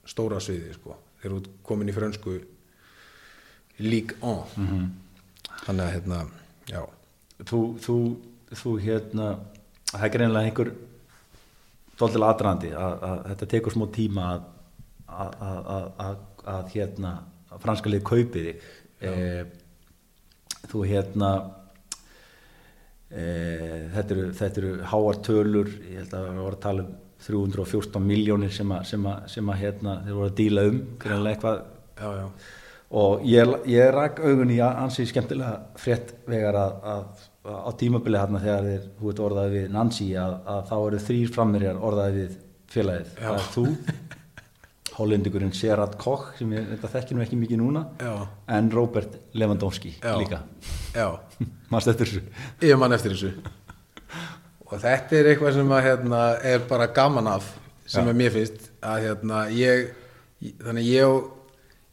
stóra 0.09 0.39
sviði 0.41 0.73
sko, 0.75 0.97
þegar 1.21 1.37
út 1.37 1.49
komin 1.65 1.91
í 1.91 1.95
frönsku 1.95 2.39
Ligue 3.81 4.17
1 4.21 4.55
þannig 5.63 5.85
að 5.85 5.93
hérna 5.95 6.19
já, 6.69 6.81
þú, 7.49 7.61
þú, 7.81 7.97
þú 8.59 8.77
hérna 8.83 9.27
það 9.93 10.07
er 10.07 10.13
greinlega 10.15 10.49
einhver 10.49 10.71
dóltil 11.99 12.23
aðdrandi 12.25 12.71
að, 12.75 12.95
að 13.07 13.19
þetta 13.31 13.49
tekur 13.53 13.75
smá 13.75 13.85
tíma 13.93 14.29
að, 14.33 14.45
að, 15.13 15.59
að, 16.05 16.15
að, 16.55 16.71
hérna 16.73 17.11
að 17.53 17.65
franska 17.65 17.91
lið 17.91 18.05
kaupi 18.07 18.45
þig. 18.47 18.63
E, 19.03 19.11
þú 20.71 20.81
hérna 20.89 21.29
e, 23.11 23.23
þetta, 23.93 24.07
eru, 24.07 24.25
þetta 24.39 24.63
eru 24.63 24.73
háar 24.93 25.21
tölur. 25.27 25.71
Ég 25.91 26.01
held 26.01 26.17
að 26.17 26.27
við 26.29 26.41
vorum 26.41 26.57
að 26.57 26.63
tala 26.65 26.87
um 26.87 26.99
314 27.23 28.03
miljónir 28.03 28.51
sem 28.51 28.73
að, 28.75 28.87
sem 28.89 29.05
að, 29.07 29.29
sem 29.31 29.53
að 29.53 29.61
hérna, 29.61 29.99
þeir 30.03 30.17
voru 30.17 30.31
að 30.31 30.39
díla 30.41 30.65
um 30.71 30.81
greinlega 30.99 31.37
eitthvað. 31.37 31.61
Já, 31.93 32.09
já, 32.17 32.25
og 32.99 33.21
ég, 33.29 33.53
ég 33.69 33.91
rak 33.93 34.19
augun 34.25 34.51
í 34.51 34.57
ansi 34.65 35.05
skemmtilega 35.07 35.77
frétt 35.79 36.15
vegar 36.27 36.57
að 36.57 37.29
á 37.43 37.69
tímabili 37.79 38.19
hérna 38.19 38.39
þegar 38.43 38.67
þeir, 38.69 38.83
þú 38.99 39.09
veit 39.09 39.21
orðaði 39.27 39.53
við 39.57 39.71
Nancy 39.75 40.09
að, 40.19 40.35
að 40.53 40.61
þá 40.69 40.75
eru 40.79 40.99
þrýr 41.07 41.31
frammerjar 41.35 41.81
orðaði 41.89 42.19
við 42.21 42.37
félagið, 42.73 43.09
Já. 43.17 43.23
það 43.23 43.39
er 43.39 43.49
þú 43.53 43.65
hollendingurinn 44.93 45.53
Gerard 45.57 45.97
Koch 46.01 46.29
sem 46.37 46.53
ég 46.53 46.69
þetta 46.69 46.91
þekki 46.93 47.17
nú 47.17 47.23
ekki 47.25 47.39
mikið 47.41 47.59
núna 47.59 47.83
Já. 47.99 48.13
en 48.55 48.69
Robert 48.73 49.17
Lewandowski 49.33 49.95
Já. 49.97 50.13
líka. 50.21 50.43
Mannst 51.73 51.89
eftir 51.91 52.09
þessu? 52.09 52.23
Ég 52.63 52.79
man 52.79 52.93
eftir 52.95 53.15
þessu. 53.15 53.33
Og 54.69 54.79
þetta 54.81 55.17
er 55.19 55.31
eitthvað 55.33 55.57
sem 55.57 55.73
að, 55.73 55.83
hérna, 55.87 56.21
er 56.53 56.63
bara 56.69 56.87
gaman 56.93 57.29
af 57.33 57.49
sem 57.89 58.07
að 58.07 58.19
mér 58.21 58.33
finnst 58.37 58.69
að 58.85 59.07
hérna, 59.07 59.43
ég, 59.53 59.89
þannig 60.63 60.87
ég 60.87 61.31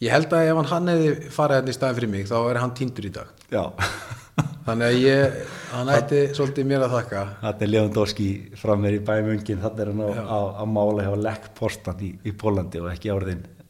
ég 0.05 0.15
held 0.15 0.33
að 0.33 0.49
ef 0.53 0.61
hann, 0.71 0.89
hefði 0.95 1.33
farið 1.35 1.59
hérna 1.59 1.73
í 1.73 1.77
staðin 1.77 1.99
fyrir 1.99 2.13
mig 2.15 2.29
þá 2.31 2.37
er 2.41 2.61
hann 2.63 2.77
týndur 2.77 3.09
í 3.09 3.13
dag. 3.17 3.33
Já, 3.53 3.65
þannig 4.67 4.87
að 4.87 4.99
ég, 5.03 5.39
hann 5.73 5.93
ætti 5.95 6.21
svolítið 6.37 6.69
mér 6.71 6.85
að 6.87 6.97
þakka. 6.99 7.25
Þetta 7.45 7.67
er 7.67 7.73
Lewandowski 7.75 8.29
frammer 8.61 8.97
í 8.97 9.01
bæmungin, 9.07 9.63
þetta 9.65 9.85
er 9.85 9.93
hann 9.95 10.05
á 10.31 10.65
mála 10.69 11.07
hjá 11.09 11.15
Lech 11.29 11.51
Postan 11.59 12.05
í, 12.07 12.13
í 12.25 12.35
Pólandi 12.37 12.83
og 12.83 12.93
ekki 12.93 13.11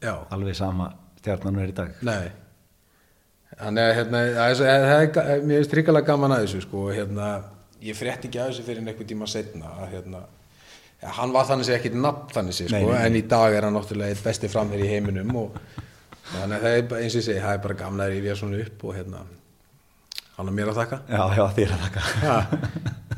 Já. 0.01 0.15
alveg 0.33 0.55
sama 0.57 0.91
stjarnan 1.21 1.59
er 1.61 1.71
í 1.71 1.75
dag. 1.77 1.97
Nei. 2.05 2.31
Þannig 3.59 3.83
að 3.83 3.95
hérna, 3.97 4.21
það 4.57 4.61
er, 4.71 5.41
mér 5.45 5.59
finnst 5.59 5.73
hrikalega 5.75 6.07
gaman 6.07 6.33
að 6.33 6.45
þessu 6.45 6.61
sko, 6.63 6.85
hérna, 6.95 7.31
ég 7.83 7.97
frétti 7.97 8.29
ekki 8.29 8.39
að 8.39 8.53
þessu 8.53 8.65
fyrir 8.65 8.85
einhvern 8.85 9.09
tíma 9.09 9.27
setna 9.29 9.73
að 9.83 9.97
hérna, 9.97 10.21
ja, 11.01 11.11
hann 11.17 11.35
var 11.35 11.49
þannig 11.49 11.67
sé 11.67 11.75
ekkit 11.75 11.97
nafn 11.99 12.31
þannig 12.33 12.57
sé 12.57 12.69
sko, 12.71 12.95
en 12.95 13.17
í 13.19 13.23
dag 13.29 13.57
er 13.57 13.67
hann 13.67 13.75
náttúrulega 13.77 14.15
eitt 14.15 14.23
besti 14.25 14.49
framherri 14.51 14.87
í 14.87 14.93
heiminum 14.93 15.35
og 15.43 15.59
þannig 16.31 16.55
að 16.55 16.65
það 16.65 16.77
er 16.77 17.03
eins 17.03 17.17
og 17.17 17.21
ég 17.21 17.27
segi, 17.27 17.43
það 17.43 17.57
er 17.57 17.63
bara 17.67 17.79
gamla 17.83 18.07
að 18.07 18.15
rifja 18.15 18.37
svona 18.39 18.63
upp 18.63 18.87
og 18.87 18.97
hérna, 18.97 19.23
hann 20.37 20.47
er 20.51 20.55
mér 20.57 20.71
að 20.71 20.79
þakka. 20.81 20.99
Já, 21.11 21.23
já, 21.37 21.45
þér 21.57 21.73
að 21.75 21.81
þakka. 21.85 22.01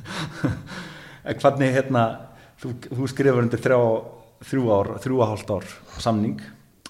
Hvernig 1.43 1.73
hérna 1.77 2.03
þú, 2.61 2.73
þú 2.89 3.07
skrifur 3.11 3.43
undir 3.45 3.61
þrjá, 3.63 3.79
þrjú 4.49 4.65
ár, 4.75 4.89
þrjú 5.03 5.19
og 5.23 5.29
hálft 5.31 5.53
ár 5.55 5.67
samning 6.03 6.41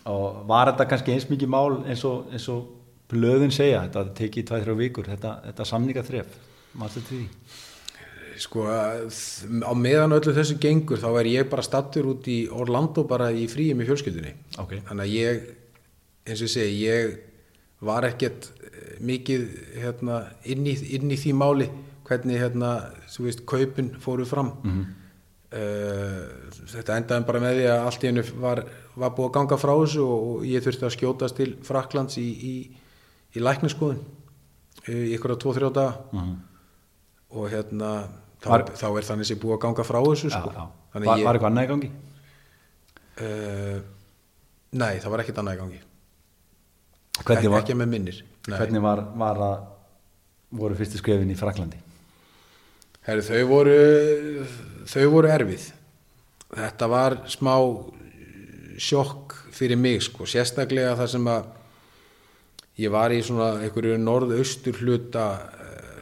og 0.09 0.39
var 0.49 0.71
þetta 0.71 0.87
kannski 0.89 1.13
eins 1.13 1.27
mikið 1.29 1.51
mál 1.53 1.75
eins 1.85 2.01
og, 2.07 2.25
eins 2.33 2.47
og 2.51 2.65
blöðin 3.13 3.53
segja, 3.53 3.83
þetta 3.85 4.01
tekið 4.17 4.47
tvæð 4.49 4.65
þrjá 4.65 4.75
vikur, 4.81 5.07
þetta, 5.13 5.35
þetta 5.45 5.67
samningaþref? 5.69 6.33
Mannstu 6.81 7.03
til 7.07 7.19
því? 7.21 7.27
sko, 8.43 8.63
að- 8.65 9.61
á 9.61 9.71
meðan 9.77 10.15
öllu 10.17 10.33
þessu 10.33 10.55
gengur 10.59 10.97
þá 10.97 11.11
er 11.19 11.27
ég 11.29 11.49
bara 11.51 11.61
stattur 11.63 12.07
út 12.09 12.25
í 12.27 12.39
Orlando 12.49 13.03
bara 13.07 13.27
í 13.31 13.43
fríi 13.47 13.75
með 13.77 13.91
fjölskyldunni. 13.91 14.31
Ok. 14.57 14.73
þannig 14.89 15.03
að 15.05 15.13
ég 15.13 15.43
eins 16.25 16.41
og 16.41 16.47
ég 16.47 16.53
segi, 16.55 16.79
ég 16.87 17.13
var 17.85 18.07
ekkert 18.09 18.49
mikið 18.99 19.47
hérna, 19.81 20.19
inn, 20.45 20.67
í, 20.67 20.75
inn 20.97 21.11
í 21.11 21.17
því 21.19 21.33
máli 21.39 21.69
hvernig 22.07 22.41
hérna, 22.41 22.73
veist, 23.19 23.45
kaupin 23.49 23.93
fóru 24.03 24.25
fram. 24.27 24.53
Mm 24.63 24.83
þetta 25.53 26.95
endaði 26.97 27.25
bara 27.27 27.41
með 27.43 27.59
því 27.59 27.65
að 27.69 27.83
allt 27.87 28.03
í 28.03 28.09
hennu 28.09 28.23
var, 28.41 28.61
var 28.97 29.13
búið 29.13 29.27
að 29.29 29.35
ganga 29.37 29.59
frá 29.61 29.73
þessu 29.83 30.05
og, 30.05 30.45
ég 30.49 30.65
þurfti 30.65 30.87
að 30.87 30.95
skjótast 30.95 31.37
til 31.37 31.49
Fraklands 31.67 32.17
í, 32.21 32.25
í, 32.25 32.53
í 33.37 33.43
lækniskoðun 33.43 34.01
í 34.89 35.13
ykkur 35.15 35.35
að 35.35 35.41
tvo-þrjá 35.43 35.69
daga. 35.77 36.23
Og 37.33 37.47
hérna 37.53 37.91
þá, 38.43 38.49
Var- 38.49 38.65
þá 38.81 38.87
er 38.89 39.07
þannig 39.11 39.29
sem 39.29 39.41
búið 39.41 39.57
að 39.57 39.63
ganga 39.67 39.85
frá 39.87 39.99
þessu 40.01 40.31
Já, 40.31 40.39
sko. 40.39 40.67
þannig 40.95 41.11
Var, 41.11 41.21
ég, 41.21 41.27
var 41.27 41.37
eitthvað 41.39 41.51
annað 41.51 41.67
í 41.67 41.71
gangi? 41.73 41.91
uh, 43.23 43.79
nei, 44.73 44.93
það 44.99 45.09
var 45.13 45.23
ekkert 45.23 45.41
annað 45.43 45.57
í 45.57 45.61
gangi. 45.63 45.81
Hvernig 47.23 47.43
ekki, 47.43 47.53
var, 47.53 47.81
með 47.83 47.93
minnir 47.93 48.23
Nei. 48.43 48.57
hvernig 48.57 48.83
var, 48.83 48.99
var 49.15 49.39
að 49.39 49.61
voru 50.59 50.75
fyrstu 50.75 50.99
skrefin 50.99 51.31
í 51.31 51.37
Fraklandi? 51.39 51.79
Heru, 53.07 53.23
þau 53.23 53.43
voru 53.47 53.77
þau 54.87 55.05
voru 55.11 55.31
erfið 55.31 55.69
þetta 56.53 56.89
var 56.91 57.17
smá 57.31 57.55
sjokk 58.81 59.35
fyrir 59.53 59.77
mig 59.79 60.01
sko, 60.03 60.25
sérstaklega 60.29 60.95
þar 60.99 61.11
sem 61.11 61.29
að 61.29 61.49
ég 62.81 62.93
var 62.93 63.13
í 63.13 63.21
svona 63.25 63.61
einhverju 63.61 63.99
norðaustur 64.01 64.79
hluta 64.81 65.27
eh, 65.61 66.01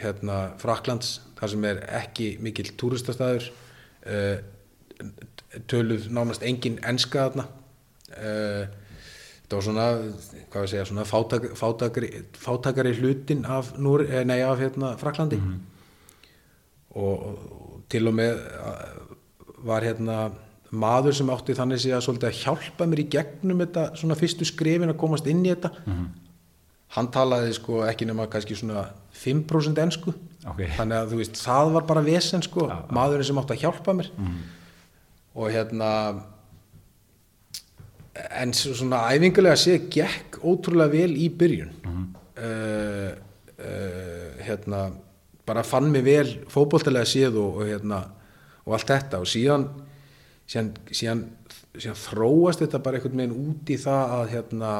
hérna 0.00 0.38
Fraklands 0.60 1.20
þar 1.36 1.52
sem 1.52 1.66
er 1.68 1.82
ekki 1.98 2.30
mikill 2.44 2.70
túristastæður 2.80 3.50
uh, 4.08 4.38
töluð 5.68 6.08
nánast 6.12 6.44
engin 6.46 6.78
enska 6.86 7.26
þarna 7.26 7.44
uh, 8.16 8.62
þetta 9.46 9.58
var 9.58 9.66
svona 9.68 9.86
hvað 10.50 10.64
við 10.64 10.72
segja, 10.72 10.86
svona 10.90 11.06
fátak, 11.06 11.46
fátakari, 11.54 12.10
fátakari 12.34 12.94
hlutin 12.98 13.44
af, 13.46 13.72
Núr, 13.78 14.02
eh, 14.08 14.24
nei, 14.26 14.40
af 14.42 14.58
hérna, 14.58 14.96
Fraklandi 14.98 15.38
og, 16.96 17.22
og 17.22 17.80
til 17.88 18.08
og 18.08 18.16
með 18.18 18.42
var 19.66 19.86
hérna 19.86 20.18
maður 20.76 21.14
sem 21.14 21.30
átti 21.30 21.54
þannig 21.56 21.80
sé 21.80 21.92
að 21.94 22.04
svolítið 22.04 22.28
að 22.28 22.38
hjálpa 22.42 22.86
mér 22.90 23.02
í 23.04 23.08
gegnum 23.14 23.60
þetta 23.62 23.84
svona 23.96 24.16
fyrstu 24.18 24.46
skrefin 24.48 24.90
að 24.90 24.98
komast 25.00 25.28
inn 25.30 25.44
í 25.46 25.52
þetta. 25.52 25.70
Hann 26.96 27.10
talaði 27.14 27.54
sko 27.56 27.84
ekki 27.86 28.06
nema 28.08 28.26
kannski 28.30 28.56
svona 28.58 28.88
5% 29.14 29.78
ensku. 29.82 30.14
Ok. 30.46 30.60
þannig 30.76 30.94
að 30.94 31.08
þú 31.10 31.16
veist 31.18 31.38
það 31.42 31.72
var 31.74 31.86
bara 31.88 32.02
vesen 32.06 32.42
sko 32.44 32.68
já. 32.70 32.76
maðurinn 32.94 33.26
sem 33.26 33.38
átti 33.40 33.54
að 33.56 33.62
hjálpa 33.64 33.94
mér. 33.98 34.10
Og 35.34 35.50
hérna 35.50 35.88
en 38.40 38.52
svo- 38.56 38.74
svona 38.78 39.04
æfingulega 39.12 39.56
sé 39.60 39.78
gekk 39.92 40.38
ótrúlega 40.42 40.92
vel 40.92 41.16
í 41.16 41.28
byrjun. 41.30 41.72
Uh, 42.36 43.10
uh, 43.56 44.30
hérna 44.44 44.84
bara 45.46 45.62
fann 45.64 45.90
mig 45.92 46.04
vel 46.04 46.28
fótboltalega 46.52 47.06
séð 47.08 47.38
og, 47.40 47.60
og 47.62 47.66
hérna 47.70 48.02
og 48.66 48.74
allt 48.76 48.90
þetta. 48.92 49.20
Og 49.22 49.28
síðan 49.30 49.68
síðan, 50.46 50.72
síðan, 50.90 51.24
síðan 51.76 51.98
þróast 52.02 52.62
þetta 52.64 52.82
bara 52.82 52.98
einhvern 53.00 53.22
veginn 53.22 53.50
út 53.50 53.72
í 53.72 53.78
það 53.80 54.14
að 54.20 54.30
hérna 54.34 54.72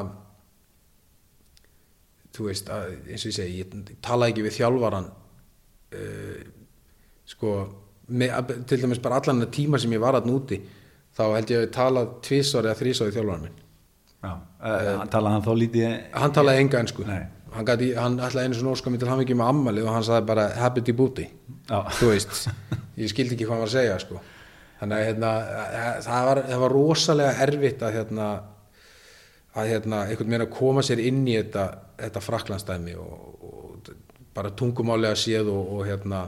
þú 2.37 2.47
veist, 2.51 2.69
að, 2.69 2.91
eins 3.09 3.23
og 3.25 3.31
ég 3.31 3.37
segi 3.39 3.61
ég 3.63 3.93
tala 4.05 4.27
ekki 4.29 4.43
við 4.45 4.57
þjálfaran 4.59 5.07
uh, 5.09 6.41
sko 7.27 7.53
með, 8.07 8.53
til 8.69 8.79
dæmis 8.83 9.01
bara 9.03 9.17
allan 9.19 9.41
tíma 9.51 9.79
sem 9.81 9.91
ég 9.95 10.03
var 10.03 10.19
að 10.19 10.29
núti 10.29 10.59
þá 11.17 11.23
held 11.33 11.53
ég 11.53 11.61
að 11.61 11.65
ég 11.65 11.73
talað 11.75 12.11
tvísvar 12.27 12.69
eða 12.69 12.79
þrísvar 12.81 13.09
í 13.11 13.15
þjálfaran 13.15 13.47
minn 13.47 13.57
Já, 14.17 14.31
uh, 14.33 15.03
talaði 15.13 15.33
hann 15.35 15.45
þá 15.45 15.51
lítið 15.61 15.97
hann 16.23 16.35
talaði 16.35 16.63
enga 16.63 16.81
ensku 16.83 17.05
Nei. 17.07 17.21
hann, 17.53 17.67
gati, 17.67 17.91
hann 17.97 18.17
ætlaði 18.17 18.49
einu 18.49 18.59
svona 18.59 18.73
óska 18.73 18.93
mér 18.93 19.03
til 19.03 19.11
hann 19.11 19.23
ekki 19.23 19.37
með 19.37 19.51
ammalið 19.53 19.87
og 19.87 19.95
hann 19.97 20.07
sagði 20.07 20.29
bara 20.31 20.47
happy 20.57 20.95
booty 20.97 21.27
Já. 21.69 21.79
þú 21.99 22.11
veist, 22.13 22.49
ég 22.97 23.13
skildi 23.13 23.37
ekki 23.37 23.47
hvað 23.47 23.57
hann 23.57 23.65
var 23.65 23.71
að 23.71 23.77
segja 23.77 23.97
sko. 24.01 24.21
þannig 24.81 24.97
að 24.97 25.09
hérna, 25.11 25.31
eh, 25.67 25.89
það, 26.05 26.29
var, 26.29 26.43
það 26.49 26.63
var 26.65 26.77
rosalega 26.77 27.47
erfitt 27.47 27.85
að 27.85 27.99
hérna 27.99 28.29
að 29.57 29.71
hérna, 29.71 30.03
einhvern 30.05 30.29
veginn 30.29 30.45
að 30.45 30.53
koma 30.53 30.83
sér 30.85 31.01
inn 31.01 31.23
í 31.25 31.37
þetta, 31.37 31.63
þetta 31.97 32.21
fraklandstæmi 32.21 32.97
og, 33.01 33.13
og 33.47 33.93
bara 34.37 34.51
tungumálega 34.53 35.17
séð 35.17 35.49
og, 35.53 35.71
og 35.77 35.87
hérna 35.87 36.27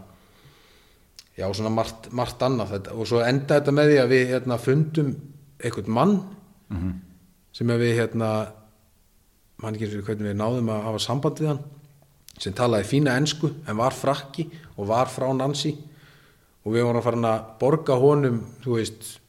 já, 1.40 1.48
svona 1.56 1.72
margt, 1.74 2.10
margt 2.16 2.44
annað. 2.46 2.76
Þetta, 2.76 2.96
og 2.96 3.10
svo 3.10 3.24
enda 3.26 3.60
þetta 3.60 3.74
með 3.76 3.92
því 3.92 4.00
að 4.02 4.14
við 4.14 4.24
hérna, 4.34 4.60
fundum 4.62 5.12
einhvern 5.60 5.94
mann 5.96 6.16
sem 7.56 7.72
að 7.74 7.84
við 7.84 7.96
hérna 7.98 8.30
mann 9.60 9.76
ekki 9.76 9.88
eins 9.88 9.96
og 10.00 10.08
hvernig 10.08 10.30
við 10.30 10.40
náðum 10.40 10.70
að 10.72 10.84
hafa 10.88 11.00
samband 11.04 11.40
við 11.42 11.50
hann 11.54 11.64
sem 12.40 12.54
talaði 12.56 12.88
fína 12.88 13.18
ensku 13.20 13.50
en 13.68 13.80
var 13.80 13.96
frakki 13.96 14.46
og 14.78 14.88
var 14.88 15.10
frá 15.12 15.28
Nancy. 15.36 15.74
Og 16.64 16.76
við 16.76 16.86
vorum 16.86 17.04
farin 17.04 17.26
að 17.28 17.44
borga 17.60 17.96
honum 18.00 18.42
þú 18.64 18.78
veist 18.78 19.20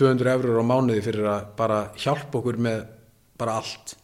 200 0.00 0.32
eurur 0.32 0.60
á 0.60 0.64
mánuði 0.64 1.02
fyrir 1.04 1.28
að 1.28 1.48
bara 1.56 1.80
hjálpa 1.96 2.40
okkur 2.40 2.56
með 2.56 2.86
bara 3.40 3.56
allt. 3.60 3.96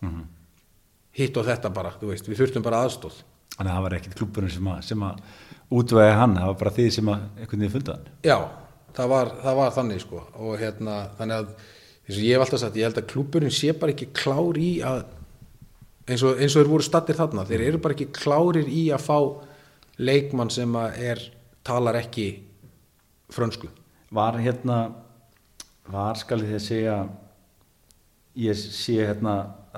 Hitt 1.17 1.37
og 1.37 1.47
þetta 1.47 1.73
bara, 1.73 1.95
þú 1.97 2.11
veist, 2.13 2.29
við 2.29 2.43
þurftum 2.43 2.65
bara 2.65 2.83
aðstóð 2.85 3.23
Þannig 3.57 3.71
að 3.71 3.77
það 3.77 3.87
var 3.87 3.97
ekkit 3.97 4.17
klúburinn 4.19 4.53
sem 4.53 4.71
að, 4.73 4.81
sem 4.85 5.05
að 5.07 5.21
útvega 5.77 6.17
hann, 6.21 6.37
það 6.37 6.51
var 6.51 6.59
bara 6.61 6.75
þið 6.77 6.91
sem 6.97 7.11
að 7.13 7.27
einhvern 7.41 7.63
veginn 7.63 7.75
fundað 7.75 7.97
hann. 7.97 8.11
Já, 8.27 8.37
það 8.99 9.13
var, 9.13 9.33
það 9.43 9.59
var 9.61 9.75
þannig 9.77 10.03
sko 10.05 10.23
og 10.37 10.59
hérna, 10.61 10.97
þannig 11.19 11.41
að 11.41 11.49
eins 12.07 12.19
og 12.19 12.23
ég 12.23 12.37
hef 12.37 12.45
alltaf 12.45 12.63
sagt, 12.63 12.79
ég 12.79 12.87
held 12.87 13.01
að 13.01 13.09
klúburinn 13.13 13.55
sé 13.55 13.73
bara 13.77 13.95
ekki 13.95 14.11
klár 14.15 14.61
í 14.61 14.71
að 14.87 15.01
eins 16.07 16.23
og, 16.23 16.39
eins 16.39 16.55
og 16.55 16.63
þeir 16.63 16.71
voru 16.71 16.87
stattir 16.87 17.19
þarna, 17.19 17.47
þeir 17.49 17.65
eru 17.67 17.81
bara 17.83 17.97
ekki 17.97 18.13
klárir 18.15 18.69
í 18.71 18.87
að 18.95 19.07
fá 19.09 19.19
leikmann 19.99 20.53
sem 20.53 20.77
að 20.79 21.01
er, 21.11 21.23
talar 21.67 21.99
ekki 21.99 22.29
frönsku. 23.33 23.71
Var 24.15 24.39
hérna, 24.39 24.79
var 25.91 26.19
skal 26.21 26.45
ég 26.45 26.53
þið 26.55 26.63
segja, 26.63 26.99
ég 28.37 28.59
sé 28.59 28.99
hérna 29.01 29.37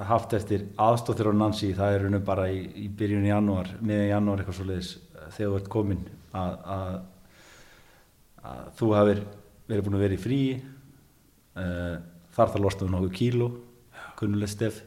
haft 0.08 0.34
eftir 0.36 0.66
aðstóttir 0.78 1.30
á 1.30 1.34
Nancy, 1.34 1.72
það 1.74 1.94
er 1.94 2.04
raunum 2.04 2.24
bara 2.26 2.48
í, 2.50 2.60
í 2.84 2.88
byrjun 2.98 3.26
í 3.26 3.32
janúar, 3.32 3.70
miðan 3.82 4.12
janúar 4.12 4.42
eitthvað 4.42 4.58
svo 4.58 4.66
leiðis 4.68 4.90
þegar 5.34 5.52
þú 5.52 5.58
ert 5.58 5.70
komin 5.72 6.04
að, 6.38 6.52
að, 6.74 6.98
að 8.50 8.68
þú 8.78 8.90
hafir 8.96 9.24
verið 9.68 9.86
búin 9.86 9.98
að 9.98 10.04
vera 10.06 10.18
í 10.18 10.22
frí 10.22 10.42
uh, 10.58 11.96
þar 12.36 12.54
það 12.54 12.64
lostum 12.64 12.88
við 12.88 12.94
nokkuð 12.94 13.16
kíló 13.18 13.50
kunnulegt 14.18 14.54
stef. 14.54 14.80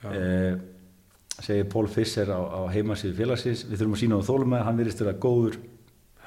Uh, 0.00 0.56
segir 1.40 1.68
Pól 1.72 1.88
Fisser 1.88 2.30
á, 2.32 2.40
á 2.40 2.60
heimasíðu 2.72 3.16
félagsins 3.18 3.64
við 3.68 3.80
þurfum 3.80 3.96
að 3.96 4.02
sína 4.02 4.20
á 4.20 4.28
þólum 4.28 4.52
með 4.54 4.64
hann 4.66 4.80
virðist 4.80 5.02
vera 5.02 5.16
góður 5.20 5.58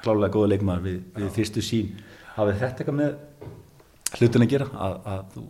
klálega 0.02 0.34
góða 0.34 0.50
leikmaður 0.52 0.86
við, 0.88 0.96
við 1.18 1.28
fyrstu 1.36 1.62
sín 1.64 1.92
hafið 2.34 2.62
þetta 2.62 2.82
eitthvað 2.82 2.98
með 2.98 4.18
hlutin 4.18 4.46
að 4.46 4.50
gera 4.54 4.68
að, 4.74 4.96
að 5.12 5.22
þú 5.34 5.44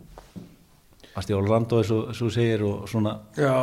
Orlando 1.37 1.79
eins 1.81 1.91
og 1.95 2.09
þú 2.17 2.31
segir 2.33 2.63
og 2.67 2.87
svona. 2.91 3.13
Já, 3.39 3.53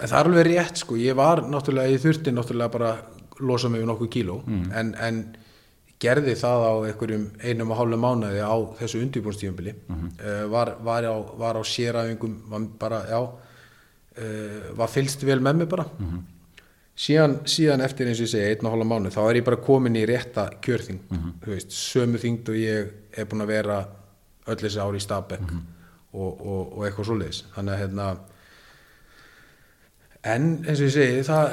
það 0.00 0.18
er 0.20 0.30
alveg 0.30 0.46
rétt 0.50 0.80
sko, 0.82 0.96
ég 0.96 1.16
var 1.18 1.42
náttúrulega, 1.44 1.92
ég 1.92 2.00
þurfti 2.02 2.32
náttúrulega 2.32 2.72
bara 2.72 2.92
losa 3.40 3.68
mig 3.68 3.82
við 3.82 3.90
nokkuð 3.90 4.08
kíló. 4.14 4.38
En, 4.74 4.94
en 4.96 5.18
gerði 6.00 6.34
það 6.36 6.64
á 6.64 6.72
einhverjum 6.90 7.26
einum 7.40 7.70
og 7.72 7.78
hálfu 7.80 7.96
mánuði 8.00 8.40
á 8.44 8.56
þessu 8.80 9.00
undirbúnstífumbili 9.00 9.72
uh, 9.88 10.46
var, 10.52 10.74
var, 10.84 11.04
á, 11.08 11.16
var 11.40 11.56
á 11.56 11.62
séræfingum 11.64 12.34
var 12.52 12.66
bara, 12.80 12.98
já 13.08 13.20
uh, 13.24 14.76
var 14.76 14.88
fylst 14.92 15.24
vel 15.24 15.40
með 15.40 15.62
mig 15.62 15.68
bara. 15.72 15.86
Síðan, 16.96 17.38
síðan 17.44 17.82
eftir 17.84 18.08
eins 18.08 18.20
og 18.20 18.24
ég 18.24 18.30
segi 18.32 18.50
einn 18.54 18.66
og 18.68 18.72
hálfa 18.72 18.88
mánuð, 18.88 19.12
þá 19.12 19.22
er 19.28 19.36
ég 19.36 19.44
bara 19.44 19.60
komin 19.60 19.96
í 20.00 20.04
rétta 20.08 20.46
kjörþing, 20.64 21.00
þú 21.44 21.50
veist, 21.52 21.72
sömu 21.76 22.20
þingd 22.22 22.48
og 22.48 22.56
ég 22.56 22.92
er 23.20 23.26
búin 23.28 23.44
að 23.44 23.50
vera 23.52 23.80
öll 24.48 24.56
þessi 24.62 24.80
ári 24.80 24.96
í 24.96 25.04
Stabæk 25.04 25.42
og, 26.16 26.40
og, 26.40 26.62
og 26.78 26.86
eitthvað 26.86 27.10
svoleiðis, 27.10 27.42
þannig 27.54 27.74
að 27.74 27.82
hérna 27.84 28.06
en 30.26 30.48
eins 30.64 30.80
og 30.80 30.88
ég 30.88 30.94
segi 30.96 31.26
það 31.26 31.52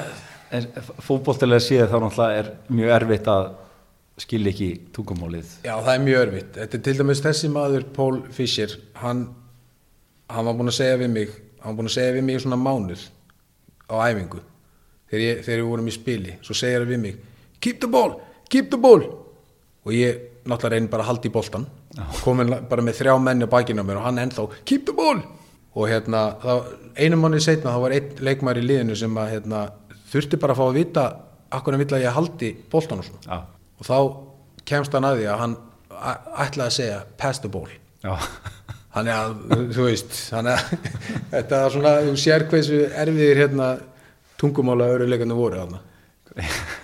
fótbóltilega 1.04 1.62
séð 1.62 1.90
þá 1.90 1.98
náttúrulega 2.02 2.40
er 2.40 2.50
mjög 2.72 2.96
erfitt 2.96 3.30
að 3.30 3.46
skilja 4.20 4.52
ekki 4.52 4.68
tungumálið. 4.94 5.54
Já, 5.66 5.74
það 5.82 5.92
er 5.94 6.02
mjög 6.04 6.20
örfitt. 6.24 6.50
Þetta 6.58 6.78
er 6.78 6.82
til 6.86 6.96
dæmis 7.00 7.22
þessi 7.24 7.50
maður, 7.50 7.86
Paul 7.96 8.20
Fischer, 8.34 8.76
hann, 9.00 9.24
hann 10.30 10.48
var 10.48 10.58
búinn 10.58 10.70
að 10.70 10.78
segja 10.78 11.00
við 11.00 11.10
mig, 11.16 11.32
hann 11.62 11.72
var 11.72 11.78
búinn 11.80 11.90
að 11.90 11.96
segja 11.96 12.14
við 12.14 12.26
mig 12.28 12.38
í 12.38 12.44
svona 12.44 12.60
mánuð 12.60 13.08
á 13.90 13.94
æfingu, 14.06 14.42
þegar, 15.10 15.24
ég, 15.24 15.42
þegar 15.46 15.62
við 15.62 15.70
vorum 15.72 15.90
í 15.90 15.96
spili, 15.96 16.36
svo 16.46 16.56
segir 16.58 16.84
hann 16.84 16.92
við 16.92 17.02
mig, 17.08 17.18
keep 17.58 17.82
the 17.82 17.90
ball, 17.90 18.14
keep 18.52 18.70
the 18.70 18.80
ball, 18.80 19.02
og 19.84 19.96
ég 19.96 20.22
náttúrulega 20.44 20.76
reynir 20.76 20.92
bara 20.92 21.04
að 21.06 21.10
halda 21.10 21.28
í 21.28 21.34
boltan, 21.34 21.66
komin 22.24 22.52
bara 22.68 22.84
með 22.84 23.00
þrjá 23.00 23.14
menni 23.22 23.46
á 23.46 23.54
bakinu 23.54 23.84
á 23.84 23.86
mér 23.86 24.00
og 24.00 24.06
hann 24.08 24.20
ennþá, 24.22 24.46
keep 24.66 24.86
the 24.88 24.94
ball, 24.96 25.20
og 25.74 25.90
hérna, 25.90 26.24
þá, 26.42 26.74
einum 26.98 27.24
mánuð 27.24 27.44
setna, 27.46 27.74
þá 27.74 27.84
var 27.84 27.96
einn 27.96 28.24
leikmaður 28.26 28.62
í 28.62 28.66
liðinu 28.68 28.98
sem 28.98 29.20
að, 29.20 29.30
hérna, 29.36 29.62
þurfti 30.12 30.40
bara 30.42 30.56
að 30.56 30.60
fá 30.60 30.66
að 30.66 30.78
vita, 30.80 31.06
akkur 31.54 31.76
hann 31.76 31.84
vill 31.84 31.96
að 31.96 32.04
ég 32.06 32.18
haldi 32.18 32.50
boltan 32.72 33.02
og 33.02 33.08
svona. 33.08 33.24
Já, 33.28 33.38
og 33.78 33.88
þá 33.88 33.98
kemst 34.70 34.94
hann 34.96 35.08
að 35.08 35.20
því 35.20 35.30
að 35.30 35.42
hann 35.44 35.56
ætlaði 36.44 36.66
að 36.66 36.76
segja 36.78 37.00
pass 37.20 37.42
the 37.42 37.50
ball. 37.52 37.70
Já, 38.04 38.14
þannig 38.94 39.16
að, 39.16 39.34
þú 39.74 39.88
veist 39.88 40.16
þannig 40.30 40.54
að 40.54 40.94
þetta 41.34 41.60
er 41.60 41.76
svona, 41.76 41.96
þú 42.08 42.16
sér 42.24 42.46
hversu 42.50 42.80
erfiðir 43.04 43.42
hérna 43.44 43.74
tungumála 44.40 44.90
öruleikarnir 44.96 45.38
voru 45.38 45.62
þarna 45.62 45.80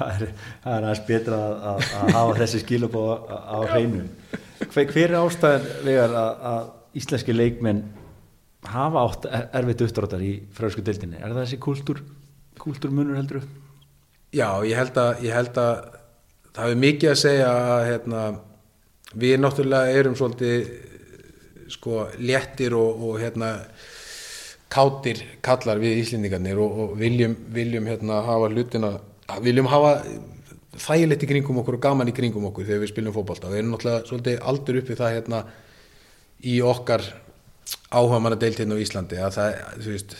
það 0.00 0.10
er, 0.16 0.26
er 0.64 0.74
aðeins 0.88 1.02
betra 1.08 1.38
að, 1.46 1.54
að, 1.70 1.86
að 2.00 2.12
hafa 2.18 2.36
þessi 2.42 2.60
skilub 2.64 2.98
á, 2.98 3.04
á 3.36 3.58
hreinu. 3.70 4.02
Hver, 4.66 4.90
hver 4.90 5.06
er 5.06 5.16
ástæðan 5.20 5.70
vegar 5.86 6.16
að, 6.24 6.44
að 6.50 7.00
íslenski 7.00 7.36
leikmenn 7.36 7.84
hafa 8.70 9.06
átt 9.06 9.28
er- 9.30 9.46
erfitt 9.60 9.86
uppdráttar 9.86 10.24
í 10.26 10.34
frösku 10.56 10.82
deildinni? 10.84 11.16
Er 11.20 11.30
það 11.32 11.42
þessi 11.44 11.60
kultúr, 11.64 12.02
kultúrmunur 12.60 13.16
heldur 13.20 13.46
já, 14.36 14.48
ég 14.68 14.76
held 14.78 14.98
að, 15.00 15.24
ég 15.26 15.34
held 15.34 15.56
að 15.58 15.72
það 16.50 16.64
hefur 16.66 16.82
mikið 16.84 17.12
að 17.14 17.20
segja 17.22 17.48
að 17.76 17.84
hérna, 17.88 18.24
við 19.22 19.38
náttúrulega 19.42 19.96
erum 20.00 20.18
svolítið 20.18 20.70
sko 21.70 22.04
léttir 22.18 22.74
og, 22.78 23.00
og 23.06 23.16
hérna 23.22 23.54
kátir 24.70 25.22
kallar 25.42 25.80
við 25.82 26.00
Íslendingarnir 26.04 26.58
og, 26.62 26.76
og 26.84 26.92
viljum, 27.00 27.32
viljum 27.54 27.88
hérna 27.90 28.20
hafa 28.26 28.50
hlutina 28.52 28.92
viljum 29.44 29.68
hafa 29.70 29.94
þægilegt 30.80 31.24
í 31.24 31.28
kringum 31.30 31.60
okkur 31.62 31.78
og 31.78 31.82
gaman 31.84 32.10
í 32.10 32.14
kringum 32.14 32.46
okkur 32.50 32.68
þegar 32.68 32.84
við 32.84 32.92
spilum 32.92 33.14
fótbolta. 33.14 33.50
Við 33.50 33.62
erum 33.62 33.74
náttúrulega 33.74 34.06
svolítið 34.08 34.44
aldur 34.52 34.80
upp 34.80 34.90
við 34.90 35.00
það 35.00 35.14
hérna 35.16 35.40
í 36.46 36.56
okkar 36.64 37.06
áhuga 37.90 38.20
manna 38.22 38.38
deilt 38.40 38.60
hérna 38.62 38.78
á 38.78 38.82
Íslandi 38.82 39.18
að 39.20 39.36
það, 39.36 39.58
þú 39.78 39.94
veist 39.94 40.14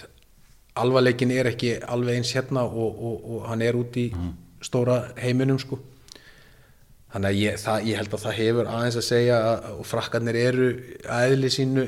alvarleikin 0.80 1.34
er 1.34 1.50
ekki 1.50 1.76
alveg 1.86 2.20
eins 2.20 2.32
hérna 2.36 2.64
og, 2.66 2.90
og, 2.90 3.30
og 3.34 3.46
hann 3.50 3.62
er 3.64 3.78
út 3.78 3.96
í 4.00 4.10
stóra 4.64 5.00
heiminum 5.20 5.58
sko. 5.60 5.80
Þannig 7.10 7.30
að 7.30 7.40
ég, 7.40 7.58
það, 7.58 7.86
ég 7.90 7.98
held 7.98 8.12
að 8.14 8.24
það 8.24 8.38
hefur 8.38 8.70
aðeins 8.70 8.98
að 9.00 9.06
segja 9.08 9.38
að, 9.48 9.70
frakkarnir 9.90 10.38
eru 10.38 10.68
aðli 11.10 11.50
sínu 11.50 11.86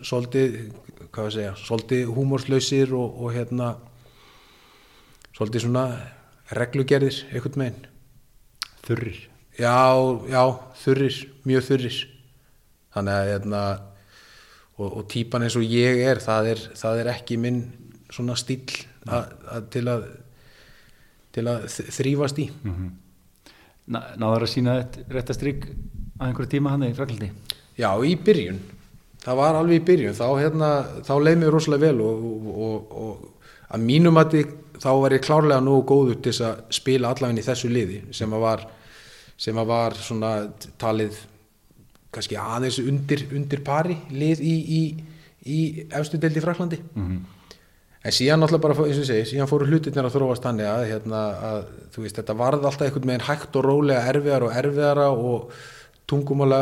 svolítið, 0.00 0.56
hvað 1.10 1.26
að 1.26 1.34
segja 1.34 1.54
svolítið 1.60 2.12
húmórslausir 2.16 2.94
og, 2.96 3.18
og 3.20 3.34
hérna 3.36 3.74
svolítið 5.36 5.66
svona 5.66 5.84
reglugerðir 6.54 7.16
einhvern 7.32 7.58
meginn 7.62 7.86
þurrir. 8.86 9.18
Já, 9.58 9.72
já, 10.30 10.42
þurrir, 10.82 11.16
mjög 11.48 11.64
þurrir. 11.70 11.96
Þannig 12.96 13.16
að 13.16 13.30
hérna 13.32 13.62
og, 14.76 14.86
og 15.00 15.02
típan 15.10 15.42
eins 15.46 15.56
og 15.58 15.64
ég 15.66 16.02
er 16.06 16.20
það 16.22 16.50
er, 16.52 16.62
það 16.76 17.00
er 17.02 17.10
ekki 17.16 17.38
minn 17.40 17.62
svona 18.12 18.36
stíl 18.38 18.62
til 19.72 19.82
að 19.90 20.06
til 21.36 21.44
að 21.50 21.66
þ- 21.68 21.90
þrífast 21.98 22.38
í. 22.40 22.46
Ná, 23.92 23.98
náður 24.18 24.46
að 24.46 24.50
sína 24.54 24.78
þetta 24.80 25.16
réttastrygg 25.18 25.66
að 26.16 26.30
einhverju 26.30 26.50
tíma 26.54 26.72
hann 26.72 26.86
í 26.86 26.94
Fraklandi? 26.96 27.28
Já, 27.76 27.90
í 28.08 28.14
byrjun. 28.16 28.56
Það 29.26 29.36
var 29.40 29.58
alveg 29.58 29.80
í 29.82 29.84
byrjun. 29.90 30.16
Þá, 30.16 30.26
hérna, 30.40 30.70
þá 31.04 31.12
leið 31.20 31.36
mér 31.42 31.52
rosalega 31.54 31.90
vel 31.90 32.00
og, 32.06 32.24
og, 32.24 32.48
og, 32.56 32.96
og 33.02 33.74
að 33.76 33.84
mínum 33.84 34.16
að 34.22 34.32
þá 34.82 34.90
var 35.02 35.16
ég 35.16 35.24
klárlega 35.24 35.62
nógu 35.64 35.84
góður 35.88 36.20
til 36.20 36.32
þess 36.32 36.46
að 36.48 36.76
spila 36.78 37.12
allavegni 37.12 37.42
í 37.42 37.46
þessu 37.46 37.70
liði 37.72 38.02
sem 38.16 38.34
að 38.36 38.44
var, 38.44 38.66
sem 39.36 39.62
að 39.62 39.70
var 39.72 39.96
svona 40.00 40.32
talið 40.80 41.18
kannski 42.14 42.38
aðeins 42.40 42.80
undir, 42.80 43.26
undir 43.36 43.62
pari 43.64 43.96
lið 44.10 44.42
í, 44.44 44.54
í, 44.78 44.82
í 45.46 45.62
efstu 45.96 46.20
deild 46.20 46.38
í 46.38 46.44
Fraklandi 46.44 46.80
en 48.06 48.14
síðan 48.14 48.42
náttúrulega 48.42 48.62
bara, 48.62 48.86
eins 48.86 49.00
og 49.00 49.02
ég 49.02 49.08
segi, 49.08 49.26
síðan 49.32 49.50
fóru 49.50 49.66
hlutirnir 49.66 50.06
að 50.06 50.14
þróast 50.14 50.44
þannig 50.46 50.68
að, 50.70 50.84
hérna, 50.92 51.22
að 51.48 51.58
þú 51.94 52.04
veist, 52.04 52.20
þetta 52.20 52.38
varð 52.38 52.68
alltaf 52.68 52.86
einhvern 52.86 53.10
veginn 53.10 53.26
hægt 53.26 53.58
og 53.58 53.66
rólega 53.66 54.06
erfiðar 54.12 54.46
og 54.46 54.54
erfiðara 54.60 55.08
og 55.10 55.56
tungumála 56.06 56.60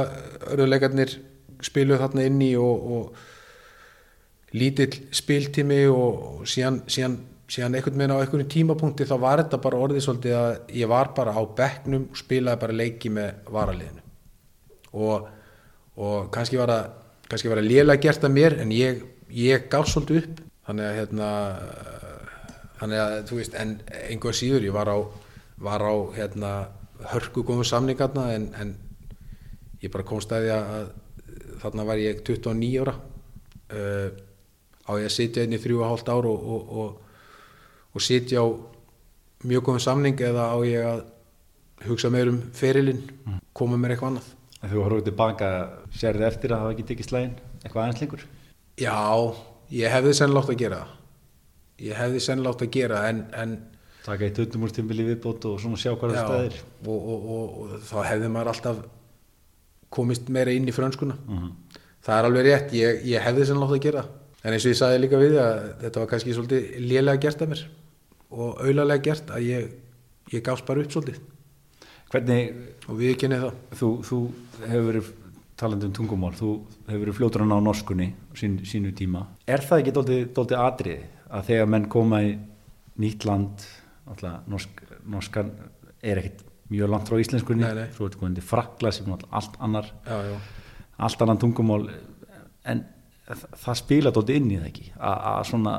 örðuleikarnir 0.55 1.19
spiluð 1.65 2.01
þarna 2.01 2.24
inn 2.31 2.41
í 2.45 2.55
og, 2.57 2.89
og 2.97 4.57
lítill 4.57 4.95
spiltími 5.12 5.82
og, 5.93 6.24
og 6.31 6.49
síðan, 6.49 6.81
síðan, 6.89 7.19
síðan 7.55 7.78
einhvern 7.78 8.01
veginn 8.01 8.14
á 8.14 8.18
einhvern 8.18 8.51
tímapunkti 8.51 9.06
þá 9.06 9.14
var 9.22 9.43
þetta 9.44 9.60
bara 9.62 9.81
orðið 9.86 10.06
svolítið 10.06 10.36
að 10.39 10.74
ég 10.81 10.90
var 10.90 11.12
bara 11.16 11.35
á 11.39 11.43
bekknum 11.60 12.09
og 12.10 12.18
spilaði 12.18 12.62
bara 12.64 12.78
leiki 12.81 13.12
með 13.14 13.51
varaliðinu. 13.55 14.05
Og, 14.94 15.28
og 16.01 16.31
kannski 16.35 16.59
var 16.59 16.72
það 16.72 16.89
kannski 17.28 17.51
var 17.51 17.60
það 17.60 17.70
lélega 17.70 18.02
gert 18.05 18.26
að 18.26 18.35
mér 18.35 18.59
en 18.62 18.72
ég, 18.74 19.05
ég 19.35 19.68
gaf 19.72 19.89
svolítið 19.90 20.22
upp. 20.22 20.43
Þannig 20.64 20.89
að 20.89 20.98
hérna 20.98 21.28
þannig 22.81 23.02
að 23.05 23.14
þú 23.28 23.39
veist 23.40 23.56
en 23.60 23.76
einhver 24.09 24.36
síður 24.36 24.66
ég 24.66 24.74
var 24.74 24.90
á, 24.90 24.98
var 25.62 25.85
á 25.85 25.94
hérna 26.16 26.52
hörku 27.12 27.44
góðum 27.44 27.66
samningarna 27.68 28.28
en, 28.35 28.51
en 28.59 28.74
ég 29.82 29.93
bara 29.93 30.06
komstæði 30.09 30.52
að 30.55 30.93
þarna 31.62 31.86
var 31.89 32.01
ég 32.01 32.22
29 32.26 32.85
ára. 32.85 32.94
Uh, 33.74 34.09
á 34.85 34.93
ég 35.01 35.09
að 35.09 35.14
sitja 35.14 35.44
inn 35.44 35.56
í 35.56 35.60
þrjú 35.60 35.81
og 35.81 35.89
hálft 35.89 36.10
ár 36.12 36.28
og, 36.28 36.48
og, 36.55 36.72
og, 36.82 37.03
og 37.95 38.03
sitja 38.03 38.43
á 38.43 38.47
mjög 39.45 39.66
góðum 39.69 39.83
samning 39.85 40.21
eða 40.25 40.49
á 40.51 40.59
ég 40.66 40.87
að 40.89 41.03
hugsa 41.89 42.11
meir 42.11 42.31
um 42.33 42.41
ferilinn 42.57 43.03
koma 43.57 43.77
mér 43.81 43.95
eitthvað 43.95 44.15
annað? 44.15 44.31
En 44.65 44.73
þú 44.73 44.85
horfður 44.87 45.05
tilbaka, 45.11 45.49
sérðu 45.93 46.25
eftir 46.29 46.55
að 46.55 46.62
hafa 46.65 46.75
ekki 46.75 46.87
tekið 46.91 47.09
slægin 47.11 47.35
eitthvað 47.61 47.83
aðeins 47.85 48.01
lengur? 48.05 48.25
Já, 48.81 48.97
ég 49.75 49.93
hefði 49.93 50.15
sennilátt 50.19 50.51
að 50.51 50.61
gera 50.62 50.81
það. 50.81 50.97
Ég 51.85 51.99
hefði 52.01 52.23
sennilátt 52.25 52.65
að 52.65 52.73
gera 52.79 53.03
það 53.03 53.12
en, 53.12 53.23
en 53.43 53.55
Taka 54.05 54.27
eitt 54.27 54.39
undum 54.43 54.66
úr 54.66 54.73
tímbili 54.77 55.05
viðbót 55.07 55.47
og 55.49 55.61
svona 55.62 55.79
sjá 55.81 55.95
hvað 55.97 56.11
það 56.12 56.27
staðir. 56.27 56.57
og, 56.85 57.07
og, 57.15 57.23
og, 57.37 57.55
og 57.62 57.87
þá 57.89 57.95
hefði 58.11 58.29
maður 58.35 58.51
alltaf 58.53 58.83
komist 59.95 60.29
meira 60.35 60.53
inn 60.53 60.69
í 60.69 60.75
frönskuna. 60.77 61.16
Það 62.05 62.19
er 62.19 62.29
alveg 62.29 62.45
rétt, 62.49 62.75
ég, 62.77 62.99
ég 63.15 63.25
hefði 63.25 63.47
sennilátt 63.49 63.77
að 63.79 63.85
gera 63.87 64.03
það. 64.05 64.21
En 64.45 64.53
eins 64.53 64.66
og 64.66 64.75
ég 64.75 64.77
sagði 64.77 65.01
líka 65.01 65.21
við 65.23 65.39
að 65.41 65.62
þetta 65.87 66.03
var 66.03 66.11
kannski 66.11 66.35
svolítið 66.37 66.66
lélega 66.85 67.23
gert 67.25 67.45
af 67.47 67.53
mér 67.55 67.62
og 68.31 68.63
auðlega 68.65 69.03
gert 69.05 69.33
að 69.35 69.49
ég, 69.49 69.69
ég 70.33 70.45
gafst 70.45 70.67
bara 70.69 70.85
upp 70.85 70.95
svolítið 70.95 71.23
Hvernig, 72.15 72.51
og 72.87 72.99
við 73.01 73.17
kynni 73.19 73.41
það 73.43 73.55
þú, 73.75 73.87
þú 74.07 74.19
hefur 74.69 74.85
verið 74.87 75.07
talandi 75.59 75.89
um 75.89 75.95
tungumál, 75.97 76.31
þú 76.39 76.51
hefur 76.87 77.01
verið 77.03 77.17
fljótur 77.19 77.43
að 77.43 77.49
ná 77.51 77.55
norskunni 77.65 78.07
sín, 78.39 78.61
sínu 78.67 78.93
tíma. 78.95 79.25
Er 79.51 79.65
það 79.67 79.83
ekki 79.83 79.95
dóltið 80.37 80.55
atriði 80.63 81.09
að 81.35 81.49
þegar 81.49 81.71
menn 81.75 81.89
koma 81.91 82.21
í 82.23 82.35
nýtt 83.03 83.27
land, 83.27 83.65
alltaf 84.07 84.47
norsk, 84.51 84.85
norskan 85.11 85.51
er 86.05 86.21
ekkit 86.23 86.45
mjög 86.71 86.93
langt 86.93 87.11
frá 87.11 87.21
íslenskunni 87.21 87.65
Nei, 87.65 87.75
nei. 87.81 87.87
svo 87.97 88.09
er 88.09 88.15
þetta 88.17 88.47
frakla 88.47 88.93
sem 88.95 89.11
allt 89.11 89.59
annar 89.63 89.91
já, 90.07 90.17
já. 90.31 90.37
allt 91.07 91.25
annan 91.25 91.41
tungumál 91.43 91.83
en 92.65 92.85
það, 93.27 93.75
spila 93.81 94.13
dótt 94.15 94.33
inn 94.35 94.51
í 94.53 94.61
það 94.61 94.71
ekki 94.71 94.87
að 94.99 95.43
svona 95.51 95.75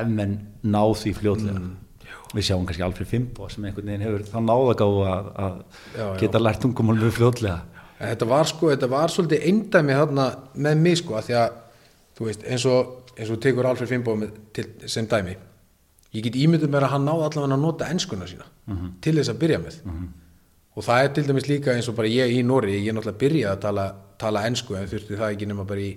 ef 0.00 0.12
menn 0.18 0.36
ná 0.66 0.82
því 1.00 1.14
fljótlega. 1.20 1.62
Mm, 1.62 2.12
við 2.34 2.48
sjáum 2.48 2.66
kannski 2.68 2.84
Alfred 2.86 3.10
Fimbo 3.10 3.48
sem 3.52 3.64
einhvern 3.64 3.90
veginn 3.92 4.06
hefur 4.06 4.26
þá 4.28 4.38
náðagáðu 4.44 5.02
að, 5.10 5.32
að 5.46 5.56
Já, 5.96 6.06
geta 6.22 6.42
lært 6.42 6.62
tungumál 6.64 6.98
mjög 7.00 7.16
fljótlega. 7.20 7.58
En 7.96 8.12
þetta 8.12 8.28
var 8.28 8.48
sko, 8.50 8.70
þetta 8.74 8.92
var 8.92 9.12
svolítið 9.12 9.46
eindæmi 9.48 9.96
þarna 9.96 10.26
með 10.66 10.80
mig 10.84 11.00
sko, 11.00 11.16
að 11.16 11.28
því 11.30 11.36
að 11.40 11.60
þú 12.18 12.28
veist, 12.28 12.46
eins 12.46 12.66
og, 12.68 12.94
eins 13.16 13.28
og 13.30 13.36
þú 13.36 13.42
tekur 13.46 13.68
Alfred 13.70 13.92
Finnbóð 13.92 14.18
með, 14.22 14.40
til, 14.56 14.66
sem 14.92 15.08
dæmi 15.08 15.36
ég 16.16 16.24
get 16.24 16.36
ímyndið 16.40 16.70
mér 16.72 16.86
að 16.86 16.94
hann 16.94 17.04
náði 17.04 17.24
allavega 17.26 17.56
að 17.56 17.64
nota 17.64 17.88
enskuna 17.92 18.28
sína 18.30 18.46
til 19.04 19.16
þess 19.18 19.32
að 19.32 19.40
byrja 19.42 19.58
með. 19.62 19.80
Og 20.76 20.84
það 20.84 21.02
er 21.02 21.10
til 21.16 21.24
dæmis 21.26 21.48
líka 21.48 21.72
eins 21.72 21.88
og 21.88 21.96
bara 21.96 22.08
ég 22.12 22.32
í 22.36 22.42
Nóri 22.44 22.76
ég 22.76 22.88
er 22.90 22.96
náttúrulega 22.96 23.20
byrjað 23.22 23.52
að 23.52 23.60
tala, 23.64 23.84
tala 24.20 24.44
ensku 24.48 24.76
en 24.76 24.88
þurfti 24.88 25.16
það 25.16 25.34
ekki 25.34 25.48
nema 25.50 25.64
bara 25.68 25.80
í 25.80 25.90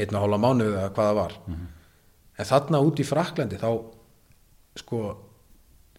einn 0.00 0.16
og 0.16 0.24
hálfa 0.24 0.40
mánuð 0.42 0.72
eða 0.74 0.92
hvað 0.96 1.08
það 1.10 1.18
var 1.20 1.34
en 2.38 2.48
þarna 2.48 2.82
út 2.84 3.00
í 3.00 3.06
Fraklandi 3.06 3.60
þá 3.60 3.70
sko 4.80 5.00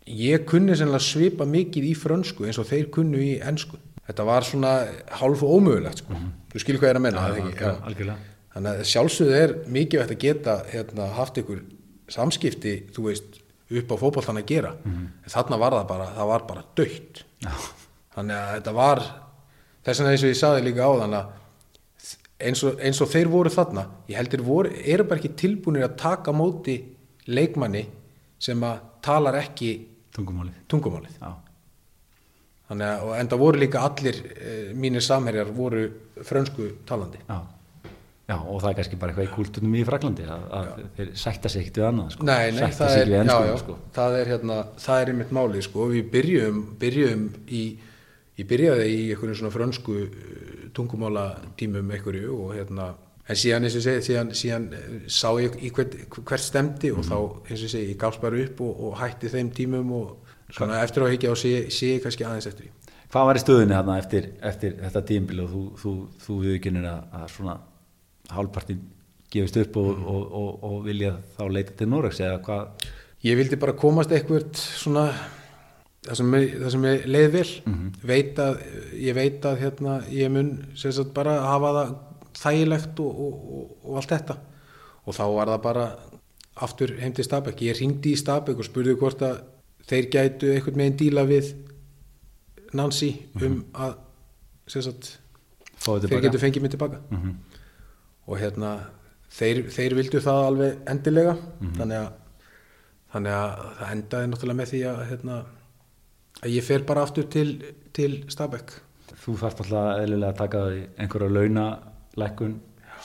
ég 0.05 0.45
kunni 0.49 0.75
sennilega 0.77 1.03
svipa 1.03 1.47
mikið 1.49 1.89
í 1.89 1.93
frönsku 1.97 2.45
eins 2.45 2.59
og 2.61 2.67
þeir 2.69 2.89
kunnu 2.93 3.21
í 3.23 3.35
ensku 3.41 3.79
þetta 4.05 4.25
var 4.27 4.45
svona 4.45 4.73
hálf 5.19 5.41
ómögulegt 5.41 6.03
sko. 6.03 6.17
þú 6.51 6.61
skilur 6.61 6.81
hvað 6.81 6.89
ég 6.89 6.93
er 6.93 6.99
að 6.99 7.05
menna 7.07 7.23
það 7.23 7.39
ekki? 7.41 7.55
Já. 7.63 7.71
algjörlega. 7.89 8.17
þannig 8.55 8.71
að 8.71 8.91
sjálfsögðu 8.91 9.39
er 9.39 9.55
mikið 9.77 10.03
að 10.03 10.13
geta 10.21 10.57
hérna, 10.69 11.07
haft 11.17 11.39
ykkur 11.41 11.63
samskipti 12.13 12.75
þú 12.93 13.07
veist 13.09 13.41
upp 13.65 13.95
á 13.95 13.95
fótboltan 13.97 14.41
að 14.41 14.49
gera 14.51 14.75
en 14.85 15.31
þarna 15.31 15.57
var 15.57 15.79
það 15.79 15.87
bara, 15.89 16.09
það 16.19 16.31
var 16.33 16.45
bara 16.51 16.65
dögt 16.77 17.23
þannig 18.13 18.35
að 18.37 18.51
þetta 18.59 18.75
var 18.77 19.01
þess 19.85 19.99
vegna 19.99 20.13
eins 20.13 20.25
og 20.25 20.31
ég 20.31 20.39
saði 20.39 20.65
líka 20.67 20.85
á 20.85 20.91
þannig 21.01 21.19
að 21.23 21.41
eins 22.39 22.63
og, 22.67 22.79
eins 22.83 22.99
og 23.03 23.09
þeir 23.11 23.31
voru 23.31 23.51
þarna 23.53 23.85
ég 24.09 24.19
heldur 24.19 24.43
voru, 24.45 24.73
eru 24.83 25.07
bara 25.07 25.21
ekki 25.21 25.35
tilbúinir 25.39 25.87
að 25.87 25.97
taka 26.01 26.35
móti 26.35 26.77
leikmanni 27.31 27.85
sem 28.41 28.61
að 28.65 28.83
talar 29.05 29.39
ekki 29.39 29.71
tungumálið. 30.15 30.61
tungumálið. 30.71 31.17
Þannig 32.65 32.87
að, 32.87 33.03
og 33.05 33.17
enda 33.19 33.37
voru 33.39 33.61
líka 33.61 33.83
allir 33.85 34.21
e, 34.33 34.53
mínir 34.73 35.03
samherjar 35.05 35.51
voru 35.53 35.83
frönsku 36.25 36.71
talandi. 36.89 37.21
Já. 37.27 37.37
já, 38.25 38.35
og 38.39 38.61
það 38.63 38.69
er 38.71 38.77
kannski 38.79 38.99
bara 39.01 39.13
eitthvað 39.13 39.27
í 39.27 39.33
kúltunum 39.35 39.75
í 39.77 39.83
Fraklandi 39.85 40.25
að, 40.25 40.45
að 40.59 40.69
þeir 40.97 41.11
sætta 41.21 41.51
sig 41.53 41.65
ekkert 41.65 41.81
við 41.81 41.87
annað 41.91 42.13
sko. 42.15 42.27
Nei, 42.29 42.45
nei, 42.55 42.61
sætta 42.63 42.91
sig 42.91 43.11
við 43.11 43.29
já, 43.29 43.57
sko. 43.61 43.77
það 43.95 44.19
er 44.19 44.31
hérna, 44.33 44.61
það 44.85 45.01
er 45.01 45.13
einmitt 45.13 45.35
málið 45.37 45.67
sko, 45.67 45.89
við 45.93 46.09
byrjum, 46.15 46.61
byrjum 46.81 47.27
í, 47.45 47.63
ég 48.41 48.49
byrjaði 48.49 48.89
í 48.89 49.03
einhverjum 49.11 49.39
svona 49.43 49.53
frönsku 49.53 49.99
uh, 50.76 50.77
tungumála 50.77 51.26
tímum 51.57 51.91
einhverju 51.95 52.35
og 52.35 52.53
hérna, 52.56 52.93
en 53.27 53.35
síðan 53.41 53.65
eins 53.65 53.76
og 53.76 53.81
ég 53.81 53.85
segi, 53.88 54.06
síðan, 54.11 54.31
síðan 54.38 54.65
eh, 54.77 54.95
sá 55.07 55.30
ég 55.41 55.56
í 55.65 55.72
hvert, 55.73 55.95
hvert 56.22 56.43
stemdi 56.43 56.91
og 56.93 57.06
þá 57.07 57.15
eins 57.18 57.60
og 57.60 57.65
ég 57.65 57.72
segi, 57.73 57.91
ég 57.93 57.99
gafst 58.02 58.22
bara 58.22 58.41
upp 58.43 58.61
og, 58.61 58.81
og 58.88 58.97
hætti 58.99 59.31
þeim 59.34 59.53
tímum 59.56 59.93
og 59.97 60.34
svona 60.53 60.81
eftir 60.84 61.06
á 61.06 61.11
higgja 61.11 61.31
og 61.31 61.39
sé, 61.41 61.53
sé 61.73 61.95
ég 61.95 62.03
kannski 62.03 62.27
aðeins 62.27 62.47
eftir 62.52 62.68
því. 62.68 62.73
Hvað 63.15 63.26
var 63.30 63.38
í 63.39 63.41
stöðunni 63.41 63.77
þarna 63.77 63.95
eftir, 64.02 64.27
eftir 64.43 64.76
þetta 64.81 65.02
tímbil 65.07 65.39
og 65.45 65.56
þú, 65.81 65.93
viðkynir 66.43 66.85
að, 66.89 67.02
að 67.15 67.26
svona 67.31 67.56
hálfpartin 68.35 68.84
gefist 69.31 69.57
upp 69.57 69.77
og, 69.77 69.89
Mm. 69.95 70.06
og, 70.06 70.23
og, 70.31 70.64
og 70.64 70.85
vilja 70.85 71.15
þá 71.38 71.43
leita 71.52 71.73
til 71.77 71.88
Noregs 71.89 72.19
eða 72.19 72.41
hvað 72.45 72.85
Ég 73.26 73.38
vildi 73.39 73.57
bara 73.57 73.73
komast 73.73 74.11
eitthvað 74.14 74.53
svona 74.53 75.07
það 76.06 76.19
sem, 76.19 76.34
það 76.56 76.73
sem 76.76 76.88
ég 76.90 77.06
leið 77.10 77.30
vel. 77.36 77.48
Veit 78.06 78.41
að, 78.41 78.60
ég 79.02 79.18
veit 79.18 79.48
að 79.49 79.61
hérna, 79.64 79.95
ég 80.14 80.32
mun 80.34 80.52
sagt, 80.77 81.14
bara 81.15 81.40
hafa 81.45 81.72
það 81.80 81.95
þægilegt 82.36 82.99
og, 82.99 83.23
og, 83.26 83.34
og, 83.60 83.73
og 83.84 83.99
allt 84.02 84.14
þetta. 84.15 84.38
Og 85.06 85.15
þá 85.15 85.26
var 85.36 85.52
það 85.53 85.61
bara 85.65 85.86
aftur 86.65 86.95
heim 87.02 87.14
til 87.15 87.26
Stabæk. 87.27 87.61
Ég 87.68 87.80
ringdi 87.80 88.15
í 88.15 88.19
Stabæk 88.19 88.61
og 88.61 88.68
spurði 88.68 88.95
hvort 88.99 89.22
að 89.26 89.44
þeir 89.90 90.10
gætu 90.14 90.52
einhvern 90.53 90.80
meginn 90.82 90.99
díla 90.99 91.26
við 91.30 91.53
Nancy 92.76 93.11
um 93.41 93.61
að 93.73 93.98
sagt, 94.72 95.15
þeir 95.80 96.23
getur 96.26 96.41
fengið 96.41 96.65
mig 96.65 96.73
tilbaka. 96.73 97.02
Mhm. 97.11 97.36
og 98.26 98.40
hérna 98.41 98.69
þeir, 99.30 99.68
þeir 99.69 99.94
vildu 99.99 100.19
það 100.19 100.48
alveg 100.48 100.77
endilega. 100.90 101.36
Mhm. 101.60 101.76
þannig, 101.77 101.98
að, 101.99 102.11
þannig 103.14 103.32
að 103.32 103.52
það 103.80 103.91
endaði 103.91 104.30
náttúrulega 104.32 104.60
með 104.61 104.72
því 104.72 104.82
að, 104.90 105.03
hérna, 105.11 105.36
ég 106.43 106.63
fer 106.65 106.83
bara 106.87 107.05
aftur 107.05 107.27
til, 107.31 107.55
til 107.95 108.23
Stabæk 108.31 108.73
Þú 109.25 109.35
þarft 109.41 109.61
alltaf 109.63 110.01
eðlilega 110.03 110.31
að 110.33 110.37
taka 110.37 110.59
einhverja 111.01 111.33
launalækkun 111.33 112.51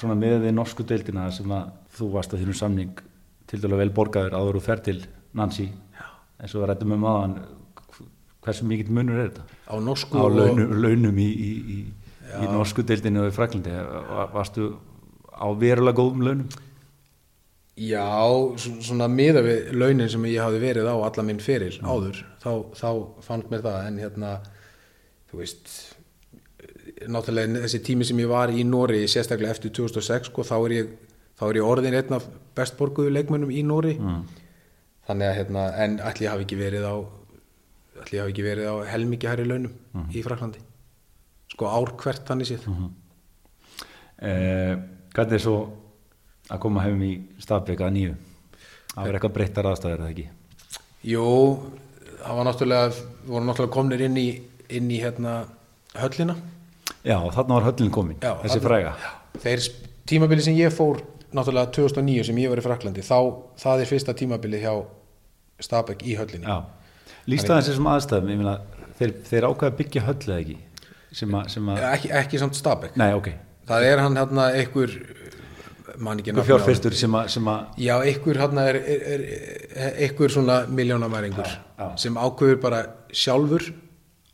svona 0.01 0.17
með 0.19 0.43
því 0.45 0.51
norsku 0.57 0.85
deildina 0.89 1.31
sem 1.33 1.53
að 1.55 1.71
þú 1.97 2.09
varst 2.13 2.35
að 2.35 2.43
þínum 2.43 2.59
samning 2.59 3.01
til 3.49 3.61
dæla 3.63 3.79
vel 3.81 3.93
borgaður 3.95 4.37
áður 4.37 4.59
og 4.61 4.65
fer 4.67 4.83
til 4.85 4.99
Nancy. 5.37 5.71
Eins 6.41 6.55
og 6.55 6.63
við 6.63 6.69
rættum 6.71 6.93
um 6.97 7.07
aðan 7.09 7.35
hversu 8.45 8.67
mikill 8.69 8.93
munur 8.97 9.19
er 9.21 9.31
þetta? 9.31 9.47
Á 9.69 9.75
norsku 9.81 10.21
á 10.21 10.25
og- 10.25 10.37
launum, 10.37 10.75
launum 10.83 11.19
í, 11.21 11.29
í, 11.31 11.51
í, 11.77 11.79
í 12.41 12.51
norsku 12.53 12.85
deildinu 12.87 13.25
og 13.25 13.33
í 13.33 13.37
Fraklandi 13.37 13.75
varstu 14.35 14.75
á 15.33 15.47
verulega 15.57 15.97
góðum 16.01 16.25
launum 16.27 16.49
Já, 17.81 18.05
sv- 18.61 18.83
svona 18.85 19.07
miða 19.09 19.41
við 19.47 19.71
launin 19.81 20.09
sem 20.13 20.25
ég 20.29 20.43
hafði 20.45 20.59
verið 20.61 20.89
á 20.91 20.97
alla 21.01 21.23
minn 21.25 21.39
feril 21.41 21.73
áður, 21.81 22.19
þá, 22.43 22.51
þá 22.77 22.89
fannst 23.25 23.49
mér 23.53 23.63
það 23.65 23.87
en 23.89 24.01
hérna, 24.03 24.33
þú 25.31 25.39
veist 25.41 25.71
náttúrulega 27.09 27.63
þessi 27.65 27.81
tími 27.87 28.05
sem 28.05 28.19
ég 28.21 28.29
var 28.29 28.53
í 28.53 28.65
Nóri 28.69 29.01
sérstaklega 29.09 29.55
eftir 29.55 29.73
2006 29.79 30.29
sko, 30.29 30.45
þá, 30.45 30.57
er 30.67 30.75
ég, 30.77 30.91
þá 31.41 31.45
er 31.49 31.59
ég 31.63 31.69
orðin 31.71 31.97
einn 31.97 32.17
af 32.19 32.27
bestborguðu 32.59 33.15
leikmönnum 33.17 33.55
í 33.55 33.63
Nóri 33.65 33.95
Mm. 33.97 34.21
þannig 35.09 35.31
að 35.31 35.37
hérna, 35.41 35.63
en 35.87 35.97
ég 36.05 36.29
hafi 36.31 36.45
ekki 36.45 36.59
verið 36.61 36.85
á 36.85 36.95
ég 38.11 38.21
hafi 38.21 38.33
ekki 38.35 38.45
verið 38.45 38.69
á 38.69 38.75
helmingi 38.93 39.29
hærri 39.31 39.47
launum 39.49 39.73
í 40.13 40.23
Fraklandi 40.25 40.61
sko 41.51 41.67
ár 41.67 41.91
hvert 42.01 42.27
þannig 42.29 42.47
séð. 42.53 42.69
Eh, 44.21 44.77
Hvernig 45.15 45.33
er 45.35 45.43
svo 45.43 45.57
að 46.51 46.63
koma 46.65 46.85
hefum 46.85 47.03
í 47.07 47.13
Stafbeka 47.43 47.87
að 47.89 47.95
nýju? 47.97 48.15
Það 48.91 49.05
var 49.07 49.19
eitthvað 49.19 49.35
breyttar 49.37 49.69
aðstæður 49.71 50.03
eða 50.03 50.11
ekki? 50.15 50.27
Jú, 51.11 51.27
það 52.21 52.41
var 52.41 52.49
náttúrulega 52.51 52.89
við 52.91 52.99
vorum 53.31 53.51
náttúrulega 53.51 53.75
komnir 53.77 54.05
inn 54.07 54.19
í, 54.21 54.27
inn 54.77 54.91
í 54.91 54.99
hérna 55.03 55.37
höllina. 56.01 56.37
Já, 57.07 57.17
þarna 57.33 57.57
var 57.57 57.69
höllin 57.71 57.95
komin, 57.95 58.19
Já, 58.21 58.35
þessi 58.43 58.61
fræga. 58.65 58.95
þeir 59.41 59.69
tímabili 60.11 60.45
sem 60.45 60.59
ég 60.59 60.75
fór 60.75 61.01
náttúrulega 61.33 61.71
2009 61.77 62.27
sem 62.29 62.41
ég 62.43 62.51
var 62.51 62.61
í 62.61 62.65
Fraklandi 62.67 63.05
þá, 63.07 63.19
það 63.63 63.85
er 63.85 63.91
fyrsta 63.93 64.17
tímabili 64.19 64.61
hjá 64.65 64.75
Stabæk 65.61 66.03
í 66.09 66.17
höllinni. 66.19 66.49
Aðeins 66.49 67.69
þessum 67.69 67.89
aðstæðum? 67.93 68.31
Ég 68.33 68.41
meina, 68.41 68.57
þeir, 68.99 69.15
þeir 69.29 69.47
ákveða 69.51 69.71
að 69.71 69.79
byggja 69.81 70.05
höll 70.07 70.19
eða 70.25 70.39
ekki? 70.41 70.57
Sem 71.21 71.35
að, 71.37 71.49
sem 71.53 71.69
að 71.73 71.83
ekki, 71.91 72.11
ekki 72.21 72.41
samt 72.41 72.59
Stabæk. 72.59 72.97
Nei, 73.01 73.11
ok, 73.19 73.29
það 73.69 73.87
er 73.91 74.03
hann 74.05 74.19
hérna 74.19 74.47
einhver 74.57 74.95
einhver 75.99 76.47
fjárfyrstur 76.49 76.95
sem 76.95 77.17
að, 77.17 77.33
Já, 77.81 77.95
einhver 77.99 78.39
hérna 78.41 78.67
er, 78.71 78.77
er, 78.77 79.03
er, 79.15 79.25
er 79.75 79.99
einhver 80.07 80.33
svona 80.33 80.61
miljónamæringur 80.69 81.57
sem 82.01 82.19
ákveður 82.21 82.61
bara 82.63 82.85
sjálfur 83.13 83.71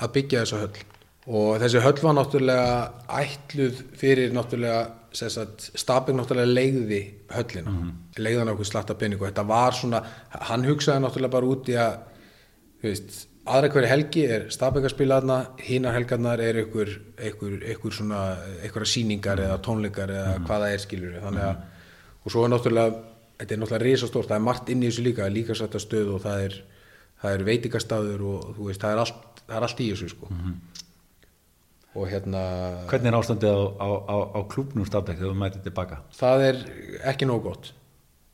að 0.03 0.13
byggja 0.19 0.45
þessa 0.45 0.63
höll. 0.65 0.85
Og 1.27 1.57
þessi 1.63 1.83
höll 1.83 1.97
var 2.05 2.17
náttúrulega 2.21 2.75
ætluð 3.23 3.83
fyrir 3.99 4.35
náttúrulega 4.37 4.85
Stabæk 5.17 6.13
náttúrulega 6.13 6.53
leiði 6.53 7.01
höllina 7.33 7.71
mm 7.71 7.77
-hmm. 7.83 8.21
leiðan 8.21 8.51
okkur 8.53 8.67
slatta 8.69 8.95
penning 8.95 9.23
og 9.23 9.29
þetta 9.29 9.47
var 9.49 9.73
svona, 9.73 10.03
hann 10.29 10.65
hugsaði 10.65 11.01
náttúrulega 11.01 11.33
bara 11.33 11.47
út 11.47 11.69
í 11.69 11.77
að 11.81 11.95
þú 12.83 12.89
veist, 12.91 13.29
aðra 13.47 13.71
hverju 13.73 13.91
helgi 13.91 14.23
er 14.37 14.47
Stabæk 14.53 14.89
að 14.89 14.93
spila 14.95 15.21
þarna, 15.21 15.39
hinar 15.63 15.95
helgarnar 15.97 16.43
er 16.43 16.61
einhver, 16.63 16.93
einhver, 17.19 17.95
svona 17.95 18.21
einhverja 18.61 18.91
sýningar 18.91 19.43
eða 19.45 19.59
tónleikar 19.65 20.13
eða 20.13 20.39
hvað 20.47 20.65
það 20.65 20.75
er 20.75 20.83
skilur 20.83 21.19
þannig 21.25 21.47
að 21.47 21.65
og 22.27 22.35
svo 22.35 22.43
er 22.43 22.51
náttúrulega, 22.51 23.03
þetta 23.39 23.55
er 23.55 23.61
náttúrulega 23.63 23.85
risastórt, 23.85 24.31
það 24.31 24.41
er 24.41 24.47
margt 24.49 24.73
inn 24.73 24.83
í 24.83 24.89
þessu 24.91 25.05
líka, 25.07 25.29
líka 25.31 25.55
sætta 25.55 25.79
stöð 25.83 26.17
og 26.17 26.25
það 26.25 26.47
er, 26.49 26.57
það 27.23 27.37
er 27.37 27.45
veitingastaður 27.47 28.25
og 28.33 28.49
þú 28.57 28.71
veist, 28.71 28.83
það 28.83 28.97
er 28.97 29.03
allt, 29.05 29.43
það 29.45 29.59
er 29.59 29.67
allt 29.69 29.83
í 29.85 29.87
þessu 29.93 30.09
sko. 30.11 30.31
Og 31.97 32.11
hérna 32.11 32.41
hvernig 32.91 33.09
er 33.13 33.17
ástandið 33.17 33.55
á, 33.57 33.63
á, 33.79 33.89
á, 34.05 34.17
á 34.37 34.41
klúbnum 34.53 34.89
Stafbek 34.89 35.21
þegar 35.21 35.31
þú 35.33 35.39
mætið 35.41 35.63
tilbaka 35.65 36.01
það 36.19 36.43
er 36.51 36.59
ekki 37.13 37.29
nóg 37.31 37.47
gott. 37.47 37.71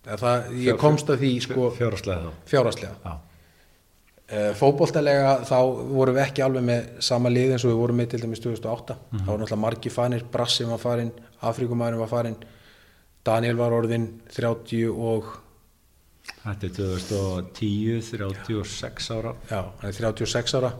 Það, 0.03 0.49
ég 0.65 0.81
komst 0.81 1.13
að 1.15 1.21
því 1.21 1.35
sko 1.45 1.69
fjáraslega 1.77 3.13
Uh, 4.33 4.53
fótboltalega 4.57 5.33
þá 5.45 5.57
vorum 5.93 6.15
við 6.17 6.23
ekki 6.25 6.43
alveg 6.47 6.63
með 6.65 6.85
sama 7.05 7.29
lið 7.29 7.51
eins 7.53 7.65
og 7.67 7.73
við 7.75 7.81
vorum 7.83 7.99
með 8.01 8.13
til 8.15 8.21
dæmis 8.23 8.41
2008 8.41 8.95
þá 8.95 9.27
var 9.27 9.41
náttúrulega 9.43 9.59
margi 9.61 9.91
fanir, 9.93 10.23
Brassi 10.33 10.65
var 10.65 10.79
farin 10.81 11.11
Afrikumæðurinn 11.51 12.01
var 12.01 12.09
farin 12.09 12.37
Daniel 13.27 13.59
var 13.59 13.75
orðin 13.77 14.07
30 14.33 14.87
og 14.95 15.29
þetta 16.47 16.71
er 16.71 16.73
2010 16.79 18.01
36 18.09 19.11
ára. 19.19 19.35
Já, 19.51 19.61
hann 19.83 19.91
er 19.91 19.99
36 19.99 20.57
ára. 20.61 20.73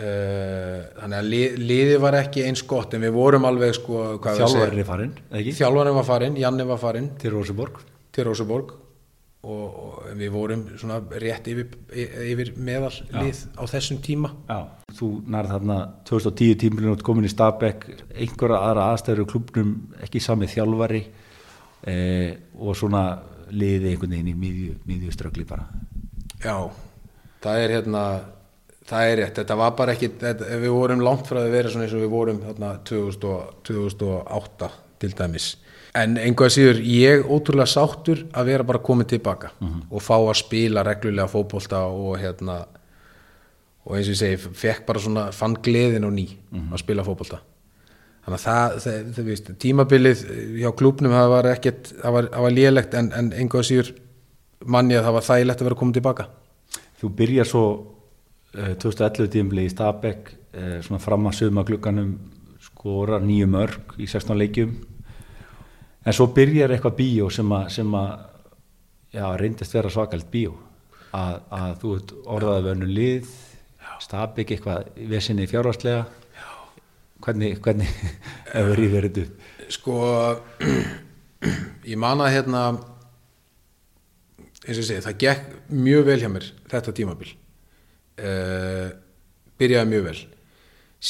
Uh, 0.00 0.84
þannig 0.96 1.16
að 1.20 1.26
lið, 1.30 1.56
liðið 1.70 1.98
var 2.02 2.16
ekki 2.22 2.44
eins 2.46 2.62
gott 2.68 2.94
en 2.96 3.02
við 3.04 3.14
vorum 3.14 3.46
alveg 3.48 3.74
sko 3.76 4.02
hvað 4.22 4.36
við 4.36 4.42
Þjálfari 4.42 4.70
segja- 4.70 4.82
er 4.84 4.88
farinn, 4.90 5.14
eða 5.30 5.40
ekki? 5.42 5.54
þjálfarinn 5.60 5.96
var 6.00 6.06
farinn, 6.08 6.36
Janni 6.40 6.66
var 6.70 6.78
farinn. 6.80 7.08
Til 7.20 7.32
Róseborg. 7.34 7.80
Til 8.14 8.24
Rósaborg 8.30 8.70
og, 9.40 9.64
og 9.84 10.08
við 10.18 10.32
vorum 10.34 10.64
svona 10.80 10.98
rétt 11.22 11.48
yfir, 11.48 11.70
yfir 11.94 12.52
meðal 12.60 12.92
lið 13.14 13.42
á 13.56 13.62
þessum 13.70 14.00
tíma. 14.04 14.32
Já, 14.48 14.68
þú 14.98 15.10
nærð 15.32 15.54
þarna 15.54 15.78
2010 16.10 16.58
tímilin 16.60 16.92
út 16.92 17.04
komin 17.06 17.28
í 17.28 17.32
Stabæk 17.32 17.86
einhverja 18.10 18.60
aðra 18.60 18.90
aðstæður 18.92 19.24
í 19.24 19.30
klubnum 19.32 19.72
ekki 20.04 20.22
sami 20.24 20.50
þjálfari 20.50 21.02
eh, 21.88 22.34
og 22.58 22.76
svona 22.76 23.04
liði 23.50 23.94
einhvern 23.94 24.14
veginn 24.14 24.34
í 24.34 24.36
miðju, 24.38 24.76
miðju 24.86 25.16
ströggli 25.16 25.48
bara. 25.48 25.64
Já, 26.40 26.68
það 27.42 27.64
er 27.64 27.74
hérna 27.78 28.04
það 28.90 29.08
er 29.08 29.18
rétt, 29.22 29.40
þetta 29.40 29.56
var 29.60 29.74
bara 29.78 29.96
ekki 29.96 30.12
þetta, 30.20 30.52
við 30.60 30.74
vorum 30.74 31.02
langt 31.04 31.28
frá 31.28 31.40
að 31.42 31.52
vera 31.54 31.72
svona 31.72 31.86
eins 31.86 31.96
og 31.96 32.04
við 32.04 32.12
vorum 32.12 32.40
þarna 32.44 32.70
2000 32.90 33.26
og, 33.30 33.58
2008 33.68 34.70
til 35.00 35.12
dæmis 35.16 35.50
en 35.96 36.18
einhvað 36.20 36.52
síður 36.54 36.82
ég 36.86 37.24
ótrúlega 37.26 37.70
sáttur 37.70 38.24
að 38.30 38.50
vera 38.52 38.66
bara 38.66 38.82
komin 38.82 39.08
tilbaka 39.10 39.50
og 39.90 40.02
fá 40.02 40.16
að 40.16 40.36
spila 40.38 40.84
reglulega 40.86 41.28
fótbolta 41.30 41.82
og 41.90 42.18
hérna 42.20 42.60
og 43.84 43.96
eins 43.96 44.06
og 44.06 44.14
ég 44.14 44.20
segi, 44.20 44.36
fekk 44.36 44.84
bara 44.86 45.00
svona 45.02 45.30
fann 45.32 45.56
gleðin 45.56 46.06
og 46.06 46.12
ný 46.14 46.26
að 46.72 46.82
spila 46.82 47.04
fótbolta. 47.04 47.40
Þannig 48.20 48.36
að 48.36 48.44
það, 48.44 48.74
það, 48.84 49.12
það 49.16 49.28
víst, 49.30 49.50
tímabilið 49.58 50.22
hjá 50.60 50.70
klúbnum 50.76 51.14
það 51.16 51.30
var 51.32 51.48
ekkert, 51.54 51.92
það 52.02 52.12
var, 52.12 52.28
var 52.44 52.52
lélegt 52.52 52.94
en, 52.94 53.08
en 53.16 53.32
einhvað 53.32 53.64
síður 53.66 53.94
manni 54.66 54.98
að 54.98 55.06
það 55.06 55.16
var 55.16 55.26
þægilegt 55.30 55.62
að 55.62 55.70
vera 55.70 55.78
komin 55.80 55.96
tilbaka. 55.96 56.26
Þú 57.00 57.10
byrjar 57.16 57.48
svo 57.48 57.64
eh, 58.54 58.74
2011 58.76 59.32
tímli 59.32 59.64
í 59.64 59.72
Stabæk 59.72 60.30
eh, 60.52 60.76
svona 60.84 61.00
fram 61.00 61.26
að 61.30 61.38
sögma 61.40 61.64
glugganum 61.64 62.12
skora 62.60 63.18
nýju 63.24 63.48
mörg 63.48 63.96
í 63.96 64.06
16 64.06 64.36
leikjum 64.36 64.76
en 66.04 66.16
svo 66.16 66.30
byrjar 66.36 66.74
eitthvað 66.74 66.98
bíó 67.00 67.28
sem 67.32 67.52
að, 67.52 67.68
sem 67.76 67.94
að 67.98 68.10
já, 69.16 69.24
reyndist 69.40 69.74
vera 69.76 69.92
svakalt 69.92 70.30
bíó 70.32 70.56
að, 71.16 71.40
að 71.50 71.76
þú 71.82 71.94
ert 71.98 72.16
orðaði 72.38 72.66
vönnu 72.70 72.90
lið 72.90 73.36
Stabæk 74.00 74.54
eitthvað 74.54 74.86
í 74.96 75.06
vesinni 75.10 75.44
fjárvarslega 75.50 76.06
hvernig, 77.20 77.58
hvernig 77.60 77.90
ef 78.56 78.68
við 78.70 78.78
rýðir 78.78 79.08
þetta 79.08 79.26
Sko, 79.70 79.98
ég 81.90 81.98
man 82.00 82.22
að 82.24 82.32
hérna, 82.34 82.62
eins 84.64 84.74
og 84.74 84.80
ég 84.82 84.88
segi, 84.88 85.04
það 85.04 85.20
gekk 85.22 85.52
mjög 85.70 86.08
vel 86.08 86.18
hjá 86.22 86.30
mér 86.32 86.48
þetta 86.72 86.96
tímabil. 86.96 87.30
Uh, 88.20 88.88
byrjaði 89.60 89.90
mjög 89.92 90.08
vel. 90.08 90.16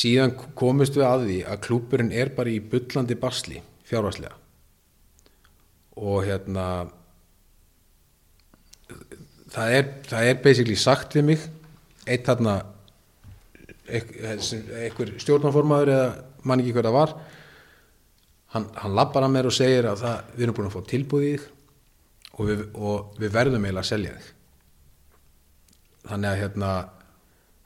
Síðan 0.00 0.36
komist 0.58 0.98
við 0.98 1.06
að 1.08 1.24
því 1.24 1.38
að 1.50 1.62
klúburinn 1.64 2.12
er 2.12 2.34
bara 2.36 2.52
í 2.52 2.60
bullandi 2.60 3.16
basli, 3.18 3.62
fjárvarslega. 3.88 4.36
Og 6.00 6.24
hérna, 6.24 6.66
það 9.52 9.76
er, 9.76 9.88
það 10.08 10.30
er 10.30 10.42
basically 10.44 10.78
sagt 10.80 11.16
við 11.18 11.26
mig, 11.32 11.46
eitt 12.08 12.28
þarna, 12.28 12.56
einhver 13.90 15.14
stjórnarformaður 15.20 15.92
eða 15.92 16.10
man 16.46 16.62
ekki 16.62 16.74
hver 16.76 16.88
það 16.88 16.96
var, 16.96 17.14
hann, 18.54 18.68
hann 18.80 18.96
lappar 18.96 19.26
að 19.26 19.34
mér 19.34 19.48
og 19.50 19.56
segir 19.56 19.88
að 19.90 20.04
það, 20.04 20.30
við 20.36 20.46
erum 20.46 20.58
búin 20.58 20.70
að 20.70 20.76
fá 20.76 20.92
tilbúið 20.94 21.26
í 21.26 21.34
þig 21.34 21.48
og 22.30 22.48
við, 22.48 22.62
og 22.78 23.20
við 23.20 23.34
verðum 23.34 23.66
eiginlega 23.66 23.84
að 23.84 23.90
selja 23.90 24.14
þig. 24.16 24.30
Þannig 26.10 26.30
að 26.30 26.40
hérna 26.40 26.70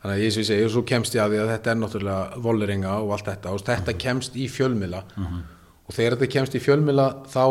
þannig 0.02 0.18
að 0.18 0.24
ég 0.24 0.34
sem 0.34 0.42
ég 0.42 0.48
segi 0.50 0.66
og 0.66 0.72
svo 0.74 0.82
kemst 0.88 1.14
ég 1.16 1.22
að 1.22 1.32
því 1.32 1.40
að 1.40 1.50
þetta 1.52 1.70
er 1.70 1.78
náttúrulega 1.80 2.42
voleringa 2.44 2.96
og 3.04 3.14
allt 3.14 3.30
þetta. 3.30 3.52
Og 3.54 3.62
þetta 3.68 3.94
kemst 4.04 4.34
í 4.36 4.48
fjölmila 4.52 5.04
og 5.84 5.94
þegar 5.94 6.16
þetta 6.16 6.32
kemst 6.34 6.58
í 6.58 6.62
fjölmila 6.64 7.06
þá 7.30 7.44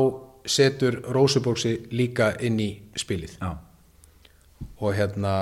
setur 0.45 0.99
Rósuborgsi 1.15 1.75
líka 1.95 2.33
inn 2.43 2.59
í 2.59 2.69
spilið. 2.99 3.37
Já, 3.39 3.51
og 4.79 4.95
hérna 4.97 5.35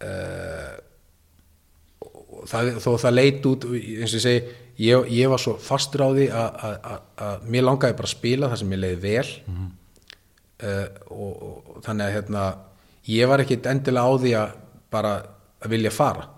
uh, 0.00 0.74
og 2.06 2.46
það, 2.50 2.76
þó 2.84 2.90
það 3.04 3.16
leit 3.16 3.48
út 3.48 3.66
eins 3.70 4.12
og 4.12 4.18
ég 4.18 4.24
segi, 4.26 4.54
ég, 4.84 5.10
ég 5.16 5.32
var 5.32 5.42
svo 5.42 5.56
fastur 5.60 6.06
á 6.06 6.08
því 6.12 6.28
að, 6.36 7.40
mér 7.48 7.66
langaði 7.68 7.98
bara 7.98 8.10
að 8.10 8.16
spila 8.16 8.50
það 8.52 8.62
sem 8.62 8.72
mér 8.72 8.84
leiði 8.84 9.02
vel. 9.06 9.34
Mm 9.46 9.74
og, 10.56 11.12
og, 11.12 11.70
og 11.76 11.84
þannig 11.84 12.06
að 12.06 12.14
hérna 12.16 12.42
ég 13.12 13.30
var 13.30 13.42
ekkit 13.42 13.68
endilega 13.70 14.08
á 14.08 14.12
því 14.22 14.34
að 14.40 14.58
bara 14.92 15.14
að 15.60 15.72
vilja 15.72 15.92
fara. 15.92 16.28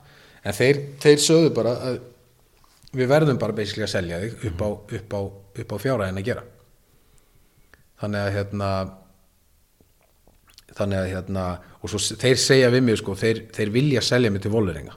En 0.43 0.57
þeir, 0.57 0.81
þeir 1.03 1.23
sögðu 1.23 1.51
bara 1.57 1.75
að 1.91 1.99
við 2.97 3.11
verðum 3.11 3.41
bara 3.41 3.57
basically 3.57 3.85
að 3.85 3.93
selja 3.93 4.21
þig 4.23 4.47
upp 4.49 4.63
á, 4.65 4.69
upp 4.99 5.15
á, 5.15 5.21
upp 5.63 5.75
á 5.75 5.77
fjáraðin 5.83 6.21
að 6.23 6.31
gera 6.31 6.45
þannig 8.01 8.25
að 8.25 8.33
hérna 8.39 8.71
þannig 10.79 10.99
að 11.03 11.09
hérna 11.13 11.45
og 11.83 11.91
svo 11.91 12.01
þeir 12.21 12.39
segja 12.43 12.69
við 12.75 12.85
mig 12.87 12.99
sko 13.01 13.15
þeir, 13.19 13.45
þeir 13.55 13.71
vilja 13.75 14.03
selja 14.05 14.31
mig 14.31 14.43
til 14.45 14.53
voleringa 14.55 14.95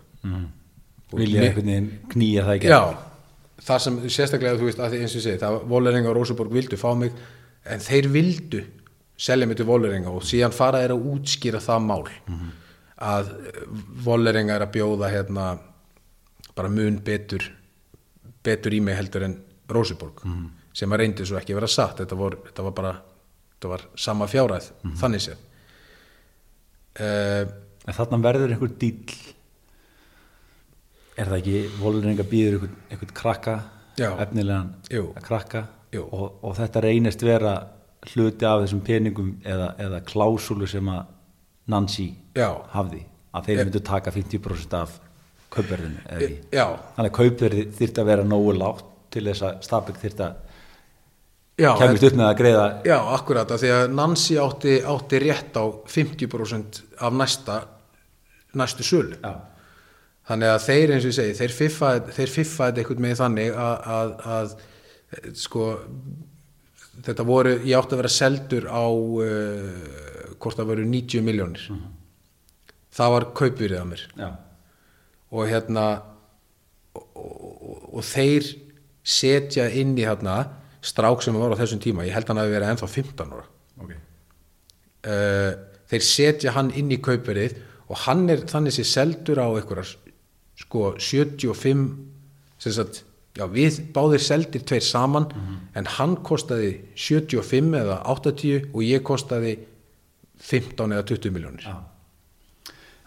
vilja 1.15 1.41
einhvern 1.47 1.71
veginn 1.71 1.87
knýja 2.11 2.43
það 2.45 2.55
ekki 2.59 2.69
já, 2.71 2.81
það 3.67 3.79
sem 3.85 3.97
sérstaklega 4.09 4.59
þú 4.59 4.67
veist 4.69 4.79
að 4.83 4.93
því 4.93 4.99
eins 5.05 5.15
og 5.17 5.25
segi, 5.25 5.41
það 5.41 5.57
voleringa 5.73 6.11
og 6.11 6.15
Rósuborg 6.19 6.53
vildu 6.53 6.77
fá 6.77 6.91
mig 6.97 7.11
en 7.65 7.79
þeir 7.79 8.07
vildu 8.13 8.61
selja 9.21 9.47
mig 9.49 9.57
til 9.57 9.65
voleringa 9.69 10.09
og 10.13 10.23
síðan 10.25 10.53
fara 10.55 10.81
þeir 10.83 10.95
að 10.95 11.07
útskýra 11.15 11.59
það 11.61 11.83
mál 11.89 12.05
að 13.01 13.33
voleringa 14.05 14.55
er 14.55 14.65
að 14.67 14.73
bjóða 14.77 15.09
hérna 15.13 15.49
bara 16.55 16.69
mun 16.69 16.99
betur 17.05 17.45
betur 18.43 18.73
í 18.73 18.79
mig 18.81 18.97
heldur 18.97 19.23
en 19.25 19.35
Rósuborg 19.69 20.21
sem 20.73 20.91
að 20.91 21.03
reyndi 21.03 21.25
svo 21.27 21.39
ekki 21.39 21.53
að 21.55 21.61
vera 21.61 21.71
satt 21.71 22.01
þetta, 22.03 22.17
vor, 22.19 22.37
þetta 22.47 22.65
var 22.67 22.75
bara 22.77 22.93
þetta 23.55 23.71
var 23.73 23.83
sama 23.95 24.27
fjáræð, 24.31 24.71
þannig 25.01 25.25
séð 25.27 25.37
uh, 27.01 27.43
En 27.81 27.95
þarna 27.97 28.19
verður 28.21 28.51
einhver 28.53 28.69
dýll 28.77 29.15
er 31.17 31.29
það 31.31 31.37
ekki 31.39 31.61
volurninga 31.81 32.25
býður 32.29 32.57
einhvern, 32.59 32.75
einhvern 32.93 33.13
krakka 33.17 33.55
Já. 33.97 34.11
efnilegan 34.21 34.73
Jú. 34.93 35.07
krakka 35.25 35.63
Jú. 35.91 36.03
og, 36.05 36.37
og 36.45 36.53
þetta 36.59 36.83
reynist 36.85 37.23
vera 37.25 37.55
hluti 38.13 38.45
af 38.47 38.63
þessum 38.63 38.83
peningum 38.85 39.31
eða, 39.45 39.73
eða 39.81 40.01
klásúlu 40.05 40.69
sem 40.69 40.87
að 40.93 41.09
Nancy 41.73 42.07
Já. 42.37 42.53
hafði 42.73 43.03
að 43.33 43.49
þeir 43.49 43.63
myndu 43.65 43.81
taka 43.85 44.13
50% 44.13 44.77
af 44.77 44.95
kaupverðinu 45.51 46.05
eða 46.05 46.21
ekki 46.27 46.55
já, 46.55 46.65
þannig 46.95 47.11
að 47.11 47.17
kaupverði 47.17 47.65
þyrfti 47.79 48.01
að 48.01 48.09
vera 48.13 48.27
nógu 48.27 48.55
lágt 48.55 48.87
til 49.11 49.25
þess 49.27 49.45
að 49.47 49.59
Stabæk 49.67 49.99
þyrfti 50.01 50.25
að 50.27 50.50
kemist 51.79 52.07
upp 52.07 52.17
með 52.17 52.27
að 52.27 52.39
greiða 52.39 52.65
Já, 52.87 52.97
akkurat, 53.15 53.53
af 53.53 53.61
því 53.61 53.71
að 53.75 53.93
Nancy 53.97 54.37
átti, 54.41 54.75
átti 54.93 55.21
rétt 55.21 55.57
á 55.59 55.63
50% 55.95 56.81
af 57.01 57.15
næsta 57.17 57.61
næstu 58.57 58.83
sölu. 58.85 59.17
Já. 59.21 59.35
Þannig 60.31 60.51
að 60.53 60.65
þeir, 60.65 60.93
eins 60.95 61.05
og 61.05 61.11
ég 61.11 61.17
segi, 61.17 61.37
þeir 61.39 61.55
fiffaði, 61.55 62.15
þeir 62.15 62.33
fiffaði 62.35 62.81
eitthvað 62.81 63.01
með 63.03 63.15
þannig 63.19 63.57
að, 63.57 63.87
að, 63.95 64.11
að 64.35 65.39
sko, 65.41 65.65
þetta 67.07 67.25
voru, 67.27 67.55
ég 67.65 67.79
átti 67.79 67.97
að 67.97 68.03
vera 68.03 68.13
seldur 68.15 68.67
á 68.69 68.85
uh, 68.85 70.37
hvort 70.37 70.59
það 70.59 70.71
voru 70.71 70.87
90 70.87 71.25
miljónir. 71.25 71.65
Það 72.91 73.13
var 73.15 73.27
kaupurið 73.39 73.79
að 73.79 73.89
mér 73.91 74.05
Já. 74.19 74.29
og 75.31 75.45
hérna 75.47 75.85
og, 76.91 77.05
og, 77.15 77.83
og 77.97 78.03
þeir 78.03 78.49
setja 79.01 79.69
inn 79.79 79.93
í 79.95 80.03
hérna 80.05 80.41
strák 80.81 81.21
sem 81.23 81.35
var 81.37 81.53
á 81.53 81.59
þessum 81.61 81.79
tíma, 81.83 82.05
ég 82.07 82.13
held 82.15 82.27
hann 82.31 82.41
að 82.41 82.53
vera 82.55 82.71
ennþá 82.73 82.87
15 82.89 83.35
ára 83.37 83.45
Okay. 83.81 83.97
uh, 85.09 85.51
þeir 85.89 86.03
setja 86.05 86.51
hann 86.53 86.69
inn 86.77 86.91
í 86.93 86.99
kaupverið 87.01 87.55
og 87.89 87.97
hann 88.05 88.27
er 88.29 88.43
þannig 88.49 88.75
sér 88.75 88.85
seldur 88.89 89.39
á 89.41 89.47
einhverjar 89.49 89.89
sko 90.61 90.91
75 91.01 91.87
sem 92.61 92.75
sagt, 92.75 93.01
já 93.37 93.47
við 93.49 93.79
báðir 93.95 94.21
seldir 94.21 94.61
tveir 94.67 94.85
saman 94.85 95.25
en 95.73 95.89
hann 95.97 96.13
kostaði 96.21 96.75
75 96.93 97.73
eða 97.81 97.97
80 98.13 98.69
og 98.75 98.83
ég 98.85 99.01
kostaði 99.07 99.55
15 100.45 100.93
eða 100.93 101.07
20 101.09 101.33
miljónir 101.33 101.65
Já. 101.65 101.75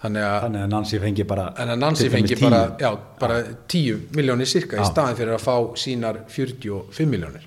þannig 0.02 0.26
að 0.26 0.36
þannig 0.48 0.62
að 0.66 0.70
Nancy 0.74 0.98
fengi 1.06 1.24
bara 1.30 1.46
En 1.62 1.70
að 1.76 1.80
Nancy 1.84 2.10
fengi 2.12 2.34
10. 2.34 2.44
bara, 2.51 2.62
já, 2.82 2.90
bara 3.20 3.38
10 3.70 4.09
miljónir 4.18 4.51
cirka 4.51 4.76
í 4.80 4.82
Já. 4.82 4.90
staðin 4.90 5.18
fyrir 5.22 5.36
að 5.38 5.44
fá 5.46 5.56
sínar 5.78 6.24
45 6.28 7.06
miljónir. 7.14 7.46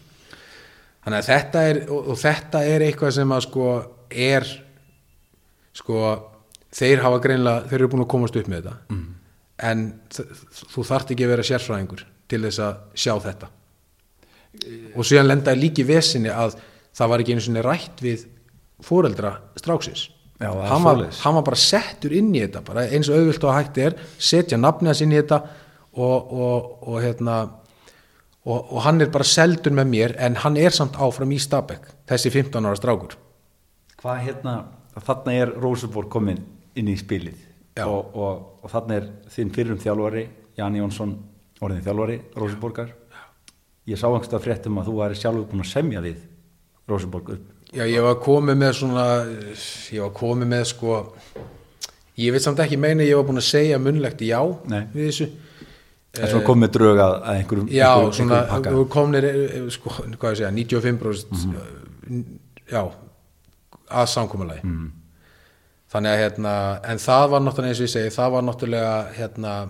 Þannig 1.08 1.22
að 1.22 1.28
þetta 1.32 1.60
er, 1.64 1.78
og, 1.88 2.08
og 2.12 2.18
þetta 2.20 2.62
er 2.68 2.84
eitthvað 2.84 3.12
sem 3.16 3.30
að 3.32 3.46
sko 3.46 3.68
er, 4.12 4.46
sko, 5.80 6.00
þeir 6.76 7.04
hafa 7.06 7.22
greinlega, 7.24 7.62
þeir 7.70 7.78
eru 7.78 7.88
búin 7.94 8.04
að 8.04 8.10
komast 8.12 8.40
upp 8.40 8.50
með 8.52 8.66
þetta, 8.66 8.74
mm. 8.92 9.06
en 9.70 9.86
þú 10.74 10.84
þarft 10.90 11.14
ekki 11.16 11.24
að 11.24 11.32
vera 11.32 11.46
sérfræðingur 11.48 12.04
til 12.28 12.42
þess 12.44 12.64
að 12.66 12.82
sjá 13.06 13.14
þetta. 13.24 13.50
Og 14.98 15.08
síðan 15.08 15.30
lendaði 15.30 15.62
líki 15.62 15.86
vesinni 15.88 16.34
að 16.34 16.58
það 17.00 17.14
var 17.14 17.24
ekki 17.24 17.38
einu 17.38 17.46
sinni 17.46 17.64
rætt 17.64 18.04
við 18.04 18.28
fóreldra 18.84 19.32
stráksins. 19.64 20.10
Já, 20.44 20.52
hann, 20.52 20.84
var, 20.84 21.06
hann 21.24 21.40
var 21.40 21.48
bara 21.48 21.62
settur 21.62 22.18
inn 22.20 22.34
í 22.36 22.44
þetta 22.44 22.66
bara 22.68 22.84
eins 22.92 23.08
og 23.08 23.16
auðvilt 23.16 23.48
og 23.48 23.56
hægt 23.56 23.80
er 23.82 23.96
setja 24.20 24.60
nafnið 24.60 24.92
hans 24.92 25.06
inn 25.08 25.16
í 25.16 25.22
þetta 25.22 25.40
og, 25.96 26.36
og, 26.36 26.68
og 26.84 27.00
hérna 27.02 27.38
og, 28.48 28.72
og 28.72 28.84
hann 28.86 29.04
er 29.04 29.12
bara 29.12 29.28
seldur 29.28 29.76
með 29.76 29.90
mér 29.92 30.16
en 30.24 30.38
hann 30.44 30.58
er 30.60 30.76
samt 30.76 30.96
áfram 30.96 31.34
í 31.36 31.40
Stabæk 31.44 31.90
þessi 32.10 32.32
15 32.32 32.68
ára 32.68 32.80
strákur. 32.80 33.18
Hvað 34.00 34.22
hérna, 34.24 34.54
þarna 35.04 35.36
er 35.36 35.56
Rosenborg 35.62 36.12
komin 36.14 36.40
inn 36.78 36.92
í 36.92 36.96
spilið. 37.00 37.44
Og, 37.84 38.16
og, 38.16 38.46
og 38.64 38.72
þarna 38.72 38.96
er 38.98 39.10
þinn 39.34 39.52
fyrrum 39.54 39.82
þjálfari, 39.82 40.24
Jani 40.58 40.80
Jónsson 40.82 41.12
orðin 41.62 41.84
þjálfari, 41.86 42.22
Rosenborgar 42.38 42.96
ég 43.88 44.00
sá 44.00 44.08
einhverstað 44.10 44.44
fréttum 44.44 44.80
að 44.82 44.90
þú 44.90 44.96
væri 45.00 45.18
sjálfur 45.18 45.46
búin 45.52 45.64
að 45.64 45.70
semja 45.72 46.02
við 46.04 46.24
Rosenborg 46.88 47.32
upp. 47.36 47.46
Já, 47.76 47.84
ég 47.88 48.04
var 48.04 48.18
komið 48.24 48.60
með 48.62 48.74
svona 48.80 49.06
ég 49.92 50.04
var 50.04 50.14
komið 50.16 50.52
með 50.54 50.64
sko 50.72 51.00
ég 52.18 52.34
veit 52.34 52.44
samt 52.44 52.62
ekki 52.64 52.80
meina 52.80 53.06
ég 53.08 53.20
var 53.20 53.28
búin 53.28 53.42
að 53.42 53.50
segja 53.50 53.80
munlegt 53.80 54.24
já 54.24 54.40
Nei. 54.72 54.86
við 54.94 55.10
þessu 55.10 55.28
en 56.24 56.30
svona 56.32 56.46
komið 56.48 56.72
drög 56.78 56.98
að, 57.04 57.16
einhverjum 57.34 57.68
Já, 57.72 57.88
einhverjum, 57.94 58.14
svona, 58.14 58.40
einhverjum 58.48 58.84
við 58.84 58.90
komnir 58.94 59.26
eh, 59.26 59.70
sko, 59.70 59.90
hvað 59.90 60.32
ég 60.32 60.38
segja, 60.38 60.52
95% 60.52 61.58
Mhm. 62.08 62.24
já, 62.72 62.84
að 63.90 64.08
samkomulagi 64.14 64.64
Mhm. 64.64 64.92
þannig 65.94 66.12
að 66.14 66.22
hérna, 66.24 66.54
en 66.84 66.98
það 66.98 67.30
var 67.30 67.40
náttúrulega 67.42 67.68
eins 67.70 67.80
og 67.82 67.88
ég 67.88 67.94
segi, 67.96 68.16
það 68.18 68.32
var 68.32 68.42
náttúrulega 68.42 69.14
hérna, 69.16 69.70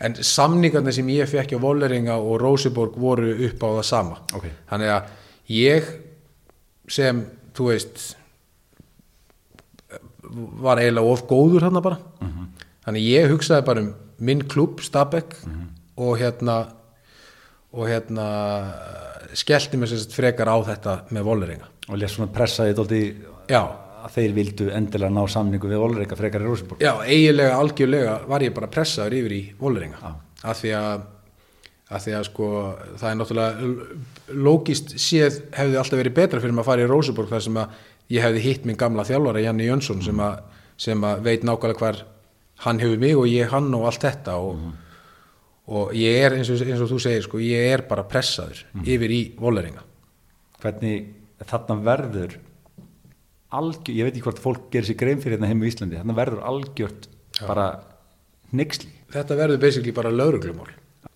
en 0.00 0.14
samningarnir 0.14 0.92
sem 0.92 1.06
ég 1.08 1.28
fekk 1.28 1.52
á 1.56 1.58
Volleringa 1.60 2.16
og 2.20 2.40
Rósiborg 2.40 2.96
voru 2.96 3.32
upp 3.46 3.58
á 3.62 3.68
það 3.80 3.84
sama 3.84 4.16
Ok. 4.34 4.44
þannig 4.70 4.88
að 4.92 5.02
ég 5.48 5.84
sem, 6.88 7.26
þú 7.54 7.64
veist 7.72 8.16
var 10.60 10.80
eiginlega 10.82 11.12
of 11.12 11.22
góður 11.28 11.62
hérna 11.68 11.82
bara 11.82 11.98
Mhm. 12.20 12.46
þannig 12.84 13.00
að 13.02 13.10
ég 13.12 13.30
hugsaði 13.30 13.64
bara 13.64 13.80
um 13.80 13.94
minn 14.18 14.42
klubb 14.48 14.80
Stabæk 14.80 15.36
Mhm. 15.46 15.66
og 15.96 16.18
hérna 16.18 16.66
og 17.72 17.88
hérna 17.88 18.26
skellti 19.36 19.76
mér 19.76 19.90
sérst 19.90 20.12
frekar 20.16 20.48
á 20.48 20.56
þetta 20.64 20.94
með 21.12 21.22
Volleringa 21.28 21.66
og 21.88 21.98
létt 21.98 22.14
svona 22.14 22.32
pressaði 22.32 22.74
dóldi 22.74 23.00
já, 23.48 23.60
að 24.06 24.14
þeir 24.16 24.32
vildu 24.34 24.70
endilega 24.72 25.10
ná 25.12 25.26
samningu 25.28 25.68
við 25.68 25.82
Olreika 25.82 26.16
frekar 26.16 26.40
í 26.40 26.46
Rosenborg 26.48 26.80
já, 26.80 26.92
eiginlega 27.04 27.58
algjörlega 27.58 28.26
var 28.28 28.40
ég 28.46 28.54
bara 28.54 28.66
pressaður 28.72 29.12
yfir 29.18 29.32
í 29.36 29.42
Volleringa 29.60 29.96
Já. 30.02 30.14
af 30.44 30.62
því 30.62 30.72
að 30.78 31.00
af 31.90 32.02
því 32.02 32.12
að 32.18 32.24
sko 32.26 32.46
það 32.98 33.10
er 33.10 33.18
náttúrulega 33.20 33.76
lógist 34.34 34.94
séð 34.98 35.36
hefði 35.54 35.76
alltaf 35.78 36.00
verið 36.00 36.14
betra 36.16 36.40
fyrir 36.40 36.52
maður 36.56 36.64
að 36.64 36.70
fara 36.72 36.82
í 36.82 36.90
Rósuborg 36.90 37.28
þar 37.30 37.42
sem 37.46 37.54
að 37.62 37.68
ég 38.10 38.22
hefði 38.26 38.40
hitt 38.42 38.64
minn 38.66 38.76
gamla 38.80 39.04
þjálfara 39.06 39.42
Janni 39.44 39.68
Jönsson 39.68 40.02
sem 40.02 40.18
að, 40.18 40.40
sem 40.76 41.04
að 41.06 41.22
veit 41.22 41.42
nákvæmlega 41.46 41.78
hvar 41.78 42.00
hann 42.64 42.80
hefur 42.80 43.00
mig 43.02 43.16
og 43.18 43.28
ég 43.28 43.52
hann 43.52 43.68
og 43.76 43.86
allt 43.90 44.06
þetta 44.06 44.38
og, 44.40 44.64
og 45.66 45.94
ég 45.96 46.24
er 46.24 46.38
eins 46.38 46.50
og, 46.52 46.62
eins 46.64 46.82
og 46.82 46.90
þú 46.92 47.00
segir 47.02 47.26
sko 47.26 47.42
ég 47.42 47.74
er 47.74 47.84
bara 47.88 48.06
pressaður 48.08 48.64
yfir 48.84 49.12
í 49.12 49.22
Volleringa. 49.40 49.84
Hvernig 50.62 51.12
þarna 51.44 51.78
verður 51.84 52.38
algjör, 53.56 53.94
ég 53.94 54.08
veit 54.08 54.16
ekki 54.16 54.26
hvort 54.26 54.42
fólk 54.42 54.70
gerir 54.72 54.88
sér 54.88 55.00
grein 55.00 55.20
fyrir 55.22 55.36
hérna 55.36 55.52
heim 55.52 55.62
í 55.62 55.70
Íslandi, 55.70 56.00
þarna 56.00 56.16
verður 56.16 56.46
algjört 56.48 57.08
bara 57.44 57.68
neyksli 58.56 58.96
þetta 59.12 59.38
verður 59.38 59.62
basically 59.62 59.94
bara 59.94 60.12
lauruglumál 60.12 60.70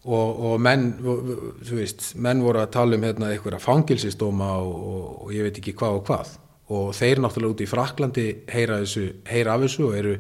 og, 0.04 0.42
og 0.50 0.60
menn 0.62 0.92
þú 1.00 1.78
veist, 1.78 2.12
menn 2.22 2.42
voru 2.44 2.62
að 2.62 2.72
tala 2.76 2.96
um 2.96 3.06
hérna 3.06 3.32
einhverja 3.34 3.60
fangilsistóma 3.62 4.52
og, 4.62 4.76
og, 4.92 5.08
og 5.26 5.34
ég 5.36 5.46
veit 5.46 5.60
ekki 5.60 5.76
hvað 5.76 5.98
og 5.98 6.04
hvað. 6.08 6.36
Og 6.70 6.92
þeir 6.94 7.20
náttúrulega 7.20 7.56
út 7.56 7.64
í 7.64 7.68
Fraklandi 7.68 8.26
heyra, 8.48 8.78
þessu, 8.84 9.06
heyra 9.26 9.56
af 9.56 9.64
þessu 9.64 9.88
og 9.88 9.96
eru 9.98 10.14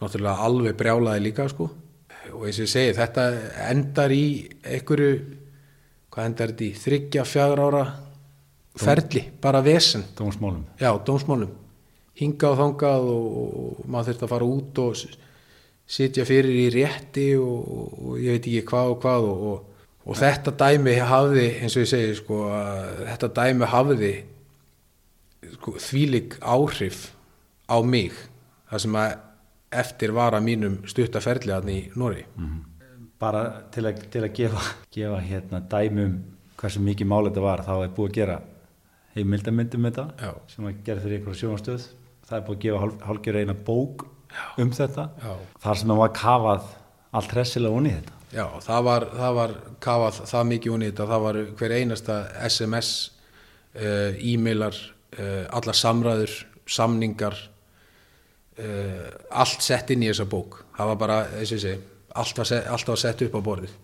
náttúrulega 0.00 0.46
alveg 0.46 0.76
brjálaði 0.78 1.24
líka 1.28 1.48
sko. 1.50 1.68
Og 2.30 2.46
eins 2.46 2.60
og 2.60 2.66
ég 2.66 2.72
segi 2.72 2.96
þetta 2.96 3.26
endar 3.68 4.12
í 4.14 4.24
einhverju 4.64 5.12
hvað 6.10 6.28
endar 6.28 6.52
þetta 6.52 6.66
í, 6.66 6.70
þryggja, 6.84 7.24
fjagur 7.26 7.62
ára 7.68 7.84
ferli, 8.80 9.24
bara 9.42 9.62
vesen. 9.62 10.04
Dómsmálum. 10.18 10.64
Já, 10.80 10.90
dómsmálum. 11.06 11.52
Hingað 12.20 12.54
og 12.54 12.60
þangað 12.60 13.10
og, 13.10 13.26
og 13.40 13.82
maður 13.88 14.10
þurft 14.10 14.24
að 14.24 14.32
fara 14.34 14.48
út 14.48 14.80
og 14.82 15.04
sitja 15.90 16.26
fyrir 16.28 16.58
í 16.64 16.66
rétti 16.74 17.28
og, 17.40 17.70
og 17.70 18.18
ég 18.20 18.36
veit 18.36 18.48
ekki 18.50 18.66
hvað 18.70 18.92
og 18.92 19.00
hvað 19.04 19.28
og, 19.30 19.46
og, 19.50 19.86
og 20.06 20.18
þetta 20.20 20.54
dæmi 20.60 20.96
hafði 21.10 21.46
eins 21.60 21.76
og 21.76 21.84
ég 21.84 21.90
segi 21.90 22.18
sko 22.18 22.42
þetta 23.06 23.32
dæmi 23.40 23.70
hafði 23.70 24.12
sko, 25.56 25.74
þvílik 25.78 26.38
áhrif 26.42 27.08
á 27.70 27.78
mig. 27.86 28.14
Það 28.70 28.84
sem 28.84 29.00
að 29.00 29.16
eftir 29.70 30.14
var 30.16 30.34
að 30.34 30.46
mínum 30.48 30.80
stuttaferli 30.90 31.54
að 31.54 31.70
í 31.70 31.78
Nóri 31.98 32.24
bara 33.20 33.44
til 33.74 33.84
að, 33.86 34.04
til 34.10 34.24
að 34.24 34.34
gefa, 34.38 34.62
gefa 34.96 35.20
hérna 35.24 35.62
dæmum 35.70 36.18
hversu 36.60 36.82
mikið 36.84 37.10
mál 37.10 37.24
þetta 37.28 37.44
var 37.44 37.64
þá 37.66 37.74
er 37.78 37.94
búið 37.96 38.10
að 38.10 38.18
gera 38.18 38.40
heimildamyndum 39.14 39.88
þetta 39.88 40.06
Já. 40.20 40.32
sem 40.50 40.68
að 40.68 40.82
gera 40.86 41.04
fyrir 41.04 41.20
einhverju 41.20 41.40
sjónastöð 41.42 41.86
það 42.28 42.36
er 42.38 42.44
búið 42.46 42.58
að 42.58 42.64
gefa 42.66 42.82
hálf, 42.84 43.00
hálfgerð 43.08 43.42
eina 43.44 43.56
bók 43.70 44.06
um 44.60 44.70
þetta 44.74 45.08
Já. 45.22 45.32
þar 45.64 45.80
sem 45.82 45.94
að 45.94 46.02
var 46.02 46.14
kafað 46.16 46.68
allt 47.10 47.34
hressilega 47.34 47.76
onni 47.76 47.94
þetta. 47.96 48.16
Já, 48.30 48.44
það 48.62 48.84
var, 48.86 49.06
það 49.18 49.36
var 49.38 49.54
kafað 49.82 50.18
það 50.30 50.50
mikið 50.52 50.74
onni 50.76 50.90
þetta, 50.90 51.06
það 51.10 51.24
var 51.24 51.38
hver 51.58 51.74
einasta 51.74 52.18
SMS, 52.46 52.90
uh, 53.74 54.20
e-mailar, 54.30 54.78
uh, 55.16 55.44
alla 55.58 55.74
samræður, 55.74 56.36
samningar, 56.70 57.38
uh, 58.58 59.10
allt 59.30 59.62
sett 59.62 59.92
inn 59.94 60.02
í 60.02 60.10
þessa 60.10 60.26
bók. 60.30 60.62
Það 60.76 60.92
var 60.92 61.02
bara, 61.04 61.20
þess 61.36 61.52
að 61.52 61.58
ég 61.58 61.66
segi, 61.66 61.82
allt 62.20 62.40
var, 62.42 62.50
sett, 62.50 62.66
allt 62.66 62.90
var 62.90 63.02
sett 63.04 63.26
upp 63.26 63.36
á 63.36 63.40
borðið. 63.50 63.76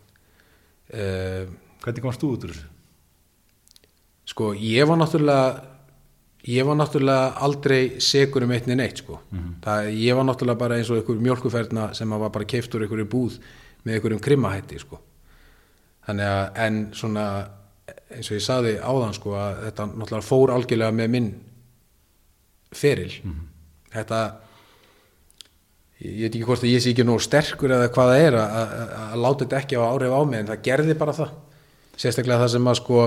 Uh, 0.87 1.45
hvernig 1.85 2.03
komst 2.05 2.23
þú 2.23 2.33
út 2.35 2.49
úr 2.49 2.55
þessu? 2.57 2.73
sko, 4.27 4.53
ég 4.55 4.87
var 4.89 4.99
náttúrulega, 5.01 5.63
ég 6.47 6.67
var 6.67 6.79
náttúrulega 6.79 7.35
aldrei 7.47 8.01
segur 8.03 8.45
um 8.47 8.55
eitt 8.55 8.67
neitt, 8.67 9.03
sko. 9.03 9.21
það, 9.65 9.91
ég 9.95 10.17
var 10.19 10.27
náttúrulega 10.27 10.59
bara 10.59 10.79
eins 10.79 10.91
og 10.91 11.01
einhver 11.01 11.21
mjölkuferna 11.23 11.93
sem 11.95 12.11
var 12.11 12.31
bara 12.31 12.45
keift 12.45 12.75
úr 12.75 12.87
einhverju 12.87 13.09
búð 13.11 13.39
með 13.85 13.95
einhverjum 13.95 14.23
krimmahætti, 14.23 14.81
sko. 14.83 15.01
Þannig 16.07 16.27
að, 16.31 16.45
en 16.67 16.81
svona, 16.95 17.27
eins 18.15 18.31
og 18.31 18.37
ég 18.37 18.45
saði 18.45 18.77
áðan, 18.79 19.15
sko, 19.15 19.35
að 19.39 19.63
þetta 19.67 19.87
náttúrulega 19.93 20.27
fór 20.27 20.55
algjörlega 20.55 20.93
með 20.93 21.13
minn 21.15 21.31
feril. 22.75 23.13
Þetta, 23.95 24.21
ég 26.05 26.27
veit 26.27 26.33
ekki 26.33 26.47
hvort 26.49 26.65
að 26.65 26.73
ég 26.73 26.83
sé 26.85 26.93
ekki 26.93 27.07
nóg 27.07 27.23
sterkur 27.25 27.73
eða 27.77 27.93
hvað 27.95 28.13
það 28.13 28.25
er 28.27 28.39
að, 28.41 28.57
að, 28.61 28.97
að 29.07 29.23
láta 29.25 29.45
þetta 29.45 29.61
ekki 29.63 29.79
á 29.81 29.83
áhrif 29.87 30.17
á 30.17 30.21
mig, 30.29 30.41
en 30.41 30.51
það 30.51 30.65
gerði 30.69 30.99
bara 31.01 31.17
það. 31.17 31.37
Sérstaklega 31.97 32.43
það 32.43 32.53
sem 32.53 32.69
að, 32.69 32.81
sko, 32.83 33.05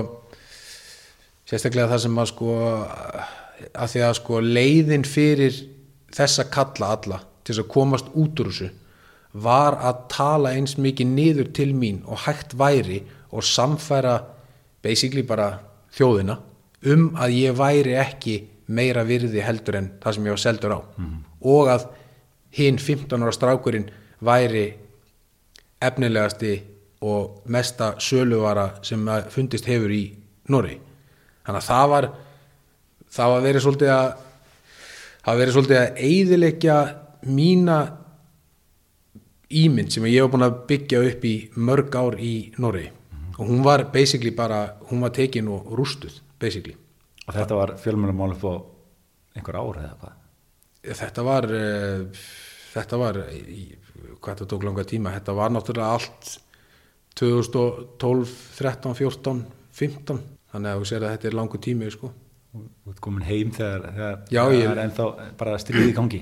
sérstaklega 1.50 1.92
það 1.92 2.02
sem 2.06 2.18
að 2.18 2.32
sko 2.32 2.56
að 3.74 3.92
því 3.92 4.02
að 4.06 4.14
sko 4.20 4.42
leiðin 4.44 5.06
fyrir 5.08 5.56
þessa 6.14 6.46
kalla 6.52 6.92
alla 6.96 7.18
til 7.44 7.54
þess 7.54 7.62
að 7.64 7.72
komast 7.74 8.12
út 8.18 8.42
úr 8.42 8.50
þessu 8.50 8.70
var 9.46 9.76
að 9.86 10.04
tala 10.10 10.54
eins 10.58 10.76
mikið 10.80 11.10
niður 11.14 11.50
til 11.54 11.70
mín 11.76 12.00
og 12.10 12.24
hægt 12.24 12.56
væri 12.58 13.02
og 13.30 13.46
samfæra 13.46 14.16
basically 14.82 15.22
bara 15.26 15.60
þjóðina 15.94 16.40
um 16.90 17.10
að 17.20 17.36
ég 17.36 17.58
væri 17.58 17.94
ekki 18.00 18.36
meira 18.70 19.04
virði 19.06 19.42
heldur 19.44 19.78
en 19.78 19.90
það 20.02 20.16
sem 20.16 20.26
ég 20.26 20.36
var 20.36 20.42
seldur 20.44 20.74
á 20.74 20.80
og 21.40 21.70
að 21.70 21.86
hinn 22.56 22.78
15 22.78 23.22
ára 23.22 23.34
strákurinn 23.34 23.90
væri 24.24 24.66
efnilegasti 25.80 26.54
og 27.00 27.42
mesta 27.48 27.94
söluvara 27.98 28.68
sem 28.84 29.06
fundist 29.32 29.68
hefur 29.70 29.92
í 29.94 30.04
Norri 30.52 30.76
þannig 31.46 31.60
að 31.62 31.68
það 31.68 31.88
var 31.94 32.08
það 33.10 33.32
var 33.34 33.46
verið 33.46 33.64
svolítið 33.64 33.92
að 33.94 34.10
það 35.20 35.32
var 35.32 35.40
verið 35.40 35.56
svolítið 35.56 35.80
að 35.80 36.04
eyðileggja 36.10 36.78
mína 37.30 37.78
ímynd 39.50 39.92
sem 39.92 40.06
ég 40.10 40.24
var 40.24 40.32
búin 40.34 40.46
að 40.46 40.60
byggja 40.68 41.04
upp 41.10 41.24
í 41.26 41.36
mörg 41.56 41.96
ár 41.96 42.18
í 42.20 42.34
Norri 42.60 42.86
og 43.38 43.48
hún 43.48 43.64
var 43.64 43.86
basically 43.92 44.34
bara 44.36 44.76
hún 44.90 45.00
var 45.00 45.14
tekin 45.16 45.48
og 45.48 45.72
rústuð 45.72 46.20
basically. 46.40 46.76
Og 47.28 47.36
þetta 47.36 47.56
var 47.56 47.76
fjölmjölumál 47.80 48.34
upp 48.34 48.44
á 48.44 48.54
einhver 49.36 49.60
ár 49.60 49.78
eða 49.80 49.94
hvað 50.00 50.19
þetta 50.84 51.24
var 51.26 51.44
uh, 51.50 52.22
þetta 52.74 52.98
var 53.00 53.18
hvað 54.20 54.30
þetta 54.34 54.48
tók 54.52 54.64
langa 54.64 54.84
tíma 54.88 55.12
þetta 55.16 55.34
var 55.36 55.52
náttúrulega 55.54 55.94
allt 55.98 56.38
2012, 57.20 58.34
13, 58.58 58.94
14 58.96 59.40
15, 59.80 60.20
þannig 60.52 60.70
að 60.74 60.80
þú 60.82 60.88
sér 60.90 61.04
að 61.06 61.14
þetta 61.16 61.28
er 61.30 61.36
langu 61.38 61.58
tími 61.62 61.88
sko. 61.92 62.10
þú 62.54 62.92
ert 62.92 63.00
komin 63.04 63.24
heim 63.26 63.50
þegar, 63.54 63.84
þegar 63.94 64.16
Já, 64.34 64.40
ég- 64.50 64.64
það 64.66 64.72
er 64.76 64.80
ennþá 64.84 65.06
bara 65.38 65.58
stríði 65.62 65.90
í 65.90 65.96
gangi. 65.96 66.20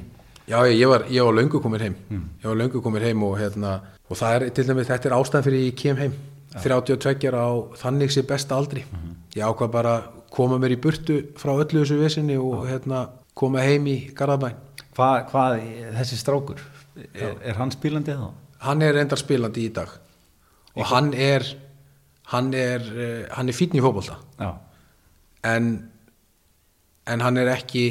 Já 0.49 0.59
ég, 0.69 0.75
ég 0.81 0.89
var, 0.89 1.05
ég 1.13 1.25
var 1.25 1.35
löngu 1.37 1.61
komin 1.63 1.81
heim. 1.81 1.95
Ég 2.11 2.45
var 2.49 2.57
löngu 2.57 2.83
komin 2.83 3.03
heim 3.03 3.23
og, 3.23 3.35
hérna, 3.41 3.73
og 4.09 4.17
það 4.17 4.35
er 4.37 4.51
til 4.57 4.65
dæmis, 4.69 4.87
þetta 4.89 5.09
er 5.11 5.17
ástæðan 5.19 5.45
fyrir 5.49 5.65
ég 5.67 5.77
kem 5.77 5.97
heim. 5.97 6.15
32 6.63 7.29
ára 7.29 7.43
á 7.45 7.53
þannig 7.77 8.11
sé 8.15 8.23
besta 8.27 8.57
aldri. 8.57 8.85
Ég 9.37 9.45
ákvað 9.45 9.71
bara 9.73 9.95
koma 10.31 10.59
mér 10.59 10.77
í 10.77 10.81
burtu 10.81 11.19
frá 11.37 11.53
öllu 11.57 11.83
þessu 11.85 11.99
vesinni 12.01 12.37
og 12.41 12.67
hérna, 12.69 13.09
koma 13.39 13.63
heim 13.65 13.87
í 13.91 13.97
Garðabæn 14.17 14.59
hvað, 14.97 15.17
hvað 15.31 15.57
þessi 16.01 16.19
strákur 16.21 16.63
er, 17.15 17.35
er 17.39 17.59
hann 17.61 17.73
spílandi 17.75 18.17
þá? 18.19 18.29
hann 18.67 18.83
er 18.83 18.99
endar 18.99 19.21
spilandi 19.21 19.69
í 19.69 19.73
dag. 19.75 19.91
Og 20.79 20.87
hann 20.91 21.13
er 21.15 21.45
hann 22.33 22.53
er, 22.55 22.83
uh, 22.83 23.23
hann 23.33 23.49
er 23.49 23.57
fínn 23.57 23.79
í 23.79 23.83
fótbolta. 23.83 24.19
Já, 24.39 24.51
en 25.49 25.69
en 27.09 27.23
hann 27.25 27.39
er 27.41 27.49
ekki 27.55 27.85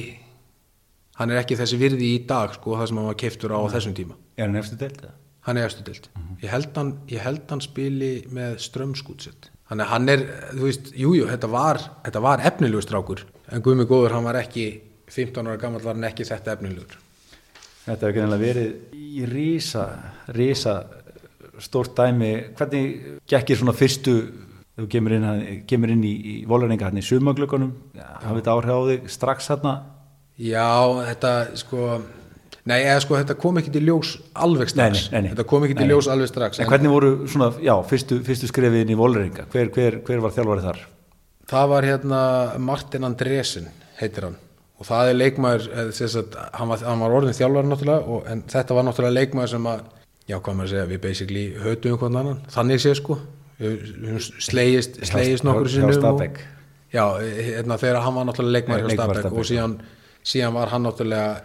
hann 1.17 1.31
er 1.31 1.41
ekki 1.41 1.57
þessi 1.57 1.79
virði 1.81 2.11
í 2.17 2.25
dag 2.29 2.53
sko, 2.53 2.75
það 2.77 2.91
sem 2.91 2.99
hann 2.99 3.09
var 3.09 3.21
keiftur 3.23 3.55
á 3.55 3.57
á 3.57 3.73
þessum 3.73 3.95
tíma. 3.97 4.19
Er 4.37 4.45
hann 4.45 4.59
eftir 4.59 4.77
deild 4.83 4.99
eða? 5.01 5.15
hann 5.47 5.57
er 5.57 5.69
eftir 5.69 5.85
dild 5.87 6.09
ég, 6.41 6.49
held 6.51 6.75
hann, 6.75 6.89
ég 7.07 7.23
held 7.23 7.45
hann 7.51 7.63
spili 7.63 8.11
með 8.35 8.59
strömskútsett 8.65 9.49
hann 9.67 10.11
er, 10.11 10.23
þú 10.53 10.63
veist, 10.63 10.91
jújú, 10.91 11.21
jú, 11.21 11.29
þetta 11.31 11.49
var 11.51 11.81
var 12.23 12.43
efnilegur 12.47 12.85
strákur. 12.85 13.23
En 13.51 13.63
Guðmi 13.63 13.83
Góður, 13.87 14.13
hann 14.15 14.23
var 14.23 14.37
ekki 14.39 14.67
15 15.13 15.47
ára 15.47 15.59
gammal 15.61 15.83
var 15.83 15.95
hann 15.95 16.09
ekki 16.09 16.27
þetta 16.27 16.57
efnilegur 16.57 16.97
Þetta 17.87 18.03
hefur 18.03 18.15
greinlega 18.17 18.43
verið 18.43 18.95
í 18.99 19.27
rísa, 19.31 19.83
rísa 20.35 20.73
stórt 21.63 21.93
dæmi. 21.95 22.31
Hvernig 22.57 23.21
gekkir 23.31 23.61
svona 23.61 23.71
fyrstu, 23.71 24.15
þú 24.75 24.87
kemur 24.91 25.15
inn, 25.15 25.27
kemur 25.69 25.93
inn 25.93 26.03
í, 26.03 26.11
í 26.11 26.33
voleringa 26.49 26.89
hann 26.89 26.99
í 26.99 27.05
sumaglökunum, 27.07 27.71
hafið 27.95 28.41
þetta 28.41 28.55
áhrif 28.57 28.75
á 28.75 28.81
þig 28.91 29.07
strax 29.15 29.47
hérna? 29.53 29.73
já, 30.37 30.67
þetta 31.07 31.31
sko 31.57 31.85
nei, 32.67 32.81
eða 32.83 32.99
sko, 33.01 33.17
þetta 33.17 33.37
kom 33.41 33.57
ekki 33.61 33.71
til 33.73 33.85
ljós 33.87 34.11
alveg 34.37 34.69
strax 34.69 35.07
Nei, 35.07 35.15
nei, 35.15 35.21
nei, 35.25 35.31
þetta 35.31 35.47
kom 35.49 35.65
ekki 35.65 35.77
til 35.79 35.87
ljós 35.89 36.09
alveg 36.13 36.29
strax 36.29 36.61
En 36.61 36.69
hvernig 36.69 36.93
voru 36.93 37.13
svona, 37.31 37.49
já, 37.63 37.73
fyrstu, 37.89 38.19
fyrstu 38.27 38.49
skrifin 38.51 38.91
í 38.93 38.97
voleringa? 38.99 39.47
Hver, 39.53 39.71
hver, 39.73 40.01
hver 40.05 40.21
var 40.21 40.35
þjálfarið 40.35 40.67
þar? 40.69 40.83
Það 41.47 41.71
var 41.73 41.87
hérna 41.87 42.21
Martin 42.61 43.07
Andresen 43.07 43.71
heitir 43.97 44.27
hann 44.27 44.37
og 44.77 44.85
það 44.85 45.09
er 45.11 45.17
leikmaður 45.17 45.67
eh, 45.73 45.91
sagt, 45.97 46.35
hann, 46.53 46.69
var, 46.69 46.83
hann 46.85 46.99
var 47.01 47.15
orðin 47.19 47.37
þjálfari 47.37 47.71
náttúrulega 47.71 48.13
og, 48.15 48.27
en 48.29 48.43
þetta 48.51 48.77
var 48.77 48.85
náttúrulega 48.87 49.17
leikmaður 49.19 49.53
sem 49.55 49.69
að 49.71 49.81
já 50.27 50.35
hvað 50.37 50.57
maður 50.59 50.67
að 50.67 50.73
segja, 50.75 50.85
við 50.91 51.01
basically 51.07 51.45
hötum 51.63 51.95
um 51.95 51.99
hvern 52.01 52.19
annan, 52.21 52.39
þannig 52.51 52.81
sé 52.83 52.93
sko. 52.99 53.15
Slegist, 54.43 54.99
slegist 55.07 55.45
nokkur 55.47 55.67
hjá 55.69 55.73
sinnum 55.77 55.89
og- 55.93 55.99
Stabæk. 56.01 56.39
Já, 56.93 57.03
hérna 57.19 57.77
þegar 57.81 58.01
hann 58.05 58.15
var 58.15 58.25
náttúrulega 58.29 58.55
leikmaður 58.57 58.89
hjá 58.89 58.97
Stabæk 58.97 59.31
og 59.31 59.45
síðan, 59.49 59.77
síðan 60.23 60.53
var 60.53 60.67
hann 60.73 60.83
náttúrulega 60.83 61.41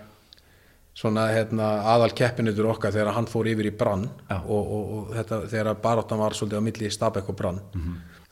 svona 0.95 1.29
hérna, 1.33 1.69
aðal 1.95 2.11
keppinutur 2.13 2.67
okkar 2.75 2.93
þegar 2.93 3.15
hann 3.17 3.27
fór 3.31 3.49
yfir 3.49 3.71
í 3.71 3.77
brann 3.77 4.03
og, 4.45 4.61
og, 4.61 4.91
og 4.99 5.15
þetta, 5.17 5.39
þegar 5.49 5.79
baráttan 5.81 6.21
var 6.21 6.37
svolítið 6.37 6.61
á 6.61 6.67
milli 6.67 6.91
Stabæk 6.93 7.31
og 7.33 7.37
brann 7.39 7.61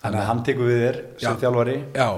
Þannig 0.01 0.21
að 0.23 0.29
hann 0.31 0.43
tekur 0.47 0.69
við 0.71 0.79
þér 0.81 0.99
sem 1.21 1.35
Já. 1.35 1.39
þjálfari. 1.43 1.77
Já, 1.93 2.09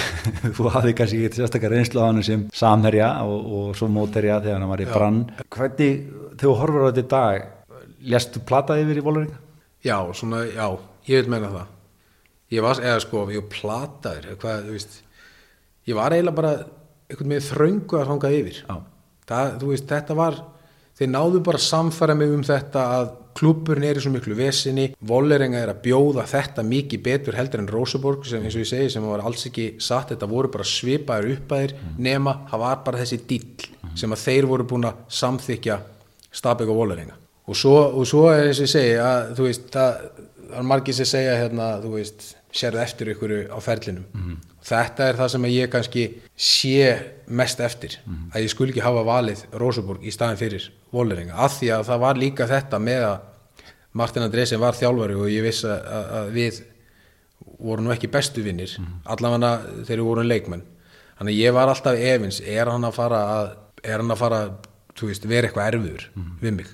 Þú 0.56 0.68
hafði 0.70 0.92
kannski 1.00 1.20
ekki 1.26 1.40
sérstakar 1.40 1.74
reynslu 1.74 2.02
á 2.02 2.06
hann 2.06 2.22
sem 2.26 2.44
samherja 2.54 3.08
og, 3.26 3.48
og 3.58 3.72
svo 3.78 3.88
móterja 3.90 4.38
þegar 4.44 4.60
hann 4.60 4.70
var 4.70 4.84
í 4.84 4.88
brann. 4.90 5.20
Hvernig, 5.50 6.04
þegar 6.36 6.44
þú 6.44 6.56
horfur 6.60 6.86
á 6.86 6.88
þetta 6.92 7.02
í 7.02 7.10
dag, 7.16 7.48
léstu 8.14 8.44
plata 8.46 8.78
yfir 8.78 9.02
í 9.02 9.06
voleringa? 9.08 9.40
Já, 9.84 9.98
svona, 10.14 10.44
já, 10.46 10.68
ég 11.10 11.24
vil 11.24 11.34
meina 11.34 11.50
það 11.50 11.72
ég 12.54 12.64
var, 12.64 12.80
eða 12.82 13.02
sko, 13.02 13.24
ég 13.32 13.46
plataður 13.52 14.30
eða 14.30 14.40
hvað, 14.42 14.64
þú 14.68 14.76
veist 14.76 14.96
ég 15.88 15.98
var 15.98 16.14
eiginlega 16.14 16.38
bara 16.38 16.52
einhvern 17.10 17.34
veginn 17.34 17.46
þröngu 17.48 17.98
að 18.00 18.10
hanga 18.12 18.32
yfir 18.34 18.60
Já. 18.62 18.76
það, 19.30 19.52
þú 19.60 19.70
veist, 19.72 19.86
þetta 19.90 20.16
var 20.18 20.38
þeir 20.98 21.10
náðu 21.12 21.42
bara 21.48 21.62
samfæra 21.66 22.16
mig 22.18 22.34
um 22.34 22.44
þetta 22.46 22.84
að 22.98 23.12
klubburinn 23.38 23.86
er 23.88 23.98
í 23.98 24.04
svo 24.04 24.12
miklu 24.14 24.36
vesinni 24.38 24.90
Volleringa 25.08 25.62
er 25.62 25.72
að 25.72 25.82
bjóða 25.86 26.26
þetta 26.30 26.64
mikið 26.66 27.02
betur 27.04 27.38
heldur 27.38 27.64
en 27.64 27.70
Rósaborg 27.70 28.28
sem 28.28 28.44
eins 28.44 28.56
og 28.56 28.64
ég 28.64 28.70
segi 28.70 28.92
sem 28.94 29.06
var 29.08 29.24
alls 29.24 29.46
ekki 29.50 29.74
satt, 29.82 30.12
þetta 30.12 30.30
voru 30.30 30.52
bara 30.54 30.68
svipaður 30.68 31.34
uppæðir 31.38 31.76
nema 31.98 32.40
það 32.50 32.64
var 32.66 32.84
bara 32.86 33.02
þessi 33.02 33.20
dýll 33.28 33.68
sem 33.98 34.14
að 34.14 34.24
þeir 34.26 34.48
voru 34.50 34.68
búin 34.70 34.88
að 34.88 35.02
samþykja 35.22 35.80
Stabæk 36.34 36.70
og 36.72 36.80
Volleringa. 36.80 37.14
Og 37.46 37.56
svo, 37.58 37.76
og 37.92 38.06
svo 38.08 38.24
er 38.32 38.48
eins 38.48 38.58
og 38.58 38.66
ég 38.66 38.72
segi 38.72 38.94
að 38.98 39.34
þú 39.38 39.46
veist, 39.46 39.66
það, 39.74 39.98
er 40.54 40.66
margir 40.66 40.96
sem 40.96 41.08
segja 41.08 41.36
hérna, 41.38 41.68
þú 41.82 41.92
veist, 41.98 42.24
sérðu 42.54 42.80
eftir 42.84 43.10
ykkur 43.14 43.32
á 43.50 43.58
ferlinum. 43.62 44.04
Þetta 44.64 45.08
er 45.10 45.18
það 45.18 45.30
sem 45.34 45.46
að 45.46 45.54
ég 45.54 45.70
kannski 45.72 46.04
sé 46.36 46.90
mest 47.26 47.60
eftir 47.60 47.98
að 48.32 48.44
ég 48.44 48.52
skul 48.52 48.68
ekki 48.70 48.84
hafa 48.84 49.02
valið 49.04 49.44
Rósaborg 49.60 50.04
í 50.06 50.12
staðin 50.14 50.40
fyrir 50.40 50.68
Volleringa, 50.94 51.34
af 51.34 51.58
því 51.58 51.72
að 51.74 51.88
það 51.90 52.04
var 52.04 52.20
líka 52.20 52.46
þetta 52.46 52.78
með 52.78 53.08
að 53.08 53.16
Martin 53.94 54.22
Andresen 54.26 54.60
var 54.62 54.74
þjálfari 54.74 55.14
og 55.14 55.30
ég 55.30 55.44
viss 55.46 55.64
að, 55.64 55.82
að, 55.86 56.06
að 56.18 56.30
við 56.34 56.62
vorum 57.64 57.90
ekki 57.94 58.10
bestu 58.10 58.42
vinnir 58.42 58.72
allavega 59.04 59.50
þegar 59.84 60.00
við 60.00 60.08
vorum 60.08 60.30
leikmenn. 60.30 60.64
Þannig 61.18 61.34
að 61.36 61.42
ég 61.44 61.54
var 61.54 61.70
alltaf 61.70 61.98
efins 61.98 62.40
er 62.40 62.70
hann 62.70 62.86
að 62.86 62.96
fara 62.96 63.20
að, 63.34 63.50
er 63.84 64.00
hann 64.02 64.10
að 64.10 64.22
fara 64.22 64.40
veist, 65.02 65.28
vera 65.30 65.48
eitthvað 65.48 65.68
erfiður 65.74 66.08
við 66.40 66.56
mig? 66.58 66.72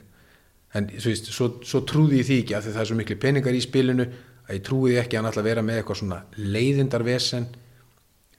En 0.73 0.87
veist, 0.87 1.29
svo, 1.35 1.51
svo 1.67 1.83
trúði 1.85 2.21
ég 2.23 2.29
því 2.29 2.39
ekki 2.45 2.61
því 2.63 2.73
það 2.73 2.83
er 2.83 2.89
svo 2.89 2.99
miklu 3.01 3.17
peningar 3.21 3.57
í 3.57 3.63
spilinu 3.65 4.07
að 4.51 4.59
ég 4.59 4.67
trúði 4.67 4.99
ekki 5.01 5.17
að 5.17 5.23
hann 5.23 5.31
ætla 5.31 5.45
að 5.45 5.51
vera 5.53 5.65
með 5.65 5.81
eitthvað 5.81 6.01
svona 6.03 6.21
leiðindarvesen 6.37 7.49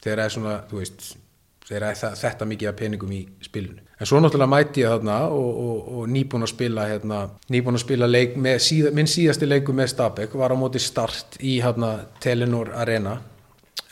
þegar 0.02 0.20
það 0.20 0.26
er 0.26 0.34
svona, 0.36 0.56
þú 0.68 0.82
veist 0.82 1.10
þegar 1.72 1.96
það 1.96 2.10
er 2.12 2.20
þetta 2.20 2.48
mikið 2.52 2.70
af 2.72 2.78
peningum 2.82 3.16
í 3.16 3.22
spilinu. 3.46 3.84
En 4.02 4.10
svo 4.10 4.20
náttúrulega 4.20 4.50
mæti 4.52 4.82
ég 4.82 4.92
þarna 4.92 5.18
og, 5.30 5.50
og, 5.62 5.90
og 6.00 6.08
nýbúin 6.12 6.44
að 6.44 6.52
spila 6.52 6.88
hérna, 6.90 7.20
nýbúin 7.54 7.78
að 7.78 7.84
spila 7.86 8.10
leik 8.10 8.38
með 8.42 8.64
síða, 8.66 8.94
minn 8.98 9.10
síðasti 9.10 9.48
leiku 9.48 9.76
með 9.78 9.92
Stabæk 9.94 10.34
var 10.42 10.52
á 10.52 10.58
móti 10.58 10.82
start 10.82 11.38
í 11.40 11.60
hérna 11.64 11.94
Telenor 12.24 12.74
Arena 12.82 13.20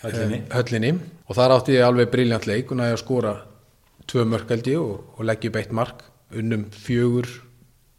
Höllinni. 0.01 0.41
eh, 0.41 0.55
höllinni. 0.57 0.95
Og 1.29 1.37
þar 1.37 1.55
átti 1.59 1.77
ég 1.77 1.85
alveg 1.85 2.09
briljant 2.11 2.47
leik 2.49 2.71
og 2.73 2.81
næði 2.81 2.95
að 2.97 3.03
skora 3.03 3.35
tvö 4.09 4.25
mörk 4.25 4.49
held 4.49 4.71
ég 4.71 4.81
og, 4.81 5.13
og 5.15 5.29
leggja 5.29 5.51
upp 5.51 5.61
eitt 5.61 5.75
mark 5.77 6.01
unnum 6.39 6.65
fjögur, 6.73 7.29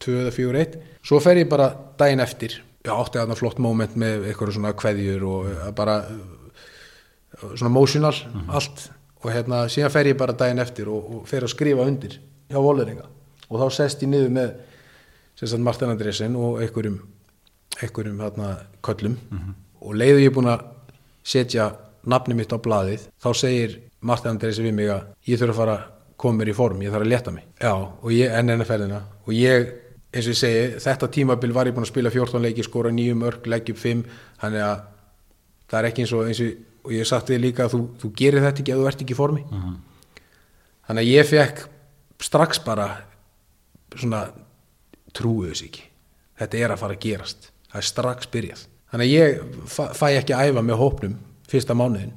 tvö 0.02 0.24
eða 0.24 0.34
fjögur 0.34 0.59
eitt. 0.60 0.76
Svo 1.06 1.22
fer 1.22 1.38
ég 1.40 1.48
bara 1.51 1.70
daginn 1.98 2.22
eftir 2.26 2.59
ég 2.85 2.93
átti 2.94 3.20
þarna 3.20 3.36
flott 3.39 3.61
moment 3.62 3.97
með 4.01 4.31
eitthvað 4.31 4.55
svona 4.57 4.73
kveðjur 4.78 5.27
og 5.28 5.51
eh, 5.51 5.69
bara 5.77 6.01
eh, 6.09 7.44
svona 7.55 7.70
emotional 7.70 8.15
allt. 8.48 8.89
Og 9.20 9.28
hérna 9.35 9.66
síðan 9.69 9.93
fer 9.93 10.09
ég 10.09 10.16
bara 10.16 10.32
daginn 10.32 10.62
eftir 10.62 10.89
og, 10.89 11.09
og 11.12 11.24
fer 11.28 11.44
að 11.44 11.52
skrifa 11.52 11.85
undir 11.85 12.16
hjá 12.51 12.57
Voleringa 12.57 13.05
og 13.51 13.61
þá 13.61 13.77
sest 13.77 14.05
ég 14.05 14.09
niður 14.09 14.31
með 14.32 14.52
sagt 15.40 15.65
Martin 15.65 15.93
Andresen 15.93 16.36
og 16.36 16.61
einhverjum 16.62 17.01
einhverjum 17.81 18.20
hérna 18.20 18.51
köllum. 18.85 19.16
Og 19.81 19.94
leiðu 19.97 20.24
ég 20.24 20.35
búin 20.35 20.51
að 20.52 20.66
setja 21.24 21.70
nafni 22.09 22.36
mitt 22.36 22.52
á 22.52 22.59
blaðið 22.61 23.07
þá 23.20 23.31
segir 23.36 23.78
Martin 24.01 24.35
Andresen 24.35 24.66
við 24.66 24.77
mig 24.77 24.90
að 24.93 25.09
ég 25.28 25.40
þurfa 25.40 25.52
að 25.52 25.61
fara 25.61 25.77
að 25.77 25.86
koma 26.20 26.40
mér 26.40 26.51
í 26.52 26.57
form, 26.57 26.82
ég 26.85 26.93
þarf 26.93 27.07
að 27.07 27.12
leta 27.12 27.32
mig. 27.32 27.47
Já, 27.61 27.73
og 27.73 28.11
ég, 28.12 28.32
enn 28.36 28.52
enn 28.52 28.65
að 28.65 28.69
ferðina 28.69 29.01
og 29.24 29.32
ég, 29.36 29.70
eins 30.11 30.27
og 30.27 30.32
ég 30.35 30.39
segi, 30.41 30.62
þetta 30.82 31.09
tímabil 31.15 31.53
var 31.55 31.69
ég 31.70 31.74
búin 31.77 31.87
að 31.87 31.93
spila 31.93 32.11
14 32.11 32.43
leiki, 32.43 32.65
skora 32.66 32.91
9 32.95 33.15
mörg 33.20 33.47
leggjum 33.47 33.77
5, 33.78 34.03
þannig 34.43 34.65
að 34.66 34.81
það 35.70 35.78
er 35.81 35.89
ekki 35.91 36.03
eins 36.05 36.15
og, 36.16 36.24
eins 36.31 36.41
og, 36.45 36.65
og 36.85 36.95
ég 36.97 37.07
sagt 37.07 37.31
þig 37.31 37.41
líka 37.45 37.66
að 37.69 37.77
þú, 37.77 37.81
þú 38.03 38.11
gerir 38.19 38.43
þetta 38.47 38.62
ekki 38.65 38.74
ef 38.74 38.81
þú 38.81 38.89
ert 38.91 39.05
ekki 39.05 39.15
í 39.15 39.20
formi. 39.20 39.45
Þannig 40.89 41.05
að 41.05 41.11
ég 41.12 41.28
fekk 41.31 41.62
strax 42.27 42.59
bara 42.66 42.89
svona 43.95 44.24
trúið 45.15 45.53
þess 45.53 45.65
ekki. 45.69 45.85
Þetta 46.41 46.59
er 46.65 46.74
að 46.74 46.81
fara 46.82 46.97
að 46.97 47.03
gerast. 47.05 47.51
Það 47.70 47.81
er 47.82 47.87
strax 47.91 48.31
byrjað. 48.32 48.62
Þannig 48.91 49.07
að 49.07 49.15
ég 49.15 49.43
fæ, 49.70 49.82
fæ 49.95 50.07
ekki 50.19 50.35
að 50.35 50.49
æfa 50.51 50.62
með 50.66 50.81
hópnum 50.81 51.15
fyrsta 51.51 51.77
mánuðin 51.78 52.12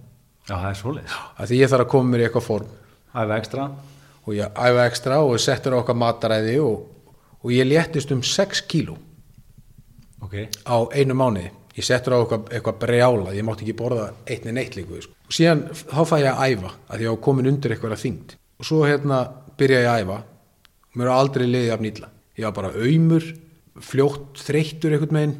Já, 0.47 0.55
það 0.57 0.69
er 0.71 0.77
svoleiðis. 0.79 1.13
að 1.37 1.51
því 1.51 1.59
ég 1.59 1.69
þarf 1.71 1.83
að 1.85 1.91
koma 1.93 2.09
mér 2.13 2.23
í 2.23 2.25
eitthvað 2.27 2.47
form. 2.47 2.71
Æfa 3.13 3.37
ekstra. 3.37 3.67
og 4.23 4.33
ég 4.37 4.57
æfa 4.65 4.85
ekstra 4.89 5.19
og 5.21 5.37
settur 5.43 5.75
okkar 5.77 5.95
mataræði 5.99 6.55
og, 6.63 6.87
og 7.43 7.51
ég 7.51 7.67
léttist 7.67 8.11
um 8.15 8.23
6 8.23 8.63
kíló. 8.67 8.97
Ok. 10.23 10.33
á 10.63 10.77
einu 10.95 11.13
mánuði. 11.13 11.51
Ég 11.75 11.83
settur 11.83 12.15
á 12.15 12.21
eitthvað, 12.21 12.47
eitthvað 12.53 12.79
brjála. 12.79 13.33
Ég 13.35 13.43
mátti 13.43 13.65
ekki 13.65 13.75
borða 13.75 14.13
eitt 14.29 14.45
en 14.45 14.57
eitt 14.57 14.77
líku 14.77 15.01
sko. 15.01 15.13
og 15.27 15.33
síðan 15.35 15.65
þá 15.73 16.01
fæ 16.05 16.17
ég 16.21 16.29
að 16.31 16.43
æfa 16.53 16.71
að 16.89 17.01
ég 17.01 17.11
á 17.11 17.15
komin 17.19 17.49
undir 17.49 17.71
eitthvað 17.73 17.99
þyngd. 17.99 18.35
Og 18.59 18.65
svo 18.65 18.83
hérna 18.85 19.19
byrja 19.57 19.83
ég 19.83 19.89
að 19.91 20.03
æfa. 20.03 20.17
Og 20.93 20.97
mér 20.97 21.09
er 21.09 21.15
aldrei 21.17 21.47
liðið 21.47 21.73
af 21.73 21.81
nýtla 21.83 22.09
ég 22.37 22.47
var 22.47 22.55
bara 22.55 22.73
auðmur, 22.73 23.25
fljótt 23.83 24.41
þreyttur 24.41 24.95
einhvern 24.95 25.17
meginn, 25.17 25.35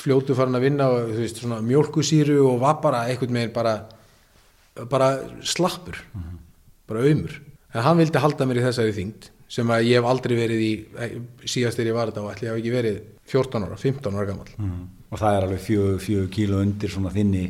fljóttu 0.00 0.36
farin 0.38 0.58
að 0.58 0.66
vinna 0.66 0.88
og, 0.92 1.10
þú 1.10 1.24
veist, 1.24 1.40
svona 1.42 1.60
mjólkusýru 1.64 2.38
og 2.46 2.60
var 2.62 2.78
bara 2.84 3.04
einhvern 3.10 3.34
meginn 3.36 3.54
bara 3.54 3.74
bara 4.90 5.10
slappur. 5.44 5.98
Bara 6.88 7.02
auðmur, 7.04 7.34
en 7.74 7.84
hann 7.84 7.98
vildi 8.00 8.22
halda 8.22 8.46
mér 8.48 8.62
í 8.62 8.66
þessari 8.68 8.94
þyngd 8.96 9.30
sem 9.50 9.66
að 9.74 9.88
ég 9.88 9.98
hef 9.98 10.06
aldrei 10.10 10.36
verið 10.38 10.60
í 10.62 10.70
síðast 11.50 11.80
þegar 11.80 11.90
ég 11.90 11.96
var 11.98 12.10
þetta 12.12 12.22
og 12.24 12.30
ætli 12.34 12.46
ég 12.46 12.52
hef 12.54 12.60
ekki 12.62 12.74
verið 12.76 13.00
14 13.30 13.66
ára, 13.66 13.76
15 13.82 14.14
ára 14.20 14.26
gammal 14.30 14.50
Mm. 14.60 14.88
Og 15.10 15.18
það 15.18 15.36
er 15.36 15.44
alveg 15.48 15.60
fjögur 15.64 15.96
fjögur 15.98 16.28
kíló 16.30 16.58
undir 16.62 16.88
svona 16.92 17.10
þinni, 17.10 17.40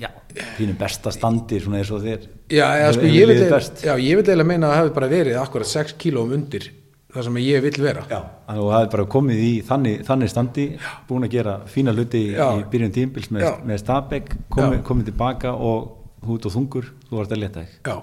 já, 0.00 0.08
þínu 0.56 0.76
besta 0.80 1.10
standi 1.12 1.58
svona 1.60 1.76
eins 1.82 1.90
og 1.92 2.00
þér. 2.00 2.22
Já, 2.48 2.64
eða, 2.80 2.94
sko, 2.96 3.02
ég, 3.04 3.26
vil, 3.28 3.34
eiginlega- 3.36 3.50
best. 3.58 3.82
já, 3.84 3.92
ég 4.00 4.16
vil 4.16 4.24
eiginlega 4.24 4.46
meina 4.48 4.66
að 4.66 4.72
það 4.72 4.80
hefði 4.80 4.94
bara 4.94 5.08
verið 5.12 5.36
akkurat 5.42 5.66
6 5.68 5.92
kílóum 6.00 6.32
undir 6.32 6.70
það 7.14 7.24
sem 7.28 7.36
ég 7.44 7.60
vil 7.62 7.76
vera 7.84 8.06
Já, 8.08 8.20
þannig 8.48 8.48
að 8.48 8.62
þú 8.64 8.70
hafði 8.72 8.90
bara 8.94 9.04
komið 9.04 9.42
í 9.44 9.52
þannig, 9.68 10.00
þannig 10.08 10.30
standi, 10.32 10.64
búin 11.08 11.24
að 11.28 11.30
gera 11.36 11.58
fína 11.66 11.92
hluti 11.94 12.22
í, 12.24 12.32
Já. 12.32 12.48
í 12.56 12.64
byrjun 12.72 12.92
tímbils 12.96 13.28
með, 13.30 13.44
Já. 13.44 13.52
með 13.64 13.78
Stabæk, 13.84 14.32
komið, 14.50 14.78
Já. 14.80 14.82
komið 14.88 15.04
tilbaka 15.12 15.52
og 15.52 15.92
hút 16.24 16.46
og 16.48 16.52
þungur, 16.56 16.88
þú 17.10 17.20
varst 17.20 17.30
að 17.36 17.42
leta 17.44 17.60
þig. 17.60 17.76
Já, 17.84 18.00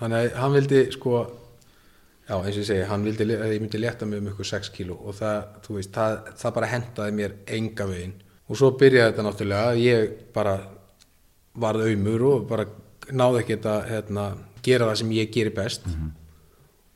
þannig 0.00 0.16
að 0.24 0.34
hann 0.40 0.52
vildi 0.56 0.82
sko 0.96 1.26
Já, 2.28 2.34
eins 2.36 2.58
og 2.58 2.60
ég 2.60 2.66
segi, 2.68 2.86
hann 2.90 3.04
vildi 3.06 3.24
ég 3.24 3.62
myndi 3.62 3.80
létta 3.80 4.06
mig 4.06 4.20
um 4.20 4.28
ykkur 4.28 4.44
6 4.50 4.68
kíló 4.74 4.98
og 5.00 5.16
það, 5.16 5.38
þú 5.64 5.76
veist, 5.78 5.94
það, 5.94 6.18
það 6.42 6.56
bara 6.58 6.72
hendaði 6.74 7.14
mér 7.16 7.36
enga 7.56 7.86
veginn. 7.88 8.12
Og 8.48 8.60
svo 8.60 8.70
byrjaði 8.80 9.12
þetta 9.12 9.24
náttúrulega, 9.24 9.72
ég 9.80 10.12
bara 10.34 10.58
varð 11.58 11.86
auðmur 11.88 12.24
og 12.28 12.46
bara 12.50 12.68
náði 13.16 13.42
ekki 13.42 13.58
að 13.64 13.88
hérna, 13.92 14.26
gera 14.64 14.90
það 14.90 15.00
sem 15.00 15.12
ég 15.16 15.32
gerir 15.32 15.56
best. 15.56 15.88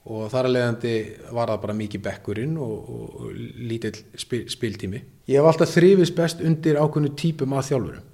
Og 0.03 0.27
þar 0.33 0.49
að 0.49 0.55
leiðandi 0.57 0.95
var 1.31 1.49
það 1.53 1.61
bara 1.65 1.79
mikið 1.79 2.03
bekkurinn 2.03 2.55
og, 2.59 2.73
og, 2.93 3.19
og 3.23 3.43
lítill 3.71 3.95
spil, 4.19 4.45
spiltími. 4.51 5.03
Ég 5.31 5.39
hef 5.39 5.49
alltaf 5.49 5.73
þrifist 5.77 6.17
best 6.19 6.43
undir 6.43 6.81
ákveðnu 6.81 7.13
típum 7.17 7.55
að 7.57 7.69
þjálfurum. 7.71 8.09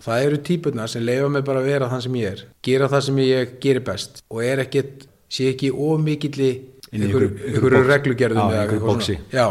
Og 0.00 0.04
það 0.06 0.24
eru 0.26 0.40
típurna 0.48 0.86
sem 0.88 1.02
leifa 1.04 1.28
mig 1.28 1.44
bara 1.44 1.60
að 1.60 1.68
vera 1.70 1.88
þann 1.90 2.02
sem 2.06 2.14
ég 2.20 2.34
er, 2.34 2.42
gera 2.64 2.88
það 2.88 3.06
sem 3.06 3.18
ég 3.24 3.54
gerir 3.60 3.84
best 3.84 4.22
og 4.30 4.42
er 4.44 4.62
ekkit, 4.64 5.06
sé 5.30 5.50
ekki 5.54 5.72
ómikilli 5.72 6.52
box. 6.90 7.82
reglugerðum 7.88 8.54
eða 8.54 8.64
svona. 8.70 8.86
boxi. 8.86 9.18
Já, 9.32 9.46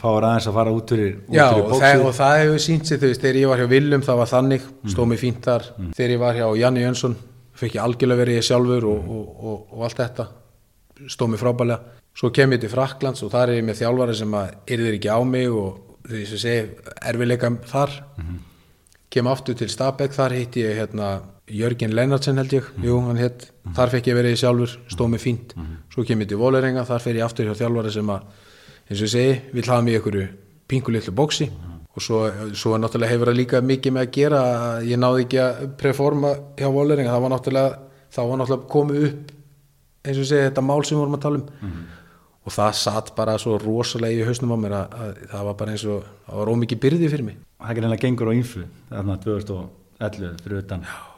fáur 0.00 0.28
aðeins 0.28 0.48
að 0.50 0.58
fara 0.60 0.76
út 0.76 0.94
fyrir, 0.94 1.18
út 1.26 1.36
Já, 1.36 1.46
fyrir 1.52 1.66
og 1.66 1.82
það, 1.82 2.04
og 2.06 2.16
það 2.20 2.38
hefur 2.42 2.64
sínt 2.66 2.90
sig, 2.90 3.02
veist, 3.04 3.24
þegar 3.24 3.40
ég 3.42 3.52
var 3.52 3.62
hjá 3.62 3.68
Willum 3.74 4.06
það 4.06 4.22
var 4.22 4.32
þannig, 4.32 4.70
stóð 4.92 5.10
mér 5.12 5.22
fínt 5.22 5.42
þar. 5.44 5.68
Þegar 5.96 6.16
ég 6.16 6.22
var 6.24 6.40
hjá 6.40 6.46
Janni 6.62 6.86
Jönsson 6.86 7.18
fekk 7.56 7.78
ég 7.78 7.84
algjörlega 7.84 8.20
verið 8.20 8.40
ég 8.40 8.48
sjálfur 8.48 8.88
og, 8.90 9.12
og, 9.16 9.28
og, 9.36 9.60
og 9.72 9.84
allt 9.86 10.00
þetta, 10.02 10.26
stóð 11.08 11.32
mér 11.32 11.40
frábælega 11.44 11.96
svo 12.16 12.32
kem 12.32 12.54
ég 12.56 12.62
til 12.62 12.72
Fraklands 12.72 13.22
og 13.24 13.32
þar 13.34 13.52
er 13.52 13.60
ég 13.60 13.66
með 13.66 13.82
þjálfari 13.82 14.16
sem 14.16 14.36
að 14.38 14.52
yrðir 14.76 14.98
ekki 14.98 15.12
á 15.12 15.20
mig 15.28 15.52
og 15.52 15.98
því 16.06 16.26
sem 16.30 16.40
segi, 16.40 16.92
erfiðleika 17.10 17.50
þar. 17.68 17.96
Kem 19.12 19.28
aftur 19.30 19.56
til 19.58 19.68
Stabæk, 19.70 20.14
þar 20.16 20.36
hitti 20.36 20.64
ég 20.64 20.78
hérna 20.80 21.10
Jörgen 21.46 21.94
Lennartsen 21.94 22.40
held 22.40 22.52
ég, 22.56 22.66
jú, 22.82 22.96
hann 23.06 23.20
hitt 23.20 23.44
þar 23.76 23.92
fekk 23.92 24.08
ég 24.10 24.16
verið 24.18 24.32
ég 24.34 24.40
sjálfur, 24.40 24.72
stóð 24.90 25.12
mér 25.12 25.22
fínt. 25.22 25.54
Svo 25.94 26.02
kem 26.06 26.24
ég 26.24 26.28
til 26.32 26.40
Volerenga, 26.40 26.82
þar 26.88 27.04
fer 27.04 27.18
ég 27.20 27.26
aftur 27.26 27.46
hjá 27.46 27.54
þjálfari 27.60 27.92
sem 27.94 28.10
að, 28.10 28.26
eins 28.88 28.98
og 28.98 29.06
ég 29.06 29.12
segi 29.12 29.36
vill 29.54 29.68
hafa 29.70 29.84
mig 29.86 29.94
í 29.94 30.00
einhverju 30.00 30.26
pingu 30.66 30.90
litlu 30.90 31.14
bóksi 31.14 31.46
og 31.96 32.02
svo, 32.02 32.24
svo 32.58 32.74
náttúrulega 32.82 33.14
hefur 33.14 33.30
það 33.30 33.38
líka 33.38 33.60
mikið 33.62 33.94
með 33.94 34.02
að 34.02 34.10
gera, 34.18 34.40
ég 34.84 34.98
náði 34.98 35.22
ekki 35.24 35.38
að 35.44 35.62
preforma 35.78 36.34
hjá 36.58 36.68
Volerenga, 36.74 37.14
það 37.14 37.24
var 37.26 37.34
náttúrulega 37.36 37.78
það 38.16 38.30
var 38.32 38.42
náttúrulega 38.42 38.70
komið 38.74 39.06
upp 39.06 39.32
eins 40.06 40.16
og 40.18 40.22
ég 40.24 40.30
segi, 40.32 40.44
þetta 40.50 40.66
mál 40.66 40.82
sem 40.84 40.96
við 40.96 41.02
vorum 41.04 41.18
að 41.18 41.24
tala 41.28 41.40
um. 41.40 41.80
Og 42.46 42.54
það 42.54 42.76
satt 42.78 43.08
bara 43.16 43.38
svo 43.42 43.56
rosalega 43.58 44.22
í 44.22 44.26
hausnum 44.26 44.54
á 44.54 44.58
mér 44.62 44.76
að, 44.78 44.92
að 45.02 45.16
það 45.32 45.48
var 45.48 45.58
bara 45.62 45.74
eins 45.74 45.84
og 45.90 46.04
það 46.26 46.40
var 46.42 46.52
ómikið 46.52 46.82
byrði 46.84 47.08
fyrir 47.10 47.26
mig. 47.26 47.40
Það 47.58 47.70
er 47.72 47.80
reynilega 47.80 48.04
gengur 48.06 48.30
á 48.30 48.38
ínflu 48.38 48.68
þarna 48.90 49.18
2011 49.24 50.42
fyrir 50.44 50.62
utan. 50.62 50.86
Fyrsta 50.86 51.15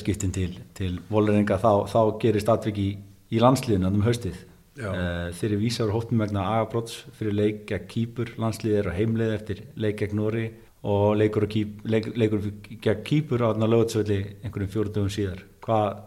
skiptin 0.00 0.32
til, 0.32 0.58
til 0.74 1.00
voleringa 1.10 1.58
þá, 1.58 1.86
þá 1.90 2.00
gerist 2.22 2.48
atvik 2.48 2.78
í, 2.78 2.90
í 3.30 3.40
landsliðinu 3.42 3.90
um 3.90 4.04
haustið. 4.06 4.44
Uh, 4.76 5.32
þeir 5.32 5.54
eru 5.54 5.62
vísaður 5.62 5.94
hóttum 5.94 6.20
vegna 6.20 6.42
agabrots 6.58 7.06
fyrir 7.16 7.32
leik 7.32 7.64
gegn 7.70 7.86
Kýpur. 7.88 8.34
Landsliðið 8.36 8.78
er 8.82 8.90
á 8.92 8.98
heimleið 8.98 9.36
eftir 9.38 9.62
leik 9.74 10.02
gegn 10.02 10.18
Nóri 10.20 10.50
og 10.86 11.16
leikur, 11.16 11.46
kýp, 11.48 11.80
leik, 11.88 12.10
leikur 12.14 12.44
gegn 12.68 13.06
Kýpur 13.06 13.42
á 13.42 13.50
lögutsvelli 13.56 14.20
einhverjum 14.44 14.72
fjóruðum 14.74 15.08
síðar. 15.10 15.42
Hvað 15.64 16.02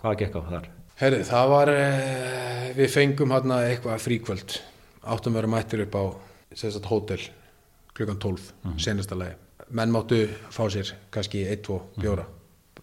hva 0.00 0.14
gekk 0.16 0.36
á 0.36 0.42
þar? 0.48 0.68
Herri, 1.00 1.20
það 1.24 1.46
var, 1.48 1.70
eh, 1.72 2.72
við 2.76 2.90
fengum 2.92 3.32
hérna 3.32 3.62
eitthvað 3.68 4.02
fríkvöld, 4.04 4.60
áttum 5.04 5.36
vera 5.36 5.48
mættir 5.48 5.82
upp 5.86 5.94
á 5.96 6.04
sagt, 6.54 6.84
hótel 6.84 7.20
klukkan 7.94 8.18
12, 8.18 8.52
mm 8.64 8.78
senasta 8.78 9.16
lagi. 9.16 9.34
Menn 9.70 9.90
máttu 9.90 10.28
fá 10.50 10.68
sér 10.68 10.92
kannski 11.10 11.44
1-2 11.46 11.80
bjóra, 11.96 12.26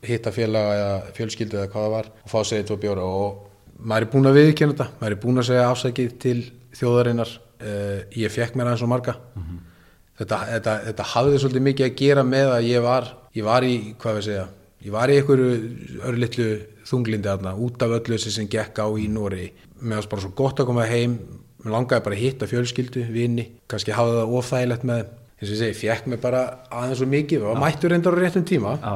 hitta 0.06 0.34
félaga 0.36 0.76
eða 0.78 1.14
fjölskyldu 1.18 1.58
eða 1.58 1.72
hvað 1.72 1.86
það 1.86 1.96
var 1.96 2.10
og 2.14 2.32
fá 2.32 2.40
sér 2.46 2.64
1-2 2.66 2.80
bjóra. 2.84 3.06
Og 3.08 3.80
maður 3.80 4.08
er 4.08 4.12
búinn 4.14 4.30
að 4.30 4.40
viðkynna 4.42 4.76
þetta, 4.76 4.90
maður 5.00 5.16
er 5.16 5.22
búinn 5.24 5.42
að 5.42 5.50
segja 5.50 5.70
afsækið 5.72 6.14
til 6.24 6.38
þjóðarinnar, 6.78 7.32
uh, 7.62 7.98
ég 8.18 8.34
fekk 8.34 8.58
mér 8.58 8.72
aðeins 8.72 8.86
og 8.86 8.92
marga. 8.94 9.18
Þetta, 10.18 10.38
þetta, 10.52 10.76
þetta 10.88 11.08
hafði 11.14 11.42
svolítið 11.42 11.66
mikið 11.68 11.88
að 11.88 11.98
gera 12.00 12.24
með 12.26 12.52
að 12.56 12.68
ég 12.72 12.86
var, 12.86 13.10
ég 13.38 13.46
var 13.46 13.66
í, 13.66 13.74
hvað 14.02 14.16
við 14.18 14.24
segja, 14.28 14.46
ég 14.86 14.94
var 14.96 15.12
í 15.14 15.18
einhverju 15.20 15.50
örlittlu 16.10 16.48
þunglindi 16.90 17.30
þarna, 17.30 17.54
út 17.68 17.86
af 17.86 17.94
öllu 18.00 18.16
þessi 18.16 18.34
sem 18.34 18.48
gekk 18.50 18.82
á 18.82 18.88
í 18.98 19.06
Nóri. 19.14 19.52
Mér 19.82 20.00
varst 20.00 20.10
bara 20.10 20.26
svo 20.26 20.32
gott 20.38 20.62
að 20.62 20.72
koma 20.72 20.88
heim, 20.90 21.20
mér 21.62 21.76
langaði 21.76 22.06
bara 22.08 22.18
að 22.18 22.24
hitta 22.24 22.50
fjölskyldu, 22.50 23.06
vini, 23.14 23.46
kannski 23.70 23.94
hafa 23.94 24.24
það 24.24 24.36
ofþægilegt 24.40 24.88
með 24.90 25.04
þeim. 25.04 25.14
Eins 25.38 25.52
og 25.52 25.54
ég 25.54 25.62
segi, 25.62 25.78
fekk 25.84 26.10
mér 26.10 26.22
bara 26.24 26.44
aðeins 26.74 26.98
svo 26.98 27.10
mikið, 27.12 27.44
og 27.46 27.62
mættur 27.62 27.94
reyndar 27.94 28.18
á 28.18 28.22
réttum 28.24 28.46
tíma, 28.50 28.74
Já, 28.82 28.96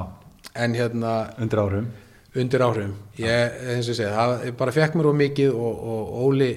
en 0.56 0.76
hérna 0.78 1.16
undir 1.40 1.62
árum 1.62 1.92
undir 2.36 2.64
áhrifum. 2.64 2.94
Ég, 3.20 3.58
eins 3.74 3.90
og 3.92 3.98
segi, 3.98 4.12
það 4.12 4.46
ég 4.48 4.56
bara 4.60 4.76
fekk 4.76 4.96
mér 4.96 5.10
of 5.10 5.18
mikið 5.20 5.58
og, 5.58 5.82
og 5.94 6.14
Óli 6.28 6.52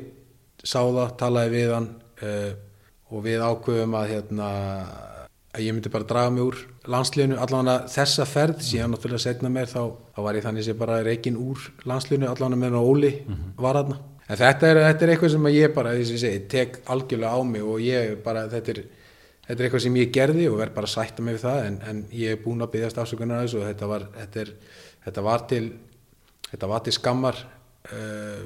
sá 0.63 0.79
það, 0.81 1.09
talaði 1.21 1.53
við 1.55 1.75
hann 1.75 1.89
uh, 2.23 2.53
og 3.11 3.25
við 3.27 3.43
ákveðum 3.43 3.99
að 3.99 4.13
hérna 4.13 4.49
að 5.55 5.67
ég 5.67 5.75
myndi 5.75 5.93
bara 5.93 6.07
draga 6.09 6.33
mig 6.35 6.47
úr 6.47 6.63
landsliðinu 6.91 7.39
allavega 7.43 7.77
þessa 7.91 8.27
ferð, 8.27 8.63
síðan 8.67 8.95
náttúrulega 8.95 9.23
setna 9.23 9.51
mér 9.55 9.71
þá, 9.71 9.83
þá 10.15 10.21
var 10.27 10.39
ég 10.39 10.47
þannig 10.47 10.67
sem 10.67 10.79
bara 10.79 11.03
reikin 11.07 11.39
úr 11.39 11.69
landsliðinu 11.87 12.31
allavega 12.31 12.61
meðan 12.63 12.81
Óli 12.81 13.13
var 13.59 13.81
þarna. 13.81 14.01
En 14.25 14.41
þetta 14.41 14.69
er, 14.71 14.81
þetta 14.87 15.05
er 15.05 15.11
eitthvað 15.13 15.33
sem 15.35 15.49
ég 15.53 15.75
bara, 15.75 15.95
þess 15.99 16.11
að 16.11 16.17
ég 16.17 16.23
segi, 16.23 16.45
tek 16.55 16.79
algjörlega 16.91 17.35
á 17.35 17.41
mig 17.45 17.67
og 17.67 17.83
ég 17.85 18.15
bara, 18.25 18.47
þetta 18.53 18.73
er 18.73 18.85
Þetta 19.45 19.59
er 19.59 19.67
eitthvað 19.67 19.83
sem 19.85 19.97
ég 20.01 20.13
gerði 20.15 20.47
og 20.49 20.61
verð 20.61 20.77
bara 20.77 20.89
að 20.89 20.95
sætta 20.95 21.25
mig 21.25 21.37
við 21.37 21.43
það 21.45 21.67
en, 21.69 21.81
en 21.91 22.05
ég 22.17 22.33
er 22.33 22.41
búinn 22.41 22.65
að 22.65 22.71
byggðast 22.75 23.01
afsökunar 23.03 23.43
að 23.43 23.49
þessu 23.49 23.59
og 23.61 23.67
þetta 23.69 23.89
var, 23.91 24.07
þetta 24.15 24.41
er, 24.41 24.53
þetta 25.05 25.25
var 25.27 25.45
til 25.51 25.65
þetta 26.55 26.71
var 26.71 26.85
til 26.85 26.95
skammar. 26.95 27.43
Uh, 27.91 28.45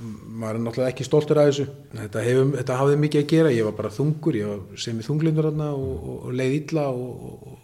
maður 0.00 0.56
er 0.56 0.62
náttúrulega 0.64 0.92
ekki 0.94 1.06
stoltur 1.06 1.40
af 1.40 1.50
þessu. 1.50 1.66
Þetta, 1.92 2.24
hefum, 2.24 2.52
þetta 2.56 2.78
hafði 2.80 3.00
mikið 3.04 3.22
að 3.22 3.32
gera. 3.34 3.54
Ég 3.54 3.68
var 3.68 3.76
bara 3.78 3.92
þungur, 3.94 4.38
ég 4.40 4.50
var 4.50 4.84
sem 4.84 5.00
í 5.00 5.06
þunglindur 5.06 5.50
og, 5.50 5.64
og, 5.64 6.12
og 6.18 6.36
leið 6.36 6.56
illa 6.60 6.86
og, 6.92 7.40
og, 7.52 7.56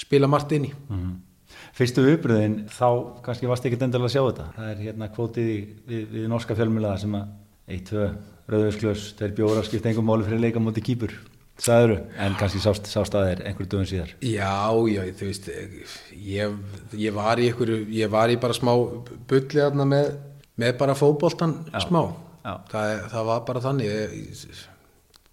spila 0.00 0.30
margt 0.30 0.54
inn 0.56 0.70
í. 0.70 0.72
Mm. 0.90 1.12
Fyrstu 1.76 2.02
viðbröðin 2.04 2.56
þá 2.72 2.86
kannski 3.24 3.48
varst 3.50 3.66
ekki 3.68 3.78
endilega 3.78 4.08
að 4.08 4.14
sjá 4.14 4.22
þetta. 4.22 4.46
Það 4.56 4.70
er 4.70 4.82
hérna 4.86 5.08
kvótið 5.14 5.50
við, 5.90 6.04
við 6.14 6.28
norska 6.30 6.56
fjölmjölaða 6.58 7.02
sem 7.02 7.16
að 7.18 7.34
1-2 7.76 8.06
rauðursklaus, 8.50 9.04
þeir 9.18 9.34
bjóra 9.38 9.62
skipt 9.66 9.86
engum 9.86 10.08
máli 10.08 10.26
fyrir 10.26 10.42
leika 10.42 10.62
mútið 10.62 10.86
kýpur, 10.88 11.12
sagður 11.60 11.94
en 12.20 12.36
kannski 12.40 12.60
sást, 12.62 12.88
sást 12.90 13.14
að 13.16 13.28
þeir 13.28 13.42
einhverjum 13.50 13.70
dögum 13.74 13.88
síðar. 13.90 14.14
Já, 14.24 14.54
já, 14.94 15.02
þú 15.18 15.28
veist 15.28 15.48
ég, 16.16 16.58
ég 17.04 17.16
var 17.16 17.40
í 17.40 17.48
einhverju 17.50 17.78
ég 17.96 18.12
var 18.12 18.32
í 18.32 18.38
bara 18.40 18.56
smá 18.56 18.72
bulli 19.30 19.68
með, 19.84 20.12
með 20.60 20.76
bara 20.80 20.96
fótboltan 20.98 21.56
smá. 21.84 22.02
já. 22.44 22.54
það, 22.72 22.92
það 23.12 23.30
var 23.30 23.42
bara 23.48 23.64
þannig 23.66 23.96
eins 23.96 24.44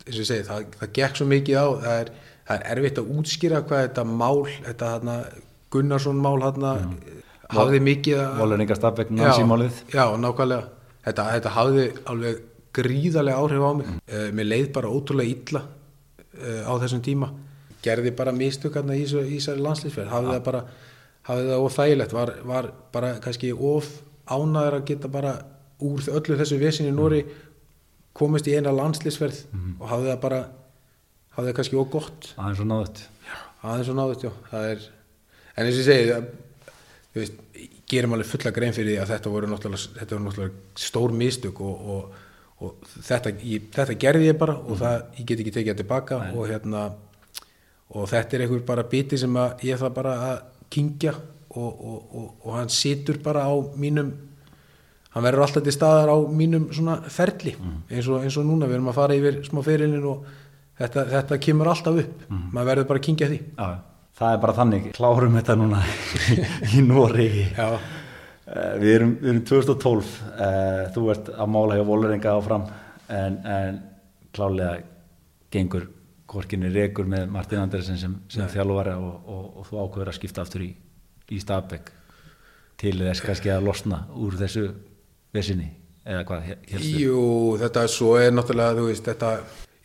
og 0.08 0.22
ég 0.22 0.28
segi, 0.28 0.48
það, 0.48 0.68
það 0.82 0.96
gekk 1.00 1.20
svo 1.20 1.30
mikið 1.32 1.60
á 1.60 1.68
það 1.86 2.02
er, 2.02 2.12
það 2.48 2.58
er 2.58 2.68
erfitt 2.74 3.02
að 3.02 3.14
útskýra 3.18 3.64
hvað 3.68 3.86
þetta 3.86 4.08
mál, 4.12 4.44
þetta 4.68 4.92
þarna 4.96 5.18
Gunnarsson 5.74 6.20
mál 6.24 6.38
þarna 6.44 6.74
hafði 7.52 7.80
mikið 7.84 8.22
að 8.24 8.36
Nancy-málið 9.16 9.82
Já, 9.94 10.04
nákvæmlega. 10.20 10.70
Þetta, 11.08 11.26
þetta 11.38 11.52
hafði 11.56 11.88
alveg 12.12 12.40
gríðarlega 12.78 13.42
áhrif 13.42 13.64
á 13.64 13.72
mig. 13.80 13.92
Uh, 14.12 14.28
mér 14.36 14.50
leið 14.52 14.70
bara 14.76 14.92
ótrúlega 14.92 15.32
illa 15.32 15.62
á 16.68 16.74
þessum 16.82 17.02
tíma. 17.06 17.32
Gerði 17.84 18.12
bara 18.18 18.32
mistök 18.36 18.74
hérna 18.78 18.96
í 18.98 19.04
þessu- 19.06 19.26
í 19.28 19.38
þessari 19.40 19.64
landslýsferð 19.66 20.10
hafði 20.12 20.34
það 20.36 20.44
bara 20.50 20.64
hafði 21.28 21.50
það 21.52 21.66
óþægilegt. 21.68 22.14
Var, 22.14 22.34
var 22.44 22.72
bara 22.92 23.14
kannski 23.24 23.52
of 23.54 23.90
ánæður 24.28 24.80
að 24.80 24.86
geta 24.92 25.08
bara 25.08 25.36
úr 25.82 26.02
öllu 26.10 26.38
þessu 26.40 26.58
vesinni 26.60 26.92
Nóri 26.96 27.26
komist 28.18 28.48
í 28.50 28.56
eina 28.58 28.72
landslýsferð 28.74 29.44
og 29.80 29.88
hafði 29.92 30.10
það 30.14 30.22
bara 30.22 30.42
hafði 31.38 31.52
það 31.52 31.56
kannski 31.62 31.78
of 31.78 31.90
gott. 31.94 32.34
Aðeins 32.38 32.60
og 32.66 32.68
náðut 32.72 33.06
aðeins 33.68 33.90
og 33.92 33.98
náðut, 33.98 34.24
já. 34.24 34.32
Það 34.52 34.68
er, 34.72 34.84
en 35.58 35.66
eins 35.68 35.76
og 35.76 35.82
ég 35.82 35.88
segi 35.88 36.10
það, 36.12 36.28
veist, 37.18 37.40
gerum 37.90 38.14
alveg 38.16 38.30
fulla 38.30 38.52
grein 38.56 38.76
fyrir 38.76 38.94
því 38.94 38.98
að 39.02 39.12
þetta 39.14 39.34
voru 39.34 39.50
náttúrulega, 39.52 39.92
þetta 39.98 40.16
voru 40.16 40.26
náttúrulega 40.28 40.84
stór 40.88 41.16
mistök 41.18 41.62
og, 41.66 41.82
og, 41.96 42.20
og 42.64 42.88
þetta, 42.90 43.34
ég, 43.46 43.68
þetta 43.74 43.98
gerði 44.02 44.30
ég 44.32 44.38
bara 44.40 44.56
og 44.58 44.80
það, 44.80 45.02
ég 45.20 45.28
get 45.30 45.42
ekki 45.44 45.56
tekið 45.58 45.74
það 45.74 45.82
tilbaka 45.84 46.22
og 46.34 46.48
hérna 46.50 46.86
og 47.94 48.08
þetta 48.12 48.38
er 48.38 48.46
einhver 48.46 48.64
bara 48.68 48.88
biti 48.90 49.20
sem 49.20 49.36
að 49.38 49.68
ég 49.68 49.82
það 49.82 49.94
bara 50.00 50.16
að 50.30 50.40
kingja 50.74 51.14
og, 51.14 51.68
og, 51.68 52.00
og, 52.18 52.32
og 52.44 52.58
hann 52.58 52.74
situr 52.74 53.22
bara 53.24 53.46
á 53.48 53.54
mínum 53.78 54.10
hann 55.14 55.26
verður 55.26 55.46
alltaf 55.46 55.64
til 55.66 55.74
staðar 55.74 56.12
á 56.14 56.18
mínum 56.30 56.68
svona 56.74 56.98
ferli 57.10 57.54
eins, 57.58 58.10
og, 58.10 58.26
eins 58.26 58.38
og 58.38 58.46
núna, 58.46 58.68
við 58.70 58.80
erum 58.80 58.92
að 58.92 59.00
fara 59.00 59.18
yfir 59.18 59.40
smá 59.48 59.62
ferilin 59.66 60.10
og 60.10 60.26
þetta, 60.78 61.06
þetta 61.14 61.40
kemur 61.42 61.72
alltaf 61.72 62.02
upp. 62.04 62.26
Maður 62.30 62.70
verður 62.72 62.90
bara 62.92 63.02
að 63.02 63.08
kingja 63.08 63.30
því. 63.32 63.40
Já, 63.58 63.70
það 64.20 64.36
er 64.36 64.42
bara 64.44 64.58
þannig, 64.60 64.90
klárum 64.98 65.40
þetta 65.40 65.56
núna 65.62 65.84
í 66.78 66.84
Nóri 66.86 67.30
Já, 67.46 67.68
Við 68.48 68.94
erum, 68.94 69.14
við 69.20 69.30
erum 69.34 69.44
2012 69.50 70.12
uh, 70.24 70.84
þú 70.96 71.02
ert 71.12 71.30
að 71.36 71.50
mála 71.52 71.76
hjá 71.76 71.84
Voleringa 71.88 72.36
áfram 72.38 72.68
en, 73.12 73.40
en 73.44 73.80
klálega 74.36 74.78
gengur 75.52 75.90
korkinni 76.28 76.72
rekur 76.72 77.08
með 77.12 77.28
Martin 77.32 77.60
Andersen 77.64 78.00
sem, 78.00 78.14
sem 78.32 78.48
þjálfara 78.52 78.96
og, 79.00 79.28
og, 79.28 79.46
og 79.60 79.68
þú 79.68 79.82
ákveður 79.84 80.12
að 80.14 80.18
skipta 80.20 80.44
aftur 80.44 80.64
í, 80.64 80.70
í 81.32 81.40
Stabæk 81.44 81.92
til 82.80 82.96
þess 83.02 83.24
kannski 83.26 83.52
að 83.52 83.68
losna 83.68 84.06
úr 84.16 84.38
þessu 84.40 84.68
vesinni 85.36 85.70
eða 86.08 86.26
hvað 86.28 86.52
helstu? 86.52 86.92
Jú, 87.04 87.22
þetta 87.60 87.84
er 87.84 87.92
svo 87.92 88.12
er 88.20 88.36
náttúrulega, 88.36 88.78
þú 88.80 88.92
veist, 88.92 89.08
þetta 89.08 89.32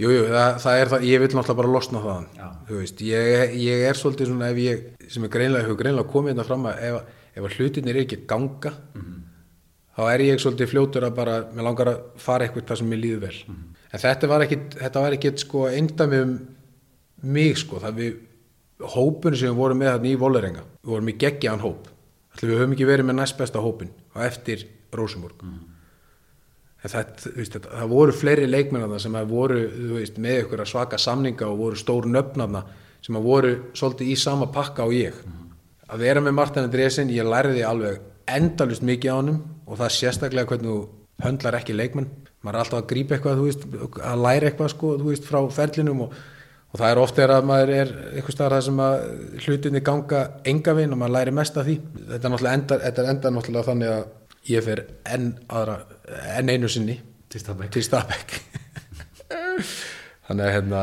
Jú, 0.01 0.09
jú, 0.11 0.23
það, 0.33 0.55
það 0.65 0.81
er 0.81 0.91
það, 0.91 1.03
ég 1.07 1.21
vil 1.21 1.27
náttúrulega 1.29 1.59
bara 1.59 1.71
losna 1.71 2.01
þaðan, 2.03 2.29
Já. 2.35 2.47
þú 2.67 2.79
veist, 2.81 3.03
ég, 3.07 3.57
ég 3.61 3.83
er 3.87 3.99
svolítið 3.99 4.31
svona 4.31 4.49
ef 4.51 4.61
ég, 4.63 4.87
sem 5.13 5.27
er 5.27 5.31
greinlega, 5.31 5.67
hefur 5.67 5.79
greinlega 5.79 6.11
komið 6.11 6.33
þetta 6.33 6.47
fram 6.49 6.65
að 6.71 6.81
ef, 6.89 7.19
ef 7.35 7.45
að 7.45 7.59
hlutinir 7.59 7.97
er 7.97 8.05
ekki 8.05 8.23
að 8.23 8.27
ganga, 8.33 8.73
þá 9.97 10.03
er 10.09 10.25
ég 10.27 10.41
svolítið 10.43 10.73
fljótur 10.73 11.07
að 11.09 11.15
bara, 11.17 11.39
mér 11.53 11.69
langar 11.69 11.93
að 11.93 12.03
fara 12.21 12.47
eitthvað 12.47 12.69
það 12.69 12.81
sem 12.83 12.93
mér 12.93 13.03
líður 13.03 13.25
vel. 13.27 13.39
En 13.93 14.01
þetta 14.01 14.29
var 14.29 14.45
ekki, 14.47 14.61
þetta 14.81 15.01
var 15.05 15.17
ekki 15.17 15.33
sko 15.43 15.67
eindamið 15.69 16.23
um 16.27 16.37
mig 17.23 17.59
sko, 17.61 17.81
það 17.83 17.99
við, 18.01 18.15
hópun 18.83 19.37
sem 19.37 19.53
við 19.53 19.59
vorum 19.61 19.79
með 19.79 19.93
þarna 19.93 20.09
í 20.11 20.17
Vólarenga, 20.19 20.65
við 20.83 20.95
vorum 20.95 21.11
í 21.13 21.19
geggjaðan 21.23 21.63
hóp, 21.63 21.91
ætli 22.35 22.49
við 22.49 22.59
höfum 22.59 22.73
ekki 22.75 22.89
verið 22.89 23.07
með 23.07 23.19
næst 23.21 23.39
besta 23.39 23.63
hópin 23.63 23.93
og 24.15 24.25
eftir 24.27 24.65
Rósumburg. 24.93 25.45
En 26.83 26.91
það, 26.91 27.13
þú 27.23 27.33
veist, 27.37 27.59
það 27.63 27.93
voru 27.93 28.13
fleiri 28.13 28.49
leikmennarna 28.49 28.99
sem 28.99 29.15
að 29.15 29.29
voru 29.31 29.61
veist, 29.93 30.17
með 30.19 30.41
ykkur 30.43 30.65
svaka 30.67 30.99
samninga 30.99 31.47
og 31.47 31.61
voru 31.61 31.79
stór 31.79 32.09
nöfnarna 32.11 32.65
sem 33.03 33.17
að 33.19 33.29
voru 33.29 33.53
svolítið 33.79 34.11
í 34.11 34.17
sama 34.19 34.49
pakka 34.51 34.89
og 34.89 34.97
ég. 34.97 35.15
Að 35.93 36.05
vera 36.07 36.23
með 36.25 36.37
Martin 36.39 36.67
Andresen, 36.67 37.11
ég 37.13 37.27
lærði 37.29 37.65
alveg 37.69 38.01
endalust 38.33 38.85
mikið 38.87 39.13
á 39.13 39.17
honum 39.19 39.41
og 39.67 39.77
það 39.77 39.87
er 39.89 39.95
sérstaklega 39.99 40.49
hvernig 40.49 40.71
þú 40.71 40.77
höndlar 41.23 41.59
ekki 41.59 41.77
leikmenn. 41.77 42.09
Maður 42.43 42.57
er 42.57 42.63
alltaf 42.63 42.79
að 42.81 42.89
grípa 42.93 43.17
eitthvað, 43.17 43.43
veist, 43.45 43.67
að 44.01 44.23
læra 44.25 44.49
eitthvað 44.49 44.73
sko, 44.73 44.95
veist, 45.05 45.29
frá 45.29 45.39
ferlinum 45.53 46.07
og, 46.07 46.17
og 46.73 46.81
það 46.81 46.89
er 46.89 47.01
ofta 47.03 47.25
er 47.27 47.35
að 47.37 47.47
maður 47.51 47.75
er 47.77 47.93
eitthvað 48.17 48.41
það 48.41 48.59
sem 48.67 48.83
að 48.87 48.97
hlutinni 49.45 49.85
ganga 49.85 50.25
enga 50.49 50.77
vinn 50.81 50.97
og 50.97 51.03
maður 51.03 51.17
læri 51.19 51.37
mest 51.39 51.61
af 51.61 51.69
því. 51.69 51.79
Þetta 52.01 52.19
er 52.19 52.35
náttúrulega 52.35 52.59
enda, 52.59 52.83
þetta 52.87 53.05
er 53.05 53.13
enda 53.13 53.35
náttúrulega 53.37 53.69
þannig 53.69 53.95
að 53.99 54.51
ég 54.51 54.67
fer 54.67 54.85
enn 55.15 55.33
aðra, 55.53 55.81
enn 56.39 56.55
einu 56.57 56.71
sinni 56.73 56.99
Til 57.33 57.41
Stabæk. 57.41 58.35
þannig 60.27 60.45
að 60.45 60.51
hérna 60.53 60.81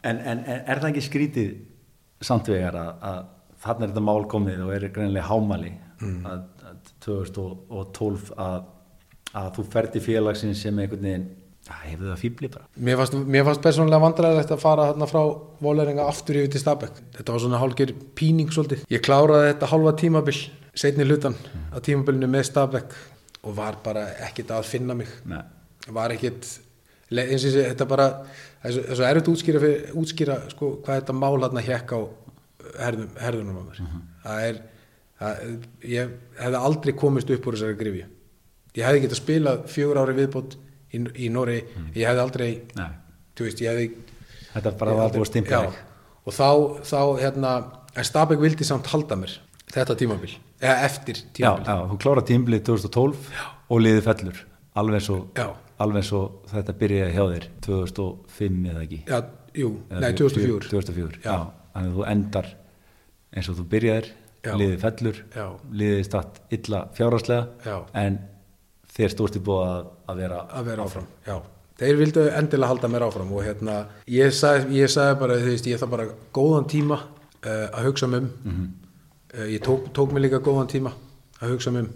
En, 0.00 0.16
en, 0.16 0.38
en 0.48 0.62
er 0.64 0.78
það 0.80 0.94
ekki 0.94 1.02
skrítið 1.04 1.48
samtvegar 2.24 2.76
að, 2.80 3.26
að 3.60 3.66
þarna 3.66 3.84
er 3.86 3.90
þetta 3.92 4.04
mál 4.08 4.24
komið 4.32 4.62
og 4.64 4.72
er 4.74 4.86
greinilega 4.94 5.28
hámali 5.28 5.72
að, 6.00 6.44
að 6.70 6.94
2012 7.04 8.32
að, 8.40 8.62
að 9.36 9.50
þú 9.58 9.64
ferði 9.74 10.02
félagsin 10.04 10.54
sem 10.58 10.78
einhvern 10.80 11.04
veginn 11.06 11.28
hefur 11.70 12.08
það 12.08 12.18
fýbli 12.22 12.48
bara. 12.50 12.64
Mér 12.82 12.96
fannst, 12.98 13.14
mér 13.30 13.44
fannst 13.46 13.62
persónulega 13.62 14.02
vandræðilegt 14.02 14.54
að 14.56 14.62
fara 14.62 14.86
hérna 14.88 15.06
frá 15.06 15.20
Vóleringa 15.62 16.06
aftur 16.08 16.38
yfir 16.40 16.54
til 16.54 16.62
Stabæk 16.64 16.96
þetta 17.18 17.34
var 17.36 17.42
svona 17.44 17.60
hálfgeir 17.60 17.92
píning 18.18 18.48
svolítið. 18.50 18.86
Ég 18.90 19.04
kláraði 19.06 19.52
þetta 19.52 19.68
hálfa 19.70 19.92
tímabil 20.00 20.34
setni 20.80 21.06
hlutan 21.06 21.36
á 21.70 21.78
tímabilinu 21.84 22.30
með 22.32 22.48
Stabæk 22.48 22.96
og 23.44 23.54
var 23.60 23.76
bara 23.84 24.08
ekkit 24.26 24.50
að 24.56 24.66
finna 24.72 24.96
mig. 24.98 25.12
Nei. 25.28 25.42
var 25.94 26.12
ekkit 26.16 26.48
eins 27.10 27.44
og 27.48 27.54
þetta 27.60 27.86
bara 27.90 28.08
það 28.62 28.66
er 28.70 28.74
svo- 28.74 29.04
er 29.04 29.06
erfitt 29.14 29.28
að 29.28 29.32
útskýra, 29.36 29.60
fyrir, 29.62 29.86
útskýra 30.00 30.36
sko, 30.52 30.72
hvað 30.84 31.00
þetta 31.00 31.16
mál 31.16 31.38
hérna 31.44 31.62
hjekk 31.64 31.94
á 31.96 32.00
herðum, 32.78 33.10
herðunum 33.20 33.60
á 33.60 33.62
mér. 33.68 33.82
Það 34.24 34.46
er 34.48 34.60
það, 35.20 35.44
ég 35.90 36.16
hefði 36.40 36.62
aldrei 36.70 36.94
komist 37.02 37.30
upp 37.34 37.46
úr 37.50 37.58
þessari 37.58 37.78
grifju 37.80 38.06
ég 38.78 38.86
hefði 38.86 39.04
getað 39.04 39.20
spilað 39.20 39.62
fjögur 39.70 40.00
ári 40.04 40.16
viðbót 40.20 40.56
í, 40.94 41.00
í 41.26 41.30
Nóri 41.32 41.60
ég 41.96 42.06
hefði 42.06 42.24
aldrei 42.24 42.50
veist, 43.40 43.62
ég 43.64 43.70
hefði 43.70 43.88
þetta 44.54 44.74
bara 44.80 44.96
var 44.98 45.14
búið 45.14 45.40
að 45.40 45.50
Já, 45.50 45.60
þig. 45.66 45.80
Og 46.28 46.36
þá, 46.36 46.48
þá 46.86 47.00
hérna 47.22 47.52
en 47.96 48.06
Stabæk 48.06 48.42
vildi 48.42 48.66
samt 48.68 48.90
halda 48.92 49.16
mér 49.18 49.34
þetta 49.70 49.96
tímabil, 49.98 50.32
eða 50.60 50.86
eftir 50.86 51.18
já, 51.18 51.24
tímabil 51.38 51.66
já, 51.70 51.76
þú 51.90 51.98
klára 52.02 52.24
tímbilið 52.26 52.64
2012 52.66 53.28
og 53.70 53.82
liðið 53.84 54.06
fellur. 54.08 54.40
Alveg 54.80 55.02
svo, 55.02 55.16
Já. 55.34 55.48
alveg 55.82 56.04
svo 56.06 56.20
þetta 56.50 56.74
byrjaði 56.78 57.14
hjá 57.14 57.22
þér 57.32 57.46
2005 57.66 58.58
eða 58.70 58.82
ekki? 58.84 58.98
Já, 59.06 59.18
jú, 59.58 59.70
Eða 59.90 60.02
nei, 60.04 60.12
2004 60.18 60.70
2004, 60.70 61.20
Já. 61.24 61.30
já. 61.30 61.38
Þannig 61.70 61.90
að 61.90 61.96
þú 61.96 62.06
endar 62.10 62.50
eins 63.36 63.48
og 63.52 63.56
þú 63.60 63.64
byrjaðir, 63.74 64.10
liðið 64.44 64.78
fellur, 64.80 65.18
Já. 65.36 65.46
liðið 65.72 66.04
statt 66.08 66.40
illa 66.56 66.80
fjárhagslega, 66.96 67.46
Já. 67.66 67.76
en 67.94 68.18
þér 68.96 69.12
stóðst 69.14 69.36
í 69.38 69.42
búið 69.46 69.64
að, 69.70 69.88
að 70.10 70.16
vera 70.24 70.38
að 70.50 70.64
vera 70.72 70.84
áfram, 70.88 71.06
já 71.26 71.36
þeir 71.80 71.96
vildu 71.96 72.24
endilega 72.36 72.68
halda 72.68 72.88
mér 72.92 73.04
áfram 73.06 73.30
og 73.32 73.44
hérna 73.46 73.74
ég 74.12 74.32
sagði, 74.36 74.74
ég 74.82 74.90
sagði 74.92 75.18
bara, 75.22 75.36
þú 75.40 75.52
veist, 75.54 75.68
ég 75.70 75.78
þarf 75.80 75.90
bara 75.94 76.06
góðan 76.36 76.66
tíma 76.68 76.98
uh, 77.00 77.68
að 77.72 77.86
hugsa 77.88 78.06
um 78.10 78.16
Mhm. 78.44 78.66
uh, 79.34 79.46
ég 79.48 79.60
tók, 79.64 79.86
tók 79.96 80.12
mig 80.12 80.22
líka 80.26 80.40
góðan 80.44 80.68
tíma 80.68 80.92
að 81.40 81.54
hugsa 81.54 81.70
um 81.70 81.88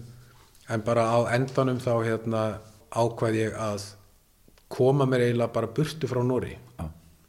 en 0.71 0.81
bara 0.81 1.03
á 1.05 1.19
endanum 1.37 1.77
þá 1.83 1.93
hérna 2.07 2.45
ákvað 2.95 3.35
ég 3.37 3.53
að 3.59 3.83
koma 4.69 5.05
mér 5.07 5.21
eiginlega 5.27 5.53
bara 5.53 5.67
burtu 5.67 6.07
frá 6.09 6.23
Nóri 6.25 6.57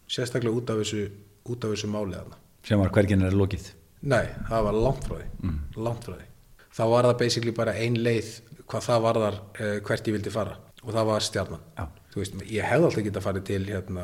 sérstaklega 0.08 0.56
út 0.56 0.70
af 0.70 0.78
þessu 0.80 1.10
út 1.50 1.64
af 1.66 1.72
þessu 1.74 1.90
máli 1.92 2.14
þarna 2.16 2.38
sem 2.64 2.80
var 2.80 2.90
hverginn 2.90 3.22
er 3.26 3.32
lokið. 3.36 3.68
Nei, 4.02 4.26
það 4.50 4.64
var 4.68 4.74
langt 4.74 5.08
frá 5.08 5.16
því. 5.18 5.28
Mm. 5.44 5.60
langt 5.86 6.04
frá 6.06 6.14
því. 6.16 6.28
Þá 6.76 6.84
var 6.92 7.08
það 7.08 7.18
basically 7.20 7.52
bara 7.56 7.74
ein 7.80 7.96
leið 8.04 8.32
hvað 8.66 8.88
það 8.90 9.04
varðar 9.06 9.38
uh, 9.40 9.76
hvert 9.88 10.08
ég 10.08 10.18
vildi 10.18 10.34
fara. 10.34 10.58
Og 10.84 10.94
það 10.94 11.06
var 11.06 11.26
stjarnan. 11.26 11.64
Já. 11.78 11.86
þú 12.14 12.22
veist, 12.22 12.36
ég 12.48 12.64
hefði 12.70 12.86
alltaf 12.88 13.04
getað 13.04 13.26
farið 13.26 13.44
til 13.50 13.64
hérna, 13.68 14.04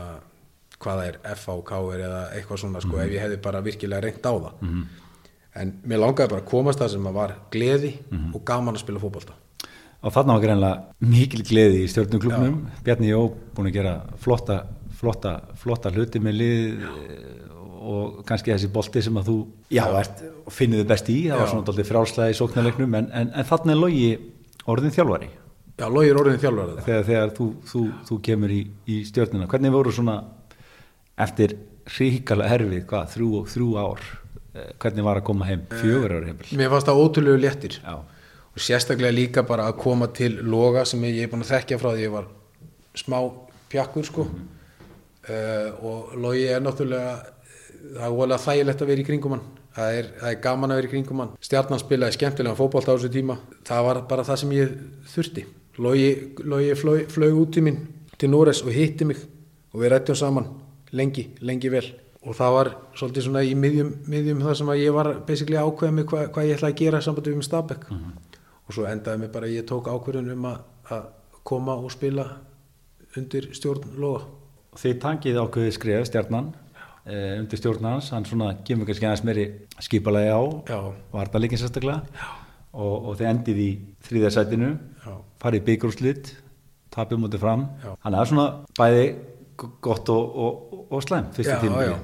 hvað 0.81 0.97
það 0.99 1.09
er, 1.11 1.19
FHK 1.35 1.77
eða 1.95 2.21
eitthvað 2.35 2.59
svona, 2.63 2.81
sko, 2.83 2.97
ef 2.99 3.13
ég 3.13 3.21
hefði 3.23 3.37
bara 3.45 3.61
virkilega 3.61 4.01
reynt 4.03 4.25
á 4.25 4.33
það. 4.33 4.51
Mhm. 4.61 4.81
en 5.61 5.71
mér 5.83 5.99
langaði 5.99 6.29
bara 6.31 6.41
að 6.41 6.47
komast 6.47 6.79
það 6.79 6.89
sem 6.93 7.07
að 7.07 7.13
var 7.13 7.31
gleði 7.51 7.89
og 8.33 8.43
gaman 8.47 8.75
að 8.75 8.83
spila 8.85 8.99
fótbolta. 9.03 9.33
Og 10.01 10.13
þarna 10.15 10.33
var 10.37 10.41
greinlega 10.45 11.09
mikil 11.11 11.43
gleði 11.43 11.81
í 11.83 11.89
stjórnuklubnum, 11.91 12.55
Bjarni 12.85 13.09
Jó 13.11 13.19
búin 13.53 13.67
að 13.67 13.75
gera 13.75 13.95
flotta, 14.17 14.61
flotta, 14.97 15.33
flotta 15.59 15.91
hluti 15.91 16.21
með 16.23 16.37
lið 16.39 16.85
eh, 16.87 17.50
og 17.81 18.21
kannski 18.27 18.53
þessi 18.53 18.69
bolti 18.73 19.01
sem 19.03 19.17
að 19.17 19.29
þú 19.31 19.37
já, 19.73 19.83
ert, 19.99 20.23
finnið 20.53 20.83
þið 20.83 20.89
best 20.93 21.11
í, 21.11 21.17
það 21.29 21.41
var 21.41 21.51
svona 21.51 21.85
frálslega 21.89 22.33
í 22.33 22.37
sóknarleiknum, 22.37 22.97
en, 22.99 23.09
en, 23.17 23.31
en 23.33 23.47
þarna 23.49 23.75
er 23.75 23.81
logi 23.81 24.05
orðin 24.69 24.93
þjálfari. 24.95 25.31
Já, 25.81 25.87
logir 25.89 26.19
orðin 26.21 26.41
þjálfari 26.41 26.85
þegar, 26.85 27.05
þegar 27.07 27.35
þú, 27.37 27.49
þú, 27.71 27.83
þú 28.05 28.17
kemur 28.27 28.53
í, 28.53 28.61
í 28.85 29.01
stjórnina 29.07 29.47
hvernig 29.49 29.73
voru 29.73 29.93
svona 29.95 30.17
eftir 31.21 31.55
ríkala 31.97 32.49
erfið, 32.53 32.83
hvað, 32.89 33.07
þrjú, 33.15 33.43
þrjú 33.49 33.69
ár 33.81 34.03
eh, 34.05 34.71
hvernig 34.81 35.07
var 35.07 35.21
að 35.21 35.27
koma 35.31 35.47
heim, 35.49 35.63
fjögur 35.71 36.13
ára 36.13 36.29
heimil 36.29 36.51
Mér 36.59 36.73
fannst 36.73 36.91
það 36.91 37.01
ótrúlegu 37.01 37.41
léttir. 37.41 37.79
Já, 37.81 37.95
og 38.51 38.61
sérstaklega 38.61 39.15
líka 39.15 39.45
bara 39.47 39.69
að 39.71 39.79
koma 39.81 40.11
til 40.13 40.33
loga 40.43 40.83
sem 40.85 41.03
ég 41.07 41.23
er 41.25 41.31
búin 41.31 41.45
að 41.45 41.53
þekkja 41.55 41.79
frá 41.81 41.93
því 41.93 42.05
ég 42.05 42.13
var 42.13 42.27
smá 42.99 43.17
pjakkur 43.71 44.07
sko. 44.07 44.27
Uh, 45.21 45.69
og 45.85 46.15
logi 46.17 46.47
er 46.49 46.63
náttúrulega 46.65 47.13
það 47.95 48.05
er 48.07 48.13
voðalega 48.15 48.43
þægilegt 48.45 48.83
að 48.83 48.91
vera 48.91 49.03
í 49.03 49.07
kringum 49.07 49.35
hann. 49.35 49.47
Það 49.75 49.97
er, 49.97 50.07
það 50.19 50.33
er 50.33 50.39
gaman 50.43 50.73
að 50.73 50.79
vera 50.79 50.89
í 50.89 50.91
kringum 50.91 51.23
hann. 51.23 51.33
Stjarnan 51.47 51.81
spilaði 51.81 52.17
skemmtilega 52.17 52.59
fótbolta 52.59 52.91
á 52.91 52.95
þessu 52.95 53.11
tíma. 53.13 53.37
Það 53.67 53.85
var 53.87 53.99
bara 54.09 54.25
það 54.27 54.39
sem 54.41 54.53
ég 54.57 54.73
þurfti. 55.13 55.45
Logi, 55.81 56.09
logi 56.43 56.75
flög, 56.77 57.37
út 57.39 57.57
í 57.57 57.63
minn 57.65 57.79
til 58.19 58.29
Núres 58.29 58.61
og 58.65 58.73
hitti 58.75 59.07
mig 59.07 59.21
og 59.71 59.79
við 59.81 59.93
rættum 59.93 60.17
saman 60.19 60.49
lengi, 60.91 61.29
lengi 61.41 61.71
vel. 61.71 61.85
Og 62.21 62.35
það 62.37 62.55
var 62.57 62.69
svolítið 62.99 63.25
svona 63.25 63.41
í 63.47 63.55
miðjum, 63.57 63.93
miðjum 64.11 64.43
það 64.45 64.57
sem 64.59 64.69
að 64.69 64.81
ég 64.83 64.93
var 64.93 65.09
basically 65.25 65.57
ákveða 65.57 65.95
mig 65.95 66.05
hvað, 66.11 66.27
hvað 66.35 66.49
ég 66.49 66.59
ætlaði 66.59 66.75
að 66.75 66.83
gera 66.83 67.01
sambandi 67.01 67.31
við 67.31 67.39
með 67.39 67.47
Stabæk 67.47 67.87
og 67.91 68.75
svo 68.75 68.85
endaði 68.85 69.23
mig 69.23 69.31
bara 69.33 69.49
ég 69.49 69.65
tók 69.67 69.89
ákveðun 69.89 70.29
um 70.35 70.45
að, 70.51 70.59
að 70.93 71.07
koma 71.47 71.79
og 71.81 71.89
spila 71.95 72.27
undir 73.17 73.49
stjórn 73.57 73.95
loga. 73.97 74.27
Þið 74.77 74.99
tankið 75.03 75.39
ákveðið 75.41 75.73
skref 75.75 76.05
stjarnan 76.11 76.51
eh, 77.05 77.39
undir 77.39 77.59
stjórnans, 77.59 78.11
hann 78.15 78.27
svona 78.27 78.53
kemur 78.67 78.89
kannski 78.89 79.07
aðeins 79.07 79.25
meiri 79.27 79.47
skipalagi 79.81 80.31
á 80.31 80.41
Já. 80.69 80.79
var 81.13 81.31
það 81.33 81.45
líkin 81.45 81.61
sérstaklega 81.61 82.29
og, 82.71 82.95
og 83.09 83.17
þið 83.19 83.31
endið 83.33 83.59
í 83.61 83.71
þriðarsætinu 84.07 84.71
Já. 85.05 85.13
farið 85.41 85.67
byggrúslit 85.69 86.31
tapið 86.91 87.23
mútið 87.23 87.43
fram 87.43 87.67
Já. 87.83 87.91
hann 88.05 88.17
er 88.17 88.31
svona 88.31 88.47
bæði 88.79 89.05
gott 89.81 90.09
og, 90.09 90.39
og, 90.45 90.79
og 90.91 91.03
slæm 91.05 91.29
fyrstu 91.35 91.57
tíma 91.61 91.83
já. 91.85 91.97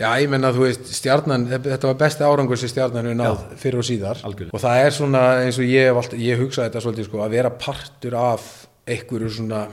já, 0.00 0.08
ég 0.22 0.30
menna 0.32 0.50
þú 0.54 0.64
veist 0.66 0.88
stjarnan, 0.96 1.46
þetta 1.50 1.92
var 1.92 2.00
besti 2.00 2.26
árangur 2.26 2.58
sem 2.58 2.72
stjarnan 2.72 3.10
hefur 3.10 3.20
náð 3.20 3.44
fyrir 3.60 3.82
og 3.82 3.86
síðar 3.86 4.22
Algjörlega. 4.26 4.54
og 4.56 4.64
það 4.64 4.86
er 4.86 4.96
svona 4.96 5.22
eins 5.44 5.60
og 5.60 5.70
ég 5.70 6.02
ég 6.18 6.42
hugsaði 6.42 6.70
þetta 6.70 6.82
svolítið 6.86 7.08
sko, 7.10 7.22
að 7.24 7.36
vera 7.36 7.52
partur 7.54 8.18
af 8.18 8.50
einhverju 8.90 9.30
svona 9.36 9.64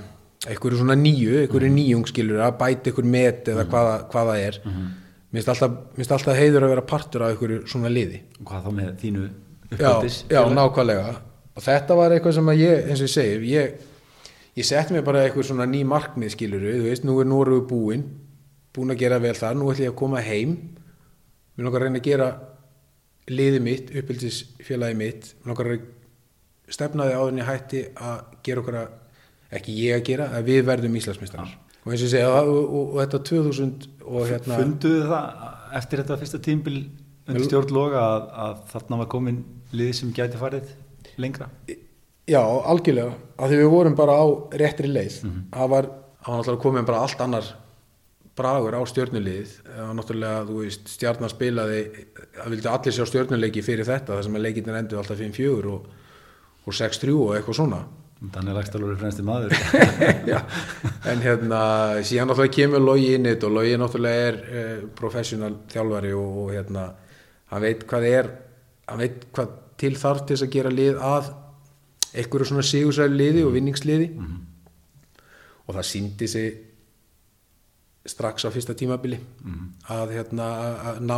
einhverju 0.46 0.78
svona 0.78 0.96
nýju, 0.96 1.42
einhverju 1.42 1.70
Mhm. 1.72 1.76
nýjung 1.80 2.08
skilur 2.08 2.40
að 2.46 2.58
bæta 2.60 2.92
einhver 2.92 3.04
met 3.06 3.46
eða 3.48 3.66
hvaða, 3.66 3.96
hvað 4.12 4.28
það 4.32 4.48
er. 4.48 4.60
Mhm. 4.66 4.88
mér 5.34 5.44
finnst 5.44 5.50
alltaf, 5.50 6.12
alltaf 6.12 6.38
heiður 6.38 6.64
að 6.64 6.70
vera 6.70 6.82
partur 6.82 7.22
af 7.24 7.32
einhverju 7.34 7.68
svona 7.68 7.90
liði. 7.90 8.22
Hvað 8.44 8.64
þá 8.64 8.72
með 8.74 8.92
þínu 9.02 9.24
já, 9.24 9.76
uppeldis 9.78 10.24
já, 10.30 10.42
nákvæmlega. 10.50 11.16
Og 11.58 11.64
þetta 11.64 11.96
var 11.96 12.12
eitthvað 12.12 12.34
sem 12.34 12.46
að 12.46 12.58
ég, 12.62 12.88
eins 12.88 13.02
og 13.02 13.08
ég 13.08 13.14
segi 13.14 13.52
ég, 13.52 13.74
ég 14.56 14.66
setti 14.66 14.94
mér 14.94 15.04
bara 15.04 15.26
eitthvað 15.28 15.44
svona 15.50 15.66
ný 15.66 15.84
markmið 15.84 16.32
skiluru, 16.32 16.74
þú 16.78 16.84
veist, 16.90 17.04
nú 17.04 17.20
er 17.20 17.26
Nóru 17.26 17.62
búinn 17.68 18.04
búinn 18.74 18.92
að 18.94 19.00
gera 19.00 19.18
vel 19.20 19.34
þar, 19.34 19.56
nú 19.58 19.72
ætlum 19.72 19.86
ég 19.88 19.92
að 19.92 19.96
koma 19.96 20.22
heim. 20.22 20.52
Mér 21.58 21.66
langar 21.66 21.82
að 21.82 21.86
reyna 21.88 22.00
að 22.00 22.04
gera 22.04 22.28
liðið 23.28 23.62
mitt, 23.66 23.90
uppeldisfélagið 23.98 24.96
mitt. 25.00 25.34
Mér 25.44 25.52
langar 25.52 25.72
að 25.74 25.82
stefnaði 26.70 27.16
áður 27.18 27.32
en 27.34 27.42
ég 27.42 27.50
hætti 27.50 27.82
að 27.96 28.22
gera 28.46 28.62
okkar 28.62 28.78
að, 28.84 28.88
ekki 29.54 29.76
ég 29.80 29.98
að 29.98 30.06
gera, 30.10 30.30
að 30.36 30.50
við 30.52 30.64
verðum 30.68 30.98
Íslandsmeistarar. 31.00 31.52
Og 31.86 31.94
eins 31.94 32.02
og 32.02 32.08
ég 32.08 32.14
segja, 32.14 32.32
og, 32.42 32.58
og, 32.64 32.88
og 32.94 32.98
þetta 33.04 33.20
2000 33.30 33.86
og 34.04 34.26
hérna... 34.28 34.58
Funduðu 34.60 35.04
það 35.08 35.78
eftir 35.80 36.02
þetta 36.04 36.18
fyrsta 36.24 36.42
tímbil 36.44 36.80
undir 37.28 37.48
stjórn 37.48 37.76
loga 37.76 38.02
að, 38.04 38.26
að 38.46 38.58
þarna 38.74 39.00
var 39.04 39.12
komin 39.12 39.38
lið 39.76 39.94
sem 39.96 40.12
gæti 40.16 40.40
farið 40.40 40.74
lengra? 41.22 41.48
Já, 42.28 42.42
algjörlega, 42.44 43.14
að 43.40 43.54
því 43.54 43.62
við 43.62 43.72
vorum 43.72 43.96
bara 43.96 44.18
á 44.20 44.26
réttri 44.60 44.92
leið. 44.92 45.22
Það 45.54 45.72
var, 45.72 45.88
það 46.20 46.34
var 46.34 46.42
náttúrulega 46.42 46.64
komin 46.66 46.88
bara 46.90 47.04
allt 47.06 47.24
annar 47.24 47.54
bragur 48.38 48.76
á 48.78 48.82
stjórnulegið. 48.92 49.54
Var 49.78 49.96
náttúrulega, 49.98 50.42
þú 50.50 50.58
veist, 50.62 50.92
stjarnar 50.94 51.32
spilaði, 51.34 51.80
það 52.36 52.52
vildi 52.54 52.72
allir 52.74 52.98
sjá 52.98 53.06
stjórnuleiki 53.10 53.64
fyrir 53.66 53.88
þetta, 53.88 54.18
þar 54.18 54.28
sem 54.28 54.38
að 54.38 54.46
leikinir 54.46 54.80
endur 54.82 55.02
alltaf 55.02 55.24
5-4 55.24 55.72
og, 55.72 55.88
og 56.68 56.78
6-3 56.82 57.16
og 57.16 57.34
eitthvað 57.38 57.60
svona. 57.62 57.82
Þannig 58.18 58.56
lagstálur 58.58 58.92
er 58.96 58.98
fremsti 58.98 59.24
maður. 59.26 59.54
Já, 60.32 60.40
en 61.12 61.20
hérna 61.22 61.60
síðan 62.08 62.32
náttúrulega 62.32 62.56
kemur 62.56 62.82
Logi 62.82 63.12
inn 63.14 63.28
í 63.28 63.34
þetta 63.36 63.46
og 63.50 63.54
Logi 63.60 63.76
náttúrulega 63.78 64.24
er 64.32 64.38
uh, 64.42 64.88
professional 64.98 65.52
þjálfari 65.70 66.14
og, 66.18 66.40
og 66.46 66.54
hérna 66.56 66.86
hann 67.52 67.62
veit 67.64 67.84
hvað 67.88 68.08
er 68.10 68.30
hann 68.90 69.04
veit 69.04 69.28
hvað 69.36 69.54
til 69.78 69.94
þarf 70.02 70.24
til 70.26 70.34
þess 70.36 70.48
að 70.48 70.56
gera 70.56 70.72
lið 70.74 70.98
að 71.06 71.30
einhverju 72.18 72.48
svona 72.50 72.66
sigursæli 72.66 73.20
liði 73.22 73.44
og 73.46 73.54
vinningsliði. 73.54 74.08
Og 75.68 75.76
það 75.76 75.86
síndi 75.92 76.28
sig 76.32 76.56
strax 78.08 78.48
á 78.48 78.50
fyrsta 78.50 78.74
tímabili 78.80 79.20
að 79.92 80.14
hérna 80.16 80.46
að- 80.64 80.82
að 80.90 81.00
ná 81.06 81.18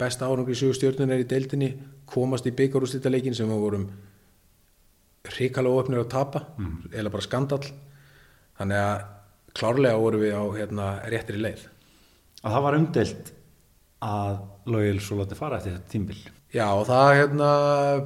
besta 0.00 0.26
árangri 0.26 0.56
sigurstjörnunar 0.58 1.20
í 1.22 1.26
deildinni 1.30 1.68
komast 2.10 2.46
í 2.48 2.52
byggarúslitaleikin 2.56 3.36
sem 3.36 3.46
við 3.48 3.60
vorum 3.62 3.84
hrikalega 5.28 5.80
ofnir 5.80 6.02
að 6.02 6.10
tapa 6.12 6.44
eða 6.92 7.10
bara 7.14 7.24
skandall. 7.24 7.64
Þannig 8.58 8.80
að 8.80 9.04
klárlega 9.54 10.00
vorum 10.02 10.20
við 10.24 10.34
á 10.36 10.44
hérna, 10.58 10.88
réttri 11.10 11.40
leið. 11.40 11.64
Að 12.44 12.52
það 12.56 12.62
var 12.66 12.76
umdelt 12.78 13.32
að 14.04 14.38
Lógil 14.68 15.00
svo 15.00 15.18
látið 15.20 15.36
fara 15.40 15.58
eftir 15.58 15.74
þetta 15.76 15.92
tímbil. 15.92 16.16
já 16.54 16.66
og 16.72 16.86
það 16.88 17.10
hérna 17.18 17.48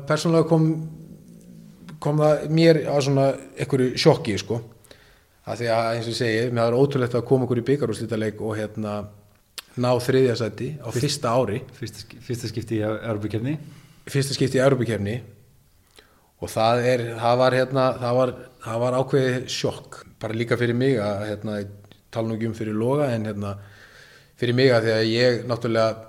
persónulega 0.08 0.48
kom 0.48 0.64
kom 2.00 2.18
það 2.22 2.44
mér 2.54 2.78
að 2.86 3.00
svona 3.08 3.24
einhverju 3.58 3.98
sjokki 3.98 4.36
sko. 4.38 4.60
Að 5.48 5.62
því 5.62 5.68
að 5.74 5.86
eins 5.96 6.06
og 6.06 6.12
ég 6.12 6.18
segi, 6.18 6.50
mér 6.54 6.68
er 6.68 6.76
ótrúlegt 6.78 7.14
að 7.18 7.24
koma 7.26 7.46
okkur 7.46 7.58
í 7.62 7.64
byggarúslitaleik 7.66 8.40
og 8.44 8.54
hérna 8.58 8.92
ná 9.78 9.88
þriðja 10.02 10.36
sæti 10.38 10.68
á 10.78 10.88
fyrsta 10.94 11.32
ári. 11.34 11.60
Fyrsta, 11.74 12.04
sk- 12.04 12.20
fyrsta 12.22 12.50
skipti 12.52 12.78
í 12.78 12.82
Europakefni. 12.84 13.56
fyrsta 14.06 14.34
skipti 14.36 14.58
í 14.58 14.62
Europakefni 14.62 15.16
og 16.38 16.52
það 16.52 16.84
er, 16.92 17.04
það 17.18 17.40
var 17.42 17.56
hérna, 17.58 17.86
það 17.98 18.18
var, 18.20 18.34
það 18.64 18.82
var 18.84 18.98
ákveðið 19.00 19.48
sjokk, 19.52 20.02
bara 20.22 20.38
líka 20.38 20.58
fyrir 20.60 20.78
mig 20.78 20.98
að 21.02 21.24
hérna, 21.32 21.56
tala 22.14 22.28
nú 22.28 22.38
ekki 22.38 22.50
um 22.50 22.58
fyrir 22.58 22.78
loga 22.78 23.10
en 23.14 23.26
hérna, 23.28 23.56
fyrir 24.38 24.56
mig 24.56 24.72
að 24.74 24.86
því 24.86 24.94
að 24.94 25.10
ég 25.12 25.40
náttúrulega 25.50 26.04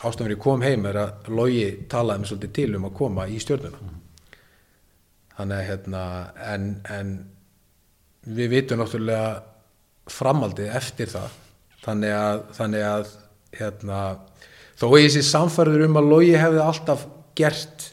ástæðan 0.00 0.26
fyrir 0.26 0.38
ég 0.38 0.44
kom 0.46 0.64
heim 0.64 0.86
er 0.88 1.00
að 1.02 1.34
logi 1.36 1.66
talaði 1.92 2.22
mig 2.22 2.30
svolítið 2.30 2.54
til 2.56 2.70
um 2.78 2.88
að 2.88 2.96
koma 3.02 3.26
í 3.28 3.36
stjórnuna 3.42 3.98
þannig 5.36 5.56
að 5.56 5.68
hérna 5.68 6.02
en, 6.52 6.66
en 6.88 7.12
við 8.28 8.52
vitum 8.52 8.80
náttúrulega 8.80 10.10
framaldið 10.10 10.74
eftir 10.76 11.10
það. 11.10 11.38
Þannig 11.80 12.12
að, 12.12 12.42
þannig 12.58 12.84
að 12.84 13.14
hérna, 13.56 14.00
þó 14.80 14.86
ég 14.98 15.14
sé 15.14 15.22
samfærður 15.24 15.86
um 15.86 16.00
að 16.00 16.10
logi 16.12 16.34
hefði 16.36 16.62
alltaf 16.64 17.06
gert 17.38 17.86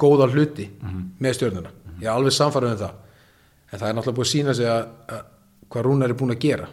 góða 0.00 0.28
hluti 0.32 0.68
með 1.18 1.38
stjórnuna 1.38 1.72
ég 2.02 2.08
er 2.10 2.16
alveg 2.16 2.34
samfærður 2.34 2.74
um 2.74 2.80
það. 2.82 2.98
En 3.72 3.80
það 3.80 3.88
er 3.88 3.96
náttúrulega 3.96 4.18
búið 4.18 4.28
að 4.28 4.32
sína 4.32 4.54
sig 4.58 4.68
að, 4.68 4.82
að 5.14 5.22
hvað 5.72 5.86
Rúnar 5.86 6.12
er 6.12 6.18
búin 6.18 6.34
að 6.34 6.42
gera. 6.42 6.68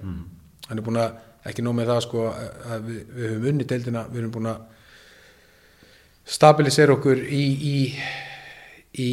Hann 0.69 0.81
er 0.81 0.85
búin 0.85 0.99
að, 0.99 1.19
ekki 1.49 1.65
nóg 1.65 1.77
með 1.77 1.91
það 1.93 2.01
sko 2.05 2.25
við, 2.85 2.99
við 3.15 3.31
höfum 3.33 3.49
unni 3.53 3.67
deildina 3.69 4.05
við 4.09 4.21
höfum 4.21 4.33
búin 4.35 4.51
að 4.51 4.65
stabilisera 6.29 6.95
okkur 6.97 7.21
í 7.25 7.43
í, 7.69 7.77
í 9.01 9.11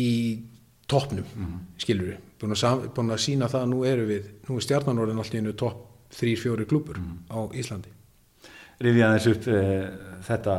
toppnum 0.90 1.24
mm. 1.24 1.54
skilur 1.80 2.10
við, 2.10 2.18
búin 2.40 2.56
að, 2.56 2.60
sam- 2.60 2.82
búin 2.96 3.14
að 3.14 3.22
sína 3.24 3.48
það 3.52 3.62
að 3.62 3.70
nú 3.72 3.84
eru 3.88 4.08
við, 4.10 4.26
nú 4.48 4.58
er 4.58 4.66
stjarnanorðin 4.66 5.22
alltaf 5.22 5.38
innu 5.40 5.54
topp 5.56 5.84
3-4 6.16 6.66
klúpur 6.68 7.00
á 7.30 7.38
Íslandi. 7.56 7.92
Rifið 8.82 9.06
aðeins 9.06 9.30
upp 9.30 9.48
e, 9.48 9.62
þetta 10.26 10.54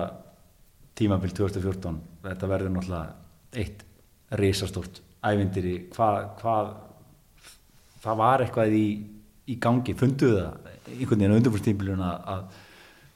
tímabil 0.98 1.32
2014. 1.38 2.00
Þetta 2.26 2.50
verður 2.50 2.74
náttúrulega 2.74 3.27
eitt 3.56 3.84
risastórt 4.38 5.02
ævindiri. 5.28 5.78
Hvað, 5.96 6.18
hvað, 6.42 6.74
það 8.04 8.20
var 8.22 8.44
eitthvað 8.46 8.76
í, 8.78 8.88
í 9.48 9.58
gangi. 9.62 9.96
Funduðu 9.98 10.42
það 10.42 10.68
einhvern 10.88 11.20
veginn 11.20 11.36
á 11.36 11.38
undirbúrstímbilun 11.40 12.04
að, 12.04 12.30
að 12.34 12.64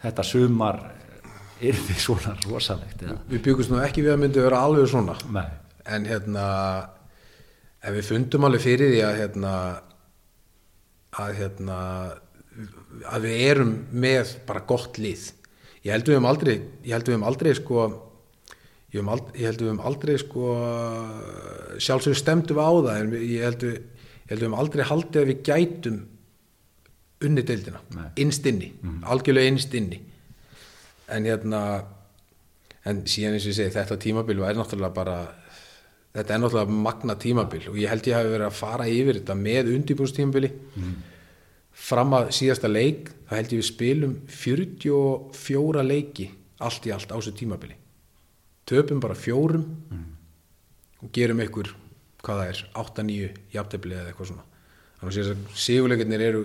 þetta 0.05 0.25
sumar 0.27 0.81
er 1.61 1.77
því 1.77 1.97
svona 2.01 2.33
rosalegt? 2.47 3.03
Eða? 3.05 3.17
við 3.29 3.43
byggumst 3.45 3.71
nú 3.71 3.79
ekki 3.83 4.05
við 4.05 4.15
að 4.15 4.23
myndi 4.23 4.43
vera 4.43 4.63
alveg 4.65 4.89
svona 4.91 5.15
Nei. 5.33 5.45
en 5.95 6.07
hérna 6.09 6.45
ef 7.81 7.95
við 7.97 8.09
fundum 8.09 8.47
alveg 8.47 8.65
fyrir 8.65 8.93
því 8.93 9.01
að 9.07 9.19
hérna 9.21 9.53
að 11.21 11.37
hérna 11.41 11.77
að 13.11 13.27
við 13.27 13.43
erum 13.49 13.75
með 13.91 14.35
bara 14.47 14.65
gott 14.67 14.99
lið 15.01 15.29
ég 15.85 15.93
held 15.93 16.09
við 16.09 16.19
um 16.19 16.29
aldrei 16.29 16.55
ég 16.57 16.95
held 16.95 17.09
við 17.09 17.19
um 17.19 17.27
aldrei 17.29 17.53
sko 17.57 17.87
ég, 18.91 18.99
um 19.01 19.11
aldrei, 19.13 19.41
ég 19.41 19.49
held 19.49 19.63
við 19.63 19.71
um 19.73 19.81
aldrei 19.87 20.17
sko 20.21 20.53
sjálfsögur 21.81 22.19
stemdu 22.19 22.57
við 22.57 22.63
á 22.67 22.71
það 22.87 23.01
en 23.01 23.13
ég 23.19 23.45
held 23.47 23.67
held 24.31 24.41
við 24.41 24.47
um 24.49 24.57
aldrei 24.63 24.83
haldið 24.87 25.21
að 25.21 25.31
við 25.31 25.43
gætum 25.47 26.01
unni 27.21 27.43
deildina, 27.45 27.81
Nei. 27.93 28.07
innst 28.23 28.45
inni 28.49 28.71
algjörlega 29.05 29.51
innst 29.51 29.73
inni. 29.77 29.99
En 31.11 31.27
hérna 31.27 31.59
en 32.89 33.03
síðan 33.05 33.35
eins 33.37 33.45
og 33.45 33.51
ég 33.51 33.57
segi 33.59 33.75
þetta 33.75 33.97
tímabil 34.01 34.41
er 34.41 34.57
náttúrulega 34.57 34.95
bara 34.95 35.17
þetta 36.15 36.33
er 36.33 36.41
náttúrulega 36.41 36.81
magna 36.87 37.15
tímabil 37.19 37.67
og 37.69 37.77
ég 37.79 37.91
held 37.91 38.09
ég 38.09 38.17
hafi 38.17 38.31
verið 38.33 38.47
að 38.47 38.57
fara 38.57 38.87
yfir 38.89 39.19
þetta 39.19 39.37
með 39.37 39.69
undibúrstímabili 39.75 40.51
fram 41.81 42.15
að 42.17 42.31
síðasta 42.39 42.71
leik 42.71 43.11
þá 43.29 43.35
held 43.37 43.53
ég 43.53 43.61
við 43.61 43.69
spilum 43.69 44.15
44 44.39 45.85
leiki 45.85 46.27
allt 46.61 46.89
í 46.89 46.95
allt 46.95 47.13
á 47.13 47.17
þessu 47.19 47.35
tímabili 47.37 47.77
töpum 48.69 48.99
bara 49.03 49.15
fjórum 49.17 49.65
og 51.01 51.11
gerum 51.15 51.41
ykkur 51.41 51.71
hvað 52.21 52.41
það 52.41 52.49
er, 52.51 52.59
8-9 52.77 53.29
jafntefli 53.55 53.95
eða 53.97 54.11
eitthvað 54.11 54.27
svona. 54.29 54.43
Þannig 54.99 55.29
að 55.31 55.55
sigurleikarnir 55.57 56.21
eru 56.21 56.41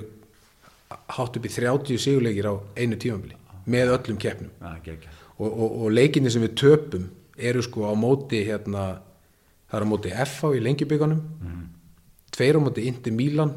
hátt 1.12 1.36
upp 1.36 1.44
í 1.44 1.52
30 1.52 2.01
sigurleikir 2.01 2.48
á 2.48 2.55
einu 2.78 2.97
tímabili 2.97 3.36
með 3.66 3.93
öllum 3.97 4.18
keppnum. 4.22 4.51
Geggjað. 4.84 5.12
og, 5.36 5.51
og, 5.51 5.70
og 5.82 5.90
leikinni 5.93 6.30
sem 6.32 6.43
við 6.47 6.55
töpum 6.62 7.09
eru 7.36 7.62
sko 7.62 7.84
á 7.84 7.93
móti 7.98 8.40
hérna, 8.47 9.02
það 9.68 9.78
er 9.80 9.84
á 9.84 9.93
móti 9.93 10.12
FH 10.14 10.52
í 10.56 10.62
lengjubíkanum 10.64 11.20
tveir 12.32 12.56
á 12.56 12.60
móti 12.64 12.86
Inter 12.88 13.12
Milan 13.12 13.52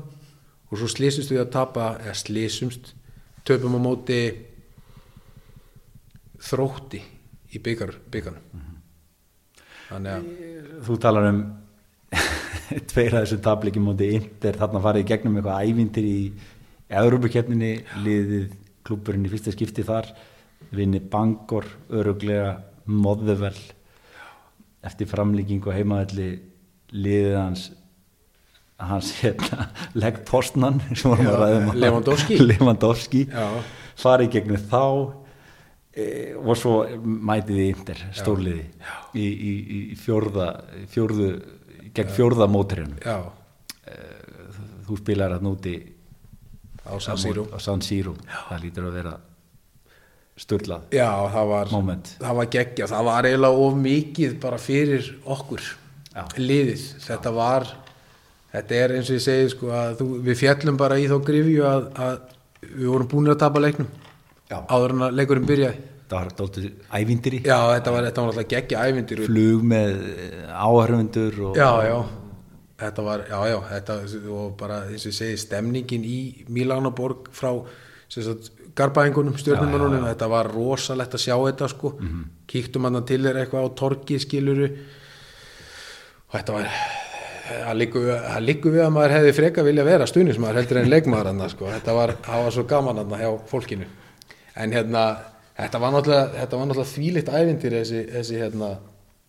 og 0.69 0.77
svo 0.77 0.90
slísumst 0.91 1.31
við 1.31 1.45
að 1.45 1.53
tapa 1.56 1.86
eða 2.03 2.18
slísumst, 2.19 2.94
töpum 3.48 3.77
á 3.77 3.81
móti 3.81 4.19
þrótti 6.44 7.02
í 7.53 7.61
byggar, 7.63 7.95
bygganum 8.11 8.61
þannig 9.89 10.13
að 10.13 10.30
Þú 10.85 10.97
talar 11.01 11.30
um 11.31 11.41
tveir 12.91 13.15
að 13.15 13.23
þessu 13.23 13.39
tabliki 13.45 13.81
móti 13.84 14.11
Inter 14.17 14.57
þarna 14.57 14.84
farið 14.84 15.05
í 15.05 15.09
gegnum 15.09 15.39
eitthvað 15.39 15.69
ævindir 15.69 16.09
í 16.09 16.19
Európa-keppninni 16.99 17.73
liðið 18.05 18.53
klúburinn 18.85 19.27
í 19.27 19.31
fyrsta 19.31 19.53
skipti 19.53 19.85
þar 19.85 20.09
vinni 20.76 21.01
Bangor 21.01 21.67
öruglega 21.93 22.55
Modðuvel 22.89 23.57
eftir 24.85 25.09
framlíkingu 25.11 25.73
heimaðalli 25.76 26.31
liðið 26.95 27.35
hans 27.38 27.67
hans 28.80 29.11
hérna 29.19 29.67
legg 30.01 30.23
postnan 30.27 30.80
ræðum 30.95 31.73
Lewandowski. 31.76 33.26
Farið 33.99 34.31
gegnum 34.38 34.61
þá 34.71 34.84
e, 35.99 36.07
og 36.39 36.57
svo 36.59 36.76
mætið 37.03 37.61
í 37.63 37.67
Inter 37.73 38.03
stórliði 38.15 38.65
í, 39.13 39.27
í, 39.27 39.53
í 39.77 39.81
fjórða 39.99 40.49
fjórðu, 40.93 41.30
gegn 41.93 42.13
fjórða 42.15 42.49
móturinn 42.51 42.95
já, 43.03 43.17
þú 44.89 44.99
spilar 45.03 45.38
að 45.38 45.45
núti 45.45 45.77
á 46.89 46.97
San 46.97 47.19
Siro. 47.21 47.45
Á 47.53 47.57
San 47.61 47.84
Siro. 47.85 48.15
Það 48.49 48.63
lítur 48.63 48.88
að 48.89 48.95
vera 48.97 49.17
sturlað 50.39 50.95
já, 50.95 51.09
það 51.34 51.51
var 51.51 51.71
var 52.39 52.49
geggja, 52.53 52.88
það 52.88 53.07
var 53.09 53.27
eiginlega 53.27 53.65
of 53.67 53.77
mikið 53.84 54.35
bara 54.39 54.59
fyrir 54.61 55.09
okkur 55.27 55.65
Já. 56.09 56.23
liðið, 56.39 56.85
þetta 57.03 57.34
var 57.35 57.67
þetta 58.53 58.77
er 58.80 58.93
eins 58.95 59.11
og 59.11 59.17
ég 59.19 59.26
segi 59.26 59.49
sko 59.53 59.73
að 59.76 59.97
þú, 59.99 60.07
við 60.30 60.39
fjallum 60.39 60.80
bara 60.80 60.97
í 60.99 61.09
þá 61.11 61.17
grifju 61.27 61.65
að, 61.67 61.89
að 62.05 62.15
við 62.69 62.88
vorum 62.88 63.11
búin 63.11 63.34
að 63.34 63.41
tapa 63.43 63.63
leiknum 63.63 63.91
Já. 64.49 64.61
áður 64.63 64.95
en 64.95 65.05
að 65.09 65.19
leikurinn 65.19 65.49
byrjaði 65.51 65.84
þetta 66.10 66.18
var 66.18 66.31
dálítið 66.40 66.69
ævindiri 66.90 67.40
já, 67.45 67.57
þetta 67.76 67.91
var, 67.94 68.06
þetta 68.07 68.22
var 68.22 68.31
alltaf 68.31 68.48
geggja 68.49 68.86
ævindir 68.90 69.22
flug 69.27 69.65
með 69.69 69.99
áhörfundur 70.49 71.44
og 71.49 71.60
já, 71.60 71.69
já. 71.86 71.99
Þetta 72.80 73.03
var, 73.03 73.26
já, 73.27 73.40
já, 73.52 73.57
þetta 73.73 73.95
og 74.31 74.53
bara 74.57 74.77
eins 74.88 75.03
og 75.03 75.11
ég 75.11 75.18
segi, 75.18 75.40
stemningin 75.41 76.06
í 76.07 76.19
Milanoborg 76.48 77.27
frá 77.36 77.52
sagt, 78.07 78.53
garbaðingunum, 78.80 79.36
stjórnumönunum 79.38 80.06
þetta 80.07 80.30
var 80.31 80.48
rosalegt 80.53 81.18
að 81.18 81.26
sjá 81.26 81.36
þetta 81.36 81.68
sko. 81.73 81.91
Kíktum 82.49 82.88
hann 82.88 83.02
til 83.06 83.19
þeir 83.26 83.41
eitthvað 83.41 83.68
á 83.68 83.69
torgi 83.81 84.19
skiluru 84.23 84.69
og 86.30 86.38
þetta 86.38 86.56
var 86.56 86.72
það 87.49 87.76
liggur 88.48 88.72
við, 88.72 88.86
að 88.86 88.94
maður 88.95 89.15
hefði 89.18 89.36
freka 89.36 89.65
vilja 89.68 89.84
vera 89.84 90.07
stuðnismæður 90.07 90.61
heldur 90.61 90.80
en 90.80 90.90
leikmaður 90.94 91.31
hann 91.34 91.49
sko. 91.52 91.68
þetta 91.73 91.98
var, 91.98 92.15
var 92.30 92.56
svo 92.56 92.64
gaman 92.69 93.03
hann 93.03 93.19
hjá 93.19 93.31
fólkinu. 93.52 93.90
En 94.56 94.72
hérna 94.72 95.03
þetta 95.60 95.81
var 95.81 95.94
náttúrulega, 95.95 96.88
þvílitt 96.94 97.30
ævindir 97.36 97.76
þessi, 97.80 98.03
þessi 98.14 98.40
hérna 98.41 98.69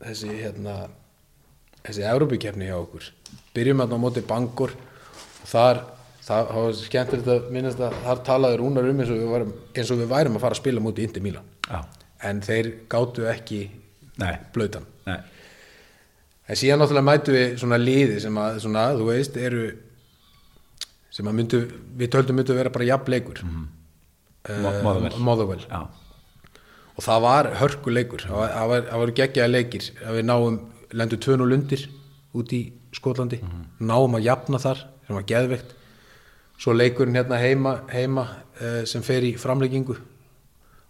þessi 0.00 0.28
hérna 0.40 0.74
þessi 1.84 2.04
Európukefni 2.08 2.68
hjá 2.68 2.76
okkur. 2.78 3.08
Byrjum 3.56 3.82
hérna 3.82 3.96
á 3.98 4.04
móti 4.04 4.22
Bangor 4.26 4.72
og 4.76 5.48
þar, 5.50 5.80
það 6.26 6.52
var 6.56 6.78
skemmtilegt 6.78 7.30
að 7.34 7.50
minnast 7.54 7.80
að 7.82 7.96
þar 8.04 8.22
talaði 8.28 8.60
rúnar 8.60 8.88
um 8.90 9.00
eins 9.02 9.10
og 9.12 9.18
við 9.20 9.32
værum, 9.34 9.52
eins 9.74 9.90
og 9.94 10.00
við 10.02 10.10
værum 10.12 10.36
að 10.38 10.44
fara 10.44 10.56
að 10.58 10.62
spila 10.62 10.84
móti 10.84 11.06
Indi 11.08 11.22
Mílan 11.24 11.46
já, 11.66 11.80
en 12.28 12.42
þeir 12.44 12.70
gátu 12.92 13.26
ekki 13.30 13.60
nei, 14.20 14.34
blautan. 14.54 14.84
Nei. 15.08 15.18
En 16.50 16.58
síðan 16.58 16.82
náttúrulega 16.82 17.06
mætu 17.06 17.32
við 17.34 17.56
svona 17.62 17.78
liði 17.80 18.18
sem 18.20 18.38
að, 18.42 18.58
svona, 18.64 18.84
þú 18.98 19.06
veist, 19.08 19.36
eru 19.40 19.64
sem 21.10 21.26
að 21.30 21.36
myndu, 21.40 21.60
við 21.98 22.10
töldum 22.12 22.36
myndu 22.38 22.54
vera 22.58 22.72
bara 22.74 22.88
jafnleikur 22.92 23.42
mm 23.46 23.68
Mo- 24.62 24.70
Motherwell. 24.82 25.16
Motherwell. 25.20 25.64
Já, 25.68 25.80
og 27.00 27.06
það 27.06 27.22
var 27.24 27.46
hörkuleikur 27.56 28.26
það 28.28 28.66
var, 28.68 28.88
var, 28.92 29.12
geggjaði 29.16 29.52
leikir. 29.54 29.86
Við 30.04 30.26
náum, 30.28 30.58
lendum 30.92 31.22
2-0 31.24 31.54
undir 31.56 31.84
út 32.36 32.52
í 32.52 32.60
Skotlandi. 32.92 33.38
Náum 33.80 34.18
að 34.18 34.26
jafna 34.26 34.60
þar, 34.60 34.82
sem 35.06 35.16
var 35.16 35.24
geðveikt. 35.30 35.72
Svo 36.60 36.74
leikurinn 36.76 37.16
hérna 37.16 37.38
heima, 37.40 37.78
heima 37.88 38.26
eh, 38.60 38.82
sem 38.84 39.00
fer 39.00 39.24
í 39.24 39.32
framleggingu 39.40 39.96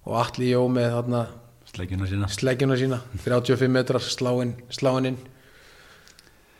og 0.08 0.16
allir 0.18 0.56
jó 0.56 0.64
með 0.72 0.88
þarna 0.96 1.22
sleikjuna 1.70 2.10
sína. 2.10 2.32
sleggjuna 2.34 2.80
sína. 2.80 3.00
35 3.22 3.70
metrar 3.70 4.02
sláin, 4.02 4.56
sláin 4.74 5.12
inn. 5.12 5.20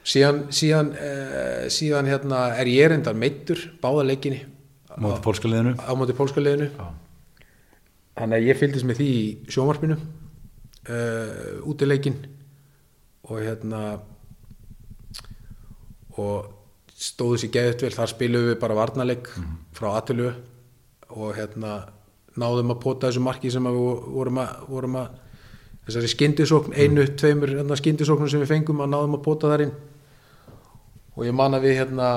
Síðan 0.07 0.45
síðan, 0.55 0.95
uh, 0.95 1.67
síðan 1.69 2.07
hérna 2.09 2.47
er 2.57 2.71
ég 2.71 2.89
reyndar 2.89 3.19
meittur 3.19 3.67
báða 3.83 4.07
leikinni 4.09 4.45
á 5.77 5.93
móti 5.99 6.15
pólska 6.17 6.41
liðinu. 6.41 6.71
Já. 6.71 7.10
Þannig 8.21 8.37
að 8.37 8.49
ég 8.51 8.59
fylgdist 8.61 8.87
með 8.89 9.01
því 9.01 9.09
í 9.17 9.25
sjómarpinu 9.53 9.97
uh, 9.97 11.69
útileikin 11.69 12.19
og 13.31 13.39
hérna 13.41 13.83
og 16.21 16.51
stóðu 17.01 17.41
sér 17.41 17.55
geðut 17.55 17.85
vel, 17.87 17.95
þar 17.97 18.13
spilum 18.13 18.49
við 18.51 18.59
bara 18.61 18.77
varnarleik 18.77 19.31
frá 19.77 19.95
Atilu 19.95 20.29
og 21.17 21.33
hérna 21.39 21.79
náðum 22.41 22.75
að 22.75 22.83
pota 22.83 23.09
þessu 23.09 23.23
marki 23.25 23.53
sem 23.53 23.65
við 23.67 23.79
vorum 24.15 24.41
að, 24.43 24.51
vorum 24.69 24.99
að 25.01 25.15
þessari 25.87 26.11
skyndisókn, 26.13 26.77
einu, 26.77 27.07
tveimur 27.19 27.55
hérna, 27.57 27.79
skyndisóknum 27.79 28.29
sem 28.31 28.43
við 28.45 28.53
fengum 28.53 28.85
að 28.85 28.93
náðum 28.93 29.17
að 29.17 29.25
pota 29.25 29.51
þar 29.51 29.65
inn. 29.67 29.73
Og 31.17 31.25
ég 31.27 31.35
man 31.37 31.57
að 31.57 31.67
við 31.67 31.81
hérna 31.81 32.11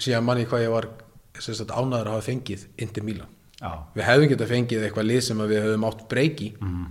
síðan 0.00 0.26
man 0.26 0.40
ég 0.40 0.50
hvað 0.50 0.64
ég 0.64 0.74
var 0.74 0.90
ánæður 1.36 2.08
að 2.08 2.12
hafa 2.16 2.26
fengið 2.26 2.66
Inter 2.82 3.04
Milan 3.06 3.41
já, 3.62 3.70
við 3.96 4.04
hefðum 4.08 4.28
getað 4.32 4.50
fengið 4.52 4.84
eitthvað 4.88 5.08
lið 5.10 5.20
sem 5.28 5.38
við 5.38 5.62
höfum 5.66 5.84
átt 5.90 6.08
breyki 6.08 6.50
Mhm. 6.60 6.84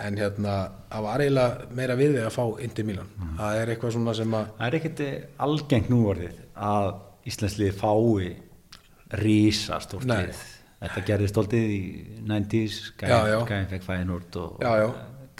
en 0.00 0.16
hérna 0.16 0.54
það 0.90 1.02
var 1.02 1.20
eiginlega 1.20 1.66
meira 1.76 1.96
við 1.96 2.14
við 2.14 2.26
að 2.26 2.36
fá 2.36 2.60
Inter 2.64 2.84
Milan 2.84 3.08
Mhm. 3.18 3.36
það 3.38 3.62
er 3.62 3.66
eitthvað 3.74 3.92
svona 3.96 4.14
sem 4.14 4.30
að 4.30 4.46
það 4.58 4.66
er 4.66 4.78
ekkert 4.80 5.00
algengt 5.38 5.88
núvorðið 5.90 6.38
að 6.56 6.94
Íslandsliði 7.26 7.72
fái 7.72 8.36
rísa 9.20 9.80
stórt 9.82 10.06
Nei. 10.06 10.26
lið 10.26 10.42
þetta 10.80 11.02
gerði 11.08 11.28
stoltið 11.28 11.72
í 11.74 11.80
90s 12.24 12.76
Já, 13.02 13.18
já. 13.28 13.38
Gæðin 13.46 13.68
fekk 13.68 13.82
Fæinúrt 13.84 14.36
og. 14.40 14.60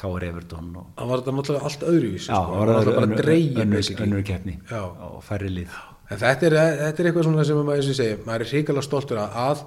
Káur 0.00 0.22
Everton 0.24 0.68
og 0.80 0.86
það 0.96 1.08
var 1.10 1.18
þetta 1.20 1.32
náttúrulega 1.36 1.64
allt 1.68 1.82
öðruvísi 1.84 2.28
Já, 2.30 2.36
sko. 2.40 2.52
það 2.54 2.60
var 2.60 2.68
önnur- 2.74 2.94
bara 2.94 3.16
dreigir 3.20 3.64
önnur, 4.06 4.22
keppni 4.24 4.54
og 4.72 5.22
færri 5.24 5.50
lið 5.52 5.68
en 6.10 6.18
þetta 6.18 6.42
er, 6.48 6.56
þetta 6.80 7.00
er 7.00 7.10
eitthvað 7.10 7.24
svona 7.28 7.44
sem 7.44 7.56
maður, 7.56 7.94
segi, 7.94 8.16
maður 8.24 8.40
er 8.40 8.50
hrikalega 8.52 8.82
stoltur 8.82 9.18
að, 9.18 9.34
að 9.36 9.64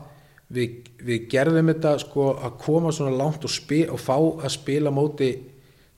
við, 0.53 0.89
við 1.03 1.27
gerðum 1.31 1.71
þetta 1.71 1.95
sko 2.03 2.27
að 2.35 2.57
koma 2.61 2.91
svona 2.95 3.15
langt 3.17 3.45
og, 3.47 3.53
og 3.93 4.01
fá 4.01 4.17
að 4.17 4.49
spila 4.55 4.93
móti 4.93 5.31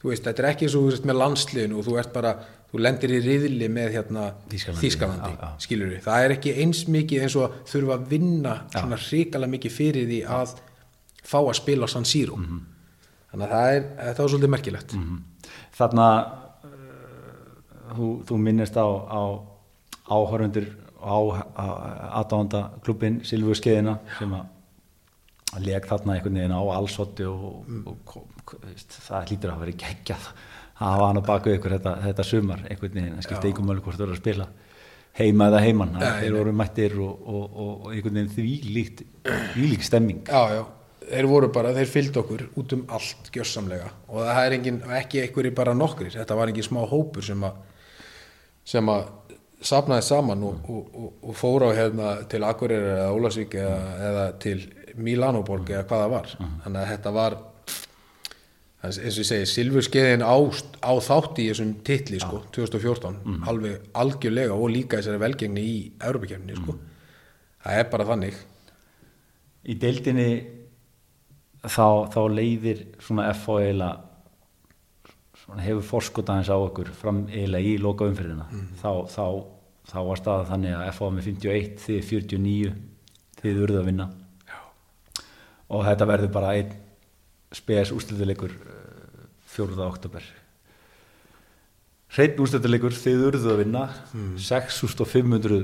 þú 0.02 0.12
veist, 0.12 0.28
þetta 0.28 0.44
er 0.44 0.50
ekki 0.52 0.68
eins 0.68 0.76
og 0.78 0.86
þú 0.86 0.92
veist 0.92 1.10
með 1.10 1.20
landsliðinu 1.22 1.80
og 1.80 1.88
þú 1.88 1.98
ert 2.02 2.14
bara, 2.14 2.36
þú 2.70 2.84
lendir 2.84 3.16
í 3.16 3.20
riðli 3.26 3.70
með 3.74 3.92
hérna 3.96 4.28
já. 5.34 5.50
skilur 5.66 5.92
við, 5.96 6.02
það 6.06 6.28
er 6.28 6.36
ekki 6.36 6.56
eins 6.62 6.86
mikið 6.92 7.26
eins 7.26 7.38
og 7.40 7.48
að 7.48 7.58
þurfa 7.72 7.98
að 7.98 8.08
vinna 8.14 8.56
svona 8.76 9.02
hrikalega 9.02 9.56
mikið 9.56 9.76
fyrir 9.80 10.10
því 10.12 10.22
að 10.38 10.56
fá 11.26 11.40
að 11.42 11.56
spila 11.58 11.90
San 11.90 12.06
Siro. 12.06 12.38
Mhm. 12.38 12.64
þannig 13.32 13.46
að 13.48 13.54
það 13.56 13.76
er, 13.76 13.86
það 14.00 14.24
var 14.24 14.34
svolítið 14.34 14.52
merkilegt. 14.54 14.94
Þarna 15.76 16.08
uh, 16.22 17.96
þú, 17.98 18.10
þú 18.30 18.38
minnist 18.46 18.78
á, 18.78 18.86
á 18.86 19.22
áhörundur 20.06 20.70
á 21.06 21.18
aðdánda 22.20 22.66
klubbin 22.84 23.22
Silvurskeiðina 23.28 24.00
sem 24.18 24.36
að 24.36 25.64
leg 25.64 25.88
þarna 25.88 26.18
einhvern 26.18 26.40
veginn 26.42 26.58
á 26.58 26.64
allsotti 26.76 27.28
og, 27.30 27.64
og, 27.86 28.18
og 28.20 28.56
veist, 28.66 28.98
það 29.06 29.30
hlýtur 29.30 29.54
að 29.54 29.64
vera 29.64 29.80
geggjað 29.86 30.30
að 30.76 30.90
hafa 30.92 31.10
hann 31.10 31.22
á 31.22 31.30
baku 31.30 31.54
ykkur 31.56 31.76
þetta, 31.78 31.94
þetta 32.04 32.26
sumar 32.28 32.64
einhvern 32.68 32.98
veginn, 32.98 33.20
það 33.20 33.28
skipti 33.30 33.52
einhvern 33.52 33.70
veginn 33.72 33.86
hvort 33.86 34.00
þú 34.00 34.08
eru 34.08 34.18
að 34.18 34.24
spila 34.24 34.48
heima 35.16 35.50
eða 35.52 35.62
heiman, 35.64 35.94
Nei, 35.96 36.08
þeir 36.24 36.34
voru 36.36 36.56
mættir 36.60 36.98
og, 37.00 37.30
og, 37.32 37.86
einhvern 37.94 38.20
veginn 38.20 38.34
því 38.34 38.56
líkt 38.76 39.06
því 39.54 39.70
líkt 39.72 39.88
stemming. 39.88 40.26
Já, 40.28 40.58
já, 40.58 40.64
þeir 41.06 41.30
voru 41.32 41.52
bara, 41.56 41.72
þeir 41.78 41.92
fylgd 41.94 42.20
okkur 42.24 42.44
út 42.60 42.76
um 42.76 42.84
allt 42.98 43.32
gjörsamlega. 43.36 43.88
Og 44.12 44.26
það 44.26 44.42
er 44.42 44.58
engin, 44.58 44.82
ekki 45.00 45.24
einhverjir 45.24 45.56
bara 45.56 45.78
nokkrir, 45.78 46.12
þetta 46.18 46.38
var 46.40 46.52
engin 46.52 46.68
smá 46.68 46.82
hópur 46.84 47.26
sem 47.26 47.48
að 47.48 47.64
sem 48.66 48.88
að 48.90 49.04
sapnaði 49.64 50.06
saman 50.06 50.44
og, 50.46 50.70
og, 50.70 51.12
og, 51.22 51.34
fór 51.38 51.68
á 51.68 51.70
hérna 51.78 52.14
til 52.30 52.44
Akureyri 52.46 52.94
eða 52.96 53.12
Ólasvík 53.16 53.58
eða, 53.60 53.82
eða 54.10 54.26
til 54.42 54.58
Milanoborg 54.96 55.70
eða 55.72 55.86
hvað 55.90 56.04
það 56.04 56.16
var. 56.16 56.32
Þannig 56.64 56.82
að 56.82 56.90
þetta 56.94 57.14
var 57.16 57.38
eins 58.86 59.00
og 59.18 59.24
ég 59.24 59.28
segi, 59.28 59.46
Silfurskeiðin 59.50 60.26
á, 60.26 60.36
á 60.86 60.94
þátt 61.02 61.40
í 61.42 61.48
þessum 61.50 61.72
titli 61.86 62.20
sko, 62.22 62.44
2014, 62.54 63.16
alveg 63.50 63.88
algjörlega 63.98 64.58
og 64.58 64.74
líka 64.74 65.00
þessari 65.00 65.22
velgengni 65.24 65.64
í 65.66 65.78
Európa-kjörni 65.98 66.58
sko. 66.60 66.78
það 67.66 67.80
er 67.80 67.90
bara 67.94 68.10
þannig. 68.12 68.42
Í 69.66 69.78
deildinni 69.82 70.30
þá, 71.66 72.12
þá 72.14 72.22
leiðir 72.30 72.84
svona 73.02 73.32
eiginlega 73.32 73.72
svona 73.74 73.94
hefur 75.62 75.86
forskot 75.86 76.30
aðeins 76.32 76.50
á 76.50 76.58
okkur 76.58 76.90
fram 76.98 77.26
eiginlega 77.30 77.70
í 77.70 77.76
loka 77.82 78.08
umfyririna 78.10 78.48
þá, 78.82 79.06
þá, 79.12 79.26
þá 79.92 79.98
var 80.08 80.22
staða 80.22 80.48
þannig 80.52 80.78
að 80.78 80.88
FH 80.94 81.10
með 81.16 81.28
51 81.30 81.76
þið 81.86 82.00
49 82.10 82.72
þið 83.42 83.60
urðu 83.66 83.82
að 83.82 83.90
vinna. 83.92 84.08
Já. 84.50 84.60
og 85.70 85.86
þetta 85.86 86.10
verður 86.10 86.34
bara 86.34 86.56
einn 86.58 86.74
spes 87.56 87.92
úrslutuleikur 87.94 88.56
4. 89.56 89.78
oktober 89.86 90.26
hreinn 92.16 92.42
úrslutuleikur 92.42 92.96
þið 92.96 93.28
urðu 93.30 93.52
að 93.52 93.62
vinna. 93.62 93.84
6500 94.40 95.62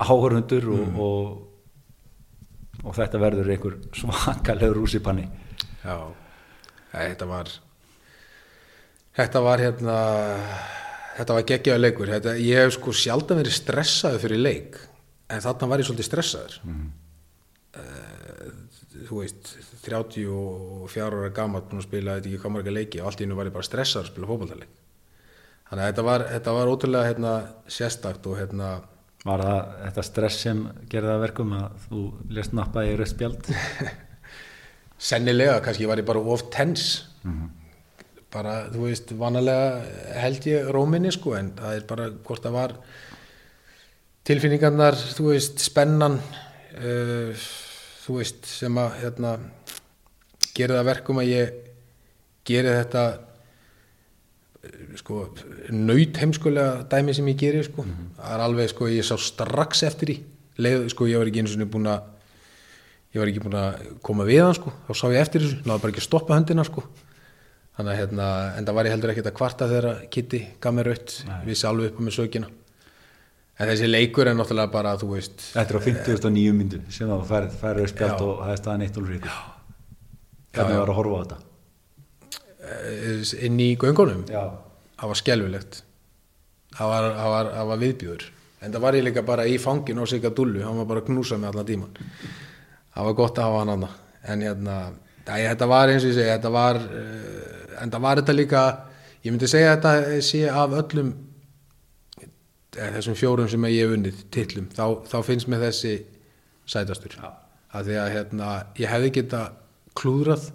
áhörundur 0.00 0.66
og, 0.72 1.00
og 1.04 1.24
og 2.84 2.96
þetta 2.96 3.20
verður 3.20 3.50
einhver 3.52 3.74
svakalegur 4.00 4.80
rússipanni. 4.80 5.26
Já, 5.84 5.96
þetta 6.94 7.28
var 7.28 7.50
þetta 9.20 9.42
var 9.44 9.62
hérna 9.64 9.96
þetta 11.16 11.36
var 11.36 11.46
geggjaður 11.50 11.84
leikur. 11.84 12.12
Þetta, 12.16 12.34
ég 12.40 12.64
hef 12.64 12.74
sko 12.76 12.94
sjaldan 12.96 13.40
verið 13.42 13.56
stressaður 13.56 14.24
fyrir 14.24 14.42
leik 14.42 14.80
en 15.30 15.44
þarna 15.44 15.70
var 15.70 15.82
ég 15.82 15.88
svolítið 15.88 16.08
stressaður. 16.10 16.58
Mm. 16.66 16.88
þú 19.06 19.22
veist 19.22 19.54
34 19.84 21.06
ára 21.06 21.30
gammal 21.34 21.62
búin 21.64 21.80
að 21.80 21.86
spila 21.86 22.16
þetta 22.18 22.30
ekki 22.30 22.40
hvað 22.42 22.52
marga 22.56 22.74
leiki 22.74 23.00
og 23.00 23.08
allt 23.08 23.22
í 23.22 23.26
innu 23.26 23.38
var 23.38 23.48
ég 23.48 23.54
bara 23.54 23.66
stressaður 23.66 24.06
að 24.06 24.10
spila 24.12 24.28
fótballtaleik 24.28 24.74
þannig 25.70 25.84
að 25.84 25.88
þetta 25.88 26.04
var, 26.08 26.24
þetta 26.34 26.54
var 26.56 26.70
ótrúlega 26.70 27.08
hérna, 27.08 27.32
sérstakt 27.70 28.26
og 28.26 28.38
hérna 28.40 28.70
Var 29.20 29.42
það 29.44 29.72
þetta 29.84 30.02
stress 30.06 30.36
sem 30.46 30.60
gerði 30.88 31.08
það 31.10 31.14
að 31.18 31.24
verkum 31.26 31.50
að 31.52 31.80
þú 31.86 32.02
lest 32.38 32.54
nappa 32.56 32.84
í 32.88 32.92
rauðt 32.96 33.10
spjald? 33.10 33.50
sennilega, 35.10 35.58
kannski 35.64 35.88
var 35.90 36.00
ég 36.00 36.06
bara 36.08 36.22
of 36.24 36.46
tens 36.54 36.86
bara, 38.30 38.56
þú 38.70 38.86
veist, 38.86 39.14
vanalega 39.18 40.18
held 40.22 40.46
ég 40.50 40.68
róminni 40.74 41.12
sko, 41.14 41.34
en 41.38 41.52
það 41.58 41.78
er 41.78 41.86
bara 41.88 42.10
hvort 42.26 42.44
það 42.44 42.56
var 42.56 42.76
tilfinningarnar, 44.28 44.98
þú 45.16 45.32
veist, 45.32 45.62
spennan 45.64 46.20
uh, 46.20 47.48
þú 48.04 48.20
veist, 48.20 48.46
sem 48.46 48.78
að 48.80 48.94
hérna, 49.00 49.34
gerir 50.54 50.76
það 50.76 50.84
að 50.84 50.90
verkum 50.92 51.20
að 51.22 51.32
ég 51.32 51.58
gerir 52.50 52.78
þetta 52.80 53.02
eh, 54.64 54.78
sko 54.98 55.18
nöyt 55.74 56.18
heimskulega 56.18 56.86
dæmi 56.90 57.14
sem 57.14 57.28
ég 57.30 57.38
gerir 57.38 57.66
sko. 57.66 57.84
Það 58.16 58.32
er 58.34 58.44
alveg 58.46 58.72
sko 58.72 58.88
ég 58.90 59.06
sá 59.06 59.14
strax 59.20 59.84
eftir 59.86 60.14
í 60.14 60.16
leið 60.60 60.88
sko 60.94 61.06
ég 61.08 61.20
var 61.20 61.30
ekki 61.30 61.44
einu 61.44 61.52
sinni 61.52 61.68
búin 61.70 61.86
að 61.92 62.08
ég 63.14 63.22
var 63.22 63.30
ekki 63.30 63.44
búin 63.44 63.60
að 63.60 63.84
koma 64.06 64.26
við 64.26 64.42
hann 64.46 64.58
sko. 64.58 64.72
Þá 64.88 64.92
sá 64.96 65.06
ég 65.12 65.20
eftir 65.22 65.44
þessu, 65.44 65.60
náðu 65.62 65.84
bara 65.84 65.94
ekki 65.94 66.02
að 66.02 66.08
stoppa 66.08 66.38
höndina 66.38 66.66
sko 66.66 66.86
þannig 67.80 67.92
að 67.96 68.00
hérna 68.00 68.28
en 68.60 68.68
það 68.68 68.78
var 68.78 68.88
ég 68.88 68.94
heldur 68.94 69.12
ekkert 69.14 69.30
að 69.32 69.36
kvarta 69.40 69.68
þegar 69.70 70.00
Kitty 70.14 70.40
gaf 70.62 70.76
mér 70.76 70.90
raut, 70.92 71.14
vissi 71.48 71.68
alveg 71.68 71.90
upp 71.90 72.00
á 72.00 72.02
með 72.06 72.16
sökina. 72.20 72.50
En 73.60 73.68
þessi 73.68 73.90
leikur 73.90 74.28
er 74.30 74.36
náttúrulega 74.38 74.72
bara 74.72 74.94
þú 74.96 75.10
veist 75.16 75.42
Þetta 75.52 75.74
er 75.74 75.80
á 75.80 75.82
59 75.84 76.52
myndu 76.56 76.78
sem 76.88 77.10
það 77.10 77.26
færið 77.28 77.56
færið 77.60 77.88
spjalt 77.92 78.14
Já. 78.14 78.24
og 78.24 78.38
það 78.40 78.52
er 78.54 78.60
staðan 78.62 78.84
1-0 78.86 79.04
fyrir 79.04 79.18
ykkur 79.18 79.40
Hvernig 80.56 80.78
var 80.80 80.92
að 80.94 80.96
horfa 81.00 81.18
á 81.18 81.20
þetta? 81.20 81.40
eh, 82.70 83.32
inn 83.46 83.60
í 83.60 83.70
göngunum? 83.80 84.22
Já, 84.30 84.42
það 85.00 85.12
var 85.12 85.20
skelfilegt. 85.20 85.82
Það 86.76 86.92
var, 86.94 87.08
var, 87.34 87.50
var 87.70 87.82
viðbjör 87.82 88.24
en 88.60 88.74
það 88.74 88.84
var 88.84 88.98
ég 88.98 89.06
líka 89.06 89.24
bara 89.26 89.46
í 89.48 89.56
fangin 89.60 90.00
og 90.02 90.08
sigga 90.10 90.30
dullu 90.36 90.62
hann 90.64 90.78
var 90.82 90.88
bara 90.88 91.02
að 91.02 91.08
knúsa 91.08 91.38
mig 91.40 91.48
allan 91.50 91.68
tíman 91.68 91.94
það 92.94 93.06
var 93.08 93.16
gott 93.18 93.38
að 93.40 93.48
hafa 93.48 93.62
hann 93.62 93.72
annað 93.74 93.94
en 94.30 94.44
hérna, 94.44 94.74
þetta 95.30 95.68
var 95.70 95.92
eins 95.92 96.04
og 96.04 96.10
ég 96.12 96.18
segi 96.18 96.28
þetta 96.28 96.52
var, 96.52 96.80
uh, 96.84 97.59
en 97.80 97.92
það 97.92 98.06
var 98.06 98.20
þetta 98.20 98.36
líka 98.36 98.62
ég 99.24 99.34
myndi 99.34 99.50
segja 99.50 99.74
að 99.74 99.82
þetta 99.82 100.22
sé 100.24 100.40
af 100.48 100.74
öllum 100.80 101.12
eh, 102.22 102.90
þessum 102.96 103.18
fjórum 103.18 103.50
sem 103.50 103.68
ég 103.70 103.84
hef 103.84 103.94
unnið 103.96 104.24
titlum, 104.32 104.70
þá, 104.74 104.84
þá 105.10 105.18
finnst 105.26 105.50
mér 105.50 105.66
þessi 105.68 105.94
sætastur. 106.70 107.16
Já. 107.18 107.30
að 107.70 107.86
því 107.86 107.96
að 108.02 108.12
hérna, 108.16 108.48
ég 108.78 108.90
hefði 108.90 109.12
geta 109.14 109.40
klúðrað 109.98 110.48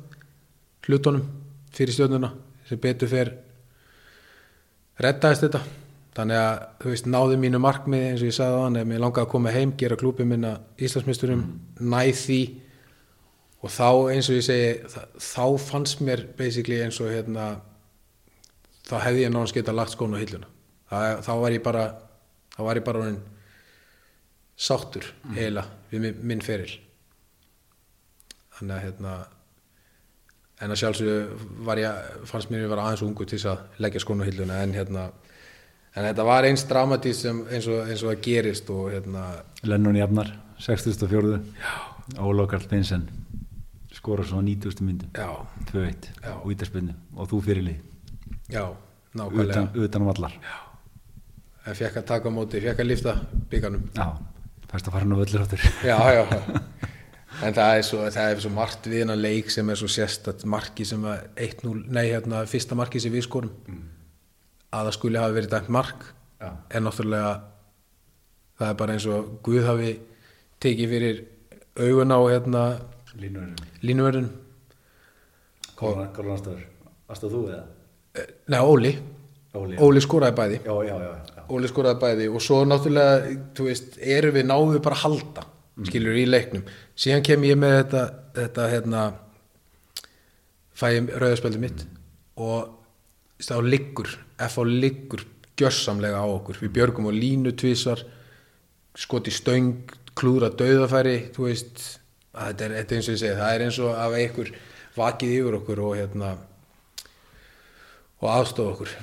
hlutunum 0.85 1.23
fyrir 1.75 1.95
stjórnuna 1.95 2.31
sem 2.67 2.79
betur 2.81 3.11
fer 3.11 3.31
reddaðist 4.99 5.45
þetta. 5.45 5.61
Þannig 6.15 6.39
að 6.39 6.59
þú 6.79 6.91
veist 6.93 7.07
náði 7.11 7.37
mínu 7.39 7.59
markmiði 7.59 8.09
eins 8.09 8.21
og 8.23 8.29
ég 8.29 8.35
sagði 8.37 8.59
á 8.59 8.63
hann 8.63 8.77
ef 8.79 8.85
mér 8.87 9.01
langaði 9.03 9.25
að 9.25 9.31
koma 9.33 9.51
heim, 9.51 9.73
gera 9.75 9.97
klúpi 9.99 10.27
minna 10.27 10.53
Íslandsmeisturum, 10.79 11.41
næð 11.83 12.11
því 12.21 12.41
og 13.65 13.71
þá 13.73 14.13
eins 14.13 14.27
og 14.29 14.37
ég 14.37 14.45
segi 14.45 15.05
þá 15.17 15.45
fannst 15.57 16.03
mér 16.05 16.21
basically 16.37 16.83
eins 16.85 16.99
og 17.01 17.09
hérna 17.09 17.55
þá 18.85 18.99
hefði 19.07 19.23
ég 19.25 19.31
náðans 19.33 19.53
geta 19.55 19.73
lagt 19.73 19.95
skónu 19.95 20.19
á 20.19 20.21
hilluna. 20.21 20.49
Þá, 20.85 20.97
þá 21.25 21.31
var 21.41 21.55
ég 21.55 21.63
bara 21.65 21.85
þá 22.53 22.59
var 22.67 22.79
ég 22.79 22.85
bara 22.85 23.07
sáttur 24.55 25.07
heila 25.35 25.65
við 25.89 26.11
minn, 26.21 26.43
feril. 26.45 26.69
Þannig 28.55 28.75
að 28.77 28.85
hérna 28.85 29.15
en 30.63 30.71
að 30.71 30.81
sjálfsögðu 30.83 31.49
var 31.67 31.81
ég, 31.81 32.13
fannst 32.29 32.53
mér 32.53 32.67
að 32.67 32.75
vera 32.75 32.85
aðeins 32.87 33.05
ungu 33.09 33.25
til 33.27 33.39
þess 33.39 33.51
að 33.51 33.83
leggja 33.83 34.05
skónu 34.05 34.23
á 34.23 34.29
hilluna 34.29 34.61
en 34.63 34.77
hérna 34.77 35.09
en 35.95 36.05
þetta 36.11 36.29
var 36.29 36.47
eins 36.47 36.63
dramatís 36.69 37.25
sem 37.25 37.41
eins 37.49 37.67
og, 37.67 37.81
eins 37.89 38.05
og 38.05 38.13
það 38.13 38.23
gerist 38.29 38.71
og 38.71 38.87
hérna 38.93 39.27
Lennon 39.65 39.97
Jafnar 39.97 40.31
64. 40.61 41.39
Óla 42.21 42.45
Karl 42.47 42.69
Binsen 42.69 43.09
skora 44.05 44.23
svona 44.27 44.45
90. 44.45 44.85
myndu 44.85 45.05
já, 45.17 45.29
2-1 45.71 46.09
Já. 46.21 46.33
og 46.37 46.51
ítaspinnu 46.53 46.93
og 47.17 47.29
þú 47.31 47.41
fyrirlið 47.41 47.79
já, 48.53 48.69
nákvæmlega. 49.17 49.65
Utan, 49.65 49.69
utan 49.81 50.01
um 50.05 50.09
allar. 50.13 50.35
En 51.65 51.73
fekk 51.73 51.97
að 51.97 52.05
taka 52.11 52.29
á 52.29 52.31
móti, 52.35 52.61
fekk 52.61 52.83
að 52.83 52.89
lifta 52.91 53.15
bygganum 53.49 53.87
Já, 53.97 54.05
fæst 54.69 54.89
að 54.89 54.97
fara 54.99 55.09
nú 55.09 55.17
öllir 55.23 55.41
áttur 55.41 55.65
já, 55.81 55.97
já. 56.19 56.23
En 57.43 57.51
það 57.51 57.77
er 57.77 57.83
svo, 57.83 58.03
það 58.13 58.29
er 58.31 58.41
svo 58.45 58.49
margt 58.53 58.85
við 58.87 59.01
hennar 59.01 59.17
leik 59.19 59.49
sem 59.51 59.69
er 59.69 59.79
svo 59.79 59.89
sérstætt 59.91 60.45
marki 60.47 60.85
sem 60.87 61.01
að 61.03 61.25
1-0, 61.35 61.81
nei 61.91 62.05
hérna 62.05 62.45
fyrsta 62.47 62.77
marki 62.79 63.01
sem 63.03 63.11
við 63.11 63.25
skorum. 63.25 63.51
Að 64.71 64.87
það 64.87 64.95
skuli 64.95 65.19
hafa 65.19 65.35
verið 65.35 65.51
dæmt 65.51 65.73
mark. 65.75 66.05
Já. 66.39 66.51
er 66.69 66.83
náttúrulega 66.83 67.33
það 68.59 68.69
er 68.69 68.77
bara 68.79 68.95
eins 68.95 69.05
og 69.11 69.33
Guð 69.43 69.67
hafi 69.67 69.91
tekið 70.63 70.93
fyrir 70.93 71.21
augun 71.75 72.15
á 72.15 72.19
hérna 72.23 72.63
línuverðin 73.19 74.29
Hvað 75.75 76.01
aðstæður? 76.05 76.63
Aðstæður 77.11 77.33
þú 77.35 77.41
eða? 77.51 77.63
Nei, 78.47 78.59
Óli. 78.61 78.93
Óli 79.55 79.77
Óli 79.79 80.01
skoraði 80.03 80.35
bæði. 80.35 80.59
Já, 80.65 80.73
já, 80.87 80.95
já, 80.99 81.11
já. 81.35 81.43
Óli 81.51 81.69
skoraði 81.71 81.99
bæði 82.03 82.29
og 82.31 82.43
svo 82.43 82.61
náttúrulega 82.67 83.35
þú 83.55 83.67
veist, 83.69 83.99
erum 83.99 84.35
við 84.35 84.47
náðum 84.49 84.73
við 84.75 84.81
bara 84.87 84.97
að 84.99 85.03
halda 85.05 85.45
skilur 85.89 86.15
í 86.19 86.25
leiknum. 86.27 86.63
Síðan 86.95 87.25
kem 87.27 87.43
ég 87.47 87.59
með 87.59 87.75
þetta, 87.81 88.03
þetta 88.39 88.67
hérna 88.71 89.03
fæ 90.75 90.85
ég 90.93 91.11
rauðarspöldi 91.11 91.61
mitt 91.63 91.85
og 92.39 92.71
þá 93.43 93.55
liggur 93.63 94.11
F 94.45 94.59
á 94.59 94.63
liggur 94.67 95.23
gjörsamlega 95.59 96.23
á 96.23 96.27
okkur. 96.27 96.59
Við 96.63 96.73
björgum 96.75 97.11
og 97.11 97.15
línu 97.15 97.55
tvísar 97.55 98.03
skoti 98.95 99.31
stöng, 99.35 99.91
klúðra 100.15 100.51
döðafæri 100.55 101.17
þú 101.35 101.49
veist 101.49 101.83
þetta 102.35 102.65
er, 102.65 102.75
þetta 102.79 102.95
er 102.95 102.99
eins 102.99 103.07
og 103.09 103.15
ég 103.15 103.21
segi, 103.21 103.37
það 103.39 103.55
er 103.55 103.65
eins 103.65 103.79
og 103.83 103.99
að 103.99 104.17
einhver 104.19 104.51
vakið 104.95 105.33
yfir 105.39 105.57
okkur 105.59 105.81
og 105.85 105.97
hérna 105.99 106.31
og 108.21 108.29
aðstofa 108.31 108.73
okkur. 108.75 108.95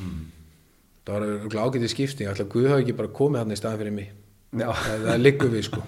Það 1.03 1.15
var 1.17 1.65
ágætið 1.67 1.93
skipting 1.93 2.31
ætla 2.31 2.47
að 2.47 2.53
Guð 2.55 2.69
hafi 2.71 2.85
ekki 2.87 2.99
bara 2.99 3.15
komið 3.19 3.43
hann 3.43 3.55
í 3.55 3.59
staðan 3.59 3.83
fyrir 3.83 3.97
mig. 3.97 4.11
Já. 4.53 4.69
það, 4.69 5.07
það 5.09 5.23
liggur 5.23 5.53
við 5.53 5.65
sko. 5.71 5.83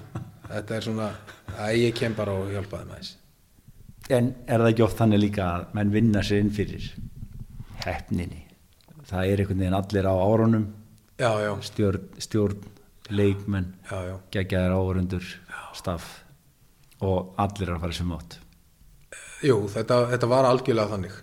Þetta 0.49 0.77
er 0.77 0.87
svona 0.87 1.11
að 1.61 1.77
ég 1.81 1.95
kem 1.99 2.17
bara 2.17 2.35
og 2.41 2.51
hjálpa 2.53 2.81
þeim 2.81 2.95
aðeins. 2.95 3.13
En 4.13 4.31
er 4.45 4.61
það 4.61 4.71
ekki 4.73 4.85
oft 4.85 5.01
þannig 5.01 5.23
líka 5.23 5.45
að 5.49 5.67
menn 5.77 5.93
vinna 5.95 6.25
sér 6.25 6.43
inn 6.45 6.53
fyrir 6.53 6.89
hefninni? 7.85 8.43
Það 9.05 9.31
er 9.31 9.43
einhvern 9.43 9.63
veginn 9.63 9.79
allir 9.79 10.09
á 10.09 10.15
árunum, 10.17 10.67
já, 11.21 11.31
já, 11.45 11.51
stjórn, 11.69 12.05
stjórn 12.25 12.69
leikmenn, 13.13 13.73
já, 13.85 13.99
já, 14.09 14.15
geggjaðir 14.33 14.77
áhörundur, 14.77 15.27
staff 15.77 16.24
og 17.03 17.35
allir 17.41 17.69
er 17.69 17.77
að 17.77 17.87
fara 17.87 17.97
sem 17.97 18.13
átt. 18.15 18.39
jú, 19.43 19.57
þetta, 19.73 20.01
þetta 20.15 20.31
var 20.31 20.49
algjörlega 20.49 20.93
þannig 20.95 21.23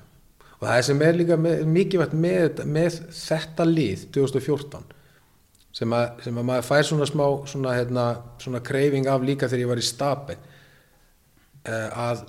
og 0.62 0.68
það 0.68 0.76
er 0.78 0.88
sem 0.88 1.06
er 1.06 1.18
líka 1.18 1.38
með, 1.42 1.64
mikilvægt 1.78 2.18
með, 2.18 2.66
með 2.70 3.00
þetta 3.18 3.66
lið 3.66 4.06
2014 4.14 4.92
sem 5.72 5.96
að, 5.96 6.22
sem 6.26 6.38
að 6.38 6.48
maður 6.50 6.68
fær 6.68 6.88
svona 6.88 7.08
smá 7.08 7.26
svona, 7.48 7.74
hérna, 7.80 8.06
svona 8.44 8.62
kreifing 8.66 9.08
af 9.10 9.24
líka 9.26 9.50
þegar 9.50 9.64
ég 9.64 9.72
var 9.72 9.82
í 9.82 9.88
stabi 9.88 10.38
að 11.72 12.26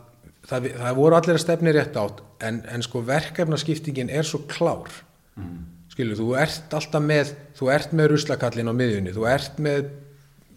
það, 0.47 0.69
það 0.79 0.99
voru 0.99 1.19
allir 1.19 1.39
að 1.39 1.45
stefni 1.45 1.75
rétt 1.75 1.99
átt 1.99 2.23
en, 2.45 2.63
en 2.71 2.85
sko 2.85 3.03
verkefnaskiptingin 3.09 4.13
er 4.13 4.27
svo 4.27 4.43
klár 4.51 4.91
mm. 5.39 5.59
skilur, 5.95 6.19
þú 6.19 6.33
ert 6.41 6.77
alltaf 6.77 7.05
með 7.05 7.35
þú 7.59 7.71
ert 7.75 7.95
með 7.97 8.13
ruslakallin 8.15 8.71
á 8.71 8.75
miðjunni 8.77 9.15
þú 9.17 9.29
ert 9.31 9.61
með 9.63 9.91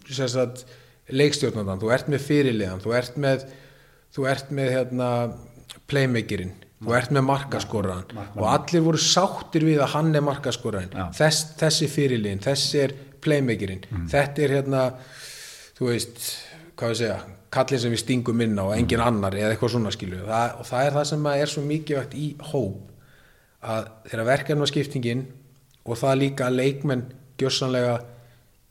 sagt, 0.06 0.66
leikstjórnandan, 1.12 1.80
þú 1.82 1.92
ert 1.94 2.08
með 2.10 2.24
fyrirliðan 2.26 2.82
þú 2.82 2.94
ert 2.98 3.18
með, 3.22 3.44
þú 4.16 4.26
ert 4.30 4.54
með 4.58 4.72
hérna, 4.74 5.10
playmakerinn 5.86 6.54
þú 6.82 6.96
ert 6.98 7.12
með 7.14 7.24
markaskoraðan 7.30 8.18
og 8.36 8.48
allir 8.50 8.84
voru 8.84 9.00
sáttir 9.00 9.64
við 9.64 9.80
að 9.84 9.94
hann 9.94 10.10
er 10.18 10.24
markaskoraðan 10.26 10.92
Já. 10.92 11.06
Þess, 11.20 11.46
þessi 11.62 11.88
fyrirliðin, 11.92 12.42
þessi 12.44 12.82
er 12.82 12.96
playmakerinn, 13.24 13.86
þetta 14.12 14.44
er 14.44 14.54
hérna 14.58 14.82
þú 15.78 15.88
veist, 15.92 16.26
hvað 16.76 16.92
við 16.92 17.00
segja 17.00 17.16
kallin 17.56 17.80
sem 17.80 17.94
við 17.94 18.02
stingum 18.02 18.42
inn 18.44 18.58
á 18.60 18.64
og 18.66 18.74
engin 18.76 19.02
annar 19.02 19.36
eða 19.38 19.54
eitthvað 19.54 19.76
svona 19.76 19.92
skilju 19.94 20.26
það, 20.26 20.58
og 20.60 20.68
það 20.68 20.88
er 20.88 20.96
það 20.98 21.08
sem 21.12 21.28
er 21.32 21.52
svo 21.52 21.64
mikilvægt 21.64 22.16
í 22.18 22.26
hóp 22.50 22.92
að 23.66 23.88
þeirra 24.10 24.26
verkefnaskiptingin 24.30 25.24
og 25.86 26.00
það 26.00 26.20
líka 26.20 26.48
að 26.48 26.58
leikmenn 26.60 27.06
gjörsanlega 27.40 27.96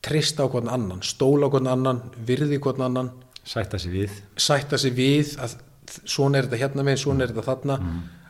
trista 0.06 0.46
á 0.46 0.52
hvern 0.52 0.72
annan, 0.72 1.02
stóla 1.06 1.50
á 1.50 1.54
hvern 1.54 1.72
annan 1.72 2.02
virði 2.28 2.60
hvern 2.62 2.86
annan. 2.90 3.12
Sætta 3.46 3.78
sér 3.82 3.94
við. 3.94 4.14
sætta 4.42 4.78
sig 4.82 4.96
við 4.98 5.36
að 5.38 5.58
svona 6.06 6.40
er 6.40 6.48
þetta 6.48 6.62
hérna 6.64 6.86
með, 6.86 7.02
svona 7.04 7.26
er 7.26 7.34
þetta 7.34 7.46
þarna. 7.46 7.76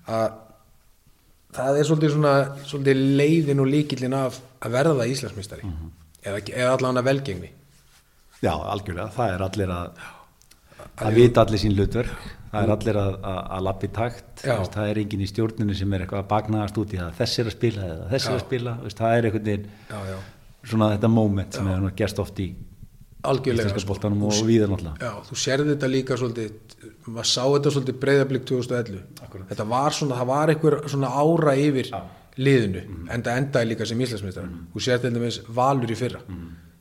Að 0.05 0.25
það 1.55 1.79
er 1.79 1.87
svolítið 1.89 2.15
svona 2.15 2.33
svolítið 2.67 3.05
leiðin 3.21 3.63
og 3.63 3.69
líkillin 3.71 4.17
af 4.17 4.41
að 4.59 4.75
verða 4.75 5.07
Íslandsmeistari. 5.11 5.71
Eða, 6.25 6.41
eða 6.51 6.73
allan 6.73 6.99
að 6.99 7.07
velgengni. 7.11 7.51
Já, 8.43 8.51
algjörlega, 8.51 9.07
það 9.15 9.33
er 9.35 9.45
allir 9.45 9.71
að 9.71 10.03
að 10.95 11.17
vita 11.17 11.43
allir 11.43 11.61
sín 11.61 11.75
hlutverk. 11.75 12.31
Það 12.51 12.63
er 12.65 12.71
allir 12.71 12.97
að, 12.99 13.15
að, 13.27 13.39
að 13.55 13.63
lappi 13.67 13.87
takt. 13.91 14.29
Veist, 14.45 14.75
það 14.77 14.91
er 14.91 14.99
enginn 15.01 15.23
í 15.25 15.27
stjórninu 15.27 15.75
sem 15.75 15.95
er 15.95 16.05
eitthvað 16.05 16.21
að 16.21 16.29
bagnaðast 16.31 16.77
út 16.79 16.93
í 16.95 16.99
það 17.01 17.17
þessi 17.17 17.41
er 17.41 17.49
að 17.49 17.55
spila 17.57 17.87
eða 17.89 18.05
þessi 18.13 18.29
er 18.29 18.37
að 18.37 18.43
spila. 18.45 18.75
Veist, 18.85 19.01
það 19.01 19.15
er 19.17 19.27
einhvern 19.27 19.49
veginn 19.49 19.65
svona 20.65 20.91
þetta 20.95 21.11
moment 21.11 21.57
sem 21.57 21.67
hefur 21.69 21.95
gerst 21.99 22.21
oft 22.23 22.41
í 22.43 22.49
algjörlega 23.25 23.71
íslenska 23.71 23.81
sko. 23.83 24.17
og 24.27 24.47
víðar 24.47 24.69
náttúrulega. 24.71 24.97
Já, 25.01 25.13
þú 25.29 25.37
sérði 25.41 25.71
þetta 25.73 25.89
líka 25.91 26.17
svolítið 26.19 26.75
maður 27.07 27.29
sá 27.29 27.43
þetta 27.45 27.73
svolítið 27.75 27.97
breyðablík 28.03 28.45
2011 28.49 29.23
Akkúrat. 29.25 29.47
þetta 29.49 29.65
var 29.71 29.97
svona, 29.97 30.19
það 30.19 30.29
var 30.31 30.53
einhver 30.53 30.77
svona 30.91 31.09
ára 31.09 31.55
yfir 31.57 31.89
Já. 31.89 32.01
liðinu, 32.37 32.83
en 33.09 33.25
það 33.25 33.41
endaði 33.41 33.71
líka 33.71 33.87
sem 33.89 34.05
Íslandsmeistar 34.05 34.51
þú 34.73 34.85
sér 34.85 35.01
til 35.01 35.13
dæmis 35.15 35.41
valur 35.47 35.91
í 35.91 35.97
fyrra. 35.97 36.21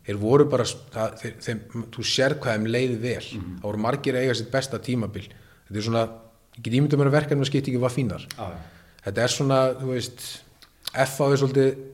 Þeir 0.05 0.20
voru 0.20 0.44
bara 0.52 0.65
það, 0.69 1.15
þeir, 1.23 1.35
þeim, 1.40 1.61
þú 1.94 2.02
sér 2.05 2.35
hvað 2.36 2.59
þeim 2.59 2.66
leiði 2.69 2.97
vel. 3.01 3.24
Það 3.24 3.62
voru 3.65 3.78
margir 3.81 4.19
eiga 4.20 4.35
sitt 4.36 4.51
besta 4.52 4.78
tímabil. 4.78 5.24
Þetta 5.65 5.81
er 5.81 5.86
svona 5.86 6.02
ég 6.59 6.62
get 6.62 6.74
ímyndum 6.77 7.01
mér 7.01 7.09
að 7.09 7.16
verkefni 7.23 7.48
skiptingin 7.48 7.81
var 7.81 7.94
fínar. 7.94 8.27
Já, 8.36 8.51
þetta 9.06 9.23
er 9.24 9.32
svona, 9.32 9.61
þú 9.81 9.94
veist 9.94 10.27
FH 10.93 11.31
er 11.31 11.40
svolítið 11.40 11.94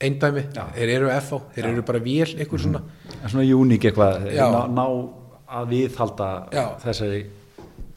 eindæmi, 0.00 0.44
Já. 0.54 0.64
þeir 0.76 0.92
eru 0.94 1.08
FH 1.10 1.38
þeir 1.56 1.66
eru 1.72 1.82
bara 1.88 1.98
vél, 2.04 2.30
eitthvað 2.38 2.62
svona 2.64 2.82
svona 3.26 3.44
uník 3.58 3.84
eitthvað 3.88 4.28
ná, 4.38 4.60
ná 4.70 4.84
að 5.58 5.70
viðhalda 5.72 6.28
Já. 6.54 6.64
þessari 6.84 7.20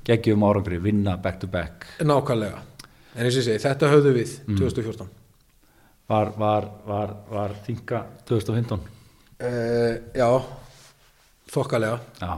geggjum 0.08 0.44
árangri, 0.48 0.80
vinna 0.82 1.14
back 1.22 1.38
to 1.44 1.48
back. 1.48 1.86
Nákvæmlega, 2.02 2.58
en 3.16 3.26
eins 3.26 3.36
og 3.38 3.42
ég 3.44 3.46
segi, 3.52 3.62
þetta 3.68 3.92
höfðu 3.92 4.14
við 4.18 4.32
Mm. 4.48 4.58
2014 4.58 5.10
var, 6.10 6.32
var, 6.38 6.66
var, 6.88 7.14
var 7.30 7.54
þinga 7.68 8.02
2015 8.28 8.80
uh, 8.82 9.94
já. 10.18 10.28
Þokkalega. 11.52 12.00
Já, 12.22 12.34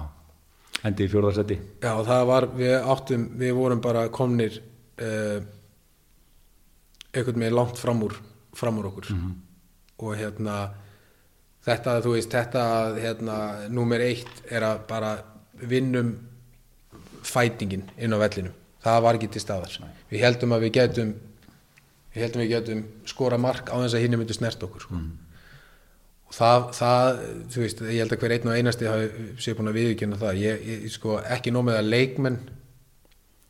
hendi 0.83 1.05
í 1.05 1.09
fjórðarsetti 1.11 1.57
Já, 1.81 1.93
það 2.05 2.23
var, 2.29 2.47
við 2.57 2.75
áttum, 2.93 3.25
við 3.39 3.53
vorum 3.57 3.81
bara 3.81 4.07
komnir 4.13 4.59
uh, 4.99 5.39
einhvern 7.13 7.39
veginn 7.45 7.55
langt 7.57 7.77
fram 7.81 8.03
úr, 8.05 8.15
fram 8.57 8.79
úr 8.81 8.89
okkur 8.91 9.09
og 10.03 10.17
hérna 10.19 10.57
þetta, 11.63 11.97
þú 12.03 12.15
veist, 12.17 12.31
þetta 12.33 12.63
hérna, 12.99 13.37
númer 13.71 14.03
eitt 14.03 14.43
er 14.51 14.65
að 14.67 14.85
bara 14.89 15.13
vinnum 15.63 16.15
fætingin 17.23 17.85
inn 17.97 18.15
á 18.15 18.19
vellinu, 18.19 18.51
það 18.83 19.03
var 19.05 19.19
ekki 19.19 19.29
til 19.31 19.43
staðar. 19.43 19.77
Við 20.11 20.25
heldum 20.25 20.55
að 20.55 20.65
við 20.67 20.75
getum 20.79 21.13
við 22.13 22.25
heldum 22.25 22.41
að 22.41 22.45
við 22.45 22.55
getum 22.55 22.81
skora 23.09 23.39
mark 23.41 23.71
á 23.71 23.75
þess 23.79 23.97
að 23.97 24.03
hinni 24.05 24.19
myndi 24.21 24.35
snert 24.37 24.65
okkur 24.65 24.85
sko. 24.85 24.99
og 26.27 26.35
það, 26.35 26.67
það, 26.77 27.23
þú 27.53 27.63
veist, 27.63 27.81
ég 27.87 28.03
held 28.03 28.13
að 28.15 28.21
hver 28.23 28.35
einn 28.35 28.51
og 28.51 28.57
einasti 28.57 28.89
hafi 28.89 29.25
sér 29.41 29.57
búin 29.57 29.71
að 29.71 29.79
viðkynna 29.79 30.19
það. 30.21 30.43
Ég, 30.43 30.67
ég, 30.69 30.85
sko, 30.93 31.17
ekki 31.23 31.53
nómið 31.53 31.79
að 31.79 31.89
leikmenn 31.95 32.39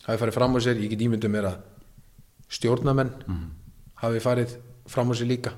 hafi 0.05 0.21
farið 0.21 0.37
fram 0.37 0.55
á 0.55 0.59
sér, 0.63 0.79
ég 0.83 0.93
get 0.93 1.03
ímyndum 1.03 1.33
mér 1.33 1.49
að 1.49 1.61
stjórnamenn 2.53 3.11
hafi 4.03 4.23
farið 4.23 4.57
fram 4.91 5.11
á 5.11 5.13
sér 5.17 5.31
líka 5.31 5.53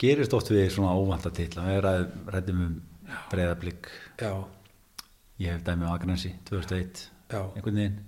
gerist 0.00 0.34
oft 0.36 0.50
við 0.52 0.68
svona 0.74 0.94
óvanta 0.96 1.32
titla. 1.34 1.66
Við 1.70 1.80
ræð, 1.84 2.04
ræðum 2.34 2.66
um 2.66 2.74
breyðablík 3.30 3.88
ég 5.42 5.50
hef 5.50 5.64
dæmi 5.66 5.86
á 5.88 5.94
Akransi 5.94 6.34
2001 6.48 7.08
Já. 7.32 7.40
einhvern 7.56 7.80
veginn. 7.80 7.98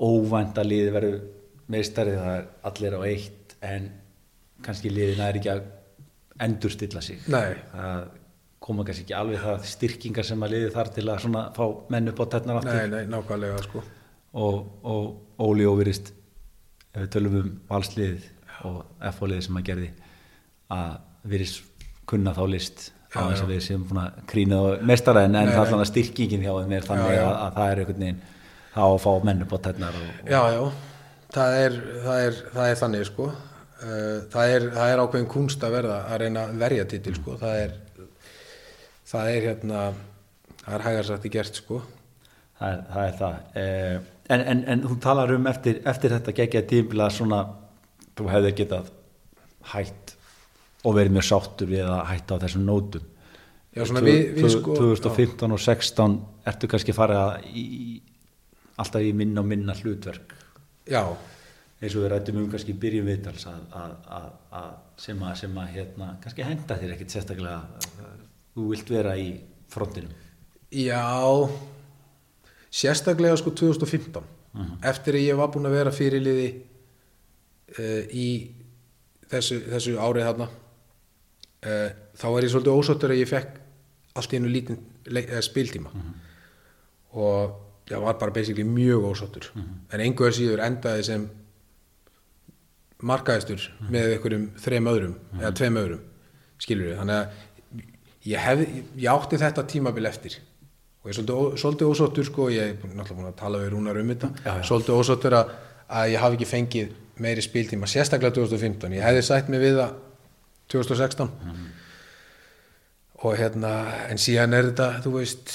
Óvænta 0.00 0.64
liði 0.64 0.94
verður 0.94 1.18
meistari 1.70 2.16
það 2.16 2.32
er 2.36 2.46
allir 2.70 2.96
á 2.96 3.00
eitt 3.06 3.56
en 3.62 3.90
kannski 4.64 4.92
liðina 4.92 5.28
er 5.28 5.38
ekki 5.38 5.52
að 5.52 5.62
endurstilla 6.40 7.02
sig. 7.04 7.20
Nei. 7.28 7.54
það 7.74 8.08
koma 8.60 8.84
kannski 8.84 9.06
ekki 9.06 9.16
alveg 9.16 9.44
það 9.44 9.66
styrkingar 9.70 10.26
sem 10.26 10.42
að 10.44 10.54
liði 10.54 10.72
þar 10.74 10.92
til 10.96 11.06
að 11.08 11.22
svona 11.24 11.44
fá 11.56 11.64
menn 11.92 12.12
upp 12.12 12.20
á 12.20 12.26
tætnar 12.34 12.60
aftur. 12.60 12.76
Nei, 12.76 12.88
nei, 12.92 13.12
nákvæmlega 13.12 13.62
sko. 13.66 13.84
Og, 14.40 14.58
og 14.86 15.46
Óli 15.46 15.66
Óvirist 15.66 16.12
ef 16.90 17.04
við 17.04 17.10
tölum 17.14 17.38
um 17.40 17.50
valsliðið 17.70 18.28
og 18.68 18.80
F-liðið 19.12 19.44
sem 19.46 19.60
að 19.60 19.68
gerði 19.70 19.90
að 20.76 20.96
virðist 21.30 21.86
kunna 22.10 22.34
þá 22.36 22.42
list 22.50 22.90
á 23.10 23.26
þess 23.26 23.42
að 23.42 23.52
við 23.52 23.62
séum 23.64 23.86
krýna 24.30 24.60
þá 24.60 24.84
mestara 24.86 25.24
en, 25.26 25.38
en 25.38 25.50
það 25.50 25.76
er 25.78 25.90
styrkingin 25.90 26.44
hjá 26.44 26.52
þeim 26.52 26.74
er 26.76 26.86
þannig 26.86 27.10
Já, 27.10 27.16
já. 27.16 27.24
Að, 27.26 27.36
að 27.40 27.56
það 27.58 27.72
er 27.72 27.82
einhvern 27.82 28.04
veginn 28.04 28.20
að 28.80 28.96
fá 29.02 29.10
menn 29.26 29.44
upp 29.44 29.54
á 29.54 29.58
tætnar 29.66 29.98
og, 29.98 30.10
og 30.10 30.30
já, 30.30 30.42
já, 30.54 30.60
það 31.34 31.56
er, 31.60 31.78
það 32.04 32.26
er, 32.26 32.42
það 32.54 32.68
er 32.72 32.82
þannig 32.82 33.06
sko. 33.08 33.30
Uh, 33.80 34.16
það 34.30 34.54
er, 34.54 34.66
það 34.76 34.92
er 34.92 35.02
ákveðin 35.02 35.30
kunst 35.32 35.62
að 35.64 35.74
verða 35.78 35.98
að 36.06 36.20
reyna 36.22 36.44
að 36.46 36.60
verja 36.60 36.86
titil 36.90 37.14
sko. 37.16 37.36
Það 37.40 37.62
er 37.64 37.76
það 39.10 39.32
er 39.32 39.46
hérna 39.48 39.84
það 40.60 40.74
er 40.76 40.86
hægar 40.86 41.08
sagt 41.08 41.26
í 41.26 41.32
gert 41.34 41.58
sko. 41.58 41.80
Það 42.60 42.74
er 42.74 42.82
það, 42.92 43.06
er 43.06 43.14
það. 43.20 43.36
Eh, 43.56 43.94
en, 44.34 44.44
en, 44.52 44.62
en 44.74 44.84
þú 44.84 44.98
talar 45.02 45.32
um 45.34 45.48
eftir, 45.50 45.80
eftir 45.88 46.14
þetta 46.14 46.36
geggja 46.36 46.62
tímbila 46.68 47.08
svona 47.12 47.40
þú 48.20 48.28
hefðir 48.34 48.54
getað 48.60 48.90
hætt 49.72 50.14
og 50.84 50.94
verið 50.96 51.16
mjög 51.16 51.26
sáttur 51.30 51.68
við 51.72 51.88
að 51.88 52.04
hætta 52.12 52.36
á 52.36 52.42
þessum 52.44 52.62
nótum. 52.68 53.02
Já, 53.76 53.84
svona 53.86 54.00
við- 54.04 54.30
við 54.38 54.48
sko- 54.54 54.76
2015 54.78 55.52
og 55.56 55.60
16 55.60 56.14
ertu 56.50 56.68
kannski 56.70 56.92
farið 56.96 57.20
að 57.20 57.50
í, 57.54 57.66
alltaf 58.80 59.02
í 59.04 59.12
minna 59.14 59.40
og 59.44 59.46
minna 59.50 59.74
hlutverk. 59.76 60.32
Já, 60.90 61.04
eins 61.80 61.94
og 61.96 62.02
við 62.02 62.08
rættum 62.14 62.40
um 62.40 62.48
kannski 62.50 62.72
í 62.74 62.78
byrjun 62.80 63.06
viðtals 63.06 63.44
að, 63.46 63.60
að, 63.72 63.92
að, 64.18 64.30
að 64.60 64.72
sem 65.00 65.22
að, 65.22 65.34
sem 65.42 65.58
að 65.62 65.68
hérna, 65.76 66.08
kannski 66.24 66.42
henda 66.48 66.76
þér 66.80 66.94
ekkit 66.96 67.14
sérstaklega 67.14 67.60
að 67.60 68.18
þú 68.56 68.66
vilt 68.72 68.90
vera 68.90 69.14
í 69.16 69.28
frontinum. 69.70 70.10
Já, 70.70 71.04
sérstaklega 72.70 73.36
sko 73.38 73.50
2015 73.56 74.22
eftir 74.82 75.14
að 75.14 75.24
ég 75.28 75.36
var 75.38 75.50
búinn 75.54 75.68
að 75.70 75.76
vera 75.78 75.92
fyrirliði 75.94 76.48
uh, 76.50 76.69
í 77.78 78.28
þessu, 79.30 79.60
þessu 79.70 79.96
árið 80.02 80.26
þarna 80.26 80.48
uh, 80.50 81.88
þá 82.18 82.26
var 82.34 82.46
ég 82.46 82.52
svolítið 82.52 82.78
ósáttur 82.78 83.14
að 83.14 83.22
ég 83.22 83.30
fekk 83.30 83.58
allt 84.18 84.32
í 84.34 84.40
einu 84.40 84.50
lítinn 84.50 84.80
eða 85.06 85.42
spiltíma. 85.44 85.92
Og 87.20 87.90
ég 87.90 88.02
var 88.02 88.18
bara 88.18 88.34
basically 88.34 88.66
mjög 88.66 89.06
ósáttur. 89.10 89.50
En 89.90 90.02
einhver 90.02 90.34
síður 90.34 90.62
endaði 90.66 91.06
sem 91.06 91.28
markaðistur 93.00 93.64
með 93.88 94.16
einhverjum 94.16 94.46
þreim 94.60 94.90
öðrum 94.90 95.14
eða 95.38 95.54
tveim 95.56 95.78
öðrum 95.80 96.02
skilur 96.60 96.90
við, 96.90 96.98
þannig 96.98 97.16
að 97.16 97.30
ég, 98.28 98.40
hef, 98.44 98.62
ég 99.00 99.06
átti 99.08 99.38
þetta 99.40 99.64
tímabil 99.70 100.08
eftir. 100.10 100.36
Og 101.00 101.08
ég 101.08 101.14
er 101.14 101.16
svolítið, 101.16 101.60
svolítið 101.62 101.92
ósáttur 101.94 102.26
sko, 102.28 102.48
ég 102.52 102.74
er 102.74 102.74
náttúrulega 102.82 103.16
búin 103.16 103.30
að 103.30 103.38
tala 103.40 103.62
við 103.62 103.70
Rúnar 103.72 104.00
um 104.02 104.10
þetta. 104.12 104.28
Já, 104.44 104.50
já. 104.58 104.64
svolítið 104.68 105.00
ósáttur 105.00 105.36
að, 105.38 105.54
að 105.88 106.10
ég 106.12 106.24
hafi 106.26 106.36
ekki 106.36 106.50
fengið 106.50 106.90
meiri 107.20 107.44
spiltíma, 107.44 107.88
sérstaklega 107.90 108.34
2015 108.38 108.96
ég 108.96 109.04
hefði 109.04 109.26
sætt 109.26 109.50
mig 109.52 109.62
við 109.62 109.78
það 109.80 109.94
2016 110.74 111.30
og 113.20 113.36
hérna 113.36 113.74
en 114.08 114.20
síðan 114.20 114.56
er 114.56 114.70
þetta, 114.70 114.88
þú 115.04 115.14
veist 115.18 115.54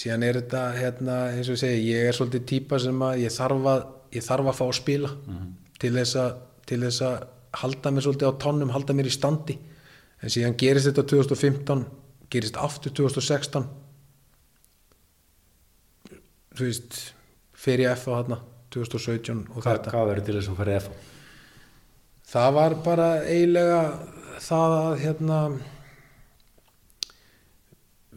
síðan 0.00 0.26
er 0.26 0.40
þetta, 0.40 0.62
hérna, 0.78 1.16
eins 1.34 1.48
og 1.50 1.56
ég 1.58 1.62
segi 1.62 1.88
ég 1.92 2.08
er 2.08 2.16
svolítið 2.16 2.46
típa 2.50 2.78
sem 2.82 3.02
að 3.06 3.24
ég 3.24 3.34
þarf 3.34 3.68
að 3.74 3.82
ég 4.16 4.26
þarf 4.26 4.50
að 4.50 4.58
fá 4.58 4.64
að 4.66 4.78
spila 4.80 5.10
til 5.80 5.92
þess 5.94 6.16
að, 6.20 6.32
til 6.66 6.80
þess 6.84 7.04
að 7.06 7.16
halda 7.60 7.92
mér 7.94 8.06
svolítið 8.06 8.30
á 8.30 8.40
tónnum, 8.42 8.72
halda 8.74 8.94
mér 8.94 9.08
í 9.10 9.14
standi. 9.14 9.56
En 10.20 10.32
síðan 10.32 10.56
gerist 10.60 10.86
þetta 10.90 11.06
2015 11.10 11.84
gerist 12.30 12.58
aftur 12.60 12.92
2016 12.94 13.64
þú 16.58 16.66
veist 16.66 16.98
fer 17.56 17.82
ég 17.82 17.94
F 17.96 18.06
á 18.10 18.18
þarna 18.20 18.40
2017 18.74 19.42
og 19.50 19.58
hvað, 19.60 19.72
þetta. 19.72 19.94
hvað 19.94 20.08
verður 20.12 20.26
til 20.28 20.36
þess 20.38 20.52
að 20.52 20.60
fara 20.62 20.78
F 20.80 20.90
það 22.30 22.56
var 22.56 22.78
bara 22.84 23.10
eiginlega 23.26 23.82
það 24.40 24.76
að 24.78 24.94
hérna 25.04 25.40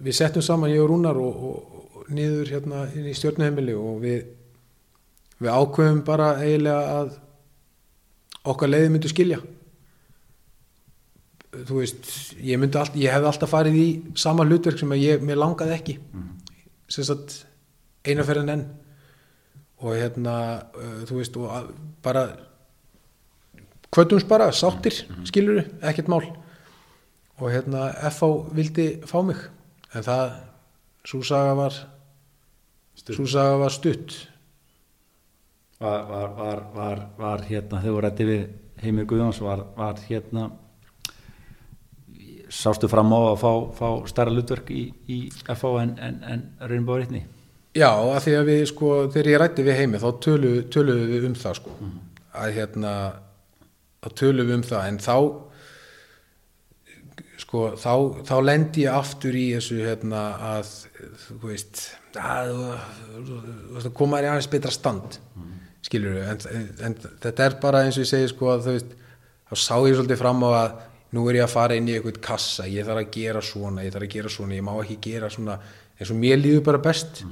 við 0.04 0.18
settum 0.20 0.46
saman 0.46 0.72
ég 0.74 0.84
og 0.84 0.92
Rúnar 0.92 1.20
og, 1.20 1.44
og, 1.50 1.82
og 1.98 2.14
niður 2.14 2.54
hérna 2.54 2.86
inn 2.94 3.10
í 3.10 3.18
stjórnuheimili 3.18 3.76
og 3.78 4.00
við 4.04 4.24
við 5.44 5.52
ákveðum 5.52 6.04
bara 6.08 6.36
eiginlega 6.42 7.00
að 7.00 7.18
okkar 8.54 8.72
leiði 8.72 8.92
myndu 8.92 9.12
skilja. 9.12 9.40
Þú 11.54 11.80
veist 11.80 12.12
ég 12.44 12.60
myndi 12.60 12.80
allt, 12.80 12.96
ég 13.00 13.14
hefði 13.14 13.30
alltaf 13.30 13.52
farið 13.54 13.80
í 13.80 13.88
sama 14.20 14.46
hlutverk 14.48 14.80
sem 14.80 14.94
að 14.94 15.04
ég, 15.04 15.26
mér 15.26 15.40
langaði 15.42 15.76
ekki. 15.78 15.98
Sem 16.92 17.06
sagt 17.08 17.44
eina 18.04 18.26
fyrir 18.26 18.44
en 18.44 18.56
enn 18.56 18.66
og 19.84 19.97
hérna 19.99 20.35
uh, 20.72 21.03
þú 21.07 21.19
veist 21.19 21.38
og 21.38 21.72
bara 22.03 22.27
kvötumst 23.93 24.27
bara, 24.27 24.49
sáttir 24.51 24.95
skilur 25.27 25.61
ekkert 25.84 26.10
mál. 26.10 26.26
Og 27.41 27.51
hérna 27.51 27.91
FH 28.10 28.55
vildi 28.55 28.88
fá 29.10 29.19
mig. 29.26 29.38
En 29.93 30.05
það 30.05 30.38
svo 31.05 31.22
saga 31.26 31.53
var 31.57 31.77
svo 33.03 33.27
saga 33.27 33.60
var 33.61 33.73
stutt. 33.73 34.15
Var, 35.80 36.03
var, 36.07 36.27
var, 36.38 36.60
var, 36.73 36.99
var 37.18 37.41
hérna 37.43 37.81
þegar 37.84 37.95
við 37.95 38.03
rætti 38.05 38.27
við 38.30 38.43
Heimir 38.84 39.07
Guðjóns 39.10 39.41
var, 39.43 39.65
var 39.76 39.99
hérna 40.07 40.49
sástu 42.53 42.88
fram 42.88 43.11
á 43.11 43.19
að 43.34 43.41
fá, 43.41 43.51
fá 43.76 43.88
stærra 44.07 44.31
hlutverk 44.31 44.69
í, 44.72 44.84
í 45.10 45.18
FH 45.43 45.73
en, 45.81 45.93
en, 45.99 46.19
en 46.30 46.43
Raunbáður 46.61 47.07
einni 47.07 47.23
Já, 47.74 47.90
að 47.90 48.20
því 48.28 48.34
að 48.38 48.50
við 48.52 48.64
sko, 48.70 48.90
þegar 49.14 49.30
ég 49.32 49.40
rætti 49.41 49.64
við 49.66 49.78
heimi 49.80 50.00
þá 50.04 50.10
töluðum 50.22 50.68
tölu 50.76 50.95
við 51.10 51.24
um 51.32 51.38
það 51.41 51.56
sko. 51.62 51.72
Að 52.38 52.52
hérna 52.60 52.91
þá 54.04 54.08
töluðum 54.20 54.52
við 54.52 54.58
um 54.60 54.66
það 54.70 54.88
en 54.91 55.00
þá 55.02 55.16
sko, 57.44 57.64
þá, 57.80 57.91
þá 58.28 58.36
lendi 58.45 58.86
ég 58.86 58.94
aftur 58.98 59.36
í 59.38 59.45
þessu 59.56 59.80
hérna 59.84 60.22
að 60.54 60.72
þú 61.26 61.40
veist 61.50 61.82
að, 62.20 62.52
þú- 62.54 63.41
þú 63.41 63.76
veist, 63.76 63.88
að 63.90 63.94
koma 64.00 64.20
þér 64.20 64.28
í 64.28 64.32
aðeins 64.34 64.52
betra 64.54 64.74
stand 64.74 65.18
skilur 65.84 66.14
við, 66.16 66.28
en, 66.32 66.68
en 66.88 66.95
þetta 67.26 67.45
er 67.50 67.56
bara 67.64 67.82
eins 67.84 67.98
og 68.00 68.06
ég 68.06 68.12
segi 68.14 68.30
sko 68.32 68.54
að 68.54 68.68
þú 68.68 68.76
veist 68.78 68.94
þá 69.50 69.56
sá 69.60 69.76
ég 69.90 69.98
svolítið 69.98 70.22
fram 70.22 70.45
á 70.48 70.50
að 70.62 70.78
nú 71.14 71.26
er 71.30 71.38
ég 71.41 71.45
að 71.48 71.52
fara 71.54 71.76
inn 71.78 71.90
í 71.90 71.95
eitthvað 71.98 72.22
kassa, 72.26 72.66
ég 72.70 72.86
þarf 72.88 73.02
að 73.04 73.12
gera 73.18 73.41
svona 73.45 73.84
ég 73.86 73.94
þarf 73.94 74.08
að 74.08 74.14
gera 74.16 74.32
svona, 74.34 74.56
ég 74.58 74.64
má 74.66 74.72
ekki 74.82 75.00
gera 75.10 75.30
svona 75.34 75.58
eins 76.00 76.14
og 76.14 76.18
mér 76.22 76.40
líður 76.41 76.64
bara 76.70 76.82
best 76.86 77.24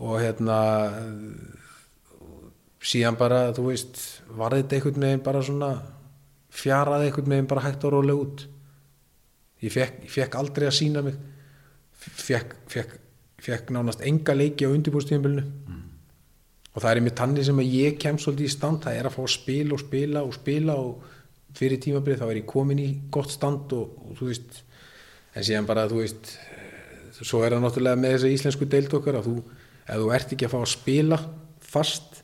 og 0.00 0.16
hérna 0.20 0.58
síðan 2.82 3.18
bara, 3.18 3.44
þú 3.54 3.68
veist 3.68 4.00
var 4.36 4.56
þetta 4.56 4.78
einhvern 4.78 5.06
veginn 5.06 5.24
bara 5.26 5.42
svona 5.44 5.70
fjaraði 6.52 7.10
einhvern 7.10 7.34
veginn 7.34 7.50
bara 7.50 7.66
hægt 7.66 7.84
og 7.86 7.94
rólega 7.94 8.24
út. 8.24 8.46
Ég 9.62 9.72
fekk, 9.72 10.02
ég 10.06 10.14
fekk 10.16 10.38
aldrei 10.40 10.66
að 10.66 10.78
sína 10.78 11.04
mig. 11.06 11.16
Fekk, 12.02 12.56
fekk, 12.72 12.96
fekk 13.42 13.70
nánast 13.74 14.02
enga 14.06 14.34
leiki 14.34 14.66
á 14.66 14.74
undirbúrstíðanbylnu 14.74 15.42
mm. 15.44 15.82
og 16.72 16.82
það 16.82 16.88
er 16.90 16.98
einmitt 16.98 17.18
tannig 17.20 17.46
sem 17.46 17.60
að 17.62 17.74
ég 17.78 17.98
kem 18.02 18.18
svolítið 18.18 18.48
í 18.48 18.54
stand, 18.56 18.80
það 18.82 18.98
er 18.98 19.08
að 19.08 19.14
fá 19.14 19.20
að 19.22 19.34
spila 19.36 19.76
og 19.76 19.82
spila 19.84 20.24
og 20.26 20.34
spila 20.34 20.76
og 20.82 21.12
fyrir 21.56 21.80
tímabrið 21.84 22.22
þá 22.22 22.26
er 22.28 22.40
ég 22.40 22.48
komin 22.48 22.80
í 22.82 22.88
gott 23.12 23.32
stand 23.32 23.72
og, 23.76 23.96
og 24.02 24.18
þú 24.18 24.30
veist 24.30 24.62
en 25.36 25.46
síðan 25.46 25.68
bara 25.68 25.86
þú 25.90 26.00
veist 26.02 26.32
svo 27.22 27.42
er 27.44 27.54
það 27.54 27.64
náttúrulega 27.66 28.00
með 28.02 28.16
þessa 28.16 28.32
íslensku 28.36 28.68
deild 28.70 28.94
okkar 28.98 29.20
að 29.20 29.28
þú, 29.28 29.36
ef 29.86 30.00
þú 30.00 30.10
ert 30.16 30.34
ekki 30.34 30.48
að 30.48 30.54
fá 30.54 30.58
að 30.60 30.72
spila 30.72 31.18
fast 31.72 32.20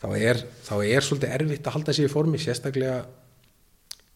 þá 0.00 0.08
er, 0.16 0.40
þá 0.64 0.74
er 0.86 1.04
svolítið 1.06 1.34
erfitt 1.36 1.66
að 1.68 1.76
halda 1.76 1.94
sér 1.96 2.08
í 2.08 2.12
formi 2.12 2.40
sérstaklega 2.40 3.00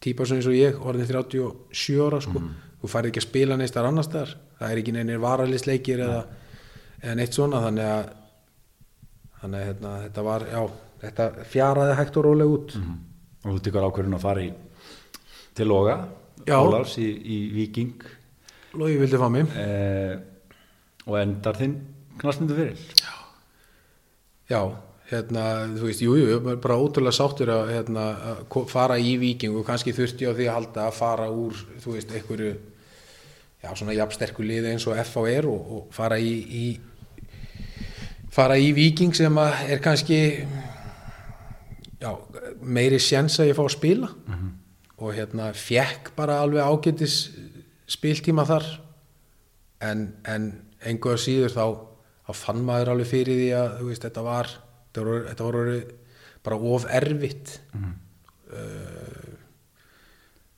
típa 0.05 0.25
sem 0.25 0.39
eins 0.39 0.49
og 0.49 0.57
ég, 0.57 0.77
orðin 0.81 1.07
37 1.09 2.01
ára 2.05 2.19
sko, 2.21 2.41
þú 2.81 2.89
færði 2.91 3.11
ekki 3.11 3.21
að 3.21 3.27
spila 3.27 3.57
neist 3.59 3.77
þar 3.77 3.89
annar 3.89 4.05
staðar, 4.05 4.35
það 4.59 4.73
er 4.73 4.81
ekki 4.81 4.93
neynir 4.95 5.21
varalisleikir 5.23 6.03
eða, 6.05 6.19
eða 7.01 7.15
neitt 7.21 7.37
svona 7.37 7.61
þannig 7.63 7.89
að, 7.93 8.11
þannig 9.41 9.61
að 9.61 9.69
hérna, 9.69 9.93
þetta 10.03 10.25
var, 10.27 10.45
já, 10.51 10.61
þetta 11.05 11.29
fjaraði 11.53 11.97
hægt 12.01 12.19
og 12.21 12.27
rólega 12.27 12.55
út. 12.57 12.77
Og 13.45 13.49
þú 13.55 13.63
tekur 13.65 13.87
ákvörðun 13.87 14.17
að 14.17 14.23
fara 14.25 14.45
í 14.45 14.51
til 15.55 15.67
Loga, 15.69 15.97
Já. 16.45 16.59
Ólafs 16.59 16.97
í, 17.01 17.07
í 17.09 17.37
Viking 17.55 18.03
Lógi 18.77 18.99
vildi 18.99 19.17
fá 19.17 19.29
mig? 19.33 19.49
Eh, 19.57 20.17
og 21.07 21.15
endar 21.17 21.57
þinn 21.57 21.77
knastmyndu 22.21 22.57
fyrir. 22.57 22.81
Já, 24.49 24.59
hérna, 25.09 25.43
þú 25.73 25.89
veist, 25.89 26.03
jú, 26.05 26.15
jú, 26.19 26.39
bara 26.61 26.77
ótrúlega 26.77 27.17
sáttur 27.17 27.51
að 27.53 27.71
hérna, 27.73 28.05
fara 28.69 28.97
í 29.01 29.15
viking 29.21 29.57
og 29.57 29.65
kannski 29.67 29.93
þurfti 29.95 30.29
á 30.29 30.33
því 30.37 30.49
að 30.49 30.57
halda 30.59 30.87
að 30.87 30.97
fara 30.99 31.29
úr, 31.33 31.61
þú 31.83 31.95
veist, 31.95 32.13
einhverju, 32.13 32.51
já, 33.63 33.69
svona 33.73 33.97
jafnsterku 33.97 34.45
liði 34.45 34.73
eins 34.73 34.85
og 34.89 34.99
F 35.01 35.17
á 35.17 35.23
er 35.29 35.49
og, 35.49 35.71
og 35.77 35.95
fara 35.95 36.19
í, 36.21 36.35
í, 36.45 36.65
fara 38.33 38.57
í 38.61 38.69
viking 38.77 39.15
sem 39.17 39.41
að 39.41 39.73
er 39.73 39.81
kannski, 39.83 40.19
já, 42.01 42.11
meiri 42.61 43.01
sjens 43.01 43.39
að 43.39 43.51
ég 43.51 43.57
fá 43.57 43.65
að 43.65 43.75
spila. 43.77 44.11
Og 44.95 45.11
hérna, 45.11 45.49
fekk 45.51 46.13
bara 46.15 46.37
alveg 46.39 46.63
ágætis 46.63 47.33
spiltíma 47.91 48.45
þar. 48.47 48.67
En, 49.83 50.05
en 50.23 50.45
engu 50.87 51.11
að 51.11 51.19
síður 51.25 51.51
þá, 51.51 51.65
þá 52.25 52.31
fann 52.39 52.63
maður 52.65 52.93
alveg 52.93 53.11
fyrir 53.11 53.39
því 53.39 53.49
að 53.59 53.81
veist, 53.89 54.05
þetta 54.05 54.25
var 54.25 54.53
þetta 54.95 55.05
var, 55.05 55.23
þetta 55.29 55.47
orðið 55.49 55.93
bara 56.45 56.59
of 56.75 56.85
erfitt. 56.93 57.55
Uh, 58.45 59.33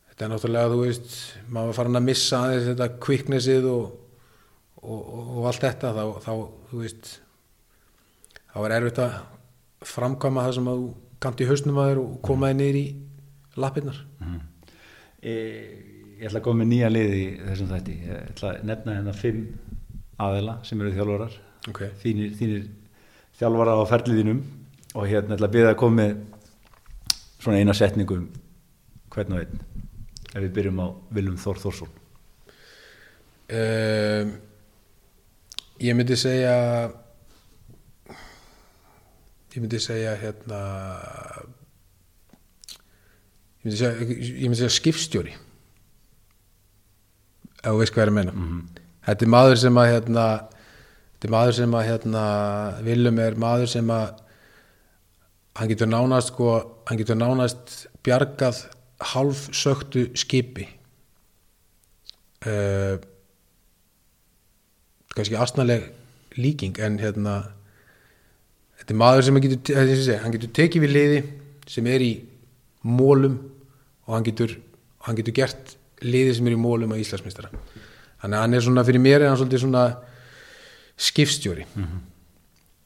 þetta 0.10 0.26
er 0.26 0.34
náttúrulega 0.34 0.74
þú 0.74 0.82
veist, 0.84 1.16
maður 1.48 1.72
var 1.72 1.80
farin 1.80 2.00
að 2.00 2.06
missa 2.10 2.42
aðeins 2.44 2.68
þetta 2.72 2.90
quicknessið 3.06 3.70
og, 3.72 3.88
og, 4.84 5.00
og, 5.00 5.32
og 5.40 5.50
allt 5.50 5.66
þetta 5.66 5.94
þá, 5.96 6.04
þá 6.26 6.32
þú 6.70 6.84
veist 6.84 7.12
þá 8.52 8.60
er 8.66 8.78
erfitt 8.80 9.02
að 9.06 9.18
framkvæma 9.88 10.46
það 10.48 10.56
sem 10.58 10.70
að 10.72 10.82
þú 10.84 10.88
kannt 11.24 11.42
í 11.42 11.50
hausnum 11.50 11.82
að 11.82 11.92
þér 11.92 12.04
og 12.04 12.16
koma 12.26 12.52
þér 12.52 12.60
niður 12.60 12.80
í 12.80 12.86
lappirnar. 13.58 14.04
Eh, 15.18 15.62
ég 16.20 16.28
ætla 16.28 16.42
að 16.42 16.46
koma 16.46 16.62
með 16.62 16.72
nýja 16.76 16.92
liði 16.92 17.24
þessum 17.42 17.72
þætti. 17.72 17.98
Ég 18.06 18.32
ætla 18.34 18.52
að 18.52 18.68
nefna 18.70 18.98
hérna 19.00 19.16
fimm 19.18 19.44
aðila 20.28 20.60
sem 20.66 20.82
eru 20.82 20.94
þjálfarar 20.94 21.38
ok, 21.72 21.84
þínir, 22.02 22.34
þínir 22.40 22.68
þjálfarar 23.38 23.84
á 23.84 23.92
ferliðinum 23.92 24.42
og 24.98 25.08
hérna 25.08 25.36
ætla 25.38 25.50
að 25.50 25.56
byrja 25.56 25.74
að 25.74 25.80
koma 25.82 26.02
með 26.02 26.12
svona 27.38 27.62
eina 27.62 27.76
setningu 27.78 28.18
um 28.22 28.28
hvern 29.14 29.36
og 29.36 29.44
einn 29.44 29.64
ef 30.34 30.42
við 30.42 30.54
byrjum 30.58 30.84
á 30.84 30.88
Viljum 31.16 31.38
Þór 31.42 31.62
Þórsson. 31.64 31.92
Um, 33.48 34.34
ég 35.80 35.96
myndi 35.96 36.18
segja 36.20 36.56
ég 39.54 39.62
myndi 39.62 39.80
segja 39.82 40.18
hérna 40.20 40.62
ég 43.64 43.70
myndi 43.70 43.78
segja, 43.80 43.94
ég 44.04 44.44
myndi 44.50 44.60
segja 44.60 44.76
skipstjóri 44.76 45.34
ef 47.58 47.70
þú 47.72 47.80
veist 47.80 47.96
hvað 47.96 48.04
er 48.04 48.12
að 48.12 48.18
menna 48.20 48.34
þetta 49.08 49.26
er 49.26 49.32
maður 49.32 49.62
sem 49.64 49.80
að 49.80 49.92
hérna, 49.94 50.26
þetta 51.18 51.28
er 51.28 51.34
maður 51.34 51.56
sem 51.58 51.74
að 51.74 51.86
hérna, 51.88 52.24
Willum 52.86 53.20
er 53.20 53.38
maður 53.42 53.70
sem 53.72 53.90
að 53.90 54.24
hann 55.58 55.70
getur 55.72 55.90
nánast 55.90 56.30
sko, 56.30 56.50
hann 56.86 57.00
getur 57.00 57.18
nánast 57.18 57.88
bjargað 58.06 58.60
hálf 59.14 59.48
söktu 59.58 60.08
skipi. 60.18 60.68
Uh, 62.46 63.02
kannski 65.18 65.38
astnaleg 65.42 65.88
líking 66.38 66.78
en 66.86 67.00
hérna 67.02 67.40
þetta 68.78 68.94
er 68.94 69.00
maður 69.02 69.26
sem 69.26 69.40
getur, 69.42 69.74
ég 69.90 70.04
segi, 70.04 70.20
hann 70.22 70.36
getur 70.36 70.54
tekið 70.54 70.86
við 70.86 70.94
liði 70.94 71.24
sem 71.68 71.90
er 71.90 72.06
í 72.06 72.12
mólum 72.86 73.40
og 74.06 74.14
hann 74.14 74.28
getur, 74.28 74.54
hann 75.08 75.18
getur 75.18 75.36
gert 75.36 75.74
liði 76.06 76.38
sem 76.38 76.46
er 76.46 76.54
í 76.54 76.62
mólum 76.62 76.94
á 76.94 77.02
Íslandsmeistara. 77.02 77.50
Þannig 78.22 78.38
að 78.38 78.46
hann 78.46 78.54
er 78.54 78.68
svona 78.68 78.86
fyrir 78.86 79.02
mér 79.02 79.24
er 79.24 79.32
hann 79.32 79.42
svolítið 79.42 79.66
svona 79.66 79.88
skipstjóri. 80.98 81.68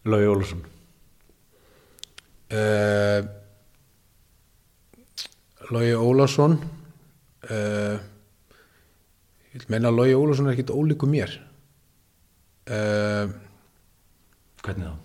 Lói 0.06 0.26
Ólusson 0.28 0.66
uh, 2.52 3.22
Lógi 5.72 5.94
Ólafsson 5.96 6.58
uh, 7.50 8.00
ég 9.52 9.62
vil 9.62 9.70
meina 9.72 9.92
að 9.92 10.02
Lógi 10.02 10.18
Ólafsson 10.18 10.50
er 10.50 10.58
ekkit 10.58 10.74
ólíku 10.76 11.08
mér. 11.10 11.38
Uh, 12.72 13.32
hvernig 14.62 14.90
þá? 14.90 14.98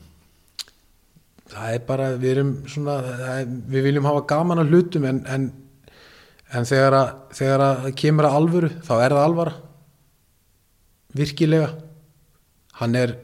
það 1.46 1.76
er 1.76 1.84
bara 1.86 2.08
við 2.18 2.32
erum 2.34 2.50
svona 2.68 2.96
er, 3.38 3.46
við 3.46 3.86
viljum 3.86 4.08
hafa 4.08 4.24
gaman 4.28 4.60
að 4.60 4.74
hlutum 4.74 5.06
en, 5.08 5.22
en, 5.30 5.46
en 6.52 6.66
þegar, 6.68 6.98
að, 6.98 7.12
þegar 7.38 7.64
að 7.68 7.88
kemur 8.02 8.28
að 8.28 8.38
alvöru 8.40 8.70
þá 8.82 8.94
er 8.96 9.14
það 9.14 9.22
alvara. 9.22 9.54
Virkilega 11.16 11.70
hann 12.80 12.94
er 12.98 13.16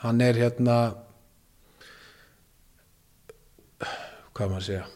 hann 0.00 0.20
er 0.20 0.38
hérna 0.38 0.78
hvað 4.34 4.48
maður 4.48 4.60
að 4.60 4.66
segja? 4.68 4.86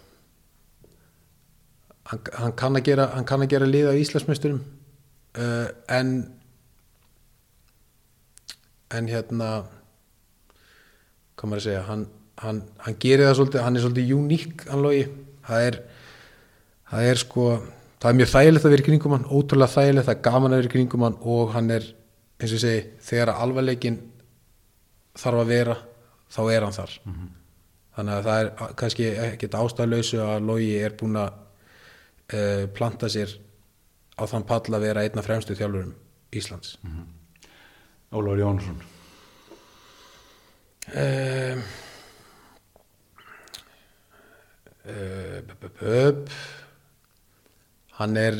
Hann, 2.05 2.24
hann 2.39 2.57
kann 2.61 2.78
að 2.78 2.86
gera 2.89 3.11
hann 3.15 3.28
kann 3.28 3.45
að 3.45 3.53
gera 3.55 3.69
lið 3.69 3.91
á 3.93 4.01
Íslandsmeisturum 4.01 4.61
uh, 5.41 5.69
en 5.93 6.15
en 8.95 9.09
hérna 9.11 9.51
hvað 11.35 11.51
maður 11.51 11.62
að 11.62 11.66
segja? 11.69 11.85
Hann, 11.89 12.05
hann, 12.41 12.61
hann 12.85 12.99
gerir 13.03 13.28
það 13.28 13.39
svolítið 13.41 13.65
hann 13.66 13.77
er 13.77 13.85
svolítið 13.85 14.12
uník 14.19 14.66
hann 14.70 14.85
logi. 14.85 15.07
Það 15.45 15.66
er, 15.69 15.81
það 16.91 17.09
er 17.11 17.20
sko 17.20 17.49
það 18.01 18.11
er 18.11 18.19
mjög 18.20 18.31
þægilegt 18.35 18.66
að 18.66 18.74
vera 18.74 18.85
í 18.85 18.86
kringum 18.89 19.16
hann 19.16 19.27
ótrúlega 19.28 19.74
þægilegt, 19.74 20.07
það 20.09 20.15
er 20.15 20.24
gaman 20.28 20.53
að 20.53 20.61
vera 20.61 20.70
í 20.70 20.74
kringum 20.74 21.05
hann 21.07 21.19
og 21.35 21.53
hann 21.55 21.70
er, 21.73 21.86
eins 22.45 22.53
og 22.53 22.59
ég 22.61 22.65
segi 22.66 22.83
þegar 23.09 23.33
alvarleikin 23.35 23.97
þarf 25.19 25.41
að 25.45 25.51
vera 25.55 25.77
þá 26.35 26.41
er 26.53 26.66
hann 26.69 26.77
þar 26.77 26.95
þannig 27.95 28.15
að 28.19 28.25
það 28.29 28.41
er 28.45 28.75
kannski 28.81 29.05
ekkert 29.29 29.55
ástæðlausu 29.61 30.21
að 30.25 30.47
logi 30.49 30.71
er 30.83 30.97
búin 30.99 31.16
að 31.21 31.31
uh, 32.35 32.65
planta 32.75 33.09
sér 33.12 33.35
á 34.19 34.23
þann 34.31 34.47
pall 34.49 34.75
að 34.75 34.85
vera 34.89 35.05
einna 35.07 35.23
fremstu 35.27 35.55
þjálfurum 35.59 35.95
Íslands 36.35 36.77
Ólafur 38.15 38.39
Jónsson 38.43 38.83
um, 40.95 41.62
uh, 44.87 45.41
b- 45.47 45.57
b- 45.61 45.73
b- 45.81 46.31
hann 47.99 48.16
er 48.19 48.35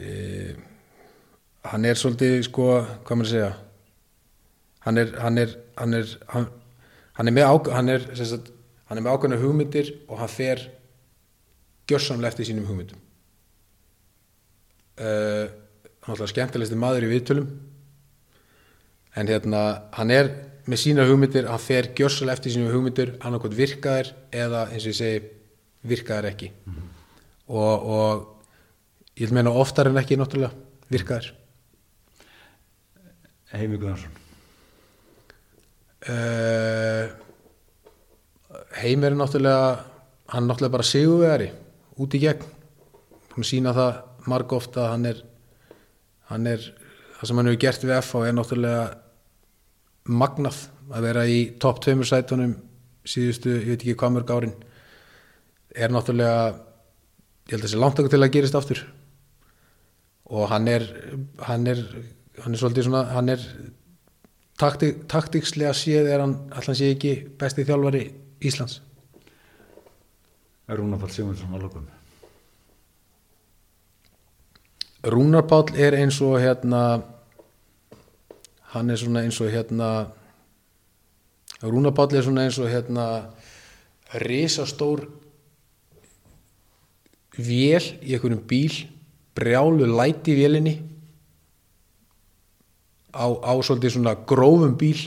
uh, 0.00 0.54
hann 1.70 1.88
er 1.88 1.98
svolítið 1.98 2.42
sko, 2.48 2.68
hvað 3.06 3.20
maður 3.20 3.28
að 3.28 3.34
segja? 3.34 3.52
Hann 4.84 5.00
er 5.00 5.14
hann 5.22 5.40
er, 5.40 5.56
hann 5.80 5.96
er, 5.96 6.10
hann, 6.32 6.48
hann 7.16 7.30
er 7.30 7.36
með 7.38 7.48
ák 7.48 7.70
hann 7.72 7.92
sem 8.12 8.28
sagt, 8.28 8.50
hann 8.90 9.00
með 9.00 9.14
ákveðna 9.14 9.40
hugmyndir 9.40 9.92
og 10.08 10.18
hann 10.20 10.32
fer 10.32 10.64
gjörsamlega 11.88 12.32
eftir 12.32 12.48
sínum 12.50 12.66
hugmyndum. 12.68 13.00
Uh, 14.94 15.46
hann 16.04 16.12
er 16.12 16.16
alltaf 16.16 16.32
skemmtilegsti 16.34 16.78
maður 16.78 17.08
í 17.08 17.12
viðtölum. 17.14 17.48
En 19.14 19.30
hérna 19.30 19.62
hann 19.96 20.12
er 20.12 20.30
með 20.68 20.80
sína 20.84 21.08
hugmyndir 21.08 21.48
hann 21.48 21.62
fer 21.62 21.90
gjörsamlega 21.96 22.38
eftir 22.38 22.54
sínum 22.54 22.72
hugmyndir 22.74 23.16
hann 23.24 23.38
okkur 23.38 23.56
virkaðir 23.56 24.12
eða 24.32 24.66
eins 24.70 24.84
og 24.84 24.92
ég 24.92 25.00
segi 25.00 25.24
virkaðir 25.84 26.30
ekki. 26.32 26.52
Og, 27.48 27.88
og 27.96 28.30
ég 29.14 29.28
vil 29.28 29.36
meina 29.36 29.54
oftar 29.54 29.90
en 29.90 30.00
ekki 30.00 30.18
náttúrulega 30.18 30.54
virkaðir 30.92 31.32
Heimi 33.54 33.78
Guðansson 33.78 34.22
uh, 36.10 37.12
Heimir 38.74 39.12
er 39.12 39.18
náttúrulega 39.18 39.68
hann 40.32 40.44
er 40.44 40.48
náttúrulega 40.48 40.74
bara 40.74 40.86
sigurvegari 40.88 41.50
út 42.00 42.14
í 42.16 42.20
gegn. 42.22 42.44
Hún 43.34 43.46
sína 43.46 43.74
það 43.74 44.00
marg 44.30 44.52
ofta 44.56 44.88
hann 44.92 45.06
er 45.10 45.22
hann 46.30 46.46
er 46.48 46.62
það 47.18 47.28
sem 47.28 47.40
hann 47.40 47.50
hefur 47.50 47.62
gert 47.64 47.86
við 47.86 47.96
F 48.00 48.14
er 48.20 48.36
náttúrulega 48.36 48.84
magnað 50.04 50.60
að 50.92 51.06
vera 51.08 51.26
í 51.26 51.38
topp 51.60 51.80
tveimur 51.84 52.08
sætunum 52.08 52.56
síðustu, 53.04 53.52
ég 53.60 53.74
veit 53.74 53.82
ekki 53.82 53.96
hvað 54.00 54.14
mörg 54.16 54.30
árin. 54.32 54.54
Er 55.76 55.92
náttúrulega 55.92 56.54
ég 57.44 57.54
held 57.54 57.60
að 57.60 57.66
það 57.66 57.74
sé 57.74 57.82
langt 57.82 58.00
okkur 58.00 58.14
til 58.14 58.22
að 58.24 58.34
gerist 58.36 58.58
aftur 58.58 58.84
og 60.30 60.48
hann 60.48 60.68
er 60.68 60.84
hann 61.38 61.66
er, 61.66 61.80
hann 62.40 62.54
er 62.54 62.58
svolítið 62.58 62.88
svona 62.88 63.04
hann 63.12 63.28
er 63.28 63.42
taktik, 64.58 65.04
taktikslega 65.10 65.74
séð 65.76 66.08
er 66.12 66.24
hann 66.24 66.36
allan 66.52 66.78
sé 66.78 66.92
ekki 66.94 67.16
besti 67.38 67.66
þjálfari 67.66 68.06
Íslands. 68.44 68.80
Rúnar 70.68 71.00
Pál 71.00 71.12
Sigmundsson 71.12 71.52
að 71.56 71.66
lokum. 71.66 71.88
Rúnar 75.04 75.44
Páll 75.44 75.74
er 75.76 75.96
eins 75.98 76.20
og 76.24 76.38
hérna 76.40 77.02
hann 78.72 78.90
er 78.90 78.96
svona 78.96 79.24
eins 79.24 79.40
og 79.44 79.52
hérna 79.52 79.90
Rúnar 81.60 81.92
Páll 81.96 82.16
er 82.16 82.24
svona 82.24 82.46
eins 82.46 82.58
og 82.58 82.70
hérna 82.72 83.28
risastór 84.24 85.04
vél 87.36 87.84
í 88.00 88.14
einhverjum 88.14 88.44
bíl 88.48 88.93
brjálu 89.34 89.88
læti 89.90 90.34
í 90.34 90.38
vélinni 90.38 90.74
á, 93.14 93.26
á 93.26 93.52
svolítið 93.62 93.96
svona 93.96 94.14
grófum 94.26 94.76
bíl 94.78 94.98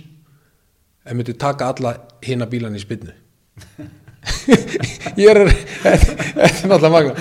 en 1.07 1.17
myndi 1.17 1.35
taka 1.39 1.71
alla 1.71 1.95
hina 2.23 2.47
bílan 2.49 2.75
í 2.75 2.83
spinnu 2.83 3.15
ég 5.17 5.29
er 5.31 5.39
þetta 5.47 6.43
er 6.43 6.71
náttúrulega 6.71 6.93
magna 6.93 7.13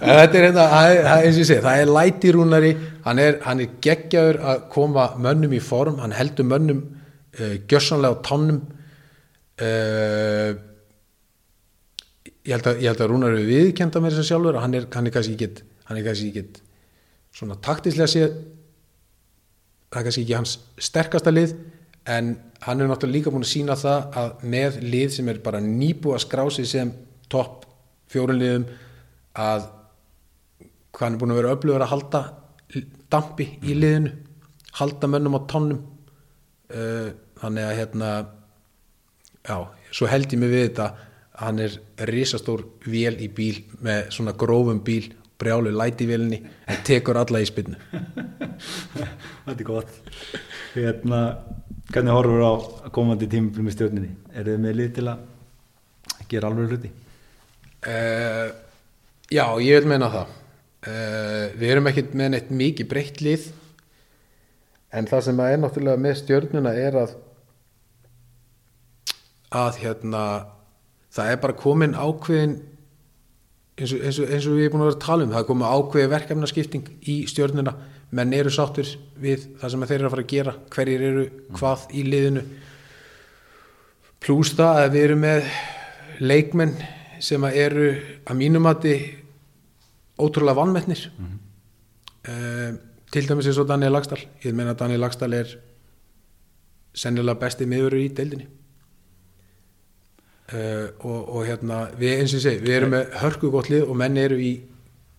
þetta 0.00 0.38
er 0.38 0.46
hérna, 0.46 0.66
það 0.74 0.94
er- 0.94 1.10
eins 1.26 1.36
og 1.36 1.42
ég 1.42 1.50
segi 1.50 1.64
það 1.64 1.82
er 1.84 1.92
læti 1.96 2.32
rúnari, 2.36 2.72
hann 3.06 3.22
er, 3.22 3.38
hann 3.46 3.62
er 3.64 3.76
geggjaður 3.84 4.40
að 4.52 4.64
koma 4.74 5.06
mönnum 5.16 5.54
í 5.56 5.62
form 5.64 6.00
hann 6.02 6.16
heldur 6.16 6.48
mönnum 6.48 6.82
uh, 7.40 7.56
gjössanlega 7.68 8.20
á 8.20 8.24
tánum. 8.26 8.60
Uh, 9.60 10.56
að, 12.48 12.80
ég 12.80 12.88
held 12.88 13.02
að 13.04 13.10
Rúnar 13.10 13.34
er 13.36 13.44
viðkenda 13.48 14.00
þess 14.00 14.22
að 14.22 14.28
sjálfur 14.30 14.58
hann 14.62 14.76
er, 14.78 14.86
hann 14.94 15.06
er 15.08 15.14
kannski 15.14 15.36
ekki 15.36 15.48
hann 15.90 15.98
er 15.98 16.06
kannski 16.06 16.30
ekki 16.30 16.62
svona 17.34 17.58
taktislega 17.58 18.10
séð 18.10 18.38
það 19.90 19.98
er 20.00 20.06
kannski 20.06 20.22
ekki 20.22 20.38
hans 20.38 20.56
sterkasta 20.78 21.34
lið 21.34 21.56
en 22.10 22.36
hann 22.62 22.80
er 22.80 22.88
náttúrulega 22.90 23.16
líka 23.16 23.32
búin 23.34 23.44
að 23.46 23.52
sína 23.52 23.76
það 23.78 24.18
að 24.22 24.44
með 24.54 24.78
lið 24.86 25.16
sem 25.16 25.28
er 25.32 25.42
bara 25.42 25.60
nýbúið 25.64 26.16
að 26.16 26.24
skrá 26.24 26.44
sig 26.54 26.68
sem 26.70 26.92
topp 27.32 27.66
fjórunliðum 28.10 28.68
að 29.40 29.66
hvað 30.94 31.06
hann 31.06 31.16
er 31.16 31.20
búin 31.22 31.34
að 31.34 31.40
vera 31.42 31.54
öflugur 31.56 31.84
að 31.84 31.92
halda 31.94 32.22
dampi 33.10 33.48
í 33.66 33.74
liðinu 33.74 34.14
halda 34.78 35.10
mönnum 35.10 35.38
á 35.38 35.40
tónnum 35.50 35.80
uh, 36.70 37.10
þannig 37.40 37.66
að 37.66 37.78
hérna 37.80 38.10
já, 39.42 39.56
svo 39.90 40.10
held 40.10 40.30
ég 40.30 40.42
mig 40.42 40.52
við 40.52 40.66
þetta 40.68 40.90
hann 41.40 41.62
er 41.64 41.78
risastór 42.10 42.66
vél 42.86 43.16
í 43.18 43.30
bíl 43.32 43.64
með 43.82 44.10
svona 44.14 44.36
grófum 44.38 44.82
bíl 44.86 45.08
brjálu 45.40 45.72
læti 45.74 46.06
í 46.06 46.10
vélinni 46.10 46.40
en 46.70 46.82
tekur 46.86 47.20
alla 47.20 47.42
í 47.42 47.48
spinnu 47.48 47.78
Þetta 49.44 49.56
er 49.56 49.66
gott 49.66 49.94
hérna, 50.74 51.20
Hvernig 51.90 52.14
horfur 52.14 52.44
á 52.46 52.52
komandi 52.94 53.26
tímafél 53.30 53.64
með 53.66 53.74
stjórninni? 53.74 54.10
Er 54.30 54.46
þið 54.46 54.60
með 54.62 54.76
lið 54.78 54.90
til 54.98 55.06
að 55.10 56.26
gera 56.30 56.50
alveg 56.50 56.74
hluti? 56.74 56.90
Uh, 57.80 58.52
já, 59.32 59.44
ég 59.64 59.80
vil 59.80 59.88
meina 59.90 60.10
það 60.12 60.28
uh, 60.28 61.46
Við 61.56 61.66
erum 61.72 61.90
ekkert 61.90 62.14
með 62.20 62.30
neitt 62.34 62.52
mikið 62.54 62.90
breytt 62.92 63.24
lið 63.24 63.48
en 64.90 65.06
það 65.06 65.26
sem 65.26 65.42
er 65.44 65.58
náttúrulega 65.62 66.02
með 66.02 66.16
stjörnuna 66.18 66.72
er 66.78 66.96
að 67.04 67.12
að 69.50 69.80
hérna 69.82 70.22
það 71.14 71.32
er 71.32 71.40
bara 71.42 71.58
komin 71.58 71.96
ákveðin 71.98 72.56
eins 73.80 73.94
og, 73.94 74.02
eins 74.04 74.18
og, 74.20 74.28
eins 74.30 74.46
og 74.46 74.56
við 74.56 74.66
erum 74.66 74.76
búin 74.76 74.84
að 74.84 74.90
vera 74.90 74.98
að 74.98 75.06
tala 75.06 75.26
um 75.26 75.32
það 75.34 75.42
er 75.42 75.48
komin 75.48 75.70
ákveði 75.70 76.12
verkefnaskipting 76.14 76.90
í 77.08 77.16
stjörnuna 77.30 77.74
menn 78.18 78.34
eru 78.36 78.52
sáttur 78.52 78.90
við 79.22 79.46
það 79.60 79.74
sem 79.74 79.86
þeir 79.86 79.96
eru 79.98 80.08
að 80.08 80.14
fara 80.14 80.26
að 80.26 80.32
gera 80.34 80.56
hverjir 80.74 81.06
eru 81.08 81.24
hvað 81.56 81.86
í 81.94 82.04
liðinu. 82.06 82.44
Pluss 84.20 84.54
það 84.58 84.82
að 84.84 84.92
við 84.96 85.06
erum 85.08 85.24
með 85.24 85.50
leikmenn 86.20 86.76
sem 87.24 87.44
að 87.48 87.58
eru 87.64 87.90
að 88.24 88.40
mínumati 88.40 88.94
ótrúlega 90.20 90.60
vannmettnir 90.60 91.06
mm 91.16 91.36
til 93.10 93.26
dæmis 93.26 93.46
eins 93.46 93.58
og 93.58 93.68
Daniel 93.68 93.94
Lagstall 93.96 94.22
ég 94.44 94.54
meina 94.54 94.74
að 94.74 94.82
Daniel 94.84 95.02
Lagstall 95.02 95.34
er 95.34 95.52
sennilega 96.94 97.40
besti 97.40 97.66
miðurur 97.66 98.02
í 98.02 98.10
deildinni 98.14 98.46
uh, 100.54 100.86
og, 101.06 101.20
og 101.36 101.46
hérna 101.48 101.82
við 101.98 102.18
eins 102.18 102.34
og 102.34 102.40
ég 102.40 102.46
segi, 102.46 102.62
við 102.64 102.76
erum 102.78 102.94
með 102.96 103.16
hörku 103.22 103.50
gott 103.52 103.70
lið 103.72 103.88
og 103.88 103.98
menn 104.00 104.18
eru 104.20 104.38
í 104.40 104.52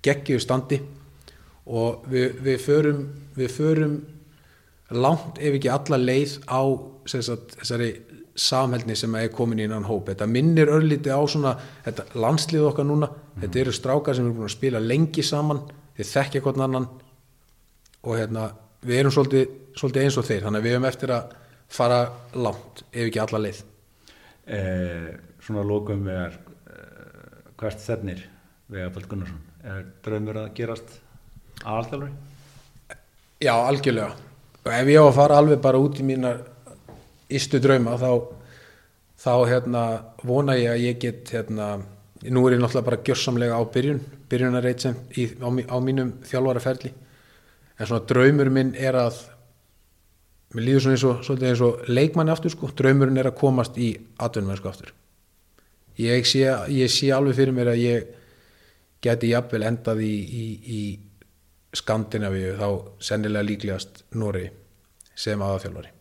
geggiðu 0.06 0.44
standi 0.44 0.82
og 1.72 2.08
við, 2.10 2.40
við 2.42 2.64
förum 2.64 3.04
við 3.38 3.54
förum 3.56 4.00
langt 4.92 5.40
ef 5.40 5.56
ekki 5.56 5.72
alla 5.72 6.00
leið 6.02 6.40
á 6.52 6.62
sagt, 7.08 7.56
þessari 7.62 7.92
samhældni 8.42 8.96
sem 8.96 9.16
er 9.20 9.30
komin 9.34 9.60
innan 9.60 9.86
hóp. 9.88 10.10
Þetta 10.10 10.28
minnir 10.28 10.72
örlítið 10.72 11.16
á 11.16 11.22
svona 11.30 11.54
þetta 11.86 12.08
landslið 12.20 12.68
okkar 12.70 12.88
núna, 12.88 13.10
þetta 13.40 13.64
eru 13.64 13.76
strákar 13.76 14.18
sem 14.18 14.28
eru 14.28 14.38
búin 14.40 14.50
að 14.50 14.56
spila 14.56 14.84
lengi 14.84 15.24
saman. 15.26 15.64
Þeir 15.98 16.10
þekkja 16.12 16.44
hvern 16.46 16.66
annan. 16.68 16.88
Og 18.08 18.18
hérna 18.18 18.48
við 18.88 19.02
erum 19.04 19.16
svolítið, 19.16 19.58
svolítið 19.78 20.08
eins 20.08 20.18
og 20.18 20.28
þeir. 20.28 20.46
Þannig 20.46 20.62
að 20.62 20.68
við 20.68 20.78
erum 20.78 20.90
eftir 20.90 21.16
að 21.18 21.36
fara 21.72 22.00
langt 22.34 22.86
ef 22.92 23.04
ekki 23.06 23.24
alla 23.24 23.46
leið 23.46 23.62
Eh, 24.52 25.12
svona 25.40 25.64
lókum 25.64 26.02
vegar 26.04 26.34
eh, 26.68 27.52
hvert 27.56 27.80
stefnir 27.80 28.26
Vegafald 28.68 29.08
Gunnarsson? 29.08 29.40
Er 29.64 29.86
draumur 30.04 30.42
að 30.42 30.50
gerast 30.58 30.98
aðalþjálfari? 31.62 32.12
Já, 33.42 33.54
algjörlega. 33.56 34.10
Og 34.66 34.74
ef 34.76 34.92
ég 34.92 35.00
á 35.00 35.06
að 35.08 35.16
fara 35.16 35.38
alveg 35.40 35.62
bara 35.64 35.80
út 35.80 36.02
í 36.02 36.06
mínar 36.06 36.42
istu 37.32 37.62
drauma 37.64 37.96
þá, 38.02 38.12
þá 39.24 39.34
hérna, 39.54 39.84
vona 40.28 40.58
ég 40.60 40.74
að 40.74 40.84
ég 40.84 41.00
get 41.00 41.32
hérna, 41.38 41.70
nú 42.28 42.44
er 42.46 42.58
ég 42.58 42.62
náttúrulega 42.62 42.90
bara 42.90 43.04
gjörsamlega 43.08 43.56
á 43.56 43.64
byrjun 43.72 44.04
byrjunarreit 44.32 44.84
sem 44.84 45.00
í, 45.16 45.30
á, 45.40 45.48
á 45.48 45.78
mínum 45.80 46.12
þjálfaraferli. 46.28 46.92
En 47.80 47.88
svona 47.88 48.04
draumur 48.10 48.52
minn 48.52 48.76
er 48.76 49.00
að 49.00 49.24
mér 50.56 50.68
líður 50.68 50.84
svona 50.86 50.96
eins 50.96 51.06
og, 51.08 51.22
svolítið 51.28 51.52
eins 51.52 51.64
og 51.68 51.86
leikmanni 51.92 52.34
aftur 52.34 52.54
sko, 52.54 52.72
draumurinn 52.78 53.22
er 53.22 53.32
að 53.32 53.40
komast 53.40 53.78
í 53.80 53.94
atvinnmennsku 54.20 54.72
aftur. 54.72 54.92
Ég 56.00 56.28
sé, 56.28 56.44
ég 56.72 56.92
sé 56.92 57.12
alveg 57.16 57.38
fyrir 57.38 57.56
mér 57.56 57.72
að 57.74 57.86
ég 57.86 58.12
geti 59.04 59.32
jafnvel 59.32 59.64
endað 59.70 60.04
í, 60.08 60.14
í, 60.16 60.46
í 60.66 60.82
Skandinavíu 61.78 62.58
þá 62.60 62.68
sennilega 63.00 63.48
líklegast 63.48 64.04
Nóri 64.20 64.50
sem 65.16 65.40
aðafjálfari 65.40 65.94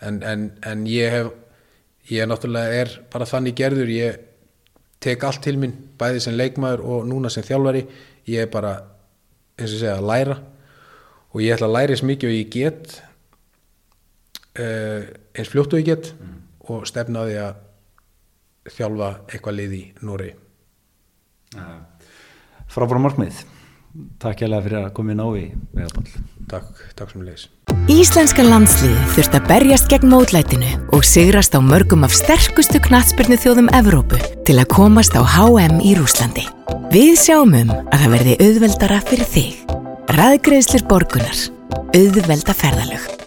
en, 0.00 0.22
en, 0.22 0.52
en 0.62 0.86
ég 0.86 1.10
hef 1.12 1.30
ég 2.10 2.28
náttúrulega 2.28 2.82
er 2.82 2.94
bara 3.12 3.26
þannig 3.28 3.56
gerður 3.58 3.90
ég 3.92 4.20
tek 5.02 5.24
allt 5.26 5.42
til 5.44 5.58
minn 5.60 5.74
bæði 5.98 6.22
sem 6.24 6.36
leikmaður 6.38 6.84
og 6.86 7.08
núna 7.08 7.30
sem 7.30 7.44
þjálfari. 7.46 7.84
Ég 8.28 8.46
er 8.46 8.52
bara 8.52 8.72
eins 9.58 9.74
og 9.74 9.82
segja 9.82 9.98
að 9.98 10.08
læra. 10.10 10.38
Og 11.34 11.42
ég 11.44 11.54
ætla 11.54 11.68
að 11.68 11.76
læra 11.76 11.94
eins 11.94 12.04
mikið 12.06 12.30
og 12.30 12.36
ég 12.38 12.50
get 12.54 12.96
eins 14.58 15.52
fljótt 15.52 15.74
og 15.74 15.82
ég 15.82 15.90
get 15.92 16.12
og 16.68 16.86
stefna 16.88 17.24
á 17.24 17.28
því 17.28 17.36
að 17.44 17.60
þjálfa 18.78 19.12
eitthvað 19.28 19.58
lið 19.60 19.76
í 19.78 19.84
Nóri 20.04 20.32
Frábæra 22.68 23.04
markmið 23.06 23.44
Takk 24.20 24.44
hérlega 24.44 24.66
fyrir 24.66 24.82
að 24.82 24.90
koma 24.98 25.14
inn 25.14 25.22
á 25.24 25.28
í 25.32 25.46
Vegafald 25.74 26.10
takk, 26.50 26.82
takk 26.98 27.14
sem 27.14 27.24
leis 27.24 27.48
Íslenska 27.88 28.44
landsliði 28.44 29.06
þurft 29.14 29.36
að 29.38 29.46
berjast 29.48 29.88
gegn 29.88 30.10
mótlætinu 30.12 30.74
og 30.92 31.06
sigrast 31.08 31.56
á 31.56 31.60
mörgum 31.64 32.04
af 32.04 32.12
sterkustu 32.16 32.82
knatsbyrnu 32.84 33.38
þjóðum 33.40 33.70
Evrópu 33.78 34.20
til 34.44 34.58
að 34.60 34.68
komast 34.74 35.16
á 35.16 35.24
HM 35.24 35.80
í 35.80 35.94
Rúslandi. 35.96 36.44
Við 36.92 37.14
sjáum 37.20 37.56
um 37.56 37.72
að 37.78 37.96
það 38.02 38.12
verði 38.16 38.36
auðveldara 38.44 39.00
fyrir 39.08 39.32
þig. 39.36 39.78
Ræðgreðslir 40.18 40.84
borgunar. 40.88 41.46
Auðvelda 41.96 42.56
ferðalög. 42.56 43.17